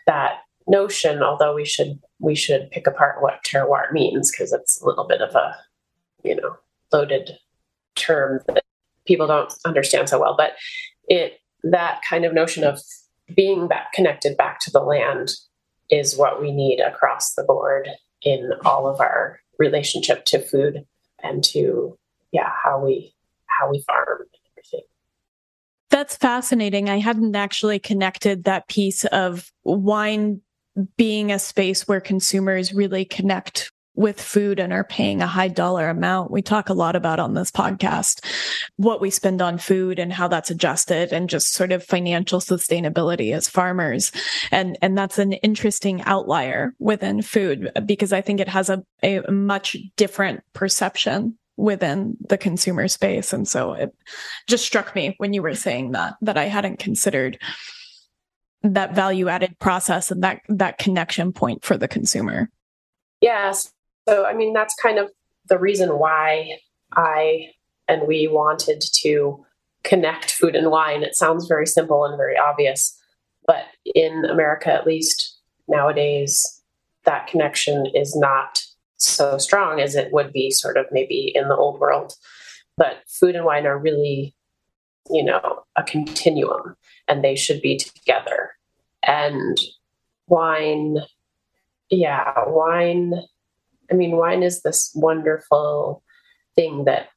that 0.06 0.40
notion, 0.66 1.22
although 1.22 1.54
we 1.54 1.64
should 1.64 1.98
we 2.18 2.34
should 2.34 2.70
pick 2.70 2.86
apart 2.86 3.20
what 3.20 3.44
terroir 3.44 3.90
means 3.92 4.30
because 4.30 4.52
it's 4.52 4.80
a 4.80 4.86
little 4.86 5.06
bit 5.06 5.20
of 5.20 5.34
a 5.34 5.56
you 6.22 6.36
know 6.36 6.56
loaded 6.92 7.32
term 7.94 8.40
that 8.48 8.64
people 9.06 9.26
don't 9.26 9.52
understand 9.64 10.08
so 10.08 10.20
well, 10.20 10.34
but 10.36 10.52
it 11.08 11.38
that 11.64 12.00
kind 12.08 12.24
of 12.24 12.32
notion 12.32 12.64
of 12.64 12.80
being 13.34 13.68
back 13.68 13.92
connected 13.92 14.36
back 14.36 14.58
to 14.60 14.70
the 14.70 14.80
land 14.80 15.30
is 15.90 16.16
what 16.16 16.40
we 16.40 16.50
need 16.50 16.80
across 16.80 17.34
the 17.34 17.44
board 17.44 17.88
in 18.22 18.52
all 18.64 18.88
of 18.88 19.00
our 19.00 19.38
relationship 19.58 20.24
to 20.24 20.40
food 20.40 20.84
and 21.22 21.44
to 21.44 21.96
yeah 22.32 22.50
how 22.64 22.84
we 22.84 23.14
how 23.46 23.70
we 23.70 23.82
farm 23.86 24.26
everything. 24.56 24.86
That's 25.90 26.16
fascinating. 26.16 26.88
I 26.88 26.98
hadn't 26.98 27.36
actually 27.36 27.78
connected 27.78 28.44
that 28.44 28.68
piece 28.68 29.04
of 29.06 29.52
wine 29.64 30.40
being 30.96 31.30
a 31.30 31.38
space 31.38 31.86
where 31.86 32.00
consumers 32.00 32.72
really 32.72 33.04
connect 33.04 33.70
with 33.94 34.20
food 34.20 34.58
and 34.58 34.72
are 34.72 34.84
paying 34.84 35.20
a 35.20 35.26
high 35.26 35.48
dollar 35.48 35.88
amount. 35.88 36.30
We 36.30 36.42
talk 36.42 36.68
a 36.68 36.74
lot 36.74 36.96
about 36.96 37.20
on 37.20 37.34
this 37.34 37.50
podcast 37.50 38.24
what 38.76 39.00
we 39.00 39.10
spend 39.10 39.42
on 39.42 39.58
food 39.58 39.98
and 39.98 40.12
how 40.12 40.28
that's 40.28 40.50
adjusted 40.50 41.12
and 41.12 41.28
just 41.28 41.52
sort 41.52 41.72
of 41.72 41.84
financial 41.84 42.40
sustainability 42.40 43.34
as 43.34 43.48
farmers. 43.48 44.12
And 44.50 44.78
and 44.80 44.96
that's 44.96 45.18
an 45.18 45.34
interesting 45.34 46.02
outlier 46.02 46.74
within 46.78 47.22
food 47.22 47.70
because 47.84 48.12
I 48.12 48.22
think 48.22 48.40
it 48.40 48.48
has 48.48 48.70
a, 48.70 48.82
a 49.02 49.30
much 49.30 49.76
different 49.96 50.42
perception 50.54 51.36
within 51.56 52.16
the 52.28 52.38
consumer 52.38 52.88
space. 52.88 53.32
And 53.32 53.46
so 53.46 53.74
it 53.74 53.94
just 54.48 54.64
struck 54.64 54.94
me 54.94 55.14
when 55.18 55.34
you 55.34 55.42
were 55.42 55.54
saying 55.54 55.92
that 55.92 56.14
that 56.22 56.38
I 56.38 56.44
hadn't 56.44 56.78
considered 56.78 57.38
that 58.62 58.94
value 58.94 59.28
added 59.28 59.58
process 59.58 60.10
and 60.10 60.22
that 60.22 60.40
that 60.48 60.78
connection 60.78 61.32
point 61.32 61.64
for 61.64 61.76
the 61.76 61.88
consumer. 61.88 62.48
Yes, 63.20 63.72
so, 64.08 64.24
I 64.24 64.34
mean, 64.34 64.52
that's 64.52 64.74
kind 64.74 64.98
of 64.98 65.10
the 65.48 65.58
reason 65.58 65.98
why 65.98 66.58
I 66.96 67.48
and 67.88 68.06
we 68.06 68.28
wanted 68.28 68.82
to 69.02 69.44
connect 69.84 70.30
food 70.30 70.54
and 70.54 70.70
wine. 70.70 71.02
It 71.02 71.16
sounds 71.16 71.46
very 71.46 71.66
simple 71.66 72.04
and 72.04 72.16
very 72.16 72.36
obvious, 72.36 72.96
but 73.46 73.64
in 73.94 74.24
America, 74.24 74.72
at 74.72 74.86
least 74.86 75.40
nowadays, 75.68 76.62
that 77.04 77.26
connection 77.26 77.86
is 77.94 78.14
not 78.16 78.62
so 78.96 79.36
strong 79.38 79.80
as 79.80 79.96
it 79.96 80.12
would 80.12 80.32
be 80.32 80.50
sort 80.50 80.76
of 80.76 80.86
maybe 80.92 81.32
in 81.34 81.48
the 81.48 81.56
old 81.56 81.80
world. 81.80 82.14
But 82.76 82.98
food 83.08 83.34
and 83.34 83.44
wine 83.44 83.66
are 83.66 83.78
really, 83.78 84.34
you 85.10 85.24
know, 85.24 85.64
a 85.76 85.82
continuum 85.82 86.76
and 87.08 87.22
they 87.22 87.34
should 87.34 87.60
be 87.60 87.76
together. 87.76 88.52
And 89.02 89.58
wine, 90.28 90.98
yeah, 91.90 92.32
wine 92.46 93.14
I 93.92 93.94
mean, 93.94 94.16
wine 94.16 94.42
is 94.42 94.62
this 94.62 94.90
wonderful 94.94 96.02
thing 96.56 96.84
that 96.84 97.08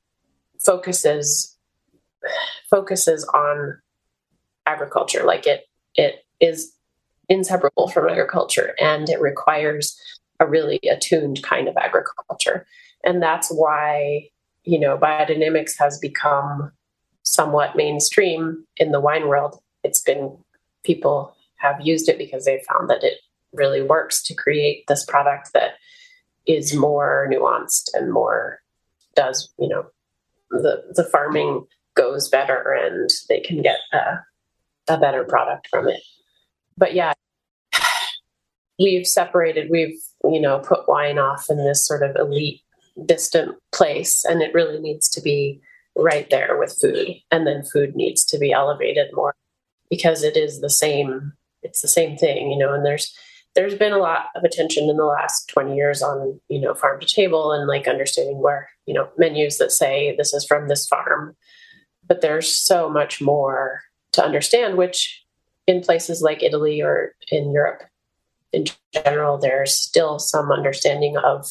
focuses 0.64 1.56
focuses 2.70 3.24
on 3.34 3.80
agriculture. 4.66 5.24
Like 5.24 5.48
it 5.48 5.62
it 5.96 6.26
is 6.42 6.74
inseparable 7.30 7.88
from 7.88 8.10
agriculture 8.10 8.76
and 8.80 9.10
it 9.10 9.22
requires 9.22 9.98
a 10.40 10.46
really 10.46 10.80
attuned 10.92 11.42
kind 11.44 11.70
of 11.70 11.78
agriculture. 11.78 12.66
And 13.06 13.24
that's 13.24 13.50
why, 13.50 14.30
you 14.66 14.80
know, 14.80 14.98
biodynamics 14.98 15.74
has 15.80 15.98
become 15.98 16.72
somewhat 17.24 17.78
mainstream 17.78 18.66
in 18.76 18.92
the 18.92 19.00
wine 19.00 19.30
world. 19.30 19.60
It's 19.84 20.02
been 20.02 20.38
people 20.84 21.36
have 21.58 21.80
used 21.82 22.10
it 22.10 22.18
because 22.18 22.44
they 22.44 22.62
found 22.70 22.90
that 22.90 23.04
it 23.04 23.20
really 23.54 23.82
works 23.82 24.22
to 24.24 24.34
create 24.34 24.86
this 24.88 25.06
product 25.06 25.54
that 25.54 25.76
is 26.48 26.76
more 26.76 27.30
nuanced 27.32 27.90
and 27.94 28.12
more 28.12 28.60
does 29.16 29.50
you 29.60 29.68
know 29.68 29.86
the 30.52 30.84
the 30.94 31.04
farming 31.04 31.66
goes 31.96 32.30
better 32.30 32.74
and 32.74 33.10
they 33.30 33.40
can 33.40 33.62
get 33.62 33.80
a, 33.94 34.20
a 34.90 34.98
better 34.98 35.24
product 35.24 35.68
from 35.70 35.88
it. 35.88 36.02
But 36.78 36.94
yeah 36.94 37.14
we've 38.80 39.08
separated 39.08 39.70
we've 39.70 39.98
you 40.24 40.40
know 40.40 40.60
put 40.60 40.88
wine 40.88 41.18
off 41.18 41.46
in 41.50 41.58
this 41.58 41.86
sort 41.86 42.04
of 42.04 42.16
elite 42.16 42.62
distant 43.06 43.56
place 43.74 44.24
and 44.26 44.42
it 44.42 44.54
really 44.54 44.80
needs 44.80 45.10
to 45.10 45.22
be 45.22 45.62
right 45.96 46.30
there 46.30 46.58
with 46.60 46.78
food. 46.80 47.16
And 47.32 47.48
then 47.48 47.64
food 47.64 47.96
needs 47.96 48.26
to 48.26 48.38
be 48.38 48.52
elevated 48.52 49.08
more 49.14 49.36
because 49.90 50.24
it 50.24 50.36
is 50.36 50.62
the 50.62 50.70
same 50.70 51.34
it's 51.62 51.82
the 51.82 51.88
same 51.88 52.18
thing 52.18 52.52
you 52.52 52.58
know 52.58 52.74
and 52.74 52.86
there's 52.86 53.16
there's 53.56 53.76
been 53.76 53.94
a 53.94 53.98
lot 53.98 54.26
of 54.36 54.44
attention 54.44 54.90
in 54.90 54.98
the 54.98 55.06
last 55.06 55.50
20 55.50 55.76
years 55.76 56.02
on 56.02 56.40
you 56.50 56.60
know 56.60 56.74
farm 56.74 57.00
to 57.00 57.08
table 57.08 57.52
and 57.52 57.68
like 57.68 57.88
understanding 57.88 58.42
where 58.42 58.70
you 58.86 58.94
know 58.94 59.08
menus 59.18 59.58
that 59.58 59.72
say 59.72 60.16
this 60.18 60.34
is 60.34 60.46
from 60.46 60.68
this 60.68 60.88
farm 60.88 61.36
but 62.08 62.22
there's 62.22 62.56
so 62.56 62.90
much 62.90 63.22
more 63.22 63.82
to 64.14 64.24
understand, 64.24 64.78
which 64.78 65.24
in 65.68 65.82
places 65.82 66.22
like 66.22 66.44
Italy 66.44 66.82
or 66.82 67.16
in 67.32 67.52
Europe 67.52 67.84
in 68.52 68.66
general, 68.94 69.38
there's 69.38 69.76
still 69.76 70.18
some 70.18 70.52
understanding 70.52 71.18
of, 71.18 71.46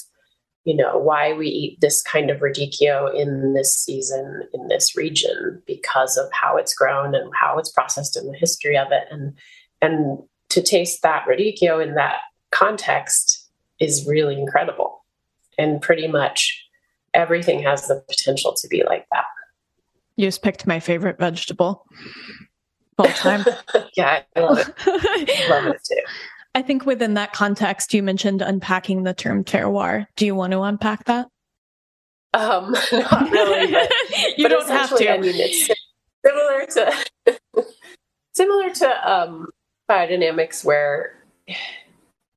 you 0.65 0.75
know, 0.75 0.97
why 0.97 1.35
we 1.35 1.49
eat 1.49 1.81
this 1.81 2.03
kind 2.03 2.31
of 2.31 2.41
radicchio 2.41 3.15
in 3.15 3.53
this 3.53 3.75
season 3.75 4.43
in 4.55 4.69
this 4.69 4.97
region 4.97 5.63
because 5.67 6.17
of 6.17 6.31
how 6.33 6.57
it's 6.57 6.73
grown 6.73 7.15
and 7.15 7.31
how 7.39 7.59
it's 7.59 7.71
processed 7.71 8.17
and 8.17 8.33
the 8.33 8.39
history 8.39 8.79
of 8.79 8.89
it. 8.91 9.05
And 9.11 9.37
and 9.83 10.19
to 10.55 10.63
taste 10.63 11.03
that 11.03 11.27
radicchio 11.27 11.85
in 11.85 11.95
that 11.95 12.19
context 12.53 13.49
is 13.81 14.07
really 14.07 14.41
incredible. 14.41 15.05
And 15.59 15.83
pretty 15.83 16.07
much 16.07 16.65
everything 17.13 17.61
has 17.63 17.89
the 17.89 18.05
potential 18.09 18.55
to 18.57 18.69
be 18.69 18.85
like 18.85 19.07
that. 19.11 19.25
You 20.17 20.27
just 20.29 20.43
picked 20.43 20.67
my 20.67 20.79
favorite 20.79 21.19
vegetable 21.19 21.85
all 22.99 23.07
time. 23.07 23.45
yeah, 23.97 24.23
I 24.37 24.41
love 24.41 24.59
it. 24.59 25.49
love 25.51 25.67
it 25.67 25.81
too. 25.85 26.01
I 26.55 26.63
think 26.63 26.87
within 26.87 27.15
that 27.15 27.33
context, 27.33 27.93
you 27.93 28.03
mentioned 28.03 28.41
unpacking 28.41 29.03
the 29.03 29.13
term 29.13 29.43
terroir. 29.43 30.07
Do 30.15 30.25
you 30.25 30.37
want 30.37 30.53
to 30.53 30.63
unpack 30.63 31.05
that? 31.07 31.27
Um, 32.33 32.73
not 32.93 33.31
really, 33.31 33.73
but, 33.73 33.91
you 34.39 34.45
but 34.45 34.49
don't 34.51 34.69
have 34.69 34.97
to. 34.97 35.13
I 35.13 35.19
mean, 35.19 35.35
it's 35.35 35.69
similar 36.25 36.67
to 36.67 37.39
similar 38.35 38.71
to 38.71 39.13
um, 39.13 39.49
biodynamics, 39.89 40.65
where 40.65 41.15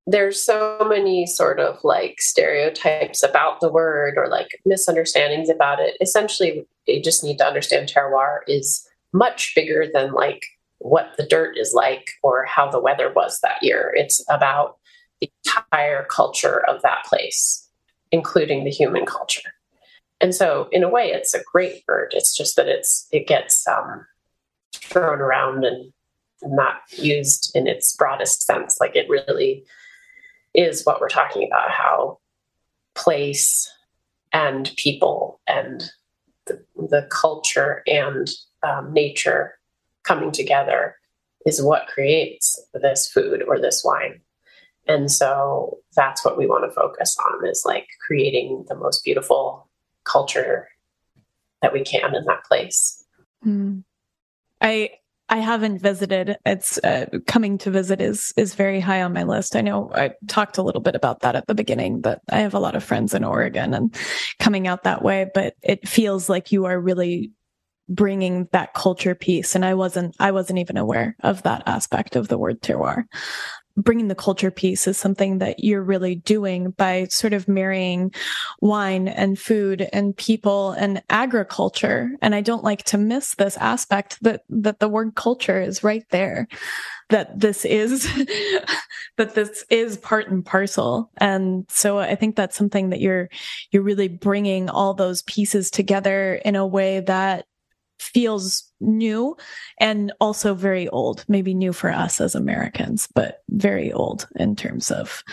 there's 0.05 0.41
so 0.41 0.79
many 0.87 1.25
sort 1.25 1.59
of 1.59 1.83
like 1.83 2.21
stereotypes 2.21 3.23
about 3.23 3.59
the 3.59 3.71
word 3.71 4.15
or 4.17 4.29
like 4.29 4.59
misunderstandings 4.65 5.49
about 5.49 5.79
it. 5.79 5.97
Essentially, 5.99 6.65
you 6.87 7.03
just 7.03 7.23
need 7.23 7.37
to 7.37 7.45
understand 7.45 7.89
terroir 7.89 8.39
is 8.47 8.87
much 9.11 9.53
bigger 9.53 9.85
than 9.93 10.13
like 10.13 10.45
what 10.79 11.11
the 11.17 11.25
dirt 11.25 11.57
is 11.57 11.73
like 11.73 12.11
or 12.23 12.45
how 12.45 12.69
the 12.69 12.79
weather 12.79 13.11
was 13.13 13.39
that 13.41 13.61
year. 13.61 13.93
It's 13.95 14.23
about 14.29 14.77
the 15.19 15.29
entire 15.45 16.05
culture 16.05 16.63
of 16.67 16.81
that 16.83 17.03
place, 17.05 17.67
including 18.11 18.63
the 18.63 18.71
human 18.71 19.05
culture. 19.05 19.53
And 20.21 20.33
so, 20.33 20.67
in 20.71 20.83
a 20.83 20.89
way, 20.89 21.11
it's 21.11 21.33
a 21.33 21.43
great 21.51 21.83
word. 21.87 22.13
It's 22.15 22.35
just 22.35 22.55
that 22.55 22.67
it's 22.67 23.07
it 23.11 23.27
gets 23.27 23.67
um, 23.67 24.05
thrown 24.73 25.19
around 25.19 25.63
and 25.63 25.91
not 26.43 26.81
used 26.91 27.51
in 27.55 27.67
its 27.67 27.95
broadest 27.95 28.43
sense. 28.43 28.77
Like 28.79 28.95
it 28.95 29.09
really 29.09 29.65
is 30.53 30.85
what 30.85 31.01
we're 31.01 31.09
talking 31.09 31.47
about: 31.47 31.71
how 31.71 32.19
place 32.95 33.71
and 34.33 34.71
people 34.77 35.39
and 35.47 35.91
the, 36.45 36.63
the 36.75 37.07
culture 37.11 37.83
and 37.87 38.29
um, 38.63 38.93
nature 38.93 39.57
coming 40.03 40.31
together 40.31 40.95
is 41.45 41.61
what 41.61 41.87
creates 41.87 42.61
this 42.73 43.09
food 43.09 43.43
or 43.47 43.59
this 43.59 43.83
wine. 43.83 44.21
And 44.87 45.11
so 45.11 45.79
that's 45.95 46.23
what 46.23 46.37
we 46.37 46.47
want 46.47 46.63
to 46.69 46.73
focus 46.73 47.17
on 47.27 47.45
is 47.47 47.63
like 47.65 47.87
creating 48.05 48.65
the 48.67 48.75
most 48.75 49.03
beautiful 49.03 49.69
culture 50.03 50.69
that 51.61 51.73
we 51.73 51.81
can 51.81 52.15
in 52.15 52.23
that 52.25 52.45
place. 52.45 53.03
Mm. 53.45 53.83
I 54.61 54.91
I 55.29 55.37
haven't 55.37 55.81
visited. 55.81 56.37
It's 56.45 56.77
uh, 56.79 57.07
coming 57.27 57.57
to 57.59 57.71
visit 57.71 57.99
is 57.99 58.33
is 58.37 58.55
very 58.55 58.79
high 58.79 59.01
on 59.01 59.13
my 59.13 59.23
list. 59.23 59.55
I 59.55 59.61
know 59.61 59.91
I 59.93 60.11
talked 60.27 60.57
a 60.57 60.63
little 60.63 60.81
bit 60.81 60.95
about 60.95 61.21
that 61.21 61.35
at 61.35 61.47
the 61.47 61.55
beginning, 61.55 61.99
but 61.99 62.21
I 62.29 62.39
have 62.39 62.53
a 62.53 62.59
lot 62.59 62.75
of 62.75 62.83
friends 62.83 63.13
in 63.13 63.23
Oregon 63.23 63.73
and 63.73 63.93
coming 64.39 64.67
out 64.67 64.83
that 64.83 65.03
way. 65.03 65.29
But 65.33 65.55
it 65.61 65.87
feels 65.87 66.29
like 66.29 66.51
you 66.51 66.65
are 66.65 66.79
really 66.79 67.31
bringing 67.89 68.47
that 68.51 68.73
culture 68.73 69.15
piece 69.15 69.55
and 69.55 69.63
i 69.63 69.73
wasn't 69.73 70.13
i 70.19 70.29
wasn't 70.29 70.59
even 70.59 70.75
aware 70.75 71.15
of 71.23 71.43
that 71.43 71.63
aspect 71.65 72.17
of 72.17 72.27
the 72.27 72.37
word 72.37 72.61
terroir 72.61 73.05
bringing 73.77 74.07
the 74.07 74.15
culture 74.15 74.51
piece 74.51 74.87
is 74.87 74.97
something 74.97 75.37
that 75.37 75.63
you're 75.63 75.83
really 75.83 76.15
doing 76.15 76.71
by 76.71 77.05
sort 77.05 77.33
of 77.33 77.47
marrying 77.47 78.11
wine 78.59 79.07
and 79.07 79.39
food 79.39 79.87
and 79.93 80.17
people 80.17 80.71
and 80.71 81.01
agriculture. 81.09 82.11
And 82.21 82.33
i 82.35 82.41
don't 82.41 82.63
like 82.63 82.83
to 82.85 82.97
miss 82.97 83.35
this 83.35 83.55
aspect 83.57 84.21
that 84.23 84.41
that 84.49 84.79
the 84.79 84.89
word 84.89 85.15
culture 85.15 85.61
is 85.61 85.83
right 85.83 86.03
there 86.09 86.47
that 87.09 87.39
this 87.39 87.63
is 87.63 88.03
that 89.17 89.35
this 89.35 89.63
is 89.69 89.97
part 89.97 90.27
and 90.27 90.45
parcel. 90.45 91.09
And 91.17 91.65
so 91.69 91.99
i 91.99 92.15
think 92.15 92.35
that's 92.35 92.57
something 92.57 92.89
that 92.89 92.99
you're 92.99 93.29
you're 93.71 93.83
really 93.83 94.07
bringing 94.07 94.69
all 94.69 94.93
those 94.93 95.21
pieces 95.23 95.69
together 95.69 96.35
in 96.43 96.55
a 96.55 96.65
way 96.65 96.99
that 97.01 97.45
feels 97.99 98.71
new 98.79 99.35
and 99.79 100.13
also 100.19 100.53
very 100.53 100.87
old, 100.89 101.25
maybe 101.27 101.53
new 101.53 101.73
for 101.73 101.91
us 101.91 102.21
as 102.21 102.35
Americans, 102.35 103.07
but 103.13 103.43
very 103.49 103.91
old 103.91 104.27
in 104.35 104.55
terms 104.55 104.91
of 104.91 105.23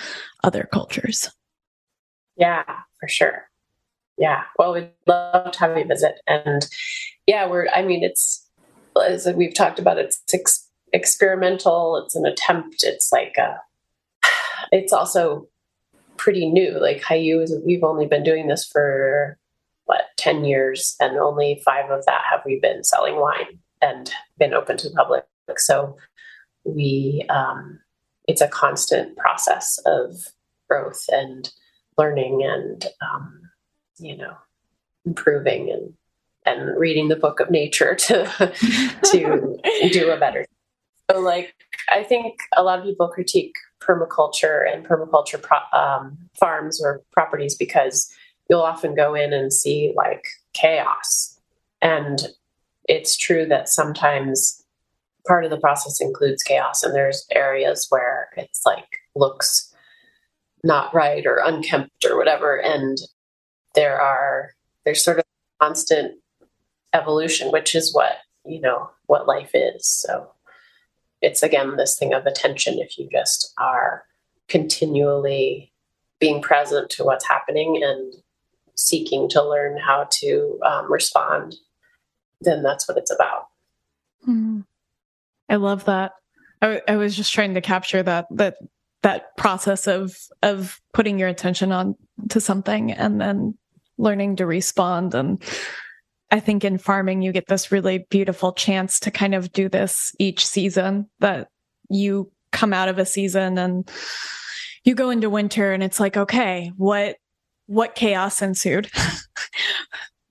other 0.43 0.69
cultures. 0.73 1.31
Yeah, 2.36 2.65
for 3.01 3.09
sure. 3.09 3.49
Yeah. 4.19 4.43
Well, 4.59 4.74
we'd 4.74 4.91
love 5.07 5.53
to 5.53 5.59
have 5.61 5.77
you 5.77 5.85
visit. 5.85 6.20
And 6.27 6.66
yeah, 7.27 7.49
we're, 7.49 7.69
I 7.69 7.82
mean, 7.82 8.03
it's, 8.03 8.49
as 9.05 9.27
we've 9.35 9.55
talked 9.55 9.78
about, 9.78 9.99
it's 9.99 10.23
ex- 10.32 10.69
experimental, 10.93 11.97
it's 11.97 12.15
an 12.15 12.24
attempt, 12.24 12.82
it's 12.82 13.11
like 13.12 13.36
a, 13.39 13.61
it's 14.70 14.93
also 14.93 15.49
pretty 16.16 16.49
new. 16.49 16.78
Like 16.81 17.03
Hiyu 17.03 17.43
is, 17.43 17.55
we've 17.66 17.85
only 17.85 18.07
been 18.07 18.23
doing 18.23 18.47
this 18.47 18.65
for 18.65 19.39
what 19.86 20.02
10 20.19 20.44
years 20.44 20.97
and 21.01 21.16
only 21.19 21.61
five 21.65 21.90
of 21.90 22.05
that 22.06 22.23
have 22.31 22.40
we 22.47 22.59
been 22.61 22.82
selling 22.85 23.16
wine 23.16 23.59
and 23.82 24.11
been 24.39 24.55
open 24.55 24.77
to 24.78 24.89
the 24.89 24.94
public. 24.94 25.24
So 25.56 25.97
we 26.65 27.27
um, 27.28 27.81
it's 28.27 28.40
a 28.40 28.48
constant 28.48 29.16
process 29.16 29.78
of 29.85 30.16
growth 30.69 31.05
and 31.09 31.52
learning 31.98 32.43
and 32.44 32.86
um, 33.02 33.40
you 33.98 34.16
know 34.16 34.35
improving 35.05 35.70
and 35.70 35.93
and 36.47 36.78
reading 36.78 37.09
the 37.09 37.16
book 37.16 37.40
of 37.40 37.51
nature 37.51 37.94
to 37.98 38.24
to 39.05 39.59
do 39.93 40.11
a 40.11 40.19
better 40.19 40.44
so 41.11 41.20
like 41.20 41.55
i 41.90 42.02
think 42.02 42.35
a 42.56 42.62
lot 42.62 42.78
of 42.78 42.85
people 42.85 43.09
critique 43.09 43.55
permaculture 43.81 44.62
and 44.70 44.86
permaculture 44.86 45.40
pro- 45.40 45.78
um, 45.78 46.19
farms 46.39 46.82
or 46.82 47.02
properties 47.12 47.55
because 47.55 48.12
you'll 48.49 48.61
often 48.61 48.95
go 48.95 49.15
in 49.15 49.33
and 49.33 49.53
see 49.53 49.93
like 49.97 50.25
chaos. 50.53 51.39
And 51.81 52.29
it's 52.89 53.16
true 53.16 53.47
that 53.47 53.69
sometimes 53.69 54.62
part 55.27 55.45
of 55.45 55.51
the 55.51 55.59
process 55.59 56.01
includes 56.01 56.43
chaos, 56.43 56.83
and 56.83 56.95
there's 56.95 57.27
areas 57.33 57.87
where 57.89 58.29
it's 58.37 58.65
like 58.66 58.87
looks 59.15 59.73
not 60.62 60.95
right 60.95 61.27
or 61.27 61.43
unkempt 61.45 62.05
or 62.05 62.16
whatever. 62.16 62.57
And 62.57 62.99
there 63.75 64.01
are, 64.01 64.51
there's 64.85 65.05
sort 65.05 65.19
of 65.19 65.25
constant 65.61 66.15
evolution, 66.95 67.51
which 67.51 67.75
is 67.75 67.95
what, 67.95 68.16
you 68.47 68.61
know, 68.61 68.91
what 69.07 69.27
life 69.27 69.51
is. 69.53 69.87
So 69.87 70.31
it's 71.21 71.43
again 71.43 71.77
this 71.77 71.99
thing 71.99 72.12
of 72.12 72.27
attention 72.27 72.79
if 72.79 72.99
you 72.99 73.09
just 73.11 73.53
are 73.59 74.05
continually 74.49 75.73
being 76.19 76.41
present 76.41 76.91
to 76.91 77.05
what's 77.05 77.27
happening 77.27 77.83
and 77.83 78.15
seeking 78.75 79.29
to 79.31 79.43
learn 79.43 79.79
how 79.79 80.09
to 80.11 80.59
um, 80.65 80.93
respond, 80.93 81.57
then 82.41 82.63
that's 82.63 82.89
what 82.89 82.99
it's 82.99 83.13
about. 83.13 83.47
Mm. 84.27 84.65
I 85.49 85.57
love 85.57 85.85
that. 85.85 86.13
I, 86.63 86.81
I 86.89 86.97
was 86.97 87.17
just 87.17 87.33
trying 87.33 87.55
to 87.55 87.61
capture 87.61 88.03
that 88.03 88.27
that 88.31 88.57
that 89.03 89.37
process 89.37 89.87
of 89.87 90.17
of 90.43 90.81
putting 90.93 91.19
your 91.19 91.29
attention 91.29 91.73
on 91.73 91.95
to 92.31 92.41
something 92.41 92.91
and 92.91 93.21
then 93.21 93.57
learning 93.99 94.37
to 94.37 94.47
respond 94.47 95.15
and 95.15 95.43
I 96.31 96.41
think 96.41 96.65
in 96.65 96.79
farming 96.79 97.23
you 97.23 97.31
get 97.31 97.47
this 97.47 97.71
really 97.71 98.07
beautiful 98.11 98.53
chance 98.53 98.99
to 99.01 99.11
kind 99.11 99.35
of 99.35 99.53
do 99.53 99.69
this 99.69 100.13
each 100.19 100.45
season 100.45 101.09
that 101.21 101.49
you 101.91 102.33
come 102.51 102.73
out 102.73 102.89
of 102.89 102.99
a 102.99 103.07
season 103.07 103.59
and 103.59 103.89
you 104.85 104.95
go 104.95 105.11
into 105.11 105.31
winter 105.31 105.73
and 105.73 105.83
it's 105.83 106.01
like 106.01 106.17
okay 106.17 106.73
what 106.77 107.17
what 107.66 107.95
chaos 107.95 108.43
ensued. 108.43 108.91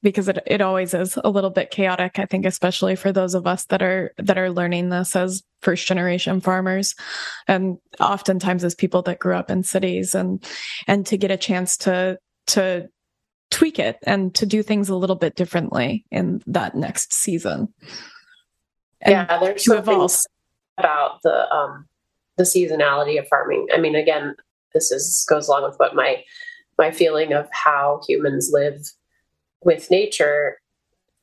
Because 0.02 0.28
it, 0.28 0.44
it 0.46 0.60
always 0.60 0.94
is 0.94 1.18
a 1.24 1.30
little 1.30 1.50
bit 1.50 1.72
chaotic 1.72 2.20
i 2.20 2.26
think 2.26 2.46
especially 2.46 2.98
for 2.98 3.14
those 3.14 3.34
of 3.34 3.48
us 3.48 3.64
that 3.68 3.82
are 3.82 4.12
that 4.18 4.38
are 4.38 4.52
learning 4.52 4.90
this 4.90 5.16
as 5.16 5.44
first 5.64 5.88
generation 5.88 6.42
farmers. 6.42 6.94
And 7.48 7.78
oftentimes 8.00 8.64
as 8.64 8.76
people 8.76 9.02
that 9.04 9.20
grew 9.20 9.36
up 9.36 9.50
in 9.50 9.64
cities 9.64 10.14
and 10.14 10.44
and 10.88 11.06
to 11.08 11.18
get 11.18 11.32
a 11.32 11.38
chance 11.38 11.78
to 11.78 12.20
to 12.48 12.90
tweak 13.50 13.80
it 13.80 13.98
and 14.04 14.36
to 14.36 14.46
do 14.46 14.62
things 14.62 14.90
a 14.90 14.96
little 14.96 15.16
bit 15.16 15.36
differently 15.36 16.06
in 16.12 16.42
that 16.46 16.76
next 16.76 17.14
season. 17.14 17.74
And 19.02 19.12
yeah 19.12 19.40
there's 19.40 19.66
something 19.66 20.08
about 20.78 21.22
the 21.24 21.52
um 21.52 21.88
the 22.38 22.44
seasonality 22.44 23.18
of 23.18 23.28
farming. 23.28 23.68
I 23.74 23.80
mean 23.80 23.96
again 23.96 24.36
this 24.74 24.92
is 24.92 25.26
goes 25.30 25.48
along 25.48 25.64
with 25.64 25.78
what 25.78 25.96
my 25.96 26.24
my 26.78 26.92
feeling 26.92 27.34
of 27.34 27.48
how 27.52 28.02
humans 28.08 28.50
live 28.52 28.82
with 29.64 29.92
nature, 29.92 30.58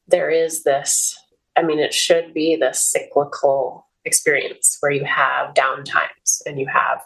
there 0.09 0.31
is 0.31 0.65
this 0.65 1.17
I 1.57 1.63
mean, 1.63 1.79
it 1.79 1.93
should 1.93 2.33
be 2.33 2.57
the 2.57 2.73
cyclical 2.73 3.87
experience 4.05 4.79
where 4.81 4.93
you 4.93 5.05
have 5.05 5.55
down 5.55 5.85
times 5.85 6.43
and 6.47 6.59
you 6.59 6.67
have 6.67 7.03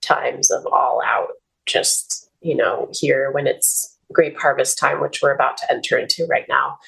times 0.00 0.50
of 0.50 0.66
all 0.66 1.02
out, 1.04 1.30
just, 1.66 2.30
you 2.40 2.54
know, 2.54 2.88
here 2.92 3.30
when 3.32 3.46
it's 3.46 3.96
grape 4.12 4.38
harvest 4.38 4.78
time, 4.78 5.00
which 5.00 5.20
we're 5.22 5.34
about 5.34 5.56
to 5.56 5.72
enter 5.72 5.98
into 5.98 6.26
right 6.26 6.46
now. 6.48 6.78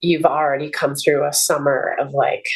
You've 0.00 0.26
already 0.26 0.70
come 0.70 0.94
through 0.94 1.26
a 1.26 1.32
summer 1.32 1.96
of 1.98 2.12
like 2.12 2.46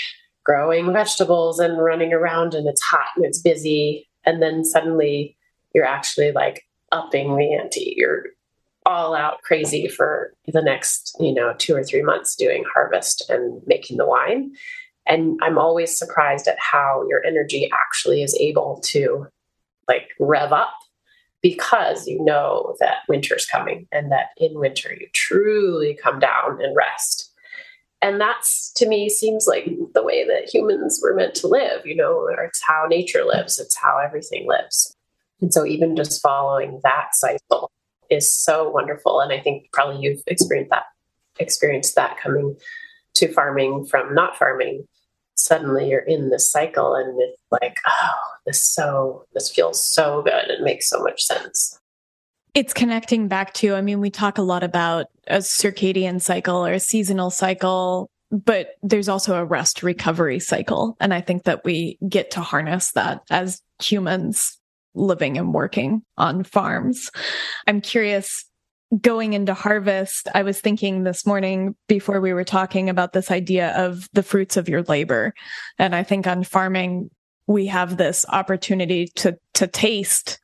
growing 0.45 0.93
vegetables 0.93 1.59
and 1.59 1.83
running 1.83 2.13
around, 2.13 2.55
and 2.55 2.69
it's 2.69 2.83
hot 2.83 3.09
and 3.17 3.25
it's 3.25 3.41
busy. 3.41 4.09
And 4.25 4.41
then 4.41 4.65
suddenly 4.65 5.37
you're 5.75 5.85
actually 5.85 6.31
like 6.33 6.63
upping 6.93 7.37
the 7.37 7.55
ante. 7.55 7.95
You're 7.97 8.25
all 8.87 9.15
out 9.15 9.43
crazy 9.43 9.89
for 9.89 10.33
the 10.47 10.63
next, 10.63 11.15
you 11.21 11.33
know, 11.33 11.55
two 11.59 11.75
or 11.75 11.85
three 11.85 12.03
months 12.03 12.35
doing 12.35 12.65
harvest 12.73 13.29
and 13.29 13.61
making 13.67 13.99
the 13.99 14.07
wine. 14.07 14.53
And 15.07 15.39
I'm 15.43 15.59
always 15.59 15.97
surprised 15.97 16.49
at 16.49 16.59
how 16.59 17.05
your 17.09 17.25
energy 17.25 17.71
actually 17.73 18.23
is 18.23 18.37
able 18.39 18.81
to 18.87 19.27
like 19.89 20.11
rev 20.21 20.53
up 20.53 20.75
because 21.41 22.07
you 22.07 22.23
know 22.23 22.77
that 22.81 22.99
winter's 23.09 23.47
coming 23.47 23.87
and 23.93 24.11
that 24.11 24.29
in 24.37 24.59
winter 24.59 24.93
you 24.93 25.07
truly 25.15 25.99
come 26.03 26.19
down 26.19 26.63
and 26.63 26.77
rest. 26.77 27.33
And 28.01 28.21
that's 28.21 28.73
to 28.75 28.87
me 28.87 29.09
seems 29.09 29.47
like 29.47 29.69
the 29.95 30.05
way 30.05 30.27
that 30.27 30.53
humans 30.53 31.01
were 31.03 31.15
meant 31.15 31.35
to 31.37 31.49
live, 31.49 31.85
you 31.85 31.97
know, 31.97 32.29
it's 32.45 32.63
how 32.63 32.87
nature 32.89 33.25
lives, 33.25 33.59
it's 33.59 33.77
how 33.77 33.99
everything 33.99 34.47
lives. 34.47 34.95
And 35.41 35.53
so 35.53 35.65
even 35.65 35.97
just 35.97 36.21
following 36.21 36.81
that 36.83 37.15
cycle 37.15 37.71
is 38.11 38.33
so 38.33 38.69
wonderful. 38.71 39.21
And 39.21 39.33
I 39.33 39.41
think 39.41 39.71
probably 39.73 40.03
you've 40.03 40.23
experienced 40.27 40.71
that 40.71 40.85
experienced 41.39 41.95
that 41.95 42.19
coming 42.19 42.57
to 43.15 43.33
farming 43.33 43.87
from 43.87 44.15
not 44.15 44.37
farming. 44.37 44.87
Suddenly 45.35 45.91
you're 45.91 46.01
in 46.01 46.31
this 46.31 46.51
cycle 46.51 46.95
and 46.95 47.21
it's 47.21 47.41
like, 47.51 47.77
oh, 47.87 48.15
this 48.45 48.63
so 48.63 49.25
this 49.35 49.51
feels 49.51 49.85
so 49.87 50.23
good 50.23 50.51
and 50.51 50.65
makes 50.65 50.89
so 50.89 51.03
much 51.03 51.23
sense. 51.23 51.79
It's 52.55 52.75
connecting 52.75 53.29
back 53.29 53.55
to, 53.55 53.75
I 53.75 53.83
mean, 53.83 54.01
we 54.01 54.11
talk 54.11 54.39
a 54.39 54.43
lot 54.43 54.65
about 54.65 55.07
a 55.29 55.39
circadian 55.39 56.21
cycle 56.21 56.67
or 56.67 56.73
a 56.73 56.81
seasonal 56.81 57.31
cycle, 57.31 58.11
but 58.33 58.71
there's 58.83 59.09
also 59.09 59.37
a 59.37 59.45
rest 59.45 59.83
recovery 59.83 60.41
cycle. 60.41 60.97
And 60.99 61.15
I 61.15 61.21
think 61.21 61.45
that 61.45 61.65
we 61.65 61.99
get 62.09 62.33
to 62.33 62.41
harness 62.41 62.93
that 62.93 63.23
as 63.31 63.63
humans 63.81 64.59
living 64.95 65.39
and 65.39 65.55
working 65.55 66.03
on 66.17 66.45
farms. 66.45 67.11
I'm 67.67 67.81
curious 67.81 68.45
going 69.01 69.35
into 69.35 69.53
harvest, 69.53 70.29
I 70.35 70.43
was 70.43 70.61
thinking 70.61 71.05
this 71.05 71.27
morning 71.27 71.77
before 71.89 72.21
we 72.21 72.33
were 72.33 72.45
talking 72.45 72.89
about 72.89 73.13
this 73.13 73.31
idea 73.31 73.77
of 73.77 74.09
the 74.15 74.23
fruits 74.23 74.57
of 74.57 74.69
your 74.69 74.83
labor. 74.83 75.35
And 75.79 75.95
I 75.95 76.03
think 76.03 76.27
on 76.27 76.43
farming, 76.43 77.11
we 77.47 77.67
have 77.67 77.97
this 77.97 78.25
opportunity 78.29 79.09
to, 79.17 79.37
to 79.55 79.67
taste 79.67 80.39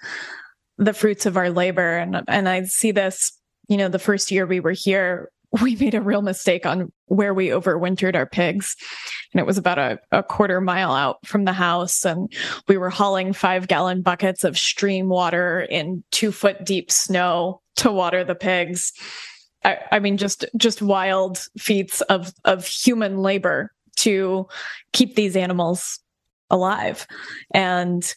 the 0.77 0.93
fruits 0.93 1.27
of 1.27 1.37
our 1.37 1.51
labor. 1.51 1.97
And, 1.97 2.23
and 2.29 2.49
I 2.49 2.65
see 2.65 2.91
this, 2.91 3.33
you 3.69 3.77
know, 3.77 3.89
the 3.89 3.99
first 3.99 4.31
year 4.31 4.47
we 4.47 4.61
were 4.61 4.75
here, 4.77 5.31
we 5.63 5.77
made 5.77 5.95
a 5.95 6.01
real 6.01 6.23
mistake 6.23 6.67
on 6.67 6.93
where 7.07 7.35
we 7.35 7.49
overwintered 7.49 8.17
our 8.17 8.27
pigs. 8.27 8.77
And 9.33 9.41
it 9.41 9.47
was 9.47 9.59
about 9.59 9.79
a, 9.79 9.99
a, 10.11 10.23
quarter 10.23 10.61
mile 10.61 10.93
out 10.93 11.25
from 11.27 11.45
the 11.45 11.53
house. 11.53 12.05
And 12.05 12.33
we 12.67 12.77
were 12.77 12.91
hauling 12.91 13.33
five 13.33 13.69
gallon 13.69 14.03
buckets 14.03 14.43
of 14.43 14.59
stream 14.59 15.09
water 15.09 15.61
in 15.61 16.03
two 16.11 16.33
foot 16.33 16.65
deep 16.65 16.91
snow 16.91 17.61
to 17.77 17.93
water 17.93 18.25
the 18.25 18.35
pigs. 18.35 18.93
I, 19.65 19.79
I 19.93 19.99
mean, 20.01 20.17
just, 20.17 20.45
just 20.57 20.83
wild 20.83 21.47
feats 21.59 22.01
of, 22.03 22.33
of 22.45 22.67
human 22.67 23.19
labor 23.19 23.73
to 23.97 24.49
keep 24.93 25.15
these 25.15 25.37
animals 25.37 26.01
alive. 26.51 27.07
And 27.53 28.15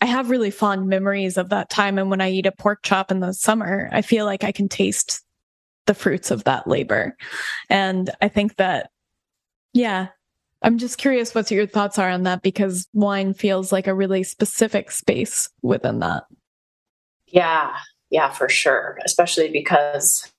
I 0.00 0.06
have 0.06 0.30
really 0.30 0.50
fond 0.50 0.88
memories 0.88 1.36
of 1.36 1.50
that 1.50 1.68
time. 1.68 1.98
And 1.98 2.08
when 2.08 2.22
I 2.22 2.30
eat 2.30 2.46
a 2.46 2.52
pork 2.52 2.82
chop 2.82 3.10
in 3.10 3.20
the 3.20 3.34
summer, 3.34 3.90
I 3.92 4.00
feel 4.00 4.24
like 4.24 4.44
I 4.44 4.52
can 4.52 4.68
taste 4.68 5.22
the 5.90 5.94
fruits 5.94 6.30
of 6.30 6.44
that 6.44 6.68
labor. 6.68 7.16
And 7.68 8.10
I 8.22 8.28
think 8.28 8.54
that, 8.58 8.92
yeah, 9.72 10.06
I'm 10.62 10.78
just 10.78 10.98
curious 10.98 11.34
what 11.34 11.50
your 11.50 11.66
thoughts 11.66 11.98
are 11.98 12.08
on 12.08 12.22
that 12.22 12.42
because 12.42 12.86
wine 12.92 13.34
feels 13.34 13.72
like 13.72 13.88
a 13.88 13.94
really 13.94 14.22
specific 14.22 14.92
space 14.92 15.48
within 15.62 15.98
that. 15.98 16.26
Yeah, 17.26 17.74
yeah, 18.08 18.30
for 18.30 18.48
sure. 18.48 19.00
Especially 19.04 19.50
because, 19.50 20.32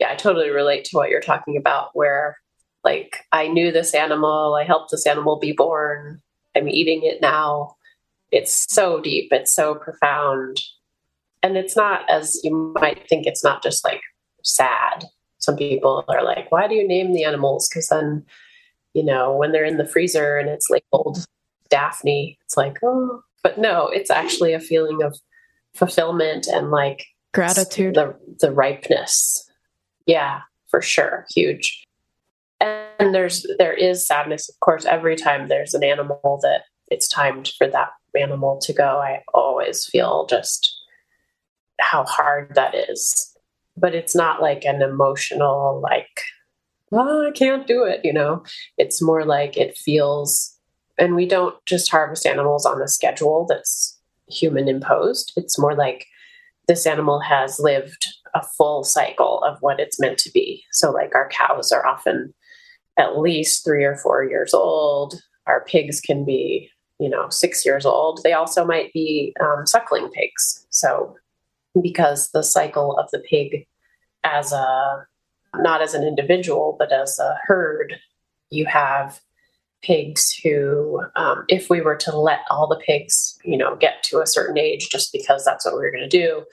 yeah, 0.00 0.10
I 0.10 0.14
totally 0.14 0.48
relate 0.48 0.86
to 0.86 0.96
what 0.96 1.10
you're 1.10 1.20
talking 1.20 1.58
about, 1.58 1.90
where 1.92 2.38
like 2.82 3.26
I 3.30 3.48
knew 3.48 3.72
this 3.72 3.92
animal, 3.92 4.54
I 4.58 4.64
helped 4.64 4.90
this 4.90 5.06
animal 5.06 5.38
be 5.38 5.52
born, 5.52 6.22
I'm 6.56 6.66
eating 6.66 7.02
it 7.02 7.20
now. 7.20 7.76
It's 8.30 8.72
so 8.72 9.02
deep, 9.02 9.28
it's 9.32 9.54
so 9.54 9.74
profound. 9.74 10.62
And 11.42 11.58
it's 11.58 11.76
not 11.76 12.08
as 12.08 12.40
you 12.42 12.74
might 12.80 13.06
think, 13.06 13.26
it's 13.26 13.44
not 13.44 13.62
just 13.62 13.84
like 13.84 14.00
sad. 14.44 15.04
Some 15.38 15.56
people 15.56 16.04
are 16.08 16.24
like, 16.24 16.50
why 16.50 16.68
do 16.68 16.74
you 16.74 16.86
name 16.86 17.12
the 17.12 17.24
animals? 17.24 17.68
Because 17.68 17.88
then, 17.88 18.24
you 18.94 19.04
know, 19.04 19.34
when 19.36 19.52
they're 19.52 19.64
in 19.64 19.76
the 19.76 19.86
freezer 19.86 20.38
and 20.38 20.48
it's 20.48 20.70
labeled 20.70 21.26
Daphne, 21.68 22.38
it's 22.44 22.56
like, 22.56 22.78
oh, 22.82 23.22
but 23.42 23.58
no, 23.58 23.88
it's 23.88 24.10
actually 24.10 24.54
a 24.54 24.60
feeling 24.60 25.02
of 25.02 25.18
fulfillment 25.74 26.46
and 26.46 26.70
like 26.70 27.04
gratitude, 27.32 27.94
the, 27.94 28.16
the 28.40 28.52
ripeness. 28.52 29.50
Yeah, 30.06 30.40
for 30.68 30.80
sure. 30.80 31.26
Huge. 31.34 31.84
And 32.60 33.14
there's, 33.14 33.44
there 33.58 33.74
is 33.74 34.06
sadness, 34.06 34.48
of 34.48 34.58
course, 34.60 34.86
every 34.86 35.16
time 35.16 35.48
there's 35.48 35.74
an 35.74 35.84
animal 35.84 36.38
that 36.42 36.62
it's 36.88 37.08
timed 37.08 37.52
for 37.58 37.66
that 37.66 37.90
animal 38.18 38.58
to 38.60 38.72
go. 38.72 38.98
I 38.98 39.22
always 39.34 39.84
feel 39.84 40.26
just 40.26 40.74
how 41.80 42.04
hard 42.04 42.54
that 42.54 42.74
is 42.74 43.33
but 43.76 43.94
it's 43.94 44.14
not 44.14 44.40
like 44.40 44.64
an 44.64 44.82
emotional 44.82 45.80
like 45.82 46.20
oh, 46.92 47.26
i 47.26 47.30
can't 47.32 47.66
do 47.66 47.84
it 47.84 48.00
you 48.04 48.12
know? 48.12 48.42
It's 48.78 49.02
more 49.02 49.24
like 49.24 49.56
it 49.56 49.76
feels 49.76 50.56
and 50.98 51.14
we 51.14 51.26
don't 51.26 51.54
just 51.66 51.90
harvest 51.90 52.26
animals 52.26 52.64
on 52.64 52.80
a 52.80 52.88
schedule 52.88 53.46
that's 53.48 53.98
human 54.28 54.68
imposed. 54.68 55.32
It's 55.36 55.58
more 55.58 55.74
like 55.74 56.06
this 56.68 56.86
animal 56.86 57.20
has 57.20 57.58
lived 57.58 58.06
a 58.34 58.42
full 58.56 58.84
cycle 58.84 59.42
of 59.42 59.58
what 59.60 59.80
it's 59.80 60.00
meant 60.00 60.18
to 60.18 60.30
be. 60.30 60.62
So 60.72 60.90
like 60.90 61.14
our 61.14 61.28
cows 61.28 61.72
are 61.72 61.86
often 61.86 62.32
at 62.96 63.18
least 63.18 63.64
three 63.64 63.84
or 63.84 63.96
four 63.96 64.24
years 64.24 64.54
old. 64.54 65.20
Our 65.46 65.64
pigs 65.64 66.00
can 66.00 66.24
be 66.24 66.70
you 67.00 67.08
know 67.08 67.28
six 67.28 67.66
years 67.66 67.84
old. 67.84 68.20
They 68.22 68.32
also 68.32 68.64
might 68.64 68.92
be 68.92 69.34
um, 69.40 69.66
suckling 69.66 70.10
pigs. 70.10 70.66
So 70.70 71.16
because 71.82 72.30
the 72.30 72.42
cycle 72.42 72.96
of 72.98 73.10
the 73.10 73.18
pig 73.18 73.66
as 74.24 74.52
a 74.52 75.06
not 75.56 75.82
as 75.82 75.94
an 75.94 76.04
individual 76.04 76.76
but 76.78 76.92
as 76.92 77.18
a 77.18 77.36
herd 77.44 77.96
you 78.50 78.66
have 78.66 79.20
pigs 79.82 80.32
who 80.42 81.02
um, 81.16 81.44
if 81.48 81.68
we 81.68 81.80
were 81.80 81.96
to 81.96 82.16
let 82.16 82.40
all 82.50 82.66
the 82.66 82.82
pigs 82.84 83.38
you 83.44 83.56
know 83.56 83.76
get 83.76 84.02
to 84.02 84.20
a 84.20 84.26
certain 84.26 84.58
age 84.58 84.88
just 84.90 85.12
because 85.12 85.44
that's 85.44 85.64
what 85.64 85.76
we 85.76 85.84
are 85.84 85.92
going 85.92 86.08
to 86.08 86.08
do 86.08 86.44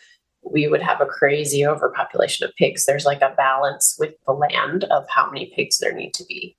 we 0.43 0.67
would 0.67 0.81
have 0.81 1.01
a 1.01 1.05
crazy 1.05 1.65
overpopulation 1.67 2.47
of 2.47 2.55
pigs. 2.55 2.85
There's 2.85 3.05
like 3.05 3.21
a 3.21 3.35
balance 3.37 3.95
with 3.99 4.15
the 4.25 4.33
land 4.33 4.85
of 4.85 5.05
how 5.07 5.29
many 5.29 5.53
pigs 5.55 5.77
there 5.77 5.93
need 5.93 6.15
to 6.15 6.25
be. 6.25 6.57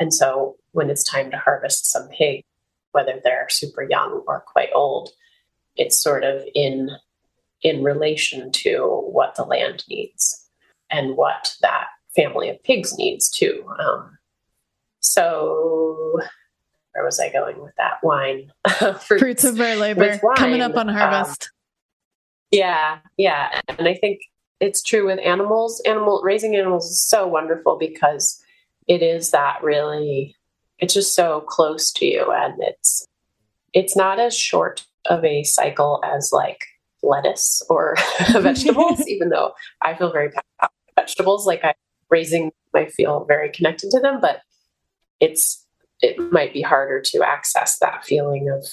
And 0.00 0.12
so 0.12 0.56
when 0.72 0.90
it's 0.90 1.04
time 1.04 1.30
to 1.30 1.36
harvest 1.36 1.90
some 1.90 2.08
pig 2.08 2.42
whether 2.92 3.20
they're 3.22 3.46
super 3.48 3.82
young 3.82 4.24
or 4.26 4.44
quite 4.46 4.70
old 4.74 5.10
it's 5.76 6.02
sort 6.02 6.24
of 6.24 6.42
in 6.54 6.90
in 7.62 7.82
relation 7.82 8.50
to 8.50 9.04
what 9.10 9.34
the 9.34 9.44
land 9.44 9.84
needs 9.88 10.48
and 10.90 11.16
what 11.16 11.54
that 11.62 11.86
family 12.16 12.48
of 12.48 12.62
pigs 12.62 12.96
needs 12.96 13.28
too. 13.28 13.64
Um, 13.78 14.18
so 15.00 16.20
where 16.92 17.04
was 17.04 17.20
I 17.20 17.30
going 17.30 17.60
with 17.60 17.74
that 17.76 18.02
wine? 18.02 18.50
Fruits, 18.68 19.04
Fruits, 19.06 19.44
of 19.44 19.60
our 19.60 19.76
labor 19.76 20.18
wine, 20.22 20.36
coming 20.36 20.60
up 20.60 20.76
on 20.76 20.88
um, 20.88 20.94
harvest. 20.94 21.44
Um, 21.44 21.48
yeah, 22.50 22.98
yeah, 23.16 23.60
and 23.68 23.86
I 23.86 23.94
think 23.94 24.20
it's 24.58 24.82
true 24.82 25.06
with 25.06 25.20
animals. 25.20 25.80
Animal 25.86 26.20
raising 26.24 26.56
animals 26.56 26.90
is 26.90 27.02
so 27.02 27.26
wonderful 27.26 27.78
because 27.78 28.42
it 28.86 29.02
is 29.02 29.30
that 29.30 29.62
really. 29.62 30.36
It's 30.78 30.94
just 30.94 31.14
so 31.14 31.42
close 31.42 31.92
to 31.92 32.06
you, 32.06 32.32
and 32.32 32.54
it's 32.58 33.06
it's 33.72 33.96
not 33.96 34.18
as 34.18 34.36
short 34.36 34.84
of 35.06 35.24
a 35.24 35.44
cycle 35.44 36.00
as 36.04 36.30
like 36.32 36.64
lettuce 37.02 37.62
or 37.68 37.96
vegetables, 38.32 39.00
even 39.08 39.30
though 39.30 39.52
I 39.82 39.94
feel 39.94 40.12
very 40.12 40.28
passionate 40.28 40.72
vegetables. 40.96 41.46
Like 41.46 41.64
I 41.64 41.74
raising, 42.10 42.52
I 42.74 42.86
feel 42.86 43.24
very 43.24 43.50
connected 43.50 43.90
to 43.90 44.00
them, 44.00 44.20
but 44.20 44.40
it's 45.20 45.66
it 46.00 46.18
might 46.32 46.52
be 46.52 46.62
harder 46.62 47.00
to 47.00 47.22
access 47.22 47.78
that 47.78 48.04
feeling 48.04 48.48
of 48.50 48.64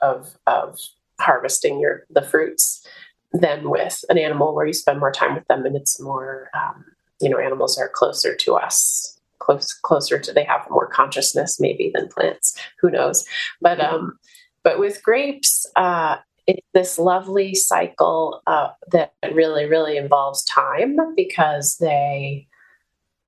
of 0.00 0.36
of 0.46 0.78
harvesting 1.20 1.80
your 1.80 2.04
the 2.10 2.22
fruits 2.22 2.86
than 3.32 3.70
with 3.70 4.04
an 4.08 4.18
animal 4.18 4.54
where 4.54 4.66
you 4.66 4.72
spend 4.72 5.00
more 5.00 5.12
time 5.12 5.34
with 5.34 5.46
them 5.48 5.66
and 5.66 5.74
it's 5.74 6.00
more 6.00 6.50
um, 6.54 6.84
you 7.20 7.28
know 7.28 7.38
animals 7.38 7.78
are 7.78 7.88
closer 7.88 8.34
to 8.34 8.54
us 8.54 9.16
close 9.46 9.72
closer 9.72 10.18
to 10.18 10.32
they 10.32 10.44
have 10.44 10.66
more 10.70 10.86
consciousness 10.86 11.60
maybe 11.60 11.90
than 11.94 12.08
plants. 12.08 12.58
Who 12.80 12.90
knows? 12.90 13.24
But 13.60 13.80
um, 13.80 14.18
but 14.62 14.78
with 14.78 15.02
grapes, 15.02 15.66
uh, 15.76 16.16
it's 16.46 16.66
this 16.74 16.98
lovely 16.98 17.54
cycle 17.54 18.42
uh, 18.46 18.68
that 18.92 19.14
really 19.32 19.66
really 19.66 19.96
involves 19.96 20.44
time 20.44 20.96
because 21.14 21.76
they 21.78 22.46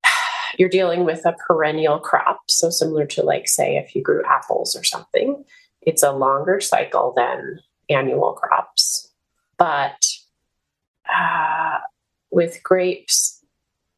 you're 0.59 0.69
dealing 0.69 1.05
with 1.05 1.25
a 1.27 1.37
perennial 1.47 1.99
crop. 1.99 2.41
So 2.49 2.71
similar 2.71 3.07
to 3.07 3.23
like 3.23 3.49
say 3.49 3.77
if 3.77 3.95
you 3.95 4.03
grew 4.03 4.23
apples 4.25 4.77
or 4.77 4.85
something, 4.85 5.45
it's 5.83 6.03
a 6.03 6.13
longer 6.13 6.61
cycle 6.61 7.13
than 7.17 7.61
annual 7.89 8.35
crops. 8.35 9.11
But 9.57 10.07
uh, 11.13 11.79
with 12.31 12.63
grapes, 12.63 13.39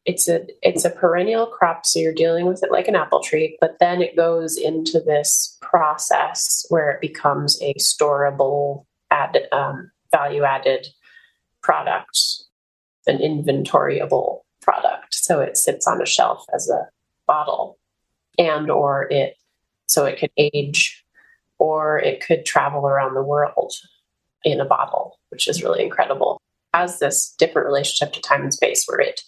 it's 0.05 0.27
a 0.27 0.41
it's 0.63 0.83
a 0.83 0.89
perennial 0.89 1.45
crop 1.45 1.85
so 1.85 1.99
you're 1.99 2.13
dealing 2.13 2.47
with 2.47 2.63
it 2.63 2.71
like 2.71 2.87
an 2.87 2.95
apple 2.95 3.21
tree 3.21 3.55
but 3.61 3.77
then 3.79 4.01
it 4.01 4.15
goes 4.15 4.57
into 4.57 4.99
this 4.99 5.59
process 5.61 6.65
where 6.69 6.89
it 6.89 7.01
becomes 7.01 7.61
a 7.61 7.73
storable 7.75 8.85
add, 9.21 9.47
um, 9.51 9.91
value 10.11 10.43
added 10.43 10.87
product 11.61 12.17
an 13.07 13.17
inventoryable 13.17 14.41
product. 14.61 15.13
So 15.13 15.39
it 15.39 15.57
sits 15.57 15.87
on 15.87 16.01
a 16.01 16.05
shelf 16.05 16.45
as 16.53 16.69
a 16.69 16.87
bottle 17.27 17.77
and 18.37 18.69
or 18.69 19.07
it 19.11 19.37
so 19.87 20.05
it 20.05 20.19
could 20.19 20.31
age 20.37 21.03
or 21.57 21.99
it 21.99 22.25
could 22.25 22.45
travel 22.45 22.87
around 22.87 23.13
the 23.13 23.23
world 23.23 23.73
in 24.43 24.59
a 24.59 24.65
bottle 24.65 25.19
which 25.29 25.47
is 25.47 25.63
really 25.63 25.83
incredible. 25.83 26.41
Has 26.73 26.99
this 26.99 27.33
different 27.37 27.67
relationship 27.67 28.13
to 28.13 28.21
time 28.21 28.43
and 28.43 28.53
space 28.53 28.85
where 28.87 28.99
it 28.99 29.21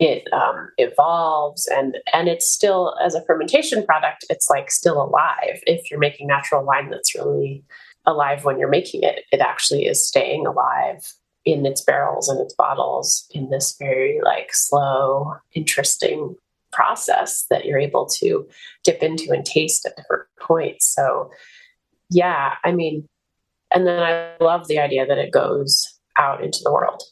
it 0.00 0.32
um, 0.32 0.70
evolves 0.78 1.66
and 1.66 1.98
and 2.12 2.28
it's 2.28 2.48
still 2.48 2.96
as 3.04 3.16
a 3.16 3.24
fermentation 3.24 3.84
product 3.84 4.24
it's 4.30 4.48
like 4.48 4.70
still 4.70 5.02
alive 5.02 5.60
if 5.66 5.90
you're 5.90 5.98
making 5.98 6.28
natural 6.28 6.64
wine 6.64 6.88
that's 6.88 7.16
really 7.16 7.64
alive 8.06 8.44
when 8.44 8.58
you're 8.58 8.68
making 8.68 9.02
it 9.02 9.24
it 9.32 9.40
actually 9.40 9.86
is 9.86 10.06
staying 10.06 10.46
alive 10.46 11.12
in 11.44 11.64
its 11.64 11.82
barrels 11.82 12.28
and 12.28 12.40
its 12.40 12.54
bottles 12.54 13.26
in 13.30 13.50
this 13.50 13.76
very 13.78 14.20
like 14.22 14.52
slow 14.52 15.34
interesting 15.54 16.34
process 16.70 17.46
that 17.50 17.64
you're 17.64 17.78
able 17.78 18.06
to 18.06 18.46
dip 18.84 19.02
into 19.02 19.32
and 19.32 19.44
taste 19.44 19.86
at 19.86 19.96
different 19.96 20.26
points 20.40 20.86
so 20.86 21.30
yeah 22.10 22.54
i 22.64 22.72
mean 22.72 23.08
and 23.72 23.86
then 23.86 24.02
i 24.02 24.32
love 24.42 24.68
the 24.68 24.78
idea 24.78 25.06
that 25.06 25.18
it 25.18 25.32
goes 25.32 25.98
out 26.16 26.42
into 26.42 26.60
the 26.62 26.72
world 26.72 27.02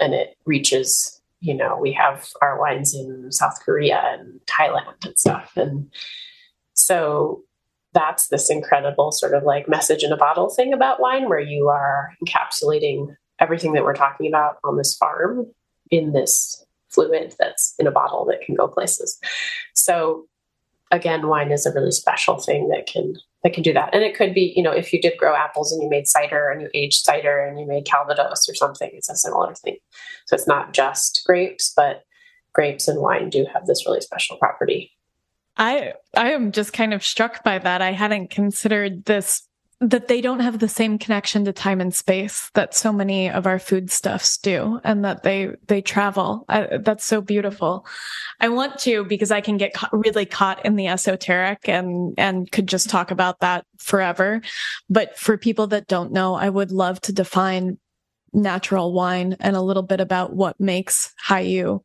and 0.00 0.14
it 0.14 0.36
reaches 0.44 1.20
you 1.44 1.52
know, 1.52 1.76
we 1.78 1.92
have 1.92 2.26
our 2.40 2.58
wines 2.58 2.94
in 2.94 3.30
South 3.30 3.60
Korea 3.62 4.00
and 4.18 4.40
Thailand 4.46 5.04
and 5.04 5.18
stuff. 5.18 5.52
And 5.56 5.92
so 6.72 7.42
that's 7.94 8.28
this 8.28 8.50
incredible 8.50 9.12
sort 9.12 9.34
of 9.34 9.44
like 9.44 9.68
message 9.68 10.02
in 10.02 10.12
a 10.12 10.16
bottle 10.16 10.50
thing 10.50 10.72
about 10.72 11.00
wine 11.00 11.28
where 11.28 11.40
you 11.40 11.68
are 11.68 12.12
encapsulating 12.22 13.14
everything 13.40 13.72
that 13.72 13.84
we're 13.84 13.94
talking 13.94 14.26
about 14.26 14.56
on 14.64 14.76
this 14.76 14.94
farm 14.96 15.46
in 15.90 16.12
this 16.12 16.64
fluid 16.90 17.34
that's 17.38 17.74
in 17.78 17.86
a 17.86 17.92
bottle 17.92 18.24
that 18.24 18.40
can 18.40 18.54
go 18.54 18.68
places. 18.68 19.18
So 19.74 20.26
again, 20.90 21.28
wine 21.28 21.50
is 21.50 21.66
a 21.66 21.72
really 21.72 21.90
special 21.90 22.38
thing 22.38 22.68
that 22.68 22.86
can 22.86 23.14
that 23.42 23.52
can 23.52 23.62
do 23.62 23.74
that. 23.74 23.90
And 23.92 24.02
it 24.02 24.16
could 24.16 24.32
be, 24.32 24.54
you 24.56 24.62
know, 24.62 24.72
if 24.72 24.90
you 24.90 25.00
did 25.00 25.18
grow 25.18 25.36
apples 25.36 25.70
and 25.70 25.82
you 25.82 25.88
made 25.90 26.08
cider 26.08 26.48
and 26.48 26.62
you 26.62 26.70
aged 26.72 27.04
cider 27.04 27.38
and 27.40 27.60
you 27.60 27.66
made 27.66 27.84
Calvados 27.84 28.48
or 28.48 28.54
something, 28.54 28.90
it's 28.94 29.10
a 29.10 29.16
similar 29.16 29.54
thing. 29.54 29.76
So 30.26 30.34
it's 30.34 30.48
not 30.48 30.72
just 30.72 31.22
grapes, 31.26 31.70
but 31.76 32.04
grapes 32.54 32.88
and 32.88 33.02
wine 33.02 33.28
do 33.28 33.46
have 33.52 33.66
this 33.66 33.84
really 33.86 34.00
special 34.00 34.38
property. 34.38 34.93
I 35.56 35.94
I 36.16 36.32
am 36.32 36.52
just 36.52 36.72
kind 36.72 36.94
of 36.94 37.04
struck 37.04 37.44
by 37.44 37.58
that. 37.58 37.82
I 37.82 37.92
hadn't 37.92 38.30
considered 38.30 39.04
this 39.04 39.46
that 39.80 40.08
they 40.08 40.20
don't 40.20 40.40
have 40.40 40.60
the 40.60 40.68
same 40.68 40.98
connection 40.98 41.44
to 41.44 41.52
time 41.52 41.80
and 41.80 41.94
space 41.94 42.50
that 42.54 42.74
so 42.74 42.92
many 42.92 43.28
of 43.28 43.46
our 43.46 43.58
foodstuffs 43.58 44.38
do 44.38 44.80
and 44.84 45.04
that 45.04 45.22
they 45.22 45.50
they 45.66 45.80
travel. 45.82 46.44
I, 46.48 46.78
that's 46.78 47.04
so 47.04 47.20
beautiful. 47.20 47.86
I 48.40 48.48
want 48.48 48.78
to 48.80 49.04
because 49.04 49.30
i 49.30 49.40
can 49.40 49.56
get 49.56 49.74
ca- 49.74 49.90
really 49.92 50.26
caught 50.26 50.64
in 50.64 50.76
the 50.76 50.88
esoteric 50.88 51.68
and 51.68 52.14
and 52.18 52.50
could 52.50 52.66
just 52.66 52.88
talk 52.88 53.10
about 53.10 53.40
that 53.40 53.66
forever. 53.78 54.42
But 54.88 55.18
for 55.18 55.36
people 55.36 55.66
that 55.68 55.88
don't 55.88 56.12
know 56.12 56.34
i 56.34 56.48
would 56.48 56.72
love 56.72 57.00
to 57.02 57.12
define 57.12 57.78
natural 58.32 58.92
wine 58.92 59.36
and 59.40 59.56
a 59.56 59.62
little 59.62 59.82
bit 59.82 60.00
about 60.00 60.34
what 60.34 60.58
makes 60.58 61.14
Hiyu 61.28 61.82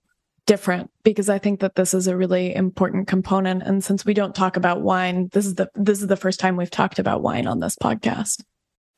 different 0.50 0.90
because 1.04 1.30
I 1.30 1.38
think 1.38 1.60
that 1.60 1.76
this 1.76 1.94
is 1.94 2.08
a 2.08 2.18
really 2.18 2.56
important 2.56 3.08
component. 3.08 3.62
And 3.62 3.84
since 3.84 4.04
we 4.04 4.16
don't 4.16 4.34
talk 4.34 4.58
about 4.58 4.82
wine, 4.82 5.30
this 5.32 5.46
is 5.46 5.56
the 5.56 5.70
this 5.76 6.02
is 6.02 6.08
the 6.08 6.18
first 6.18 6.40
time 6.40 6.58
we've 6.58 6.72
talked 6.72 6.98
about 6.98 7.22
wine 7.22 7.46
on 7.46 7.60
this 7.60 7.76
podcast. 7.76 8.42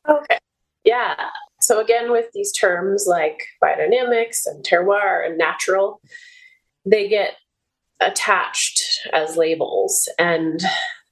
Okay. 0.10 0.38
Yeah. 0.86 1.16
So 1.60 1.82
again, 1.82 2.10
with 2.10 2.28
these 2.34 2.54
terms 2.54 3.04
like 3.06 3.44
biodynamics 3.62 4.46
and 4.46 4.64
terroir 4.64 5.26
and 5.28 5.38
natural, 5.38 6.00
they 6.86 7.10
get 7.10 7.34
attached 8.00 8.82
as 9.12 9.36
labels 9.36 10.08
and 10.18 10.62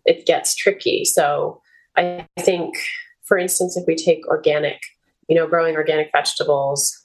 it 0.05 0.25
gets 0.25 0.55
tricky. 0.55 1.03
So 1.03 1.61
I 1.97 2.25
think, 2.39 2.75
for 3.25 3.37
instance, 3.37 3.75
if 3.75 3.83
we 3.85 3.97
take 3.97 4.25
organic, 4.27 4.79
you 5.27 5.35
know, 5.35 5.47
growing 5.47 5.75
organic 5.75 6.11
vegetables, 6.13 6.97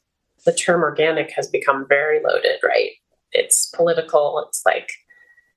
the 0.46 0.52
term 0.52 0.82
organic 0.82 1.32
has 1.32 1.48
become 1.48 1.84
very 1.88 2.20
loaded, 2.22 2.60
right? 2.62 2.92
It's 3.34 3.66
political. 3.74 4.44
It's 4.46 4.62
like 4.64 4.90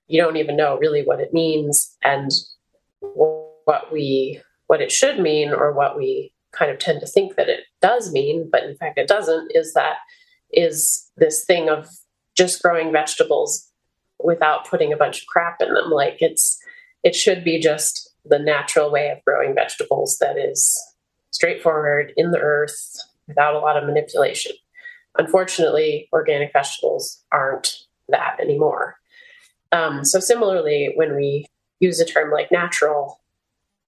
you 0.07 0.21
don't 0.21 0.37
even 0.37 0.57
know 0.57 0.77
really 0.77 1.03
what 1.03 1.19
it 1.19 1.33
means 1.33 1.95
and 2.03 2.31
what 2.99 3.91
we 3.91 4.41
what 4.67 4.81
it 4.81 4.91
should 4.91 5.19
mean 5.19 5.53
or 5.53 5.71
what 5.71 5.97
we 5.97 6.33
kind 6.51 6.71
of 6.71 6.79
tend 6.79 6.99
to 6.99 7.07
think 7.07 7.35
that 7.35 7.49
it 7.49 7.61
does 7.81 8.11
mean, 8.11 8.49
but 8.51 8.63
in 8.63 8.75
fact 8.75 8.97
it 8.97 9.07
doesn't, 9.07 9.51
is 9.53 9.73
that 9.73 9.97
is 10.51 11.09
this 11.17 11.45
thing 11.45 11.69
of 11.69 11.87
just 12.35 12.61
growing 12.61 12.91
vegetables 12.91 13.69
without 14.19 14.67
putting 14.67 14.91
a 14.91 14.97
bunch 14.97 15.21
of 15.21 15.27
crap 15.27 15.61
in 15.61 15.73
them. 15.73 15.91
Like 15.91 16.17
it's 16.19 16.57
it 17.03 17.15
should 17.15 17.43
be 17.43 17.59
just 17.59 18.13
the 18.25 18.39
natural 18.39 18.91
way 18.91 19.09
of 19.09 19.23
growing 19.25 19.55
vegetables 19.55 20.17
that 20.19 20.37
is 20.37 20.77
straightforward 21.31 22.13
in 22.17 22.31
the 22.31 22.39
earth 22.39 22.97
without 23.27 23.55
a 23.55 23.59
lot 23.59 23.77
of 23.77 23.85
manipulation. 23.85 24.53
Unfortunately, 25.17 26.07
organic 26.13 26.53
vegetables 26.53 27.23
aren't 27.31 27.75
that 28.09 28.37
anymore. 28.39 28.97
Um, 29.71 30.05
so, 30.05 30.19
similarly, 30.19 30.91
when 30.95 31.15
we 31.15 31.45
use 31.79 31.99
a 31.99 32.05
term 32.05 32.31
like 32.31 32.51
natural, 32.51 33.19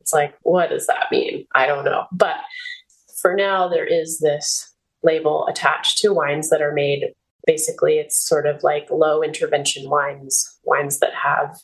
it's 0.01 0.13
like, 0.13 0.35
what 0.41 0.69
does 0.69 0.87
that 0.87 1.07
mean? 1.11 1.45
I 1.53 1.67
don't 1.67 1.85
know. 1.85 2.05
But 2.11 2.37
for 3.21 3.35
now, 3.35 3.67
there 3.67 3.85
is 3.85 4.19
this 4.19 4.73
label 5.03 5.47
attached 5.47 5.99
to 5.99 6.13
wines 6.13 6.49
that 6.49 6.61
are 6.61 6.73
made. 6.73 7.13
Basically, 7.45 7.99
it's 7.99 8.19
sort 8.19 8.45
of 8.45 8.63
like 8.63 8.89
low 8.91 9.21
intervention 9.23 9.89
wines, 9.89 10.57
wines 10.63 10.99
that 10.99 11.13
have 11.13 11.59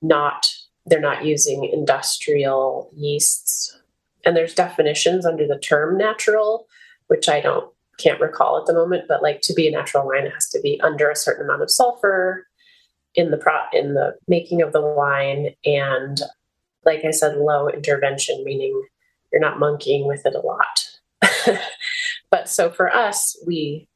not, 0.00 0.52
they're 0.86 1.00
not 1.00 1.24
using 1.24 1.64
industrial 1.64 2.90
yeasts. 2.94 3.78
And 4.24 4.36
there's 4.36 4.54
definitions 4.54 5.26
under 5.26 5.46
the 5.46 5.58
term 5.58 5.96
natural, 5.96 6.66
which 7.06 7.28
I 7.28 7.40
don't 7.40 7.72
can't 7.98 8.20
recall 8.20 8.58
at 8.58 8.66
the 8.66 8.74
moment, 8.74 9.04
but 9.08 9.22
like 9.22 9.40
to 9.42 9.54
be 9.54 9.68
a 9.68 9.70
natural 9.70 10.06
wine, 10.06 10.26
it 10.26 10.32
has 10.32 10.48
to 10.50 10.60
be 10.60 10.80
under 10.82 11.10
a 11.10 11.16
certain 11.16 11.44
amount 11.44 11.62
of 11.62 11.70
sulfur 11.70 12.46
in 13.14 13.30
the 13.30 13.36
pro 13.36 13.54
in 13.72 13.94
the 13.94 14.14
making 14.26 14.62
of 14.62 14.72
the 14.72 14.80
wine, 14.80 15.50
and 15.64 16.20
like 16.84 17.04
I 17.04 17.10
said, 17.10 17.36
low 17.36 17.68
intervention, 17.68 18.42
meaning 18.44 18.82
you're 19.32 19.40
not 19.40 19.58
monkeying 19.58 20.06
with 20.06 20.26
it 20.26 20.34
a 20.34 20.40
lot. 20.40 21.58
but 22.30 22.48
so 22.48 22.70
for 22.70 22.92
us, 22.92 23.36
we 23.46 23.88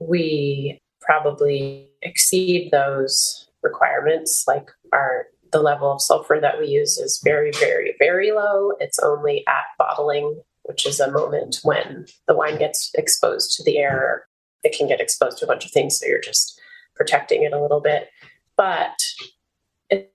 we 0.00 0.80
probably 1.00 1.88
exceed 2.02 2.70
those 2.70 3.48
requirements. 3.62 4.44
Like 4.46 4.70
our 4.92 5.26
the 5.52 5.60
level 5.60 5.92
of 5.92 6.02
sulfur 6.02 6.38
that 6.40 6.58
we 6.60 6.66
use 6.66 6.96
is 6.98 7.20
very, 7.24 7.50
very, 7.52 7.94
very 7.98 8.30
low. 8.30 8.72
It's 8.78 8.98
only 9.00 9.44
at 9.48 9.64
bottling 9.78 10.40
which 10.70 10.86
is 10.86 11.00
a 11.00 11.10
moment 11.10 11.58
when 11.64 12.06
the 12.28 12.34
wine 12.36 12.56
gets 12.56 12.92
exposed 12.94 13.56
to 13.56 13.64
the 13.64 13.78
air. 13.78 14.28
It 14.62 14.72
can 14.76 14.86
get 14.86 15.00
exposed 15.00 15.38
to 15.38 15.44
a 15.44 15.48
bunch 15.48 15.64
of 15.64 15.72
things, 15.72 15.98
so 15.98 16.06
you're 16.06 16.20
just 16.20 16.60
protecting 16.94 17.42
it 17.42 17.52
a 17.52 17.60
little 17.60 17.80
bit. 17.80 18.08
But 18.56 18.96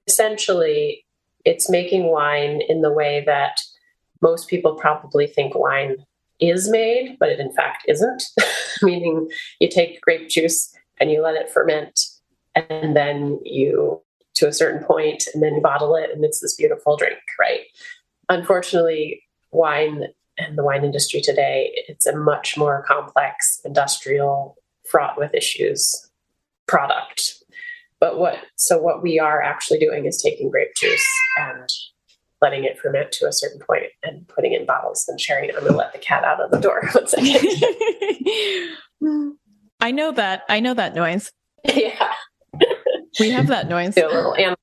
essentially, 0.07 1.05
it's 1.43 1.69
making 1.69 2.05
wine 2.05 2.61
in 2.69 2.81
the 2.81 2.91
way 2.91 3.21
that 3.25 3.59
most 4.21 4.47
people 4.47 4.75
probably 4.75 5.27
think 5.27 5.55
wine 5.55 5.97
is 6.39 6.69
made, 6.69 7.17
but 7.19 7.27
it 7.27 7.41
in 7.41 7.51
fact 7.51 7.83
isn't. 7.89 8.23
Meaning, 8.81 9.27
you 9.59 9.69
take 9.69 9.99
grape 9.99 10.29
juice 10.29 10.73
and 11.01 11.11
you 11.11 11.21
let 11.21 11.35
it 11.35 11.51
ferment, 11.51 11.99
and 12.55 12.95
then 12.95 13.41
you 13.43 14.01
to 14.35 14.47
a 14.47 14.53
certain 14.53 14.81
point, 14.85 15.27
and 15.33 15.43
then 15.43 15.55
you 15.55 15.61
bottle 15.61 15.97
it, 15.97 16.11
and 16.13 16.23
it's 16.23 16.39
this 16.39 16.55
beautiful 16.55 16.95
drink, 16.95 17.19
right? 17.37 17.63
Unfortunately, 18.29 19.21
wine 19.51 20.07
and 20.37 20.57
the 20.57 20.63
wine 20.63 20.83
industry 20.83 21.21
today, 21.21 21.71
it's 21.87 22.05
a 22.05 22.15
much 22.15 22.57
more 22.57 22.83
complex, 22.87 23.59
industrial, 23.65 24.57
fraught 24.89 25.17
with 25.17 25.33
issues 25.33 26.09
product. 26.67 27.35
but 27.99 28.17
what 28.19 28.37
so 28.55 28.77
what 28.81 29.01
we 29.03 29.19
are 29.19 29.41
actually 29.41 29.79
doing 29.79 30.05
is 30.05 30.21
taking 30.21 30.49
grape 30.49 30.75
juice 30.75 31.05
and 31.37 31.69
letting 32.41 32.63
it 32.63 32.77
ferment 32.77 33.11
to 33.11 33.25
a 33.27 33.31
certain 33.31 33.59
point 33.59 33.85
and 34.03 34.27
putting 34.27 34.53
in 34.53 34.65
bottles 34.65 35.05
and 35.07 35.19
sharing 35.21 35.49
it. 35.49 35.55
I'm 35.55 35.63
gonna 35.65 35.77
let 35.77 35.93
the 35.93 35.99
cat 35.99 36.23
out 36.23 36.41
of 36.41 36.51
the 36.51 36.59
door 36.59 36.87
one 36.91 37.07
second. 37.07 37.37
I 39.79 39.91
know 39.91 40.11
that. 40.11 40.43
I 40.49 40.59
know 40.59 40.73
that 40.73 40.95
noise. 40.95 41.31
yeah. 41.63 42.11
We 43.19 43.29
have 43.31 43.47
that 43.47 43.67
noise. 43.69 43.95
Do 43.95 44.07
a 44.07 44.09
little 44.09 44.35
animal 44.35 44.57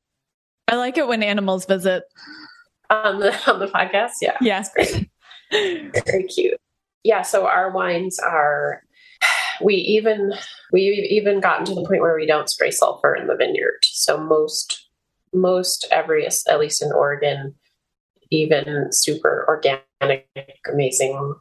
I 0.69 0.77
like 0.77 0.97
it 0.99 1.07
when 1.07 1.23
animals 1.23 1.67
visit. 1.67 2.05
on 2.91 3.19
the 3.21 3.51
on 3.51 3.59
the 3.61 3.67
podcast. 3.67 4.13
Yeah. 4.21 4.37
Yes. 4.41 4.71
Very 5.53 6.25
cute. 6.25 6.59
Yeah, 7.05 7.23
so 7.23 7.47
our 7.47 7.71
wines 7.71 8.19
are 8.19 8.83
we 9.63 9.75
even 9.75 10.33
we've 10.73 11.05
even 11.05 11.41
gotten 11.41 11.65
to 11.67 11.75
the 11.75 11.85
point 11.87 12.01
where 12.01 12.17
we 12.17 12.27
don't 12.27 12.51
spray 12.51 12.71
sulfur 12.71 13.15
in 13.15 13.27
the 13.27 13.37
vineyard. 13.37 13.81
So 13.85 14.19
most 14.19 14.89
most 15.33 15.87
every 15.91 16.27
at 16.27 16.61
least 16.61 16.83
in 16.83 16.93
Oregon, 16.93 17.55
even 18.31 18.89
super 18.93 19.45
organic, 19.49 20.27
amazing 20.71 21.35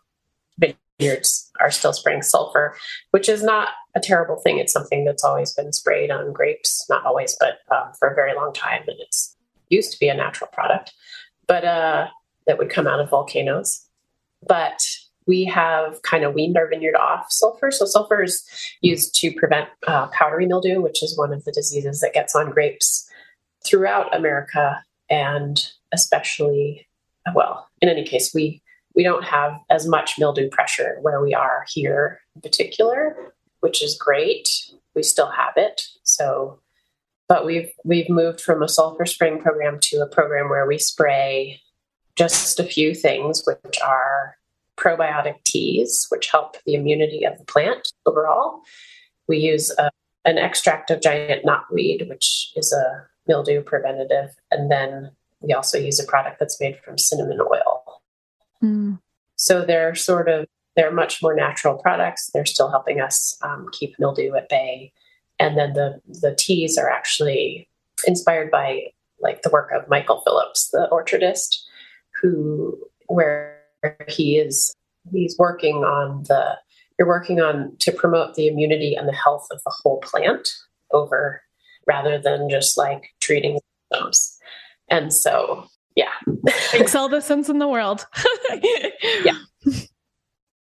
vineyards 0.60 1.50
are 1.60 1.72
still 1.72 1.94
spraying 1.94 2.22
sulfur, 2.22 2.76
which 3.12 3.30
is 3.30 3.44
not 3.44 3.70
a 3.96 4.00
terrible 4.00 4.40
thing. 4.42 4.58
It's 4.58 4.74
something 4.74 5.06
that's 5.06 5.24
always 5.24 5.54
been 5.54 5.74
sprayed 5.74 6.12
on 6.12 6.34
grapes, 6.34 6.86
not 6.90 7.06
always, 7.06 7.36
but 7.40 7.60
um, 7.76 7.92
for 7.98 8.08
a 8.08 8.16
very 8.16 8.36
long 8.36 8.54
time, 8.54 8.84
and 8.88 8.98
it's 9.00 9.36
used 9.70 9.92
to 9.94 10.00
be 10.00 10.10
a 10.10 10.14
natural 10.14 10.50
product, 10.52 10.94
but 11.48 11.64
uh, 11.64 12.08
that 12.48 12.58
would 12.58 12.70
come 12.70 12.88
out 12.88 13.00
of 13.00 13.10
volcanoes. 13.10 13.86
But 14.48 14.82
we 15.28 15.46
have 15.46 16.02
kind 16.02 16.24
of 16.24 16.34
weaned 16.34 16.58
our 16.58 16.68
vineyard 16.68 16.96
off 16.96 17.32
sulfur. 17.32 17.72
So 17.72 17.86
sulfur 17.86 18.24
is 18.24 18.44
used 18.82 19.16
to 19.16 19.32
prevent 19.34 19.70
uh, 19.88 20.08
powdery 20.08 20.46
mildew, 20.46 20.82
which 20.82 21.04
is 21.04 21.18
one 21.18 21.32
of 21.32 21.44
the 21.46 21.52
diseases 21.52 22.00
that 22.00 22.14
gets 22.14 22.36
on 22.36 22.50
grapes 22.50 23.10
throughout 23.66 24.16
America, 24.16 24.84
and 25.10 25.64
especially, 25.94 26.88
well, 27.36 27.68
in 27.82 27.90
any 27.90 28.04
case, 28.04 28.34
we 28.34 28.62
we 28.94 29.04
don't 29.04 29.24
have 29.24 29.54
as 29.70 29.88
much 29.88 30.20
mildew 30.20 30.50
pressure 30.50 30.98
where 31.02 31.22
we 31.22 31.34
are 31.34 31.66
here 31.70 32.20
in 32.36 32.42
particular, 32.42 33.16
which 33.62 33.82
is 33.82 33.98
great. 33.98 34.50
We 34.96 35.04
still 35.04 35.30
have 35.30 35.54
it, 35.56 35.84
so 36.04 36.60
but 37.30 37.46
we've 37.46 37.72
we've 37.86 38.10
moved 38.10 38.42
from 38.42 38.62
a 38.62 38.68
sulfur 38.68 39.06
spraying 39.06 39.40
program 39.40 39.80
to 39.84 40.02
a 40.02 40.08
program 40.08 40.50
where 40.50 40.68
we 40.68 40.78
spray 40.78 41.62
just 42.16 42.60
a 42.60 42.64
few 42.64 42.94
things, 42.94 43.44
which 43.46 43.78
are 43.86 44.38
probiotic 44.78 45.44
teas, 45.44 46.08
which 46.10 46.32
help 46.32 46.58
the 46.66 46.74
immunity 46.74 47.24
of 47.24 47.38
the 47.38 47.46
plant 47.46 47.92
overall. 48.06 48.62
We 49.28 49.38
use 49.38 49.72
a, 49.78 49.90
an 50.26 50.38
extract 50.38 50.90
of 50.92 51.02
giant 51.02 51.46
knotweed, 51.46 52.10
which 52.10 52.52
is 52.56 52.74
a 52.74 53.08
mildew 53.28 53.62
preventative, 53.62 54.36
and 54.50 54.72
then 54.72 55.12
we 55.40 55.54
also 55.54 55.78
use 55.78 56.00
a 56.00 56.06
product 56.06 56.40
that's 56.40 56.60
made 56.60 56.80
from 56.84 56.98
cinnamon 56.98 57.40
oil. 57.40 58.02
Mm. 58.64 59.00
So 59.36 59.64
they're 59.64 59.96
sort 59.96 60.30
of 60.30 60.48
they're 60.76 60.92
much 60.92 61.22
more 61.22 61.36
natural 61.36 61.78
products. 61.78 62.30
They're 62.34 62.46
still 62.46 62.70
helping 62.70 63.02
us 63.02 63.38
um, 63.42 63.68
keep 63.72 63.96
mildew 64.00 64.36
at 64.36 64.50
bay, 64.50 64.94
and 65.40 65.58
then 65.58 65.74
the 65.74 66.02
the 66.08 66.36
teas 66.36 66.78
are 66.78 66.90
actually 66.90 67.68
inspired 68.06 68.52
by 68.52 68.92
like 69.20 69.44
the 69.44 69.50
work 69.50 69.72
of 69.72 69.88
Michael 69.88 70.22
Phillips, 70.22 70.70
the 70.70 70.88
orchardist, 70.92 71.58
who 72.22 72.78
where 73.08 73.60
he 74.08 74.38
is 74.38 74.76
he's 75.12 75.36
working 75.38 75.78
on 75.78 76.24
the 76.24 76.56
you're 76.98 77.08
working 77.08 77.40
on 77.42 77.76
to 77.80 77.92
promote 77.92 78.36
the 78.36 78.48
immunity 78.48 78.94
and 78.94 79.08
the 79.08 79.14
health 79.14 79.48
of 79.52 79.60
the 79.64 79.74
whole 79.82 80.00
plant 80.02 80.54
over 80.92 81.42
rather 81.88 82.20
than 82.20 82.50
just 82.50 82.78
like 82.78 83.10
treating 83.20 83.60
symptoms. 83.92 84.38
And 84.90 85.14
so, 85.14 85.66
yeah. 85.96 86.12
Makes 86.74 86.96
all 86.96 87.10
the 87.10 87.22
sense 87.22 87.50
in 87.50 87.60
the 87.60 87.68
world. 87.68 88.06
yeah. 89.24 89.40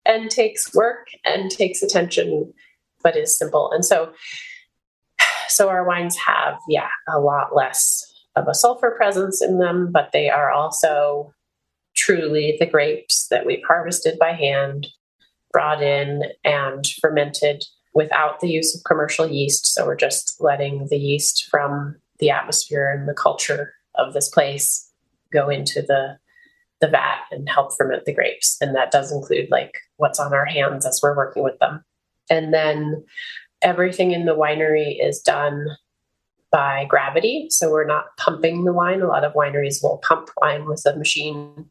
And 0.07 0.31
takes 0.31 0.75
work 0.75 1.07
and 1.25 1.51
takes 1.51 1.83
attention, 1.83 2.53
but 3.03 3.17
is 3.17 3.39
simple. 3.39 3.71
And 3.73 3.85
so, 3.85 4.13
so 5.49 5.69
our 5.69 5.87
wines 5.87 6.17
have, 6.17 6.59
yeah, 6.69 6.89
a 7.09 7.21
lot 7.21 7.55
less 7.55 8.03
of 8.37 8.49
a 8.49 8.55
sulfur 8.55 8.91
presence 8.97 9.41
in 9.41 9.59
them, 9.59 9.93
but 9.93 10.11
they 10.13 10.29
are 10.29 10.51
also 10.51 11.33
truly 12.05 12.57
the 12.61 12.67
grapes 12.67 13.29
that 13.29 13.47
we've 13.47 13.65
harvested 13.67 14.19
by 14.19 14.33
hand, 14.33 14.89
brought 15.53 15.83
in, 15.83 16.25
and 16.45 16.87
fermented 17.01 17.65
without 17.95 18.41
the 18.41 18.51
use 18.51 18.77
of 18.77 18.85
commercial 18.85 19.27
yeast. 19.27 19.67
So 19.67 19.87
we're 19.87 19.97
just 19.97 20.37
letting 20.41 20.89
the 20.89 20.99
yeast 20.99 21.49
from 21.51 21.97
the 22.19 22.31
atmosphere 22.31 22.91
and 22.91 23.09
the 23.09 23.15
culture 23.15 23.75
of 23.95 24.13
this 24.13 24.29
place 24.29 24.91
go 25.33 25.49
into 25.49 25.81
the 25.83 26.19
the 26.81 26.89
vat 26.89 27.21
and 27.31 27.49
help 27.49 27.75
ferment 27.75 28.05
the 28.05 28.13
grapes. 28.13 28.59
And 28.61 28.75
that 28.75 28.91
does 28.91 29.11
include 29.11 29.49
like 29.51 29.79
what's 29.97 30.21
on 30.21 30.35
our 30.35 30.45
hands 30.45 30.85
as 30.85 31.01
we're 31.03 31.17
working 31.17 31.43
with 31.43 31.59
them. 31.61 31.83
And 32.29 32.53
then 32.53 33.05
everything 33.63 34.11
in 34.11 34.27
the 34.27 34.37
winery 34.37 34.97
is 35.01 35.21
done 35.21 35.69
by 36.51 36.85
gravity. 36.87 37.47
So 37.49 37.71
we're 37.71 37.87
not 37.87 38.17
pumping 38.19 38.65
the 38.65 38.73
wine. 38.73 39.01
A 39.01 39.07
lot 39.07 39.25
of 39.25 39.33
wineries 39.35 39.83
will 39.83 39.99
pump 39.99 40.31
wine 40.43 40.67
with 40.67 40.85
a 40.85 40.97
machine 40.97 41.71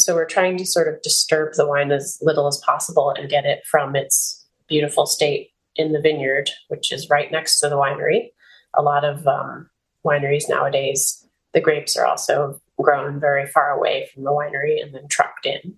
so 0.00 0.14
we're 0.14 0.26
trying 0.26 0.56
to 0.58 0.66
sort 0.66 0.88
of 0.88 1.00
disturb 1.02 1.54
the 1.54 1.66
wine 1.66 1.92
as 1.92 2.18
little 2.22 2.46
as 2.46 2.60
possible 2.64 3.10
and 3.10 3.28
get 3.28 3.44
it 3.44 3.60
from 3.70 3.96
its 3.96 4.46
beautiful 4.68 5.06
state 5.06 5.50
in 5.76 5.92
the 5.92 6.00
vineyard, 6.00 6.50
which 6.68 6.92
is 6.92 7.08
right 7.08 7.30
next 7.30 7.60
to 7.60 7.68
the 7.68 7.76
winery. 7.76 8.30
A 8.74 8.82
lot 8.82 9.04
of 9.04 9.26
um, 9.26 9.70
wineries 10.04 10.48
nowadays, 10.48 11.26
the 11.54 11.60
grapes 11.60 11.96
are 11.96 12.06
also 12.06 12.60
grown 12.80 13.18
very 13.20 13.46
far 13.46 13.70
away 13.70 14.08
from 14.12 14.24
the 14.24 14.30
winery 14.30 14.82
and 14.82 14.94
then 14.94 15.08
trucked 15.08 15.46
in. 15.46 15.74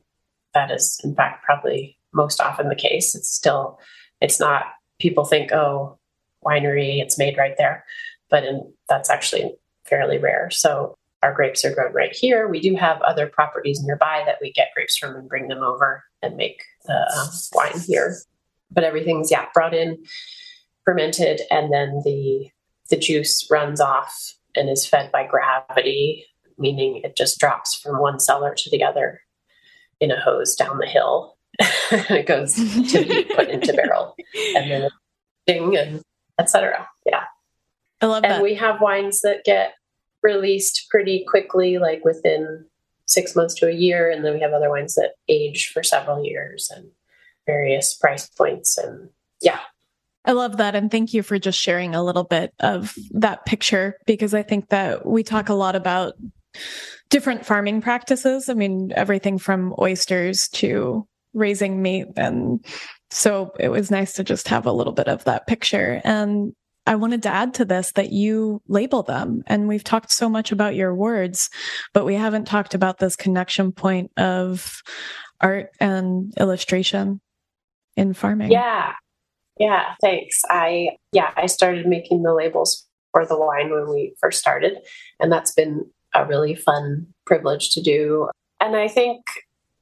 That 0.54 0.70
is, 0.70 1.00
in 1.04 1.14
fact, 1.14 1.44
probably 1.44 1.96
most 2.12 2.40
often 2.40 2.68
the 2.68 2.74
case. 2.74 3.14
It's 3.14 3.30
still, 3.30 3.78
it's 4.20 4.40
not, 4.40 4.64
people 4.98 5.24
think, 5.24 5.52
oh, 5.52 5.98
winery, 6.44 7.00
it's 7.00 7.18
made 7.18 7.38
right 7.38 7.54
there. 7.56 7.84
But 8.28 8.44
in, 8.44 8.72
that's 8.88 9.10
actually 9.10 9.54
fairly 9.84 10.18
rare. 10.18 10.50
So 10.50 10.96
our 11.22 11.34
grapes 11.34 11.64
are 11.64 11.74
grown 11.74 11.92
right 11.92 12.14
here. 12.14 12.48
We 12.48 12.60
do 12.60 12.74
have 12.76 13.00
other 13.02 13.26
properties 13.26 13.82
nearby 13.82 14.22
that 14.26 14.38
we 14.40 14.52
get 14.52 14.72
grapes 14.74 14.96
from 14.96 15.16
and 15.16 15.28
bring 15.28 15.48
them 15.48 15.62
over 15.62 16.04
and 16.22 16.36
make 16.36 16.62
the 16.86 16.94
um, 16.94 17.28
wine 17.52 17.80
here. 17.86 18.16
But 18.70 18.84
everything's 18.84 19.30
yeah 19.30 19.46
brought 19.52 19.74
in, 19.74 20.02
fermented, 20.84 21.42
and 21.50 21.72
then 21.72 22.02
the 22.04 22.50
the 22.88 22.96
juice 22.96 23.46
runs 23.50 23.80
off 23.80 24.34
and 24.56 24.68
is 24.68 24.86
fed 24.86 25.12
by 25.12 25.26
gravity, 25.26 26.24
meaning 26.58 27.00
it 27.04 27.16
just 27.16 27.38
drops 27.38 27.74
from 27.74 28.00
one 28.00 28.18
cellar 28.18 28.54
to 28.54 28.70
the 28.70 28.82
other 28.82 29.20
in 30.00 30.10
a 30.10 30.20
hose 30.20 30.54
down 30.54 30.78
the 30.78 30.86
hill. 30.86 31.36
it 31.60 32.26
goes 32.26 32.54
to 32.54 33.04
be 33.04 33.24
put 33.36 33.48
into 33.48 33.72
barrel, 33.72 34.14
and 34.56 34.70
then 34.70 34.90
ding 35.46 35.76
and 35.76 36.02
etc. 36.38 36.88
Yeah, 37.04 37.24
I 38.00 38.06
love 38.06 38.24
and 38.24 38.34
that. 38.34 38.42
we 38.42 38.54
have 38.54 38.80
wines 38.80 39.20
that 39.20 39.44
get 39.44 39.74
released 40.22 40.86
pretty 40.90 41.24
quickly, 41.28 41.78
like 41.78 42.04
within 42.04 42.64
six 43.06 43.34
months 43.34 43.54
to 43.56 43.68
a 43.68 43.74
year. 43.74 44.10
And 44.10 44.24
then 44.24 44.34
we 44.34 44.40
have 44.40 44.52
other 44.52 44.70
wines 44.70 44.94
that 44.94 45.14
age 45.28 45.70
for 45.72 45.82
several 45.82 46.24
years 46.24 46.70
and 46.74 46.86
various 47.46 47.94
price 47.94 48.28
points. 48.28 48.78
And 48.78 49.10
yeah. 49.42 49.60
I 50.24 50.32
love 50.32 50.58
that. 50.58 50.74
And 50.74 50.90
thank 50.90 51.14
you 51.14 51.22
for 51.22 51.38
just 51.38 51.58
sharing 51.58 51.94
a 51.94 52.04
little 52.04 52.24
bit 52.24 52.52
of 52.60 52.94
that 53.12 53.46
picture 53.46 53.96
because 54.06 54.34
I 54.34 54.42
think 54.42 54.68
that 54.68 55.06
we 55.06 55.22
talk 55.22 55.48
a 55.48 55.54
lot 55.54 55.74
about 55.74 56.14
different 57.08 57.46
farming 57.46 57.80
practices. 57.80 58.48
I 58.48 58.54
mean, 58.54 58.92
everything 58.94 59.38
from 59.38 59.74
oysters 59.80 60.48
to 60.48 61.06
raising 61.32 61.82
meat. 61.82 62.08
And 62.16 62.64
so 63.10 63.52
it 63.58 63.68
was 63.68 63.90
nice 63.90 64.12
to 64.14 64.24
just 64.24 64.48
have 64.48 64.66
a 64.66 64.72
little 64.72 64.92
bit 64.92 65.08
of 65.08 65.24
that 65.24 65.46
picture. 65.46 66.00
And 66.04 66.52
I 66.86 66.96
wanted 66.96 67.22
to 67.24 67.28
add 67.28 67.54
to 67.54 67.64
this 67.64 67.92
that 67.92 68.10
you 68.10 68.62
label 68.66 69.02
them. 69.02 69.42
And 69.46 69.68
we've 69.68 69.84
talked 69.84 70.10
so 70.10 70.28
much 70.28 70.50
about 70.50 70.74
your 70.74 70.94
words, 70.94 71.50
but 71.92 72.04
we 72.04 72.14
haven't 72.14 72.46
talked 72.46 72.74
about 72.74 72.98
this 72.98 73.16
connection 73.16 73.72
point 73.72 74.10
of 74.16 74.82
art 75.40 75.70
and 75.78 76.32
illustration 76.38 77.20
in 77.96 78.14
farming. 78.14 78.50
Yeah. 78.50 78.94
Yeah. 79.58 79.94
Thanks. 80.00 80.42
I, 80.48 80.96
yeah, 81.12 81.30
I 81.36 81.46
started 81.46 81.86
making 81.86 82.22
the 82.22 82.34
labels 82.34 82.86
for 83.12 83.26
the 83.26 83.38
wine 83.38 83.70
when 83.70 83.88
we 83.88 84.14
first 84.20 84.38
started. 84.38 84.78
And 85.18 85.30
that's 85.30 85.52
been 85.52 85.84
a 86.14 86.24
really 86.24 86.54
fun 86.54 87.06
privilege 87.26 87.70
to 87.70 87.82
do. 87.82 88.28
And 88.58 88.74
I 88.74 88.88
think 88.88 89.22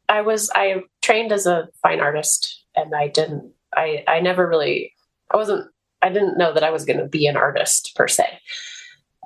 I 0.09 0.23
was, 0.23 0.51
I 0.55 0.83
trained 1.01 1.33
as 1.33 1.47
a 1.47 1.69
fine 1.83 2.01
artist 2.01 2.65
and 2.75 2.95
I 2.95 3.09
didn't, 3.09 3.53
I, 3.77 4.05
I 4.09 4.21
never 4.21 4.49
really, 4.49 4.95
I 5.33 5.37
wasn't 5.37 5.71
I 6.03 6.09
didn't 6.11 6.39
know 6.39 6.53
that 6.53 6.65
I 6.65 6.71
was 6.71 6.85
going 6.85 6.99
to 6.99 7.07
be 7.07 7.27
an 7.27 7.37
artist 7.37 7.93
per 7.97 8.09
se. 8.09 8.41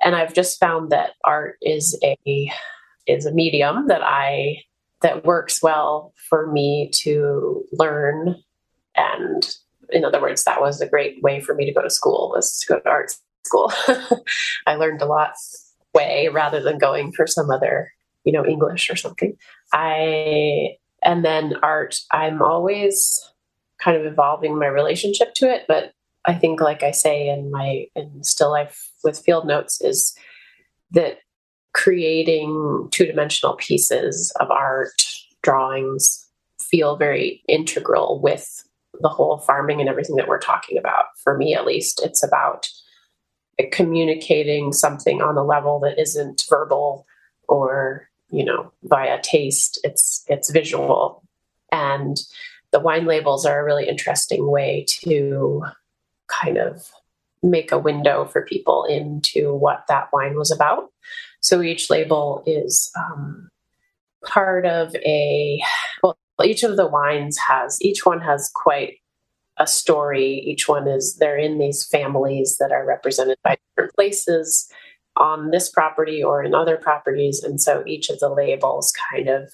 And 0.03 0.15
I've 0.15 0.33
just 0.33 0.59
found 0.59 0.91
that 0.91 1.11
art 1.23 1.57
is 1.61 1.99
a 2.03 2.51
is 3.05 3.25
a 3.25 3.33
medium 3.33 3.87
that 3.87 4.01
I 4.03 4.59
that 5.01 5.25
works 5.25 5.61
well 5.61 6.13
for 6.29 6.51
me 6.51 6.89
to 6.93 7.63
learn 7.73 8.35
and 8.95 9.55
in 9.89 10.05
other 10.05 10.21
words 10.21 10.45
that 10.45 10.61
was 10.61 10.79
a 10.79 10.87
great 10.87 11.21
way 11.21 11.41
for 11.41 11.53
me 11.53 11.65
to 11.65 11.73
go 11.73 11.81
to 11.81 11.89
school 11.89 12.31
was 12.33 12.59
to 12.59 12.73
go 12.73 12.79
to 12.79 12.89
art 12.89 13.13
school. 13.45 13.71
I 14.65 14.75
learned 14.75 15.01
a 15.01 15.05
lot 15.05 15.33
way 15.93 16.29
rather 16.29 16.61
than 16.61 16.77
going 16.77 17.11
for 17.11 17.27
some 17.27 17.49
other, 17.49 17.91
you 18.23 18.31
know, 18.31 18.45
English 18.45 18.89
or 18.89 18.95
something. 18.95 19.37
I 19.71 20.77
and 21.03 21.23
then 21.23 21.55
art, 21.61 21.99
I'm 22.11 22.41
always 22.41 23.19
kind 23.79 23.97
of 23.97 24.05
evolving 24.05 24.57
my 24.57 24.67
relationship 24.67 25.33
to 25.35 25.53
it, 25.53 25.65
but 25.67 25.91
I 26.25 26.33
think 26.33 26.61
like 26.61 26.83
I 26.83 26.91
say 26.91 27.29
in 27.29 27.51
my 27.51 27.85
in 27.95 28.23
still 28.23 28.51
life 28.51 28.91
with 29.03 29.19
field 29.19 29.45
notes 29.45 29.81
is 29.81 30.15
that 30.91 31.17
creating 31.73 32.87
two-dimensional 32.91 33.55
pieces 33.55 34.31
of 34.39 34.49
art, 34.51 35.03
drawings 35.41 36.27
feel 36.59 36.95
very 36.95 37.41
integral 37.47 38.21
with 38.21 38.63
the 39.01 39.09
whole 39.09 39.39
farming 39.39 39.79
and 39.79 39.89
everything 39.89 40.15
that 40.15 40.27
we're 40.27 40.39
talking 40.39 40.77
about. 40.77 41.05
For 41.23 41.37
me 41.37 41.55
at 41.55 41.65
least, 41.65 42.01
it's 42.03 42.23
about 42.23 42.69
communicating 43.71 44.71
something 44.71 45.21
on 45.21 45.37
a 45.37 45.43
level 45.43 45.79
that 45.79 45.99
isn't 45.99 46.43
verbal 46.49 47.05
or 47.47 48.09
you 48.29 48.43
know 48.43 48.71
via 48.83 49.21
taste 49.21 49.79
it's 49.83 50.23
it's 50.27 50.49
visual 50.51 51.23
and 51.71 52.17
the 52.71 52.79
wine 52.79 53.05
labels 53.05 53.45
are 53.45 53.59
a 53.59 53.63
really 53.63 53.87
interesting 53.87 54.49
way 54.49 54.85
to 54.87 55.63
kind 56.41 56.57
of 56.57 56.91
make 57.41 57.71
a 57.71 57.77
window 57.77 58.25
for 58.25 58.45
people 58.45 58.85
into 58.85 59.53
what 59.53 59.83
that 59.89 60.07
wine 60.13 60.35
was 60.35 60.51
about 60.51 60.89
so 61.41 61.61
each 61.61 61.89
label 61.89 62.41
is 62.45 62.91
um, 62.97 63.49
part 64.25 64.65
of 64.65 64.95
a 64.95 65.61
well 66.01 66.17
each 66.43 66.63
of 66.63 66.77
the 66.77 66.87
wines 66.87 67.37
has 67.37 67.77
each 67.81 68.05
one 68.05 68.21
has 68.21 68.49
quite 68.53 68.97
a 69.57 69.67
story. 69.67 70.43
Each 70.45 70.67
one 70.67 70.87
is 70.87 71.17
they're 71.17 71.37
in 71.37 71.59
these 71.59 71.85
families 71.85 72.57
that 72.59 72.71
are 72.71 72.85
represented 72.85 73.37
by 73.43 73.57
different 73.75 73.93
places 73.95 74.69
on 75.15 75.51
this 75.51 75.69
property 75.69 76.23
or 76.23 76.43
in 76.43 76.55
other 76.55 76.75
properties. 76.75 77.43
And 77.43 77.61
so 77.61 77.83
each 77.85 78.09
of 78.09 78.19
the 78.19 78.29
labels 78.29 78.93
kind 79.11 79.29
of 79.29 79.53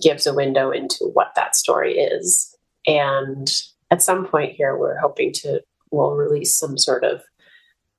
gives 0.00 0.26
a 0.26 0.34
window 0.34 0.70
into 0.70 1.04
what 1.12 1.32
that 1.36 1.54
story 1.54 1.98
is. 1.98 2.56
And 2.86 3.48
at 3.90 4.02
some 4.02 4.26
point 4.26 4.54
here, 4.54 4.76
we're 4.76 4.98
hoping 4.98 5.32
to 5.34 5.62
we'll 5.92 6.12
release 6.12 6.58
some 6.58 6.76
sort 6.76 7.04
of 7.04 7.22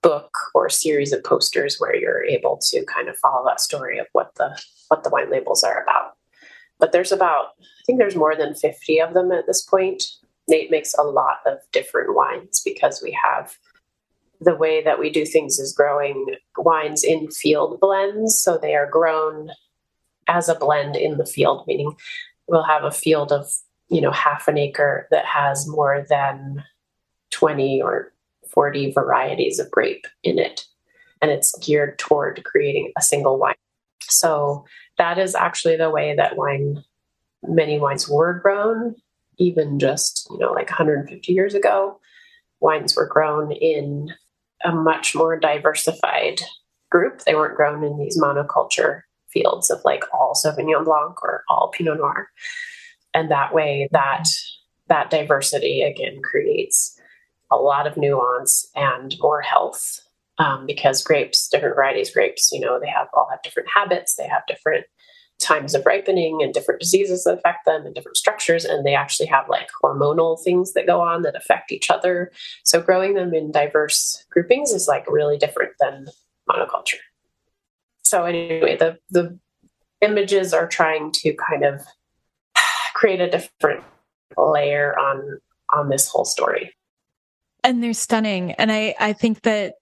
book 0.01 0.35
or 0.53 0.69
series 0.69 1.13
of 1.13 1.23
posters 1.23 1.77
where 1.77 1.95
you're 1.95 2.23
able 2.25 2.59
to 2.61 2.83
kind 2.85 3.07
of 3.07 3.17
follow 3.17 3.45
that 3.45 3.61
story 3.61 3.99
of 3.99 4.07
what 4.11 4.35
the 4.35 4.61
what 4.89 5.03
the 5.03 5.09
wine 5.09 5.31
labels 5.31 5.63
are 5.63 5.81
about. 5.81 6.13
But 6.79 6.91
there's 6.91 7.11
about 7.11 7.45
I 7.61 7.83
think 7.85 7.99
there's 7.99 8.15
more 8.15 8.35
than 8.35 8.55
50 8.55 8.99
of 8.99 9.13
them 9.13 9.31
at 9.31 9.47
this 9.47 9.61
point 9.61 10.03
Nate 10.47 10.71
makes 10.71 10.93
a 10.93 11.03
lot 11.03 11.37
of 11.45 11.59
different 11.71 12.15
wines 12.15 12.61
because 12.63 13.01
we 13.01 13.17
have 13.23 13.55
the 14.41 14.55
way 14.55 14.83
that 14.83 14.99
we 14.99 15.09
do 15.09 15.25
things 15.25 15.57
is 15.59 15.73
growing 15.73 16.35
wines 16.57 17.03
in 17.03 17.31
field 17.31 17.79
blends. 17.79 18.39
So 18.39 18.57
they 18.57 18.75
are 18.75 18.89
grown 18.89 19.51
as 20.27 20.49
a 20.49 20.55
blend 20.55 20.95
in 20.95 21.17
the 21.17 21.25
field, 21.25 21.65
meaning 21.65 21.95
we'll 22.47 22.63
have 22.63 22.83
a 22.83 22.91
field 22.91 23.31
of, 23.31 23.49
you 23.89 24.01
know, 24.01 24.11
half 24.11 24.47
an 24.47 24.57
acre 24.57 25.07
that 25.11 25.25
has 25.25 25.67
more 25.67 26.05
than 26.09 26.63
20 27.33 27.81
or 27.81 28.13
40 28.53 28.91
varieties 28.91 29.59
of 29.59 29.71
grape 29.71 30.05
in 30.23 30.39
it. 30.39 30.65
And 31.21 31.31
it's 31.31 31.57
geared 31.59 31.97
toward 31.99 32.43
creating 32.43 32.91
a 32.97 33.01
single 33.01 33.37
wine. 33.37 33.55
So 34.01 34.65
that 34.97 35.17
is 35.17 35.35
actually 35.35 35.77
the 35.77 35.89
way 35.89 36.15
that 36.15 36.37
wine, 36.37 36.83
many 37.43 37.79
wines 37.79 38.07
were 38.07 38.39
grown 38.39 38.95
even 39.37 39.79
just, 39.79 40.27
you 40.29 40.37
know, 40.37 40.51
like 40.51 40.69
150 40.69 41.33
years 41.33 41.53
ago, 41.53 41.99
wines 42.59 42.95
were 42.95 43.07
grown 43.07 43.51
in 43.51 44.13
a 44.63 44.71
much 44.71 45.15
more 45.15 45.37
diversified 45.37 46.41
group. 46.89 47.23
They 47.23 47.35
weren't 47.35 47.57
grown 47.57 47.83
in 47.83 47.97
these 47.97 48.19
monoculture 48.21 49.01
fields 49.29 49.69
of 49.69 49.81
like 49.83 50.03
all 50.13 50.33
Sauvignon 50.33 50.85
Blanc 50.85 51.21
or 51.23 51.43
all 51.49 51.71
Pinot 51.73 51.97
Noir. 51.97 52.29
And 53.13 53.31
that 53.31 53.53
way 53.53 53.89
that 53.91 54.25
that 54.87 55.09
diversity 55.09 55.81
again 55.81 56.21
creates 56.21 56.99
a 57.53 57.61
lot 57.61 57.87
of 57.87 57.97
nuance 57.97 58.67
and 58.75 59.15
more 59.19 59.41
health 59.41 60.01
um, 60.39 60.65
because 60.65 61.03
grapes, 61.03 61.47
different 61.47 61.75
varieties 61.75 62.11
grapes, 62.11 62.51
you 62.51 62.59
know, 62.59 62.79
they 62.79 62.89
have 62.89 63.07
all 63.13 63.27
have 63.29 63.41
different 63.43 63.69
habits, 63.73 64.15
they 64.15 64.27
have 64.27 64.45
different 64.47 64.85
times 65.39 65.75
of 65.75 65.85
ripening 65.85 66.41
and 66.41 66.53
different 66.53 66.79
diseases 66.79 67.23
that 67.23 67.37
affect 67.37 67.65
them 67.65 67.85
and 67.85 67.93
different 67.93 68.17
structures 68.17 68.65
and 68.65 68.85
they 68.85 68.95
actually 68.95 69.25
have 69.25 69.49
like 69.49 69.67
hormonal 69.83 70.41
things 70.41 70.73
that 70.73 70.87
go 70.87 71.01
on 71.01 71.21
that 71.23 71.35
affect 71.35 71.71
each 71.71 71.89
other. 71.89 72.31
So 72.63 72.81
growing 72.81 73.13
them 73.13 73.33
in 73.33 73.51
diverse 73.51 74.25
groupings 74.31 74.71
is 74.71 74.87
like 74.87 75.09
really 75.09 75.37
different 75.37 75.73
than 75.79 76.07
monoculture. 76.49 77.01
So 78.03 78.25
anyway 78.25 78.77
the 78.77 78.97
the 79.09 79.37
images 80.01 80.53
are 80.53 80.67
trying 80.67 81.11
to 81.11 81.33
kind 81.33 81.63
of 81.65 81.81
create 82.93 83.19
a 83.19 83.29
different 83.29 83.83
layer 84.37 84.97
on 84.97 85.39
on 85.73 85.89
this 85.89 86.07
whole 86.07 86.25
story 86.25 86.73
and 87.63 87.83
they're 87.83 87.93
stunning 87.93 88.51
and 88.53 88.71
i 88.71 88.95
i 88.99 89.13
think 89.13 89.41
that 89.41 89.75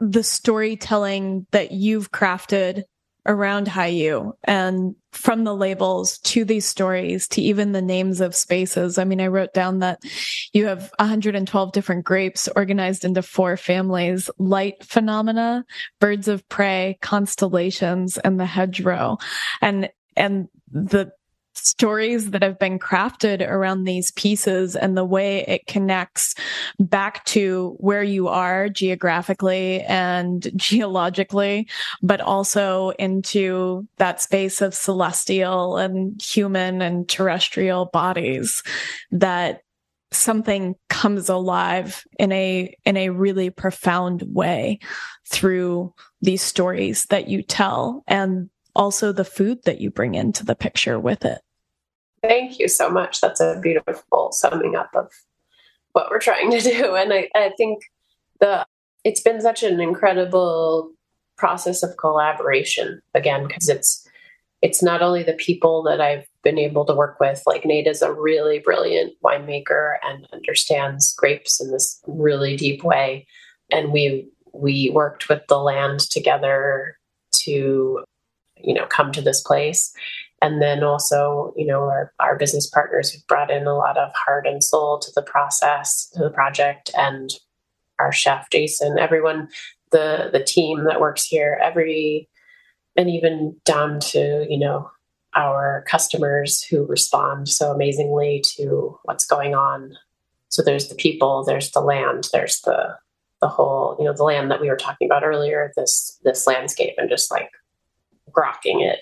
the 0.00 0.22
storytelling 0.22 1.46
that 1.50 1.72
you've 1.72 2.10
crafted 2.10 2.84
around 3.26 3.66
Hiyu 3.66 4.32
and 4.44 4.94
from 5.12 5.44
the 5.44 5.54
labels 5.54 6.18
to 6.18 6.44
these 6.44 6.64
stories 6.64 7.28
to 7.28 7.42
even 7.42 7.72
the 7.72 7.82
names 7.82 8.20
of 8.20 8.34
spaces. 8.34 8.96
I 8.96 9.04
mean, 9.04 9.20
I 9.20 9.26
wrote 9.26 9.52
down 9.52 9.80
that 9.80 10.00
you 10.52 10.66
have 10.66 10.90
112 10.98 11.72
different 11.72 12.04
grapes 12.04 12.48
organized 12.56 13.04
into 13.04 13.22
four 13.22 13.56
families, 13.56 14.30
light 14.38 14.82
phenomena, 14.84 15.64
birds 16.00 16.28
of 16.28 16.48
prey, 16.48 16.98
constellations, 17.02 18.18
and 18.18 18.38
the 18.38 18.46
hedgerow. 18.46 19.18
And 19.60 19.90
and 20.16 20.48
the 20.70 21.12
stories 21.54 22.30
that 22.30 22.42
have 22.42 22.58
been 22.58 22.78
crafted 22.78 23.46
around 23.46 23.84
these 23.84 24.10
pieces 24.12 24.76
and 24.76 24.96
the 24.96 25.04
way 25.04 25.44
it 25.46 25.66
connects 25.66 26.34
back 26.78 27.24
to 27.26 27.76
where 27.78 28.02
you 28.02 28.28
are 28.28 28.68
geographically 28.68 29.82
and 29.82 30.50
geologically, 30.56 31.68
but 32.02 32.20
also 32.20 32.90
into 32.98 33.86
that 33.98 34.20
space 34.20 34.60
of 34.60 34.74
celestial 34.74 35.76
and 35.76 36.20
human 36.22 36.82
and 36.82 37.08
terrestrial 37.08 37.86
bodies 37.86 38.62
that 39.10 39.62
something 40.12 40.74
comes 40.88 41.28
alive 41.28 42.04
in 42.18 42.32
a 42.32 42.74
in 42.84 42.96
a 42.96 43.10
really 43.10 43.48
profound 43.48 44.24
way 44.26 44.78
through 45.28 45.94
these 46.20 46.42
stories 46.42 47.04
that 47.06 47.28
you 47.28 47.42
tell. 47.42 48.02
And 48.08 48.50
also 48.74 49.12
the 49.12 49.24
food 49.24 49.60
that 49.64 49.80
you 49.80 49.90
bring 49.90 50.14
into 50.14 50.44
the 50.44 50.54
picture 50.54 50.98
with 50.98 51.24
it. 51.24 51.40
Thank 52.22 52.58
you 52.58 52.68
so 52.68 52.90
much. 52.90 53.20
That's 53.20 53.40
a 53.40 53.58
beautiful 53.62 54.30
summing 54.32 54.76
up 54.76 54.90
of 54.94 55.10
what 55.92 56.10
we're 56.10 56.20
trying 56.20 56.50
to 56.50 56.60
do. 56.60 56.94
And 57.00 57.12
I, 57.12 57.28
I 57.34 57.52
think 57.56 57.82
the 58.40 58.66
it's 59.04 59.22
been 59.22 59.40
such 59.40 59.62
an 59.62 59.80
incredible 59.80 60.92
process 61.38 61.82
of 61.82 61.96
collaboration 61.96 63.00
again, 63.14 63.46
because 63.46 63.68
it's 63.68 64.06
it's 64.62 64.82
not 64.82 65.00
only 65.00 65.22
the 65.22 65.32
people 65.32 65.82
that 65.84 66.02
I've 66.02 66.26
been 66.44 66.58
able 66.58 66.84
to 66.84 66.94
work 66.94 67.18
with, 67.18 67.42
like 67.46 67.64
Nate 67.64 67.86
is 67.86 68.02
a 68.02 68.12
really 68.12 68.58
brilliant 68.58 69.14
winemaker 69.24 69.94
and 70.02 70.26
understands 70.34 71.14
grapes 71.14 71.60
in 71.60 71.70
this 71.70 71.98
really 72.06 72.56
deep 72.56 72.84
way. 72.84 73.26
And 73.72 73.92
we 73.92 74.28
we 74.52 74.90
worked 74.90 75.28
with 75.28 75.46
the 75.48 75.58
land 75.58 76.00
together 76.00 76.98
to 77.32 78.04
you 78.64 78.74
know 78.74 78.86
come 78.86 79.12
to 79.12 79.22
this 79.22 79.40
place. 79.42 79.92
And 80.42 80.62
then 80.62 80.82
also 80.82 81.52
you 81.56 81.66
know 81.66 81.82
our, 81.82 82.12
our 82.18 82.36
business 82.36 82.66
partners 82.66 83.10
who've 83.10 83.26
brought 83.26 83.50
in 83.50 83.66
a 83.66 83.76
lot 83.76 83.98
of 83.98 84.10
heart 84.14 84.46
and 84.46 84.62
soul 84.62 84.98
to 85.00 85.10
the 85.14 85.22
process 85.22 86.08
to 86.14 86.22
the 86.22 86.30
project 86.30 86.90
and 86.96 87.30
our 87.98 88.12
chef 88.12 88.48
jason 88.50 88.98
everyone 88.98 89.46
the 89.90 90.30
the 90.32 90.42
team 90.42 90.84
that 90.84 91.00
works 91.00 91.22
here 91.22 91.60
every 91.62 92.26
and 92.96 93.10
even 93.10 93.56
down 93.64 94.00
to 94.00 94.46
you 94.48 94.58
know 94.58 94.90
our 95.34 95.84
customers 95.86 96.62
who 96.62 96.84
respond 96.86 97.48
so 97.48 97.70
amazingly 97.70 98.42
to 98.56 98.98
what's 99.04 99.26
going 99.26 99.54
on. 99.54 99.96
So 100.48 100.62
there's 100.62 100.88
the 100.88 100.96
people 100.96 101.44
there's 101.44 101.70
the 101.70 101.80
land 101.80 102.28
there's 102.32 102.60
the 102.62 102.96
the 103.40 103.48
whole 103.48 103.96
you 103.98 104.04
know 104.04 104.12
the 104.12 104.24
land 104.24 104.50
that 104.50 104.60
we 104.60 104.68
were 104.68 104.76
talking 104.76 105.06
about 105.06 105.24
earlier 105.24 105.72
this 105.76 106.18
this 106.24 106.46
landscape 106.46 106.94
and 106.98 107.08
just 107.08 107.30
like 107.30 107.50
grokking 108.30 108.84
it. 108.84 109.00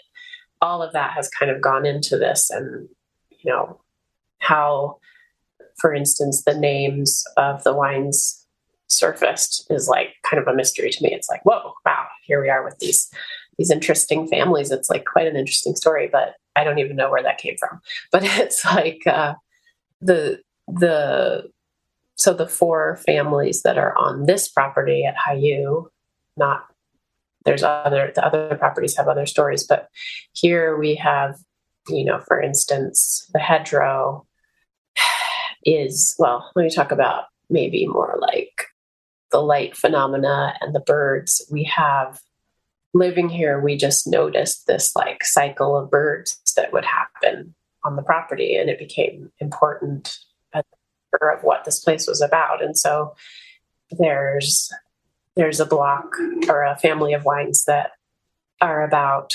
All 0.61 0.83
of 0.83 0.93
that 0.93 1.13
has 1.13 1.29
kind 1.29 1.51
of 1.51 1.61
gone 1.61 1.87
into 1.87 2.17
this, 2.17 2.51
and 2.51 2.89
you 3.31 3.51
know 3.51 3.81
how, 4.39 4.99
for 5.81 5.95
instance, 5.95 6.43
the 6.45 6.59
names 6.59 7.25
of 7.37 7.63
the 7.65 7.75
wines 7.75 8.47
surfaced 8.89 9.71
is 9.71 9.87
like 9.87 10.15
kind 10.25 10.43
of 10.43 10.49
a 10.49 10.57
mystery 10.57 10.91
to 10.91 11.03
me. 11.03 11.13
It's 11.13 11.29
like, 11.29 11.45
whoa, 11.45 11.75
wow, 11.85 12.07
here 12.25 12.41
we 12.43 12.49
are 12.49 12.65
with 12.65 12.79
these 12.79 13.11
these 13.59 13.71
interesting 13.71 14.27
families. 14.27 14.71
It's 14.71 14.89
like 14.89 15.05
quite 15.05 15.27
an 15.27 15.37
interesting 15.37 15.75
story, 15.75 16.09
but 16.11 16.35
I 16.57 16.65
don't 16.65 16.79
even 16.79 16.97
know 16.97 17.11
where 17.11 17.23
that 17.23 17.39
came 17.39 17.57
from. 17.59 17.81
But 18.13 18.25
it's 18.25 18.65
like 18.65 19.07
uh, 19.07 19.35
the 20.01 20.41
the 20.67 21.51
so 22.17 22.35
the 22.35 22.49
four 22.49 22.97
families 22.97 23.63
that 23.63 23.79
are 23.79 23.97
on 23.97 24.27
this 24.27 24.49
property 24.49 25.05
at 25.05 25.15
Hiyu, 25.17 25.89
not 26.37 26.67
there's 27.49 27.63
other 27.63 28.13
the 28.15 28.25
other 28.25 28.57
properties 28.57 28.95
have 28.95 29.09
other 29.09 29.25
stories, 29.25 29.65
but 29.65 29.89
here 30.33 30.77
we 30.77 30.95
have, 30.97 31.35
you 31.89 32.05
know, 32.05 32.21
for 32.27 32.39
instance, 32.39 33.27
the 33.33 33.39
hedgerow 33.39 34.27
is 35.65 36.15
well, 36.19 36.51
let 36.55 36.65
me 36.65 36.71
talk 36.71 36.93
about 36.93 37.25
maybe 37.49 37.87
more 37.87 38.19
like 38.21 38.67
the 39.31 39.41
light 39.41 39.75
phenomena 39.75 40.55
and 40.61 40.75
the 40.75 40.81
birds. 40.81 41.43
We 41.51 41.65
have 41.65 42.21
living 42.93 43.31
here, 43.31 43.59
we 43.59 43.77
just 43.77 44.07
noticed 44.07 44.67
this 44.67 44.95
like 44.95 45.25
cycle 45.25 45.75
of 45.75 45.91
birds 45.91 46.39
that 46.55 46.75
would 46.75 46.85
happen 46.85 47.55
on 47.83 47.97
the 47.97 48.03
property, 48.03 48.57
and 48.57 48.69
it 48.69 48.79
became 48.79 49.33
important 49.41 50.19
uh, 50.53 50.61
of 51.23 51.43
what 51.43 51.65
this 51.65 51.81
place 51.81 52.07
was 52.07 52.21
about. 52.21 52.63
And 52.63 52.77
so 52.77 53.15
there's 53.99 54.71
there's 55.39 55.61
a 55.61 55.67
block 55.67 56.17
or 56.49 56.65
a 56.65 56.77
family 56.77 57.13
of 57.15 57.25
wines 57.25 57.65
that 57.65 57.93
are 58.61 58.83
about 58.83 59.33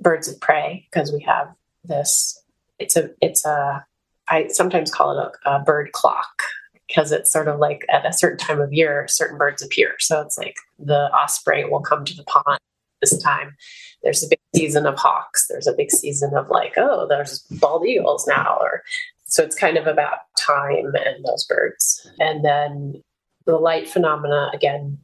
birds 0.00 0.26
of 0.26 0.40
prey 0.40 0.88
because 0.90 1.12
we 1.12 1.20
have 1.20 1.54
this 1.84 2.42
it's 2.78 2.96
a 2.96 3.10
it's 3.20 3.44
a 3.44 3.84
I 4.28 4.48
sometimes 4.48 4.90
call 4.90 5.16
it 5.16 5.32
a, 5.44 5.56
a 5.56 5.58
bird 5.60 5.92
clock 5.92 6.42
because 6.88 7.12
it's 7.12 7.30
sort 7.30 7.48
of 7.48 7.60
like 7.60 7.84
at 7.92 8.06
a 8.06 8.14
certain 8.14 8.38
time 8.38 8.60
of 8.60 8.72
year 8.72 9.06
certain 9.08 9.36
birds 9.36 9.62
appear. 9.62 9.94
So 9.98 10.22
it's 10.22 10.38
like 10.38 10.56
the 10.78 11.12
osprey 11.14 11.64
will 11.66 11.80
come 11.80 12.04
to 12.06 12.14
the 12.14 12.24
pond 12.24 12.58
this 13.02 13.22
time. 13.22 13.54
There's 14.02 14.24
a 14.24 14.28
big 14.28 14.40
season 14.56 14.86
of 14.86 14.96
hawks. 14.96 15.46
There's 15.48 15.66
a 15.66 15.74
big 15.74 15.90
season 15.90 16.34
of 16.34 16.48
like 16.48 16.74
oh 16.78 17.06
there's 17.08 17.40
bald 17.50 17.86
eagles 17.86 18.26
now 18.26 18.56
or 18.58 18.82
so 19.24 19.42
it's 19.42 19.56
kind 19.56 19.76
of 19.76 19.86
about 19.86 20.18
time 20.38 20.94
and 20.94 21.24
those 21.24 21.44
birds. 21.44 22.06
And 22.18 22.44
then 22.44 23.02
the 23.46 23.56
light 23.56 23.88
phenomena, 23.88 24.50
again, 24.52 24.98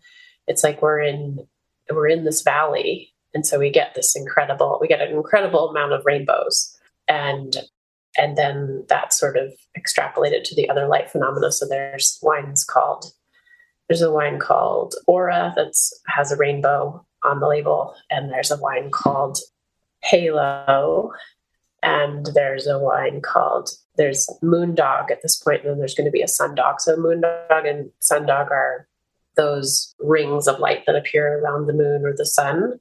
it's 0.48 0.64
like 0.64 0.82
we're 0.82 1.00
in 1.00 1.46
we're 1.90 2.08
in 2.08 2.24
this 2.24 2.42
valley. 2.42 3.12
And 3.34 3.46
so 3.46 3.58
we 3.58 3.70
get 3.70 3.94
this 3.94 4.16
incredible, 4.16 4.78
we 4.80 4.88
get 4.88 5.00
an 5.00 5.14
incredible 5.14 5.68
amount 5.68 5.92
of 5.92 6.04
rainbows. 6.04 6.76
And 7.06 7.56
and 8.16 8.36
then 8.36 8.84
that's 8.88 9.18
sort 9.18 9.36
of 9.36 9.52
extrapolated 9.78 10.42
to 10.44 10.54
the 10.54 10.68
other 10.68 10.88
light 10.88 11.10
phenomena. 11.10 11.52
So 11.52 11.66
there's 11.68 12.18
wines 12.22 12.64
called 12.64 13.12
there's 13.88 14.02
a 14.02 14.12
wine 14.12 14.38
called 14.38 14.94
Aura 15.06 15.54
that 15.56 15.72
has 16.08 16.30
a 16.30 16.36
rainbow 16.36 17.04
on 17.22 17.40
the 17.40 17.48
label, 17.48 17.94
and 18.10 18.30
there's 18.30 18.50
a 18.50 18.58
wine 18.58 18.90
called 18.90 19.38
Halo, 20.02 21.10
and 21.82 22.26
there's 22.34 22.66
a 22.66 22.78
wine 22.78 23.20
called 23.22 23.70
there's 23.96 24.28
Moondog 24.42 25.10
at 25.10 25.22
this 25.22 25.36
point, 25.36 25.62
and 25.62 25.70
then 25.70 25.78
there's 25.78 25.94
going 25.94 26.04
to 26.06 26.10
be 26.10 26.22
a 26.22 26.26
Sundog. 26.26 26.80
So 26.80 26.96
Moondog 26.96 27.68
and 27.68 27.90
Sundog 28.00 28.50
are 28.50 28.88
those 29.39 29.94
rings 29.98 30.47
of 30.47 30.60
light 30.60 30.85
that 30.86 30.97
appear 30.97 31.39
around 31.39 31.66
the 31.66 31.73
moon 31.73 32.05
or 32.05 32.15
the 32.15 32.27
sun 32.27 32.78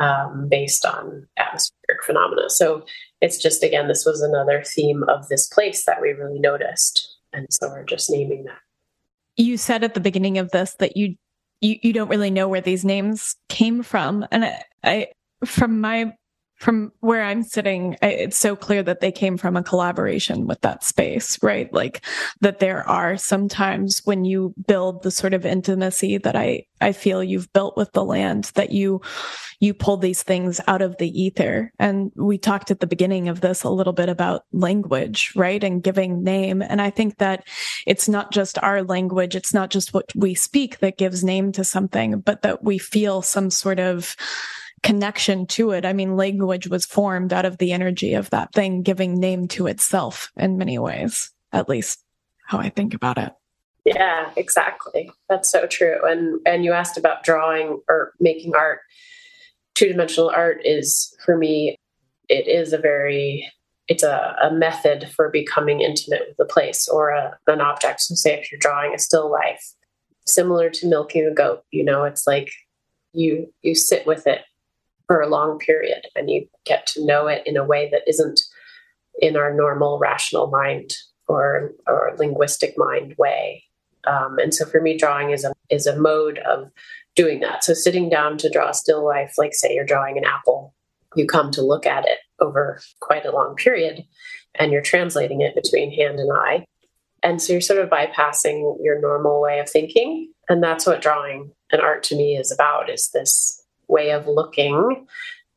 um, 0.00 0.48
based 0.48 0.84
on 0.84 1.28
atmospheric 1.36 2.02
phenomena. 2.04 2.50
So 2.50 2.84
it's 3.20 3.38
just, 3.38 3.62
again, 3.62 3.86
this 3.86 4.04
was 4.04 4.20
another 4.20 4.64
theme 4.64 5.04
of 5.04 5.28
this 5.28 5.46
place 5.46 5.84
that 5.84 6.02
we 6.02 6.10
really 6.10 6.40
noticed. 6.40 7.16
And 7.32 7.46
so 7.50 7.68
we're 7.68 7.84
just 7.84 8.10
naming 8.10 8.44
that. 8.44 8.58
You 9.36 9.56
said 9.56 9.84
at 9.84 9.94
the 9.94 10.00
beginning 10.00 10.38
of 10.38 10.50
this 10.50 10.74
that 10.80 10.96
you 10.96 11.14
you, 11.62 11.78
you 11.80 11.92
don't 11.92 12.08
really 12.08 12.30
know 12.30 12.48
where 12.48 12.60
these 12.60 12.84
names 12.84 13.36
came 13.48 13.84
from. 13.84 14.26
And 14.32 14.44
I, 14.44 14.64
I 14.82 15.06
from 15.44 15.80
my 15.80 16.12
from 16.62 16.92
where 17.00 17.24
I'm 17.24 17.42
sitting, 17.42 17.96
it's 18.02 18.36
so 18.36 18.54
clear 18.54 18.84
that 18.84 19.00
they 19.00 19.10
came 19.10 19.36
from 19.36 19.56
a 19.56 19.64
collaboration 19.64 20.46
with 20.46 20.60
that 20.60 20.84
space, 20.84 21.36
right? 21.42 21.72
Like 21.72 22.04
that 22.40 22.60
there 22.60 22.88
are 22.88 23.16
sometimes 23.16 24.00
when 24.04 24.24
you 24.24 24.54
build 24.68 25.02
the 25.02 25.10
sort 25.10 25.34
of 25.34 25.44
intimacy 25.44 26.18
that 26.18 26.36
I, 26.36 26.66
I 26.80 26.92
feel 26.92 27.24
you've 27.24 27.52
built 27.52 27.76
with 27.76 27.90
the 27.90 28.04
land 28.04 28.52
that 28.54 28.70
you, 28.70 29.00
you 29.58 29.74
pull 29.74 29.96
these 29.96 30.22
things 30.22 30.60
out 30.68 30.82
of 30.82 30.98
the 30.98 31.10
ether. 31.20 31.72
And 31.80 32.12
we 32.14 32.38
talked 32.38 32.70
at 32.70 32.78
the 32.78 32.86
beginning 32.86 33.28
of 33.28 33.40
this 33.40 33.64
a 33.64 33.68
little 33.68 33.92
bit 33.92 34.08
about 34.08 34.44
language, 34.52 35.32
right? 35.34 35.64
And 35.64 35.82
giving 35.82 36.22
name. 36.22 36.62
And 36.62 36.80
I 36.80 36.90
think 36.90 37.18
that 37.18 37.44
it's 37.88 38.08
not 38.08 38.30
just 38.30 38.56
our 38.62 38.84
language. 38.84 39.34
It's 39.34 39.52
not 39.52 39.70
just 39.70 39.92
what 39.92 40.12
we 40.14 40.36
speak 40.36 40.78
that 40.78 40.96
gives 40.96 41.24
name 41.24 41.50
to 41.52 41.64
something, 41.64 42.20
but 42.20 42.42
that 42.42 42.62
we 42.62 42.78
feel 42.78 43.20
some 43.20 43.50
sort 43.50 43.80
of, 43.80 44.14
connection 44.82 45.46
to 45.46 45.70
it. 45.70 45.84
I 45.84 45.92
mean, 45.92 46.16
language 46.16 46.68
was 46.68 46.84
formed 46.84 47.32
out 47.32 47.44
of 47.44 47.58
the 47.58 47.72
energy 47.72 48.14
of 48.14 48.30
that 48.30 48.52
thing 48.52 48.82
giving 48.82 49.18
name 49.18 49.48
to 49.48 49.66
itself 49.66 50.32
in 50.36 50.58
many 50.58 50.78
ways, 50.78 51.30
at 51.52 51.68
least 51.68 52.02
how 52.46 52.58
I 52.58 52.68
think 52.68 52.94
about 52.94 53.18
it. 53.18 53.32
Yeah, 53.84 54.30
exactly. 54.36 55.10
That's 55.28 55.50
so 55.50 55.66
true. 55.66 55.98
And 56.04 56.40
and 56.46 56.64
you 56.64 56.72
asked 56.72 56.96
about 56.96 57.24
drawing 57.24 57.80
or 57.88 58.12
making 58.20 58.54
art. 58.54 58.80
Two-dimensional 59.74 60.30
art 60.30 60.60
is 60.64 61.16
for 61.24 61.36
me 61.36 61.76
it 62.28 62.46
is 62.46 62.72
a 62.72 62.78
very 62.78 63.50
it's 63.88 64.02
a, 64.04 64.36
a 64.42 64.52
method 64.52 65.10
for 65.14 65.28
becoming 65.28 65.80
intimate 65.80 66.22
with 66.28 66.48
a 66.48 66.52
place 66.52 66.86
or 66.88 67.10
a, 67.10 67.36
an 67.48 67.60
object. 67.60 68.00
So 68.00 68.14
say 68.14 68.38
if 68.38 68.50
you're 68.50 68.58
drawing 68.58 68.94
a 68.94 68.98
still 68.98 69.30
life, 69.30 69.62
similar 70.24 70.70
to 70.70 70.88
milking 70.88 71.26
a 71.26 71.34
goat, 71.34 71.64
you 71.72 71.84
know, 71.84 72.04
it's 72.04 72.26
like 72.26 72.52
you 73.12 73.52
you 73.62 73.74
sit 73.74 74.06
with 74.06 74.26
it 74.26 74.42
for 75.12 75.20
a 75.20 75.28
long 75.28 75.58
period 75.58 76.06
and 76.16 76.30
you 76.30 76.48
get 76.64 76.86
to 76.86 77.04
know 77.04 77.26
it 77.26 77.42
in 77.44 77.58
a 77.58 77.64
way 77.66 77.90
that 77.90 78.00
isn't 78.06 78.40
in 79.20 79.36
our 79.36 79.52
normal 79.52 79.98
rational 79.98 80.46
mind 80.46 80.96
or 81.28 81.72
or 81.86 82.14
linguistic 82.18 82.72
mind 82.78 83.14
way. 83.18 83.62
Um, 84.04 84.38
and 84.38 84.54
so 84.54 84.64
for 84.64 84.80
me 84.80 84.96
drawing 84.96 85.28
is 85.28 85.44
a 85.44 85.52
is 85.68 85.86
a 85.86 86.00
mode 86.00 86.38
of 86.38 86.70
doing 87.14 87.40
that. 87.40 87.62
So 87.62 87.74
sitting 87.74 88.08
down 88.08 88.38
to 88.38 88.48
draw 88.48 88.72
still 88.72 89.04
life 89.04 89.34
like 89.36 89.52
say 89.52 89.74
you're 89.74 89.84
drawing 89.84 90.16
an 90.16 90.24
apple 90.24 90.74
you 91.14 91.26
come 91.26 91.50
to 91.50 91.60
look 91.60 91.84
at 91.84 92.06
it 92.06 92.20
over 92.40 92.80
quite 93.00 93.26
a 93.26 93.32
long 93.32 93.54
period 93.54 94.02
and 94.54 94.72
you're 94.72 94.80
translating 94.80 95.42
it 95.42 95.54
between 95.54 95.92
hand 95.92 96.18
and 96.18 96.32
eye. 96.32 96.64
And 97.22 97.42
so 97.42 97.52
you're 97.52 97.60
sort 97.60 97.80
of 97.80 97.90
bypassing 97.90 98.76
your 98.82 98.98
normal 98.98 99.42
way 99.42 99.58
of 99.58 99.68
thinking. 99.68 100.32
And 100.48 100.62
that's 100.62 100.86
what 100.86 101.02
drawing 101.02 101.52
and 101.70 101.82
art 101.82 102.02
to 102.04 102.16
me 102.16 102.38
is 102.38 102.50
about 102.50 102.88
is 102.88 103.10
this 103.12 103.61
way 103.92 104.10
of 104.10 104.26
looking 104.26 105.06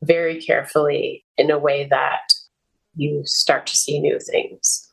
very 0.02 0.40
carefully 0.40 1.24
in 1.36 1.50
a 1.50 1.58
way 1.58 1.86
that 1.88 2.32
you 2.94 3.22
start 3.24 3.66
to 3.66 3.76
see 3.76 3.98
new 3.98 4.18
things. 4.20 4.92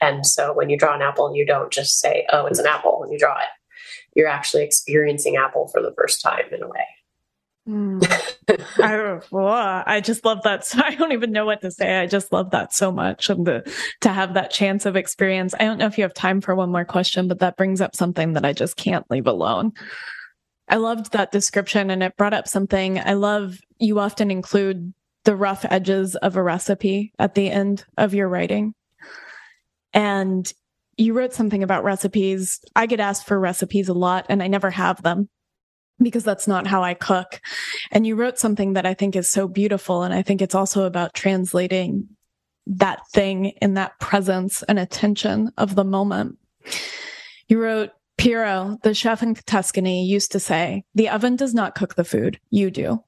And 0.00 0.26
so 0.26 0.52
when 0.52 0.70
you 0.70 0.78
draw 0.78 0.94
an 0.94 1.02
apple, 1.02 1.34
you 1.34 1.46
don't 1.46 1.72
just 1.72 2.00
say, 2.00 2.26
oh, 2.32 2.46
it's 2.46 2.58
an 2.58 2.66
apple 2.66 3.00
when 3.00 3.12
you 3.12 3.18
draw 3.18 3.38
it. 3.38 3.46
You're 4.14 4.28
actually 4.28 4.64
experiencing 4.64 5.36
apple 5.36 5.68
for 5.68 5.80
the 5.80 5.94
first 5.96 6.22
time 6.22 6.44
in 6.52 6.62
a 6.62 6.68
way. 6.68 6.86
Mm. 7.68 8.02
I, 9.86 9.96
I 9.96 10.00
just 10.00 10.24
love 10.24 10.42
that. 10.44 10.66
So 10.70 10.80
I 10.82 10.94
don't 10.94 11.12
even 11.12 11.32
know 11.32 11.44
what 11.44 11.60
to 11.62 11.70
say. 11.70 11.98
I 11.98 12.06
just 12.06 12.32
love 12.32 12.50
that 12.50 12.72
so 12.72 12.90
much. 12.90 13.28
And 13.28 13.46
the, 13.46 13.72
to 14.00 14.08
have 14.08 14.34
that 14.34 14.50
chance 14.50 14.86
of 14.86 14.96
experience. 14.96 15.54
I 15.58 15.64
don't 15.64 15.78
know 15.78 15.86
if 15.86 15.98
you 15.98 16.02
have 16.02 16.14
time 16.14 16.40
for 16.40 16.54
one 16.54 16.72
more 16.72 16.84
question, 16.84 17.28
but 17.28 17.40
that 17.40 17.56
brings 17.56 17.80
up 17.80 17.94
something 17.94 18.32
that 18.32 18.44
I 18.44 18.52
just 18.52 18.76
can't 18.76 19.08
leave 19.10 19.26
alone. 19.26 19.72
I 20.70 20.76
loved 20.76 21.12
that 21.12 21.32
description 21.32 21.90
and 21.90 22.02
it 22.02 22.16
brought 22.16 22.32
up 22.32 22.46
something. 22.46 22.98
I 23.00 23.14
love 23.14 23.58
you 23.78 23.98
often 23.98 24.30
include 24.30 24.94
the 25.24 25.34
rough 25.34 25.66
edges 25.68 26.14
of 26.16 26.36
a 26.36 26.42
recipe 26.42 27.12
at 27.18 27.34
the 27.34 27.50
end 27.50 27.84
of 27.98 28.14
your 28.14 28.28
writing. 28.28 28.74
And 29.92 30.50
you 30.96 31.12
wrote 31.12 31.32
something 31.32 31.64
about 31.64 31.82
recipes. 31.82 32.60
I 32.76 32.86
get 32.86 33.00
asked 33.00 33.26
for 33.26 33.38
recipes 33.38 33.88
a 33.88 33.94
lot 33.94 34.26
and 34.28 34.42
I 34.42 34.46
never 34.46 34.70
have 34.70 35.02
them 35.02 35.28
because 35.98 36.22
that's 36.22 36.46
not 36.46 36.68
how 36.68 36.84
I 36.84 36.94
cook. 36.94 37.40
And 37.90 38.06
you 38.06 38.14
wrote 38.14 38.38
something 38.38 38.74
that 38.74 38.86
I 38.86 38.94
think 38.94 39.16
is 39.16 39.28
so 39.28 39.48
beautiful. 39.48 40.04
And 40.04 40.14
I 40.14 40.22
think 40.22 40.40
it's 40.40 40.54
also 40.54 40.84
about 40.84 41.14
translating 41.14 42.08
that 42.66 43.00
thing 43.12 43.46
in 43.60 43.74
that 43.74 43.98
presence 43.98 44.62
and 44.62 44.78
attention 44.78 45.50
of 45.58 45.74
the 45.74 45.84
moment. 45.84 46.38
You 47.48 47.60
wrote, 47.60 47.90
Piero, 48.20 48.76
the 48.82 48.92
chef 48.92 49.22
in 49.22 49.34
Tuscany, 49.34 50.04
used 50.04 50.30
to 50.32 50.40
say, 50.40 50.84
the 50.94 51.08
oven 51.08 51.36
does 51.36 51.54
not 51.54 51.74
cook 51.74 51.94
the 51.94 52.04
food, 52.04 52.38
you 52.50 52.70
do. 52.70 53.02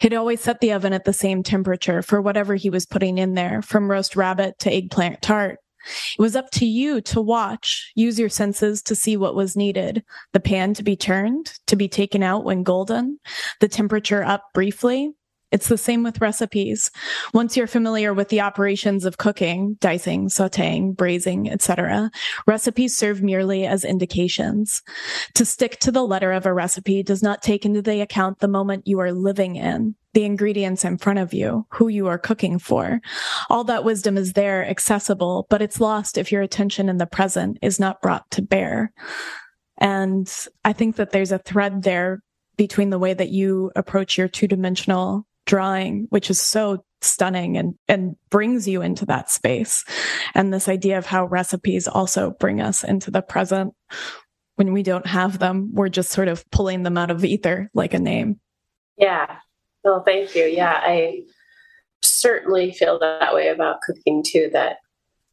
He'd 0.00 0.14
always 0.14 0.40
set 0.40 0.60
the 0.60 0.72
oven 0.72 0.92
at 0.92 1.04
the 1.04 1.12
same 1.12 1.42
temperature 1.42 2.00
for 2.00 2.22
whatever 2.22 2.54
he 2.54 2.70
was 2.70 2.86
putting 2.86 3.18
in 3.18 3.34
there, 3.34 3.60
from 3.60 3.90
roast 3.90 4.14
rabbit 4.14 4.60
to 4.60 4.72
eggplant 4.72 5.20
tart. 5.20 5.58
It 6.16 6.22
was 6.22 6.36
up 6.36 6.52
to 6.52 6.64
you 6.64 7.00
to 7.00 7.20
watch, 7.20 7.90
use 7.96 8.20
your 8.20 8.28
senses 8.28 8.82
to 8.82 8.94
see 8.94 9.16
what 9.16 9.34
was 9.34 9.56
needed. 9.56 10.04
The 10.32 10.38
pan 10.38 10.74
to 10.74 10.84
be 10.84 10.94
turned, 10.94 11.58
to 11.66 11.74
be 11.74 11.88
taken 11.88 12.22
out 12.22 12.44
when 12.44 12.62
golden, 12.62 13.18
the 13.58 13.66
temperature 13.66 14.22
up 14.22 14.44
briefly, 14.54 15.10
it's 15.52 15.68
the 15.68 15.78
same 15.78 16.02
with 16.02 16.20
recipes. 16.20 16.90
Once 17.32 17.56
you're 17.56 17.66
familiar 17.66 18.12
with 18.12 18.30
the 18.30 18.40
operations 18.40 19.04
of 19.04 19.18
cooking, 19.18 19.76
dicing, 19.80 20.28
sauteing, 20.28 20.96
braising, 20.96 21.50
etc., 21.50 22.10
recipes 22.46 22.96
serve 22.96 23.22
merely 23.22 23.66
as 23.66 23.84
indications. 23.84 24.82
To 25.34 25.44
stick 25.44 25.78
to 25.80 25.92
the 25.92 26.02
letter 26.02 26.32
of 26.32 26.46
a 26.46 26.52
recipe 26.52 27.02
does 27.02 27.22
not 27.22 27.42
take 27.42 27.64
into 27.64 27.82
the 27.82 28.00
account 28.00 28.38
the 28.38 28.48
moment 28.48 28.88
you 28.88 28.98
are 29.00 29.12
living 29.12 29.56
in. 29.56 29.94
the 30.14 30.24
ingredients 30.24 30.84
in 30.84 30.98
front 30.98 31.18
of 31.18 31.32
you, 31.32 31.66
who 31.70 31.88
you 31.88 32.06
are 32.06 32.18
cooking 32.18 32.58
for. 32.58 33.00
All 33.48 33.64
that 33.64 33.84
wisdom 33.84 34.16
is 34.16 34.34
there, 34.34 34.68
accessible, 34.68 35.46
but 35.48 35.62
it's 35.62 35.80
lost 35.80 36.18
if 36.18 36.30
your 36.30 36.42
attention 36.42 36.88
in 36.88 36.98
the 36.98 37.06
present 37.06 37.58
is 37.62 37.80
not 37.80 38.02
brought 38.02 38.30
to 38.32 38.42
bear. 38.42 38.92
And 39.78 40.30
I 40.64 40.72
think 40.72 40.96
that 40.96 41.10
there's 41.10 41.32
a 41.32 41.38
thread 41.38 41.82
there 41.82 42.22
between 42.56 42.90
the 42.90 42.98
way 42.98 43.14
that 43.14 43.30
you 43.30 43.72
approach 43.74 44.18
your 44.18 44.28
two 44.28 44.46
dimensional 44.46 45.26
drawing, 45.46 46.06
which 46.10 46.30
is 46.30 46.40
so 46.40 46.84
stunning 47.00 47.56
and, 47.56 47.74
and 47.88 48.16
brings 48.30 48.68
you 48.68 48.82
into 48.82 49.06
that 49.06 49.30
space. 49.30 49.84
And 50.34 50.52
this 50.52 50.68
idea 50.68 50.98
of 50.98 51.06
how 51.06 51.26
recipes 51.26 51.88
also 51.88 52.30
bring 52.30 52.60
us 52.60 52.84
into 52.84 53.10
the 53.10 53.22
present. 53.22 53.74
When 54.56 54.72
we 54.72 54.82
don't 54.82 55.06
have 55.06 55.38
them, 55.38 55.70
we're 55.74 55.88
just 55.88 56.10
sort 56.10 56.28
of 56.28 56.48
pulling 56.50 56.82
them 56.82 56.96
out 56.96 57.10
of 57.10 57.24
ether 57.24 57.70
like 57.74 57.94
a 57.94 57.98
name. 57.98 58.38
Yeah. 58.96 59.38
Well, 59.82 60.02
thank 60.04 60.34
you. 60.36 60.44
Yeah. 60.44 60.78
I 60.80 61.22
certainly 62.02 62.72
feel 62.72 62.98
that 63.00 63.34
way 63.34 63.48
about 63.48 63.80
cooking 63.80 64.22
too. 64.22 64.50
That 64.52 64.76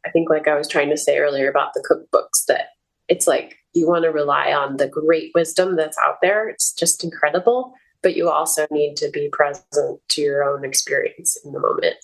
I 0.06 0.10
think, 0.10 0.30
like 0.30 0.48
I 0.48 0.56
was 0.56 0.68
trying 0.68 0.90
to 0.90 0.98
say 0.98 1.20
earlier 1.20 1.50
about 1.50 1.74
the 1.74 1.84
cookbooks, 1.88 2.46
that 2.48 2.70
it's 3.08 3.28
like 3.28 3.58
you 3.74 3.88
want 3.88 4.04
to 4.04 4.10
rely 4.10 4.54
on 4.54 4.78
the 4.78 4.88
great 4.88 5.32
wisdom 5.36 5.76
that's 5.76 5.98
out 6.00 6.22
there. 6.22 6.50
It's 6.50 6.74
just 6.74 7.04
incredible 7.04 7.74
but 8.02 8.16
you 8.16 8.30
also 8.30 8.68
need 8.72 8.96
to 8.98 9.10
be 9.10 9.30
present 9.32 10.00
to 10.10 10.22
your 10.22 10.44
own 10.44 10.64
experience 10.64 11.38
in 11.44 11.52
the 11.52 11.60
moment. 11.60 11.96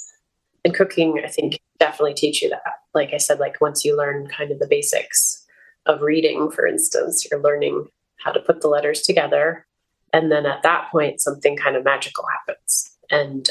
And 0.64 0.74
cooking, 0.74 1.22
I 1.24 1.28
think, 1.28 1.60
definitely 1.80 2.16
teach 2.16 2.42
you 2.42 2.50
that. 2.50 2.62
Like 2.94 3.14
I 3.14 3.18
said, 3.18 3.40
like 3.40 3.62
once 3.62 3.86
you 3.86 3.96
learn 3.96 4.28
kind 4.28 4.52
of 4.52 4.60
the 4.60 4.68
basics 4.68 5.46
of 5.86 6.02
reading, 6.02 6.50
for 6.50 6.66
instance, 6.66 7.28
you're 7.30 7.42
learning 7.42 7.88
how 8.18 8.32
to 8.32 8.40
put 8.40 8.62
the 8.62 8.68
letters 8.68 9.02
together. 9.02 9.66
And 10.12 10.32
then 10.32 10.46
at 10.46 10.64
that 10.64 10.90
point, 10.92 11.22
something 11.22 11.56
kind 11.56 11.76
of 11.76 11.84
magical 11.84 12.26
happens. 12.28 12.98
And 13.12 13.50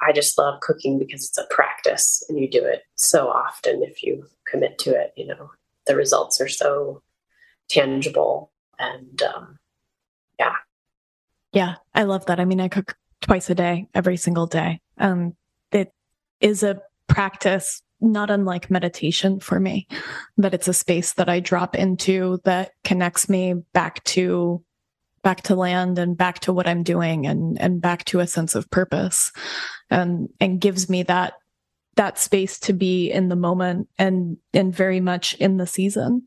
I 0.00 0.12
just 0.12 0.36
love 0.36 0.60
cooking 0.60 0.98
because 0.98 1.28
it's 1.28 1.38
a 1.38 1.46
practice 1.54 2.24
and 2.28 2.38
you 2.38 2.50
do 2.50 2.64
it 2.64 2.82
so 2.96 3.28
often 3.28 3.82
if 3.82 4.02
you 4.02 4.26
commit 4.46 4.78
to 4.78 4.90
it. 4.90 5.12
You 5.16 5.28
know, 5.28 5.50
the 5.86 5.94
results 5.94 6.40
are 6.40 6.48
so 6.48 7.02
tangible. 7.68 8.50
And 8.78 9.22
um, 9.22 9.58
yeah, 10.40 10.56
yeah, 11.52 11.76
I 11.94 12.04
love 12.04 12.26
that. 12.26 12.40
I 12.40 12.44
mean, 12.44 12.60
I 12.60 12.68
cook 12.68 12.96
twice 13.20 13.50
a 13.50 13.54
day, 13.54 13.86
every 13.94 14.16
single 14.16 14.46
day. 14.46 14.80
Um, 14.98 15.36
it 15.70 15.92
is 16.40 16.62
a 16.62 16.80
practice 17.06 17.82
not 18.00 18.30
unlike 18.30 18.70
meditation 18.70 19.38
for 19.38 19.60
me, 19.60 19.86
but 20.36 20.54
it's 20.54 20.68
a 20.68 20.74
space 20.74 21.12
that 21.14 21.28
I 21.28 21.40
drop 21.40 21.76
into 21.76 22.40
that 22.44 22.72
connects 22.84 23.28
me 23.28 23.54
back 23.72 24.02
to 24.04 24.62
back 25.22 25.42
to 25.42 25.54
land 25.54 26.00
and 26.00 26.16
back 26.16 26.40
to 26.40 26.52
what 26.52 26.66
I'm 26.66 26.82
doing 26.82 27.26
and 27.26 27.60
and 27.60 27.80
back 27.80 28.04
to 28.06 28.18
a 28.18 28.26
sense 28.26 28.56
of 28.56 28.68
purpose 28.70 29.30
and 29.88 30.28
and 30.40 30.60
gives 30.60 30.90
me 30.90 31.04
that 31.04 31.34
that 31.94 32.18
space 32.18 32.58
to 32.58 32.72
be 32.72 33.10
in 33.10 33.28
the 33.28 33.36
moment 33.36 33.88
and 33.98 34.36
and 34.52 34.74
very 34.74 34.98
much 34.98 35.34
in 35.34 35.58
the 35.58 35.66
season 35.66 36.26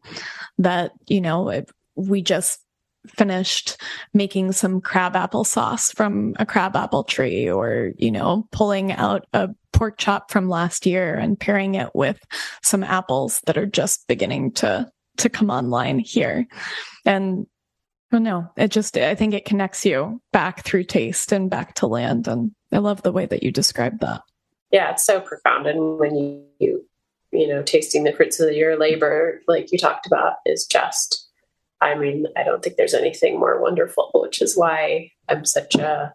that 0.59 0.93
you 1.07 1.19
know 1.19 1.63
we 1.95 2.21
just 2.21 2.64
finished 3.07 3.77
making 4.13 4.51
some 4.51 4.81
crab 4.81 5.15
apple 5.15 5.43
sauce 5.43 5.91
from 5.91 6.35
a 6.39 6.45
crab 6.45 6.75
apple 6.75 7.03
tree 7.03 7.49
or, 7.49 7.91
you 7.97 8.11
know, 8.11 8.47
pulling 8.51 8.91
out 8.91 9.25
a 9.33 9.49
pork 9.73 9.97
chop 9.97 10.31
from 10.31 10.49
last 10.49 10.85
year 10.85 11.15
and 11.15 11.39
pairing 11.39 11.75
it 11.75 11.89
with 11.93 12.19
some 12.63 12.83
apples 12.83 13.41
that 13.45 13.57
are 13.57 13.65
just 13.65 14.07
beginning 14.07 14.51
to 14.51 14.89
to 15.17 15.29
come 15.29 15.49
online 15.49 15.99
here. 15.99 16.45
And 17.05 17.47
oh 18.11 18.17
no, 18.17 18.49
it 18.57 18.69
just 18.69 18.97
I 18.97 19.15
think 19.15 19.33
it 19.33 19.45
connects 19.45 19.85
you 19.85 20.21
back 20.31 20.63
through 20.63 20.85
taste 20.85 21.31
and 21.31 21.49
back 21.49 21.75
to 21.75 21.87
land. 21.87 22.27
And 22.27 22.51
I 22.71 22.79
love 22.79 23.01
the 23.01 23.11
way 23.11 23.25
that 23.25 23.43
you 23.43 23.51
described 23.51 24.01
that. 24.01 24.21
Yeah, 24.71 24.91
it's 24.91 25.05
so 25.05 25.21
profound. 25.21 25.67
And 25.67 25.99
when 25.99 26.15
you 26.59 26.85
you 27.35 27.47
know, 27.47 27.61
tasting 27.61 28.03
the 28.03 28.13
fruits 28.13 28.39
of 28.39 28.53
your 28.53 28.77
labor, 28.77 29.41
like 29.47 29.71
you 29.71 29.77
talked 29.77 30.07
about, 30.07 30.35
is 30.45 30.65
just 30.65 31.24
I 31.85 31.93
mean, 31.95 32.25
I 32.35 32.43
don't 32.43 32.63
think 32.63 32.77
there's 32.77 32.95
anything 32.95 33.39
more 33.39 33.61
wonderful, 33.61 34.09
which 34.15 34.41
is 34.41 34.57
why 34.57 35.11
I'm 35.29 35.45
such 35.45 35.75
a, 35.75 36.13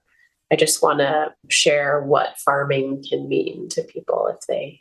I 0.52 0.56
just 0.56 0.82
want 0.82 0.98
to 0.98 1.32
share 1.48 2.02
what 2.02 2.38
farming 2.38 3.05
can 3.09 3.28
mean 3.28 3.68
to 3.70 3.82
people 3.84 4.26
if 4.34 4.47
they, 4.48 4.80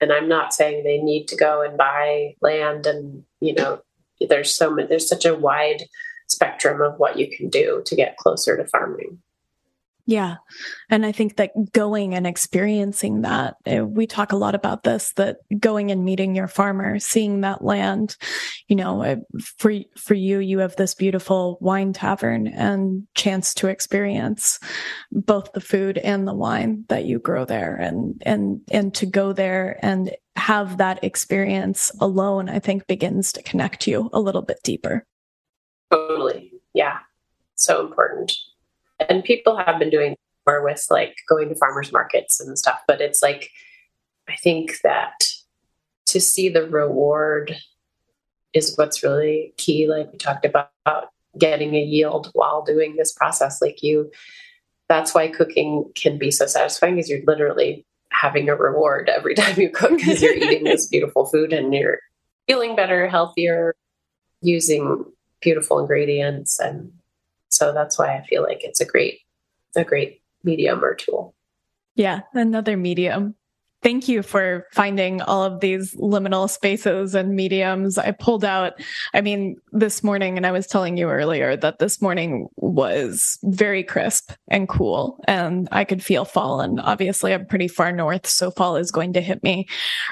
and 0.00 0.10
I'm 0.10 0.28
not 0.28 0.54
saying 0.54 0.82
they 0.82 0.98
need 0.98 1.28
to 1.28 1.36
go 1.36 1.60
and 1.60 1.76
buy 1.76 2.36
land 2.40 2.86
and, 2.86 3.24
you 3.40 3.52
know, 3.52 3.82
there's 4.28 4.54
so 4.54 4.70
many, 4.70 4.88
there's 4.88 5.08
such 5.08 5.26
a 5.26 5.34
wide 5.34 5.84
spectrum 6.28 6.80
of 6.80 6.98
what 6.98 7.18
you 7.18 7.28
can 7.28 7.50
do 7.50 7.82
to 7.84 7.94
get 7.94 8.16
closer 8.16 8.56
to 8.56 8.66
farming. 8.66 9.18
Yeah. 10.10 10.38
And 10.88 11.06
I 11.06 11.12
think 11.12 11.36
that 11.36 11.52
going 11.70 12.16
and 12.16 12.26
experiencing 12.26 13.20
that, 13.20 13.54
eh, 13.64 13.82
we 13.82 14.08
talk 14.08 14.32
a 14.32 14.36
lot 14.36 14.56
about 14.56 14.82
this, 14.82 15.12
that 15.12 15.36
going 15.60 15.92
and 15.92 16.04
meeting 16.04 16.34
your 16.34 16.48
farmer, 16.48 16.98
seeing 16.98 17.42
that 17.42 17.62
land, 17.62 18.16
you 18.66 18.74
know, 18.74 19.02
eh, 19.02 19.16
for, 19.56 19.72
for 19.96 20.14
you, 20.14 20.40
you 20.40 20.58
have 20.58 20.74
this 20.74 20.96
beautiful 20.96 21.58
wine 21.60 21.92
tavern 21.92 22.48
and 22.48 23.06
chance 23.14 23.54
to 23.54 23.68
experience 23.68 24.58
both 25.12 25.52
the 25.52 25.60
food 25.60 25.96
and 25.98 26.26
the 26.26 26.34
wine 26.34 26.84
that 26.88 27.04
you 27.04 27.20
grow 27.20 27.44
there 27.44 27.76
and, 27.76 28.20
and, 28.26 28.62
and 28.72 28.92
to 28.94 29.06
go 29.06 29.32
there 29.32 29.78
and 29.80 30.10
have 30.34 30.78
that 30.78 31.04
experience 31.04 31.92
alone, 32.00 32.48
I 32.48 32.58
think 32.58 32.88
begins 32.88 33.32
to 33.34 33.44
connect 33.44 33.86
you 33.86 34.10
a 34.12 34.18
little 34.18 34.42
bit 34.42 34.58
deeper. 34.64 35.06
Totally. 35.92 36.50
Yeah. 36.74 36.98
So 37.54 37.86
important 37.86 38.32
and 39.10 39.22
people 39.22 39.56
have 39.56 39.78
been 39.78 39.90
doing 39.90 40.16
more 40.46 40.64
with 40.64 40.86
like 40.88 41.14
going 41.28 41.50
to 41.50 41.54
farmers 41.54 41.92
markets 41.92 42.40
and 42.40 42.58
stuff 42.58 42.80
but 42.88 43.02
it's 43.02 43.22
like 43.22 43.50
i 44.28 44.36
think 44.36 44.80
that 44.82 45.26
to 46.06 46.18
see 46.20 46.48
the 46.48 46.66
reward 46.68 47.56
is 48.54 48.74
what's 48.76 49.02
really 49.02 49.52
key 49.58 49.86
like 49.86 50.10
we 50.10 50.16
talked 50.16 50.46
about 50.46 50.70
getting 51.38 51.74
a 51.74 51.82
yield 51.82 52.30
while 52.32 52.62
doing 52.62 52.96
this 52.96 53.12
process. 53.12 53.60
Like 53.60 53.82
you 53.82 54.10
that's 54.88 55.14
why 55.14 55.28
cooking 55.28 55.90
can 55.94 56.18
be 56.18 56.32
so 56.32 56.46
satisfying 56.46 56.98
is 56.98 57.08
you're 57.08 57.24
literally 57.24 57.86
having 58.10 58.48
a 58.48 58.56
reward 58.56 59.08
every 59.08 59.34
time 59.36 59.58
you 59.58 59.70
cook 59.70 59.96
because 59.96 60.20
you're 60.20 60.34
eating 60.34 60.64
this 60.64 60.86
beautiful 60.90 61.26
food 61.26 61.52
and 61.52 61.72
you're 61.72 62.00
feeling 62.48 62.74
better 62.74 63.08
healthier 63.08 63.74
using 64.42 65.04
beautiful 65.40 65.78
ingredients 65.78 66.58
and 66.58 66.92
so 67.60 67.72
that's 67.72 67.98
why 67.98 68.16
I 68.16 68.24
feel 68.24 68.42
like 68.42 68.64
it's 68.64 68.80
a 68.80 68.86
great, 68.86 69.20
a 69.76 69.84
great 69.84 70.22
medium 70.42 70.82
or 70.82 70.94
tool. 70.94 71.34
Yeah, 71.94 72.20
another 72.32 72.78
medium. 72.78 73.34
Thank 73.82 74.08
you 74.08 74.22
for 74.22 74.66
finding 74.72 75.20
all 75.20 75.44
of 75.44 75.60
these 75.60 75.94
liminal 75.96 76.48
spaces 76.48 77.14
and 77.14 77.36
mediums. 77.36 77.98
I 77.98 78.12
pulled 78.12 78.46
out, 78.46 78.80
I 79.12 79.20
mean, 79.20 79.56
this 79.72 80.02
morning, 80.02 80.38
and 80.38 80.46
I 80.46 80.52
was 80.52 80.66
telling 80.66 80.96
you 80.96 81.10
earlier 81.10 81.54
that 81.56 81.80
this 81.80 82.00
morning 82.00 82.48
was 82.56 83.38
very 83.42 83.82
crisp 83.82 84.32
and 84.48 84.66
cool, 84.66 85.22
and 85.28 85.68
I 85.70 85.84
could 85.84 86.02
feel 86.02 86.24
fall. 86.24 86.62
And 86.62 86.80
obviously, 86.80 87.34
I'm 87.34 87.44
pretty 87.44 87.68
far 87.68 87.92
north, 87.92 88.26
so 88.26 88.50
fall 88.50 88.76
is 88.76 88.90
going 88.90 89.12
to 89.14 89.20
hit 89.20 89.42
me 89.42 89.66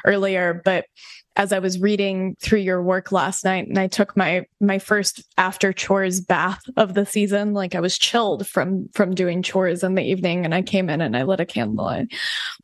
earlier. 0.05 0.61
But 0.67 0.85
as 1.39 1.53
I 1.53 1.61
was 1.61 1.81
reading 1.81 2.37
through 2.41 2.59
your 2.59 2.83
work 2.83 3.13
last 3.13 3.45
night 3.45 3.69
and 3.69 3.79
I 3.79 3.87
took 3.87 4.17
my 4.17 4.45
my 4.61 4.79
first 4.79 5.23
after 5.39 5.73
chores 5.73 6.21
bath 6.21 6.63
of 6.77 6.95
the 6.95 7.07
season 7.07 7.55
like 7.55 7.77
I 7.77 7.81
was 7.81 7.97
chilled 7.97 8.47
from 8.47 8.89
from 8.93 9.15
doing 9.15 9.43
chores 9.43 9.85
in 9.85 9.95
the 9.95 10.03
evening 10.03 10.45
and 10.45 10.55
I 10.55 10.63
came 10.63 10.91
in 10.91 11.01
and 11.01 11.17
I 11.17 11.23
lit 11.23 11.41
a 11.41 11.47
candle. 11.47 11.87
I 11.87 12.09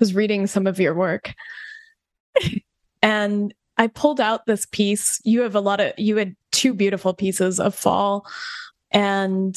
was 0.00 0.14
reading 0.14 0.46
some 0.46 0.66
of 0.66 0.78
your 0.78 0.94
work. 0.94 1.32
And 3.04 3.52
I 3.76 3.88
pulled 3.88 4.18
out 4.18 4.46
this 4.46 4.64
piece. 4.64 5.20
You 5.24 5.42
have 5.42 5.54
a 5.54 5.60
lot 5.60 5.78
of 5.78 5.92
you 5.98 6.16
had 6.16 6.34
two 6.52 6.72
beautiful 6.72 7.12
pieces 7.12 7.60
of 7.60 7.74
fall. 7.74 8.26
And 8.90 9.54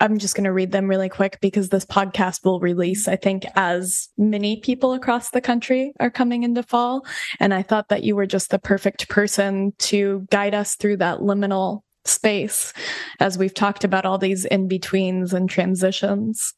I'm 0.00 0.18
just 0.18 0.34
going 0.34 0.44
to 0.44 0.52
read 0.52 0.72
them 0.72 0.88
really 0.88 1.08
quick 1.08 1.38
because 1.40 1.68
this 1.68 1.86
podcast 1.86 2.44
will 2.44 2.60
release, 2.60 3.06
I 3.06 3.16
think, 3.16 3.44
as 3.54 4.08
many 4.18 4.60
people 4.60 4.92
across 4.92 5.30
the 5.30 5.40
country 5.40 5.92
are 6.00 6.10
coming 6.10 6.42
into 6.42 6.62
fall. 6.62 7.06
And 7.40 7.54
I 7.54 7.62
thought 7.62 7.88
that 7.88 8.02
you 8.02 8.16
were 8.16 8.26
just 8.26 8.50
the 8.50 8.58
perfect 8.58 9.08
person 9.08 9.72
to 9.78 10.26
guide 10.30 10.54
us 10.54 10.74
through 10.74 10.98
that 10.98 11.20
liminal 11.20 11.80
space 12.04 12.72
as 13.20 13.38
we've 13.38 13.54
talked 13.54 13.84
about 13.84 14.04
all 14.04 14.18
these 14.18 14.44
in 14.44 14.68
betweens 14.68 15.32
and 15.32 15.48
transitions. 15.48 16.52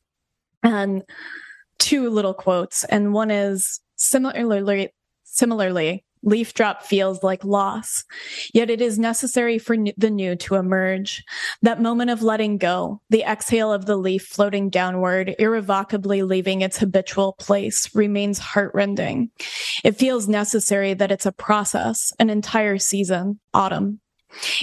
And 0.62 1.02
two 1.78 2.08
little 2.08 2.34
quotes. 2.34 2.84
And 2.84 3.12
one 3.12 3.30
is 3.30 3.80
similarly, 3.96 4.90
similarly, 5.24 6.04
leaf 6.26 6.52
drop 6.52 6.82
feels 6.82 7.22
like 7.22 7.42
loss. 7.44 8.04
Yet 8.52 8.68
it 8.68 8.82
is 8.82 8.98
necessary 8.98 9.58
for 9.58 9.76
the 9.96 10.10
new 10.10 10.36
to 10.36 10.56
emerge. 10.56 11.24
That 11.62 11.80
moment 11.80 12.10
of 12.10 12.22
letting 12.22 12.58
go, 12.58 13.00
the 13.08 13.22
exhale 13.22 13.72
of 13.72 13.86
the 13.86 13.96
leaf 13.96 14.26
floating 14.26 14.68
downward, 14.68 15.34
irrevocably 15.38 16.22
leaving 16.22 16.60
its 16.60 16.76
habitual 16.76 17.32
place, 17.38 17.94
remains 17.94 18.38
heartrending. 18.38 19.30
It 19.84 19.92
feels 19.92 20.28
necessary 20.28 20.92
that 20.92 21.12
it's 21.12 21.26
a 21.26 21.32
process, 21.32 22.12
an 22.18 22.28
entire 22.28 22.76
season, 22.76 23.40
autumn, 23.54 24.00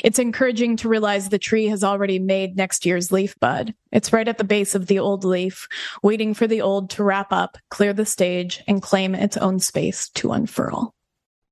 It's 0.03 0.19
encouraging 0.19 0.77
to 0.77 0.90
realize 0.90 1.30
the 1.30 1.40
tree 1.40 1.68
has 1.68 1.84
already 1.84 2.19
made 2.19 2.56
next 2.56 2.85
year's 2.85 3.11
leaf 3.11 3.35
bud. 3.40 3.73
It's 3.91 4.14
right 4.14 4.27
at 4.27 4.38
the 4.38 4.44
base 4.44 4.76
of 4.76 4.88
the 4.88 4.99
old 4.99 5.23
leaf, 5.23 5.68
waiting 6.02 6.34
for 6.34 6.48
the 6.48 6.61
old 6.61 6.90
to 6.91 7.03
wrap 7.03 7.31
up, 7.31 7.57
clear 7.69 7.94
the 7.94 8.06
stage, 8.06 8.61
and 8.68 8.81
claim 8.81 9.15
its 9.15 9.38
own 9.38 9.60
space 9.60 10.10
to 10.10 10.31
unfurl. 10.31 10.94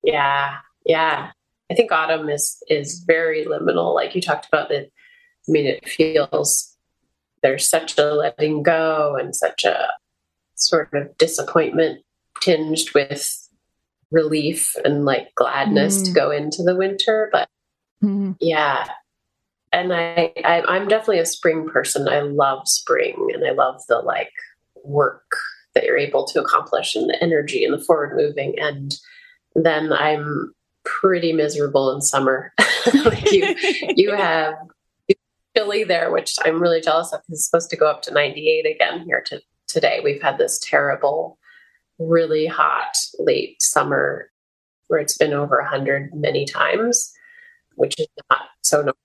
Yeah, 0.04 0.58
yeah. 0.86 1.32
I 1.70 1.74
think 1.74 1.92
autumn 1.92 2.30
is 2.30 2.62
is 2.70 3.04
very 3.06 3.46
liminal. 3.46 3.96
Like 3.96 4.16
you 4.16 4.22
talked 4.22 4.48
about 4.48 4.70
that. 4.70 4.90
I 5.48 5.52
mean, 5.52 5.66
it 5.66 5.88
feels 5.88 6.76
there's 7.42 7.68
such 7.68 7.98
a 7.98 8.14
letting 8.14 8.64
go 8.64 9.18
and 9.20 9.36
such 9.36 9.64
a 9.64 9.88
sort 10.56 10.94
of 10.94 11.18
disappointment 11.18 12.04
tinged 12.42 12.90
with 12.94 13.50
relief 14.12 14.76
and 14.84 15.06
like 15.06 15.34
gladness 15.36 16.02
mm. 16.02 16.06
to 16.06 16.12
go 16.12 16.32
into 16.32 16.64
the 16.64 16.76
winter. 16.76 17.30
But 17.32 17.50
mm. 18.04 18.36
yeah. 18.40 18.88
And 19.74 19.94
I, 19.94 20.34
I 20.44 20.62
I'm 20.68 20.88
definitely 20.88 21.20
a 21.20 21.26
spring 21.26 21.68
person. 21.70 22.10
I 22.10 22.20
love 22.20 22.68
spring 22.68 23.30
and 23.34 23.46
I 23.46 23.52
love 23.52 23.82
the 23.88 24.00
like 24.00 24.34
work 24.84 25.38
that 25.74 25.86
you're 25.86 25.98
able 25.98 26.26
to 26.26 26.42
accomplish 26.42 26.96
and 26.96 27.10
the 27.10 27.24
energy 27.24 27.64
and 27.64 27.74
the 27.74 27.84
forward 27.84 28.16
moving. 28.18 28.56
And 28.60 28.94
then 29.56 29.92
I'm 29.94 30.54
pretty 30.84 31.34
miserable 31.34 31.92
in 31.92 32.02
summer. 32.02 32.54
like 33.06 33.32
you 33.32 33.56
you 33.96 34.12
have 34.16 34.56
chilly 35.56 35.84
there, 35.84 36.12
which 36.12 36.36
I'm 36.44 36.62
really 36.62 36.82
jealous 36.82 37.12
of. 37.12 37.22
Because 37.22 37.40
it's 37.40 37.46
supposed 37.46 37.70
to 37.72 37.78
go 37.78 37.88
up 37.88 38.02
to 38.04 38.14
98 38.14 38.66
again 38.66 39.02
here 39.06 39.22
to 39.28 39.42
today. 39.68 40.00
We've 40.04 40.22
had 40.22 40.38
this 40.38 40.60
terrible 40.60 41.38
really 42.00 42.48
hot 42.48 42.98
late 43.20 43.62
summer 43.62 44.30
where 44.88 45.00
it's 45.00 45.18
been 45.18 45.34
over 45.34 45.62
100 45.62 46.14
many 46.14 46.46
times, 46.46 47.14
which 47.76 47.98
is 48.00 48.08
not 48.30 48.42
so 48.62 48.78
normal. 48.78 48.98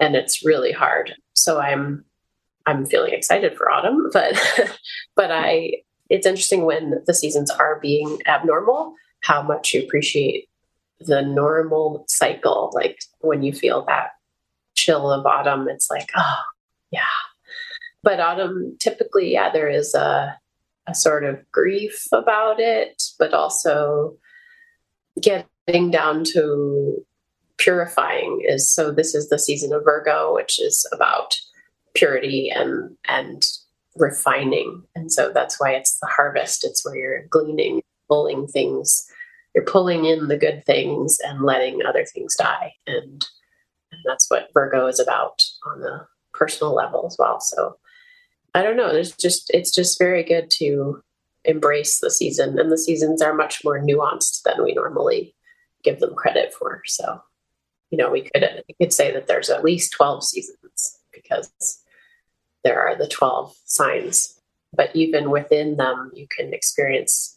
And 0.00 0.16
it's 0.16 0.44
really 0.44 0.72
hard. 0.72 1.14
So 1.34 1.60
I'm 1.60 2.04
I'm 2.66 2.86
feeling 2.86 3.12
excited 3.12 3.56
for 3.56 3.70
autumn, 3.70 4.10
but 4.12 4.34
but 5.16 5.30
I 5.30 5.82
it's 6.10 6.26
interesting 6.26 6.64
when 6.64 7.02
the 7.06 7.14
seasons 7.14 7.50
are 7.50 7.78
being 7.80 8.20
abnormal, 8.26 8.94
how 9.24 9.42
much 9.42 9.72
you 9.72 9.82
appreciate 9.82 10.48
the 11.00 11.22
normal 11.22 12.04
cycle. 12.08 12.70
Like 12.74 13.00
when 13.20 13.42
you 13.42 13.52
feel 13.52 13.84
that 13.86 14.10
chill 14.74 15.10
of 15.10 15.24
autumn, 15.26 15.68
it's 15.68 15.90
like, 15.90 16.10
oh 16.14 16.40
yeah. 16.90 17.02
But 18.02 18.20
autumn 18.20 18.76
typically, 18.78 19.32
yeah, 19.32 19.50
there 19.50 19.68
is 19.68 19.94
a 19.94 20.38
a 20.86 20.94
sort 20.94 21.24
of 21.24 21.40
grief 21.50 22.04
about 22.12 22.60
it, 22.60 23.02
but 23.18 23.32
also 23.32 24.14
getting 25.20 25.90
down 25.90 26.24
to 26.24 27.02
purifying 27.56 28.44
is 28.46 28.70
so 28.70 28.90
this 28.90 29.14
is 29.14 29.30
the 29.30 29.38
season 29.38 29.72
of 29.72 29.84
Virgo, 29.84 30.34
which 30.34 30.60
is 30.60 30.86
about 30.92 31.34
purity 31.94 32.50
and 32.50 32.94
and 33.08 33.46
refining. 33.96 34.82
And 34.94 35.10
so 35.10 35.32
that's 35.32 35.58
why 35.58 35.70
it's 35.72 35.98
the 36.00 36.08
harvest. 36.08 36.64
It's 36.64 36.84
where 36.84 36.96
you're 36.96 37.26
gleaning, 37.28 37.80
pulling 38.08 38.46
things, 38.46 39.06
you're 39.54 39.64
pulling 39.64 40.04
in 40.04 40.28
the 40.28 40.36
good 40.36 40.64
things 40.64 41.18
and 41.24 41.42
letting 41.42 41.84
other 41.84 42.04
things 42.04 42.34
die. 42.34 42.74
And 42.86 43.24
and 43.92 44.00
that's 44.04 44.28
what 44.28 44.48
Virgo 44.52 44.86
is 44.88 44.98
about 44.98 45.44
on 45.66 45.80
the 45.80 46.06
personal 46.32 46.74
level 46.74 47.06
as 47.06 47.16
well. 47.18 47.40
So 47.40 47.78
I 48.54 48.62
don't 48.62 48.76
know. 48.76 48.92
There's 48.92 49.16
just 49.16 49.50
it's 49.54 49.74
just 49.74 49.98
very 49.98 50.22
good 50.22 50.50
to 50.52 51.02
embrace 51.44 52.00
the 52.00 52.10
season, 52.10 52.58
and 52.58 52.70
the 52.70 52.78
seasons 52.78 53.22
are 53.22 53.34
much 53.34 53.64
more 53.64 53.80
nuanced 53.80 54.42
than 54.42 54.62
we 54.62 54.74
normally 54.74 55.34
give 55.82 56.00
them 56.00 56.14
credit 56.14 56.52
for. 56.52 56.82
So, 56.86 57.22
you 57.90 57.98
know, 57.98 58.10
we 58.10 58.22
could 58.22 58.64
we 58.68 58.74
could 58.80 58.92
say 58.92 59.12
that 59.12 59.26
there's 59.26 59.50
at 59.50 59.64
least 59.64 59.92
twelve 59.92 60.24
seasons 60.24 60.98
because 61.12 61.82
there 62.64 62.80
are 62.80 62.96
the 62.96 63.08
twelve 63.08 63.54
signs, 63.64 64.40
but 64.72 64.94
even 64.94 65.30
within 65.30 65.76
them, 65.76 66.10
you 66.14 66.26
can 66.28 66.52
experience. 66.54 67.33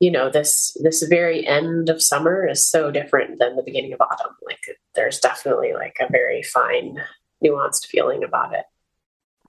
You 0.00 0.10
know, 0.10 0.30
this 0.30 0.76
this 0.82 1.02
very 1.02 1.46
end 1.46 1.88
of 1.88 2.02
summer 2.02 2.46
is 2.46 2.66
so 2.66 2.90
different 2.90 3.38
than 3.38 3.56
the 3.56 3.62
beginning 3.62 3.92
of 3.92 4.00
autumn. 4.00 4.34
Like, 4.44 4.78
there's 4.94 5.20
definitely 5.20 5.72
like 5.74 5.96
a 6.00 6.10
very 6.10 6.42
fine, 6.42 7.02
nuanced 7.44 7.86
feeling 7.86 8.24
about 8.24 8.54
it. 8.54 8.64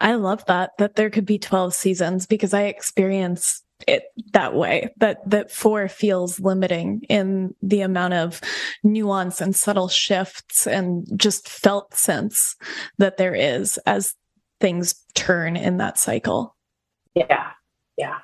I 0.02 0.16
love 0.16 0.44
that, 0.46 0.72
that 0.80 0.96
there 0.96 1.12
could 1.12 1.26
be 1.26 1.38
12 1.38 1.74
seasons 1.74 2.26
because 2.26 2.54
I 2.54 2.64
experience 2.64 3.62
it 3.88 4.06
that 4.34 4.54
way 4.54 4.94
that 4.98 5.28
that 5.30 5.52
four 5.52 5.88
feels 5.88 6.40
limiting 6.40 7.02
in 7.10 7.56
the 7.62 7.82
amount 7.82 8.14
of 8.14 8.42
nuance 8.84 9.42
and 9.42 9.56
subtle 9.56 9.88
shifts 9.88 10.68
and 10.68 11.08
just 11.16 11.48
felt 11.50 11.94
sense 11.94 12.56
that 12.98 13.18
there 13.18 13.36
is 13.36 13.78
as 13.86 14.14
things 14.60 14.96
turn 15.16 15.56
in 15.56 15.78
that 15.78 15.98
cycle 15.98 16.56
yeah 17.16 17.50
yeah 17.98 18.20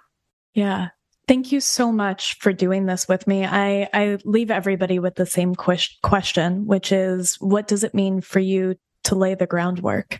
yeah 0.54 0.90
thank 1.28 1.52
you 1.52 1.60
so 1.60 1.92
much 1.92 2.38
for 2.40 2.54
doing 2.54 2.86
this 2.86 3.08
with 3.08 3.28
me 3.28 3.46
i 3.46 3.88
i 3.94 4.18
leave 4.24 4.52
everybody 4.52 5.00
with 5.00 5.16
the 5.16 5.26
same 5.26 5.56
question 5.56 6.66
which 6.66 6.92
is 6.92 7.36
what 7.40 7.68
does 7.68 7.84
it 7.84 7.94
mean 7.94 8.22
for 8.22 8.40
you 8.40 8.76
to 9.08 9.16
lay 9.16 9.36
the 9.36 9.48
groundwork. 9.48 10.20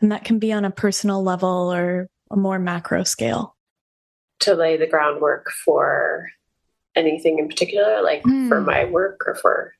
And 0.00 0.10
that 0.10 0.24
can 0.24 0.38
be 0.38 0.52
on 0.52 0.64
a 0.64 0.70
personal 0.70 1.22
level 1.22 1.72
or 1.72 2.08
a 2.30 2.36
more 2.36 2.58
macro 2.58 3.04
scale. 3.04 3.56
To 4.40 4.54
lay 4.54 4.76
the 4.76 4.86
groundwork 4.86 5.50
for 5.64 6.28
anything 6.96 7.38
in 7.38 7.48
particular, 7.48 8.02
like 8.02 8.22
mm. 8.22 8.48
for 8.48 8.60
my 8.60 8.86
work 8.86 9.22
or 9.26 9.34
for? 9.34 9.74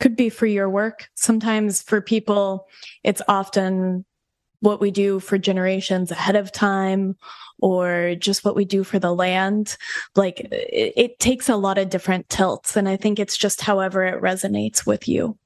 Could 0.00 0.16
be 0.16 0.28
for 0.28 0.46
your 0.46 0.68
work. 0.68 1.08
Sometimes 1.14 1.82
for 1.82 2.00
people, 2.00 2.66
it's 3.02 3.22
often 3.26 4.04
what 4.64 4.80
we 4.80 4.90
do 4.90 5.20
for 5.20 5.36
generations 5.36 6.10
ahead 6.10 6.36
of 6.36 6.50
time 6.50 7.16
or 7.60 8.14
just 8.18 8.44
what 8.44 8.56
we 8.56 8.64
do 8.64 8.82
for 8.82 8.98
the 8.98 9.14
land. 9.14 9.76
Like 10.16 10.40
it, 10.40 10.92
it 10.96 11.18
takes 11.18 11.48
a 11.48 11.56
lot 11.56 11.76
of 11.76 11.90
different 11.90 12.28
tilts. 12.30 12.76
And 12.76 12.88
I 12.88 12.96
think 12.96 13.18
it's 13.18 13.36
just 13.36 13.60
however 13.60 14.04
it 14.04 14.22
resonates 14.22 14.86
with 14.86 15.06
you. 15.06 15.38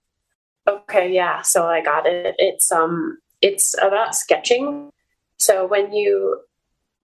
Okay, 0.69 1.13
yeah. 1.13 1.43
So 1.43 1.67
I 1.67 1.83
got 1.83 2.07
it. 2.07 2.37
It's 2.39 2.71
um 2.71 3.19
it's 3.43 3.75
about 3.83 4.15
sketching. 4.15 4.91
So 5.37 5.67
when 5.67 5.93
you 5.93 6.41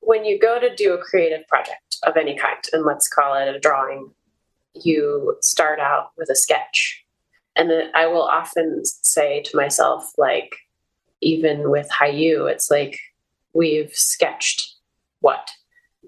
when 0.01 0.25
you 0.25 0.39
go 0.39 0.61
to 0.61 0.75
do 0.75 0.95
a 0.95 0.99
creative 0.99 1.47
project 1.49 1.97
of 2.05 2.17
any 2.17 2.37
kind, 2.37 2.59
and 2.73 2.85
let's 2.85 3.09
call 3.09 3.35
it 3.35 3.55
a 3.55 3.59
drawing, 3.59 4.11
you 4.75 5.37
start 5.41 5.81
out 5.81 6.11
with 6.17 6.29
a 6.31 6.37
sketch. 6.37 7.03
And 7.57 7.71
I 7.95 8.07
will 8.07 8.23
often 8.23 8.83
say 8.85 9.43
to 9.43 9.57
myself, 9.57 10.13
like, 10.19 10.57
even 11.25 11.71
with 11.71 11.89
Hiyu, 11.91 12.51
it's 12.51 12.71
like 12.71 12.99
we've 13.53 13.93
sketched 13.93 14.75
what 15.21 15.51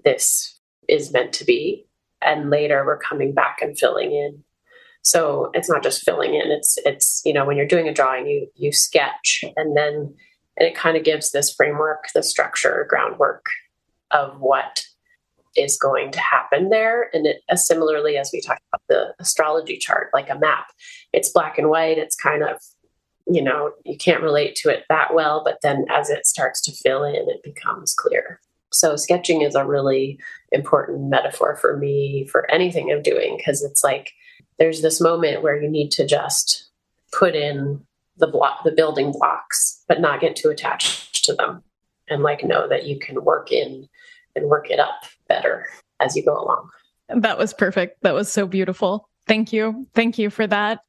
this 0.03 0.59
is 0.87 1.11
meant 1.11 1.33
to 1.33 1.45
be. 1.45 1.85
And 2.21 2.49
later 2.49 2.85
we're 2.85 2.97
coming 2.97 3.33
back 3.33 3.59
and 3.61 3.77
filling 3.77 4.11
in 4.11 4.43
so 5.07 5.51
it's 5.53 5.69
not 5.69 5.83
just 5.83 6.03
filling 6.03 6.33
in. 6.33 6.51
It's 6.51 6.77
it's 6.85 7.21
you 7.23 7.31
know 7.31 7.45
when 7.45 7.55
you're 7.55 7.65
doing 7.65 7.87
a 7.87 7.93
drawing, 7.93 8.27
you 8.27 8.47
you 8.55 8.73
sketch 8.73 9.41
and 9.55 9.77
then 9.77 10.13
and 10.57 10.67
it 10.67 10.75
kind 10.75 10.97
of 10.97 11.05
gives 11.05 11.31
this 11.31 11.53
framework, 11.53 12.07
the 12.13 12.21
structure, 12.21 12.85
groundwork 12.89 13.45
of 14.11 14.41
what 14.41 14.83
is 15.55 15.77
going 15.77 16.11
to 16.11 16.19
happen 16.19 16.69
there. 16.69 17.09
And 17.13 17.25
it, 17.25 17.41
similarly 17.55 18.17
as 18.17 18.31
we 18.33 18.41
talked 18.41 18.61
about 18.73 18.81
the 18.89 19.13
astrology 19.19 19.77
chart, 19.77 20.09
like 20.13 20.29
a 20.29 20.37
map, 20.37 20.67
it's 21.13 21.31
black 21.31 21.57
and 21.57 21.69
white. 21.69 21.97
It's 21.97 22.15
kind 22.15 22.43
of 22.43 22.61
you 23.29 23.41
know 23.41 23.71
you 23.85 23.97
can't 23.97 24.23
relate 24.23 24.55
to 24.55 24.69
it 24.69 24.83
that 24.89 25.13
well, 25.13 25.41
but 25.43 25.59
then 25.61 25.85
as 25.89 26.09
it 26.09 26.25
starts 26.25 26.61
to 26.61 26.71
fill 26.71 27.03
in, 27.03 27.15
it 27.15 27.43
becomes 27.43 27.93
clear. 27.93 28.39
So 28.71 28.95
sketching 28.95 29.41
is 29.41 29.55
a 29.55 29.65
really 29.65 30.19
important 30.51 31.09
metaphor 31.09 31.55
for 31.55 31.77
me 31.77 32.27
for 32.31 32.49
anything 32.51 32.91
I'm 32.91 33.01
doing 33.01 33.37
because 33.37 33.63
it's 33.63 33.83
like 33.83 34.11
there's 34.59 34.81
this 34.81 35.01
moment 35.01 35.41
where 35.41 35.61
you 35.61 35.69
need 35.69 35.91
to 35.91 36.05
just 36.05 36.69
put 37.11 37.35
in 37.35 37.81
the 38.17 38.27
block 38.27 38.63
the 38.63 38.71
building 38.71 39.11
blocks 39.11 39.83
but 39.87 40.01
not 40.01 40.19
get 40.19 40.35
too 40.35 40.49
attached 40.49 41.23
to 41.25 41.33
them 41.33 41.63
and 42.09 42.23
like 42.23 42.43
know 42.43 42.67
that 42.67 42.85
you 42.85 42.99
can 42.99 43.23
work 43.23 43.51
in 43.51 43.87
and 44.35 44.47
work 44.47 44.69
it 44.69 44.79
up 44.79 45.03
better 45.27 45.67
as 45.99 46.15
you 46.15 46.23
go 46.23 46.37
along. 46.37 46.69
That 47.09 47.37
was 47.37 47.53
perfect. 47.53 48.01
That 48.03 48.13
was 48.13 48.29
so 48.31 48.45
beautiful. 48.45 49.09
Thank 49.27 49.53
you. 49.53 49.87
Thank 49.93 50.17
you 50.17 50.29
for 50.29 50.45
that 50.47 50.81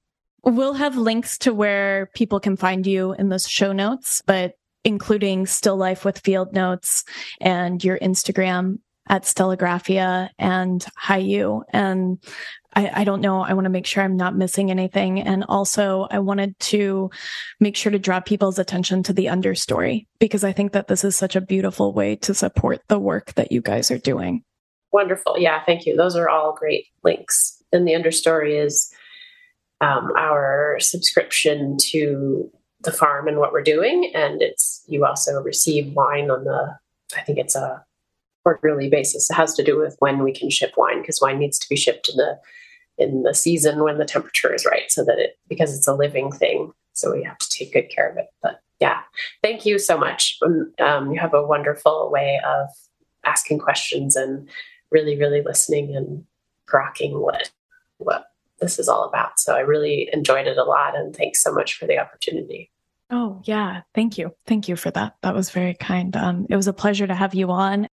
we'll 0.44 0.74
have 0.74 0.96
links 0.96 1.38
to 1.38 1.52
where 1.52 2.06
people 2.14 2.40
can 2.40 2.56
find 2.56 2.86
you 2.86 3.12
in 3.14 3.28
the 3.28 3.38
show 3.38 3.72
notes 3.72 4.22
but 4.26 4.54
including 4.84 5.46
still 5.46 5.76
life 5.76 6.04
with 6.04 6.18
field 6.20 6.52
notes 6.52 7.04
and 7.40 7.82
your 7.84 7.98
instagram 7.98 8.78
at 9.08 9.22
Stellagraphia 9.22 10.28
and 10.38 10.84
Hiyu. 11.02 11.62
And 11.70 12.18
I, 12.74 13.00
I, 13.00 13.04
don't 13.04 13.20
know. 13.20 13.40
I 13.40 13.54
want 13.54 13.64
to 13.64 13.70
make 13.70 13.86
sure 13.86 14.02
I'm 14.02 14.16
not 14.16 14.36
missing 14.36 14.70
anything. 14.70 15.20
And 15.20 15.44
also, 15.48 16.06
I 16.10 16.18
wanted 16.18 16.58
to 16.60 17.10
make 17.60 17.76
sure 17.76 17.90
to 17.90 17.98
draw 17.98 18.20
people's 18.20 18.58
attention 18.58 19.02
to 19.04 19.12
the 19.12 19.26
understory 19.26 20.06
because 20.18 20.44
I 20.44 20.52
think 20.52 20.72
that 20.72 20.88
this 20.88 21.04
is 21.04 21.16
such 21.16 21.36
a 21.36 21.40
beautiful 21.40 21.92
way 21.92 22.16
to 22.16 22.34
support 22.34 22.82
the 22.88 22.98
work 22.98 23.34
that 23.34 23.50
you 23.50 23.60
guys 23.60 23.90
are 23.90 23.98
doing. 23.98 24.42
Wonderful. 24.92 25.38
Yeah, 25.38 25.62
thank 25.64 25.86
you. 25.86 25.96
Those 25.96 26.16
are 26.16 26.28
all 26.28 26.54
great 26.54 26.86
links. 27.02 27.62
And 27.72 27.86
the 27.86 27.92
understory 27.92 28.62
is 28.62 28.90
um, 29.80 30.10
our 30.16 30.76
subscription 30.80 31.76
to 31.90 32.50
the 32.80 32.92
farm 32.92 33.28
and 33.28 33.38
what 33.38 33.52
we're 33.52 33.62
doing. 33.62 34.10
And 34.14 34.42
it's 34.42 34.84
you 34.86 35.04
also 35.04 35.40
receive 35.40 35.92
wine 35.94 36.30
on 36.30 36.44
the 36.44 36.76
I 37.16 37.22
think 37.22 37.38
it's 37.38 37.56
a 37.56 37.84
quarterly 38.42 38.88
basis. 38.88 39.30
It 39.30 39.34
has 39.34 39.54
to 39.54 39.64
do 39.64 39.78
with 39.78 39.96
when 39.98 40.22
we 40.22 40.32
can 40.32 40.50
ship 40.50 40.72
wine 40.76 41.00
because 41.00 41.20
wine 41.20 41.38
needs 41.38 41.58
to 41.58 41.68
be 41.68 41.76
shipped 41.76 42.08
in 42.08 42.16
the 42.16 42.38
in 42.98 43.22
the 43.22 43.34
season 43.34 43.84
when 43.84 43.98
the 43.98 44.04
temperature 44.04 44.52
is 44.52 44.66
right, 44.66 44.90
so 44.90 45.04
that 45.04 45.18
it 45.18 45.38
because 45.48 45.76
it's 45.76 45.86
a 45.86 45.94
living 45.94 46.32
thing, 46.32 46.72
so 46.92 47.12
we 47.12 47.22
have 47.22 47.38
to 47.38 47.48
take 47.48 47.72
good 47.72 47.88
care 47.90 48.10
of 48.10 48.16
it. 48.16 48.26
But 48.42 48.60
yeah, 48.80 49.00
thank 49.42 49.64
you 49.64 49.78
so 49.78 49.96
much. 49.96 50.38
Um, 50.44 50.72
um 50.80 51.12
you 51.12 51.20
have 51.20 51.34
a 51.34 51.46
wonderful 51.46 52.10
way 52.10 52.40
of 52.46 52.68
asking 53.24 53.58
questions 53.58 54.16
and 54.16 54.48
really, 54.90 55.18
really 55.18 55.42
listening 55.42 55.94
and 55.94 56.24
grokking 56.68 57.20
what 57.20 57.50
what 57.98 58.30
this 58.60 58.78
is 58.78 58.88
all 58.88 59.04
about. 59.04 59.38
So 59.38 59.56
I 59.56 59.60
really 59.60 60.08
enjoyed 60.12 60.46
it 60.46 60.58
a 60.58 60.64
lot, 60.64 60.96
and 60.96 61.14
thanks 61.14 61.42
so 61.42 61.52
much 61.52 61.74
for 61.74 61.86
the 61.86 61.98
opportunity. 61.98 62.70
Oh, 63.10 63.40
yeah. 63.44 63.82
Thank 63.94 64.18
you. 64.18 64.34
Thank 64.46 64.68
you 64.68 64.76
for 64.76 64.90
that. 64.90 65.14
That 65.22 65.34
was 65.34 65.50
very 65.50 65.74
kind. 65.74 66.14
Um, 66.14 66.46
it 66.50 66.56
was 66.56 66.68
a 66.68 66.72
pleasure 66.72 67.06
to 67.06 67.14
have 67.14 67.34
you 67.34 67.50
on. 67.50 67.88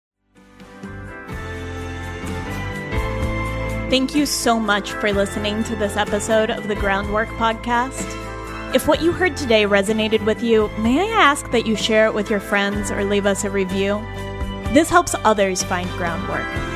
Thank 3.89 4.15
you 4.15 4.25
so 4.25 4.59
much 4.59 4.91
for 4.93 5.13
listening 5.13 5.63
to 5.65 5.75
this 5.75 5.97
episode 5.97 6.49
of 6.49 6.67
the 6.67 6.75
Groundwork 6.75 7.29
Podcast. 7.29 8.21
If 8.73 8.87
what 8.87 9.03
you 9.03 9.11
heard 9.11 9.37
today 9.37 9.65
resonated 9.65 10.25
with 10.25 10.41
you, 10.41 10.67
may 10.79 10.99
I 10.99 11.21
ask 11.21 11.51
that 11.51 11.67
you 11.67 11.75
share 11.75 12.07
it 12.07 12.15
with 12.15 12.27
your 12.27 12.39
friends 12.39 12.89
or 12.89 13.03
leave 13.03 13.27
us 13.27 13.43
a 13.43 13.51
review? 13.51 14.03
This 14.73 14.89
helps 14.89 15.13
others 15.23 15.61
find 15.61 15.87
Groundwork. 15.91 16.72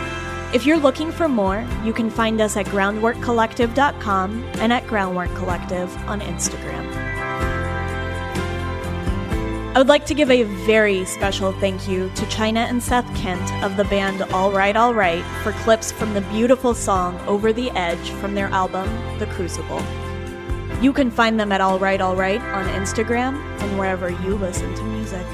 If 0.53 0.65
you're 0.65 0.79
looking 0.79 1.11
for 1.11 1.27
more, 1.27 1.67
you 1.83 1.91
can 1.91 2.09
find 2.09 2.39
us 2.39 2.55
at 2.55 2.67
groundworkcollective.com 2.67 4.43
and 4.59 4.71
at 4.71 4.87
Groundwork 4.87 5.35
Collective 5.35 5.93
on 6.07 6.21
Instagram. 6.21 6.87
I 9.75 9.79
would 9.79 9.89
like 9.89 10.05
to 10.05 10.13
give 10.13 10.31
a 10.31 10.43
very 10.43 11.03
special 11.03 11.51
thank 11.51 11.89
you 11.89 12.09
to 12.15 12.25
China 12.29 12.61
and 12.61 12.81
Seth 12.81 13.13
Kent 13.13 13.51
of 13.61 13.75
the 13.75 13.83
band 13.83 14.21
All 14.31 14.49
Right 14.49 14.77
All 14.77 14.93
Right 14.93 15.23
for 15.43 15.51
clips 15.51 15.91
from 15.91 16.13
the 16.13 16.21
beautiful 16.21 16.73
song 16.73 17.19
Over 17.27 17.51
the 17.51 17.69
Edge 17.71 18.09
from 18.11 18.33
their 18.33 18.47
album 18.47 18.89
The 19.19 19.27
Crucible. 19.27 19.83
You 20.81 20.93
can 20.93 21.11
find 21.11 21.37
them 21.37 21.51
at 21.51 21.59
All 21.59 21.77
Right 21.77 21.99
All 21.99 22.15
Right 22.15 22.41
on 22.41 22.65
Instagram 22.69 23.35
and 23.61 23.77
wherever 23.77 24.09
you 24.09 24.35
listen 24.35 24.73
to 24.75 24.83
music. 24.83 25.25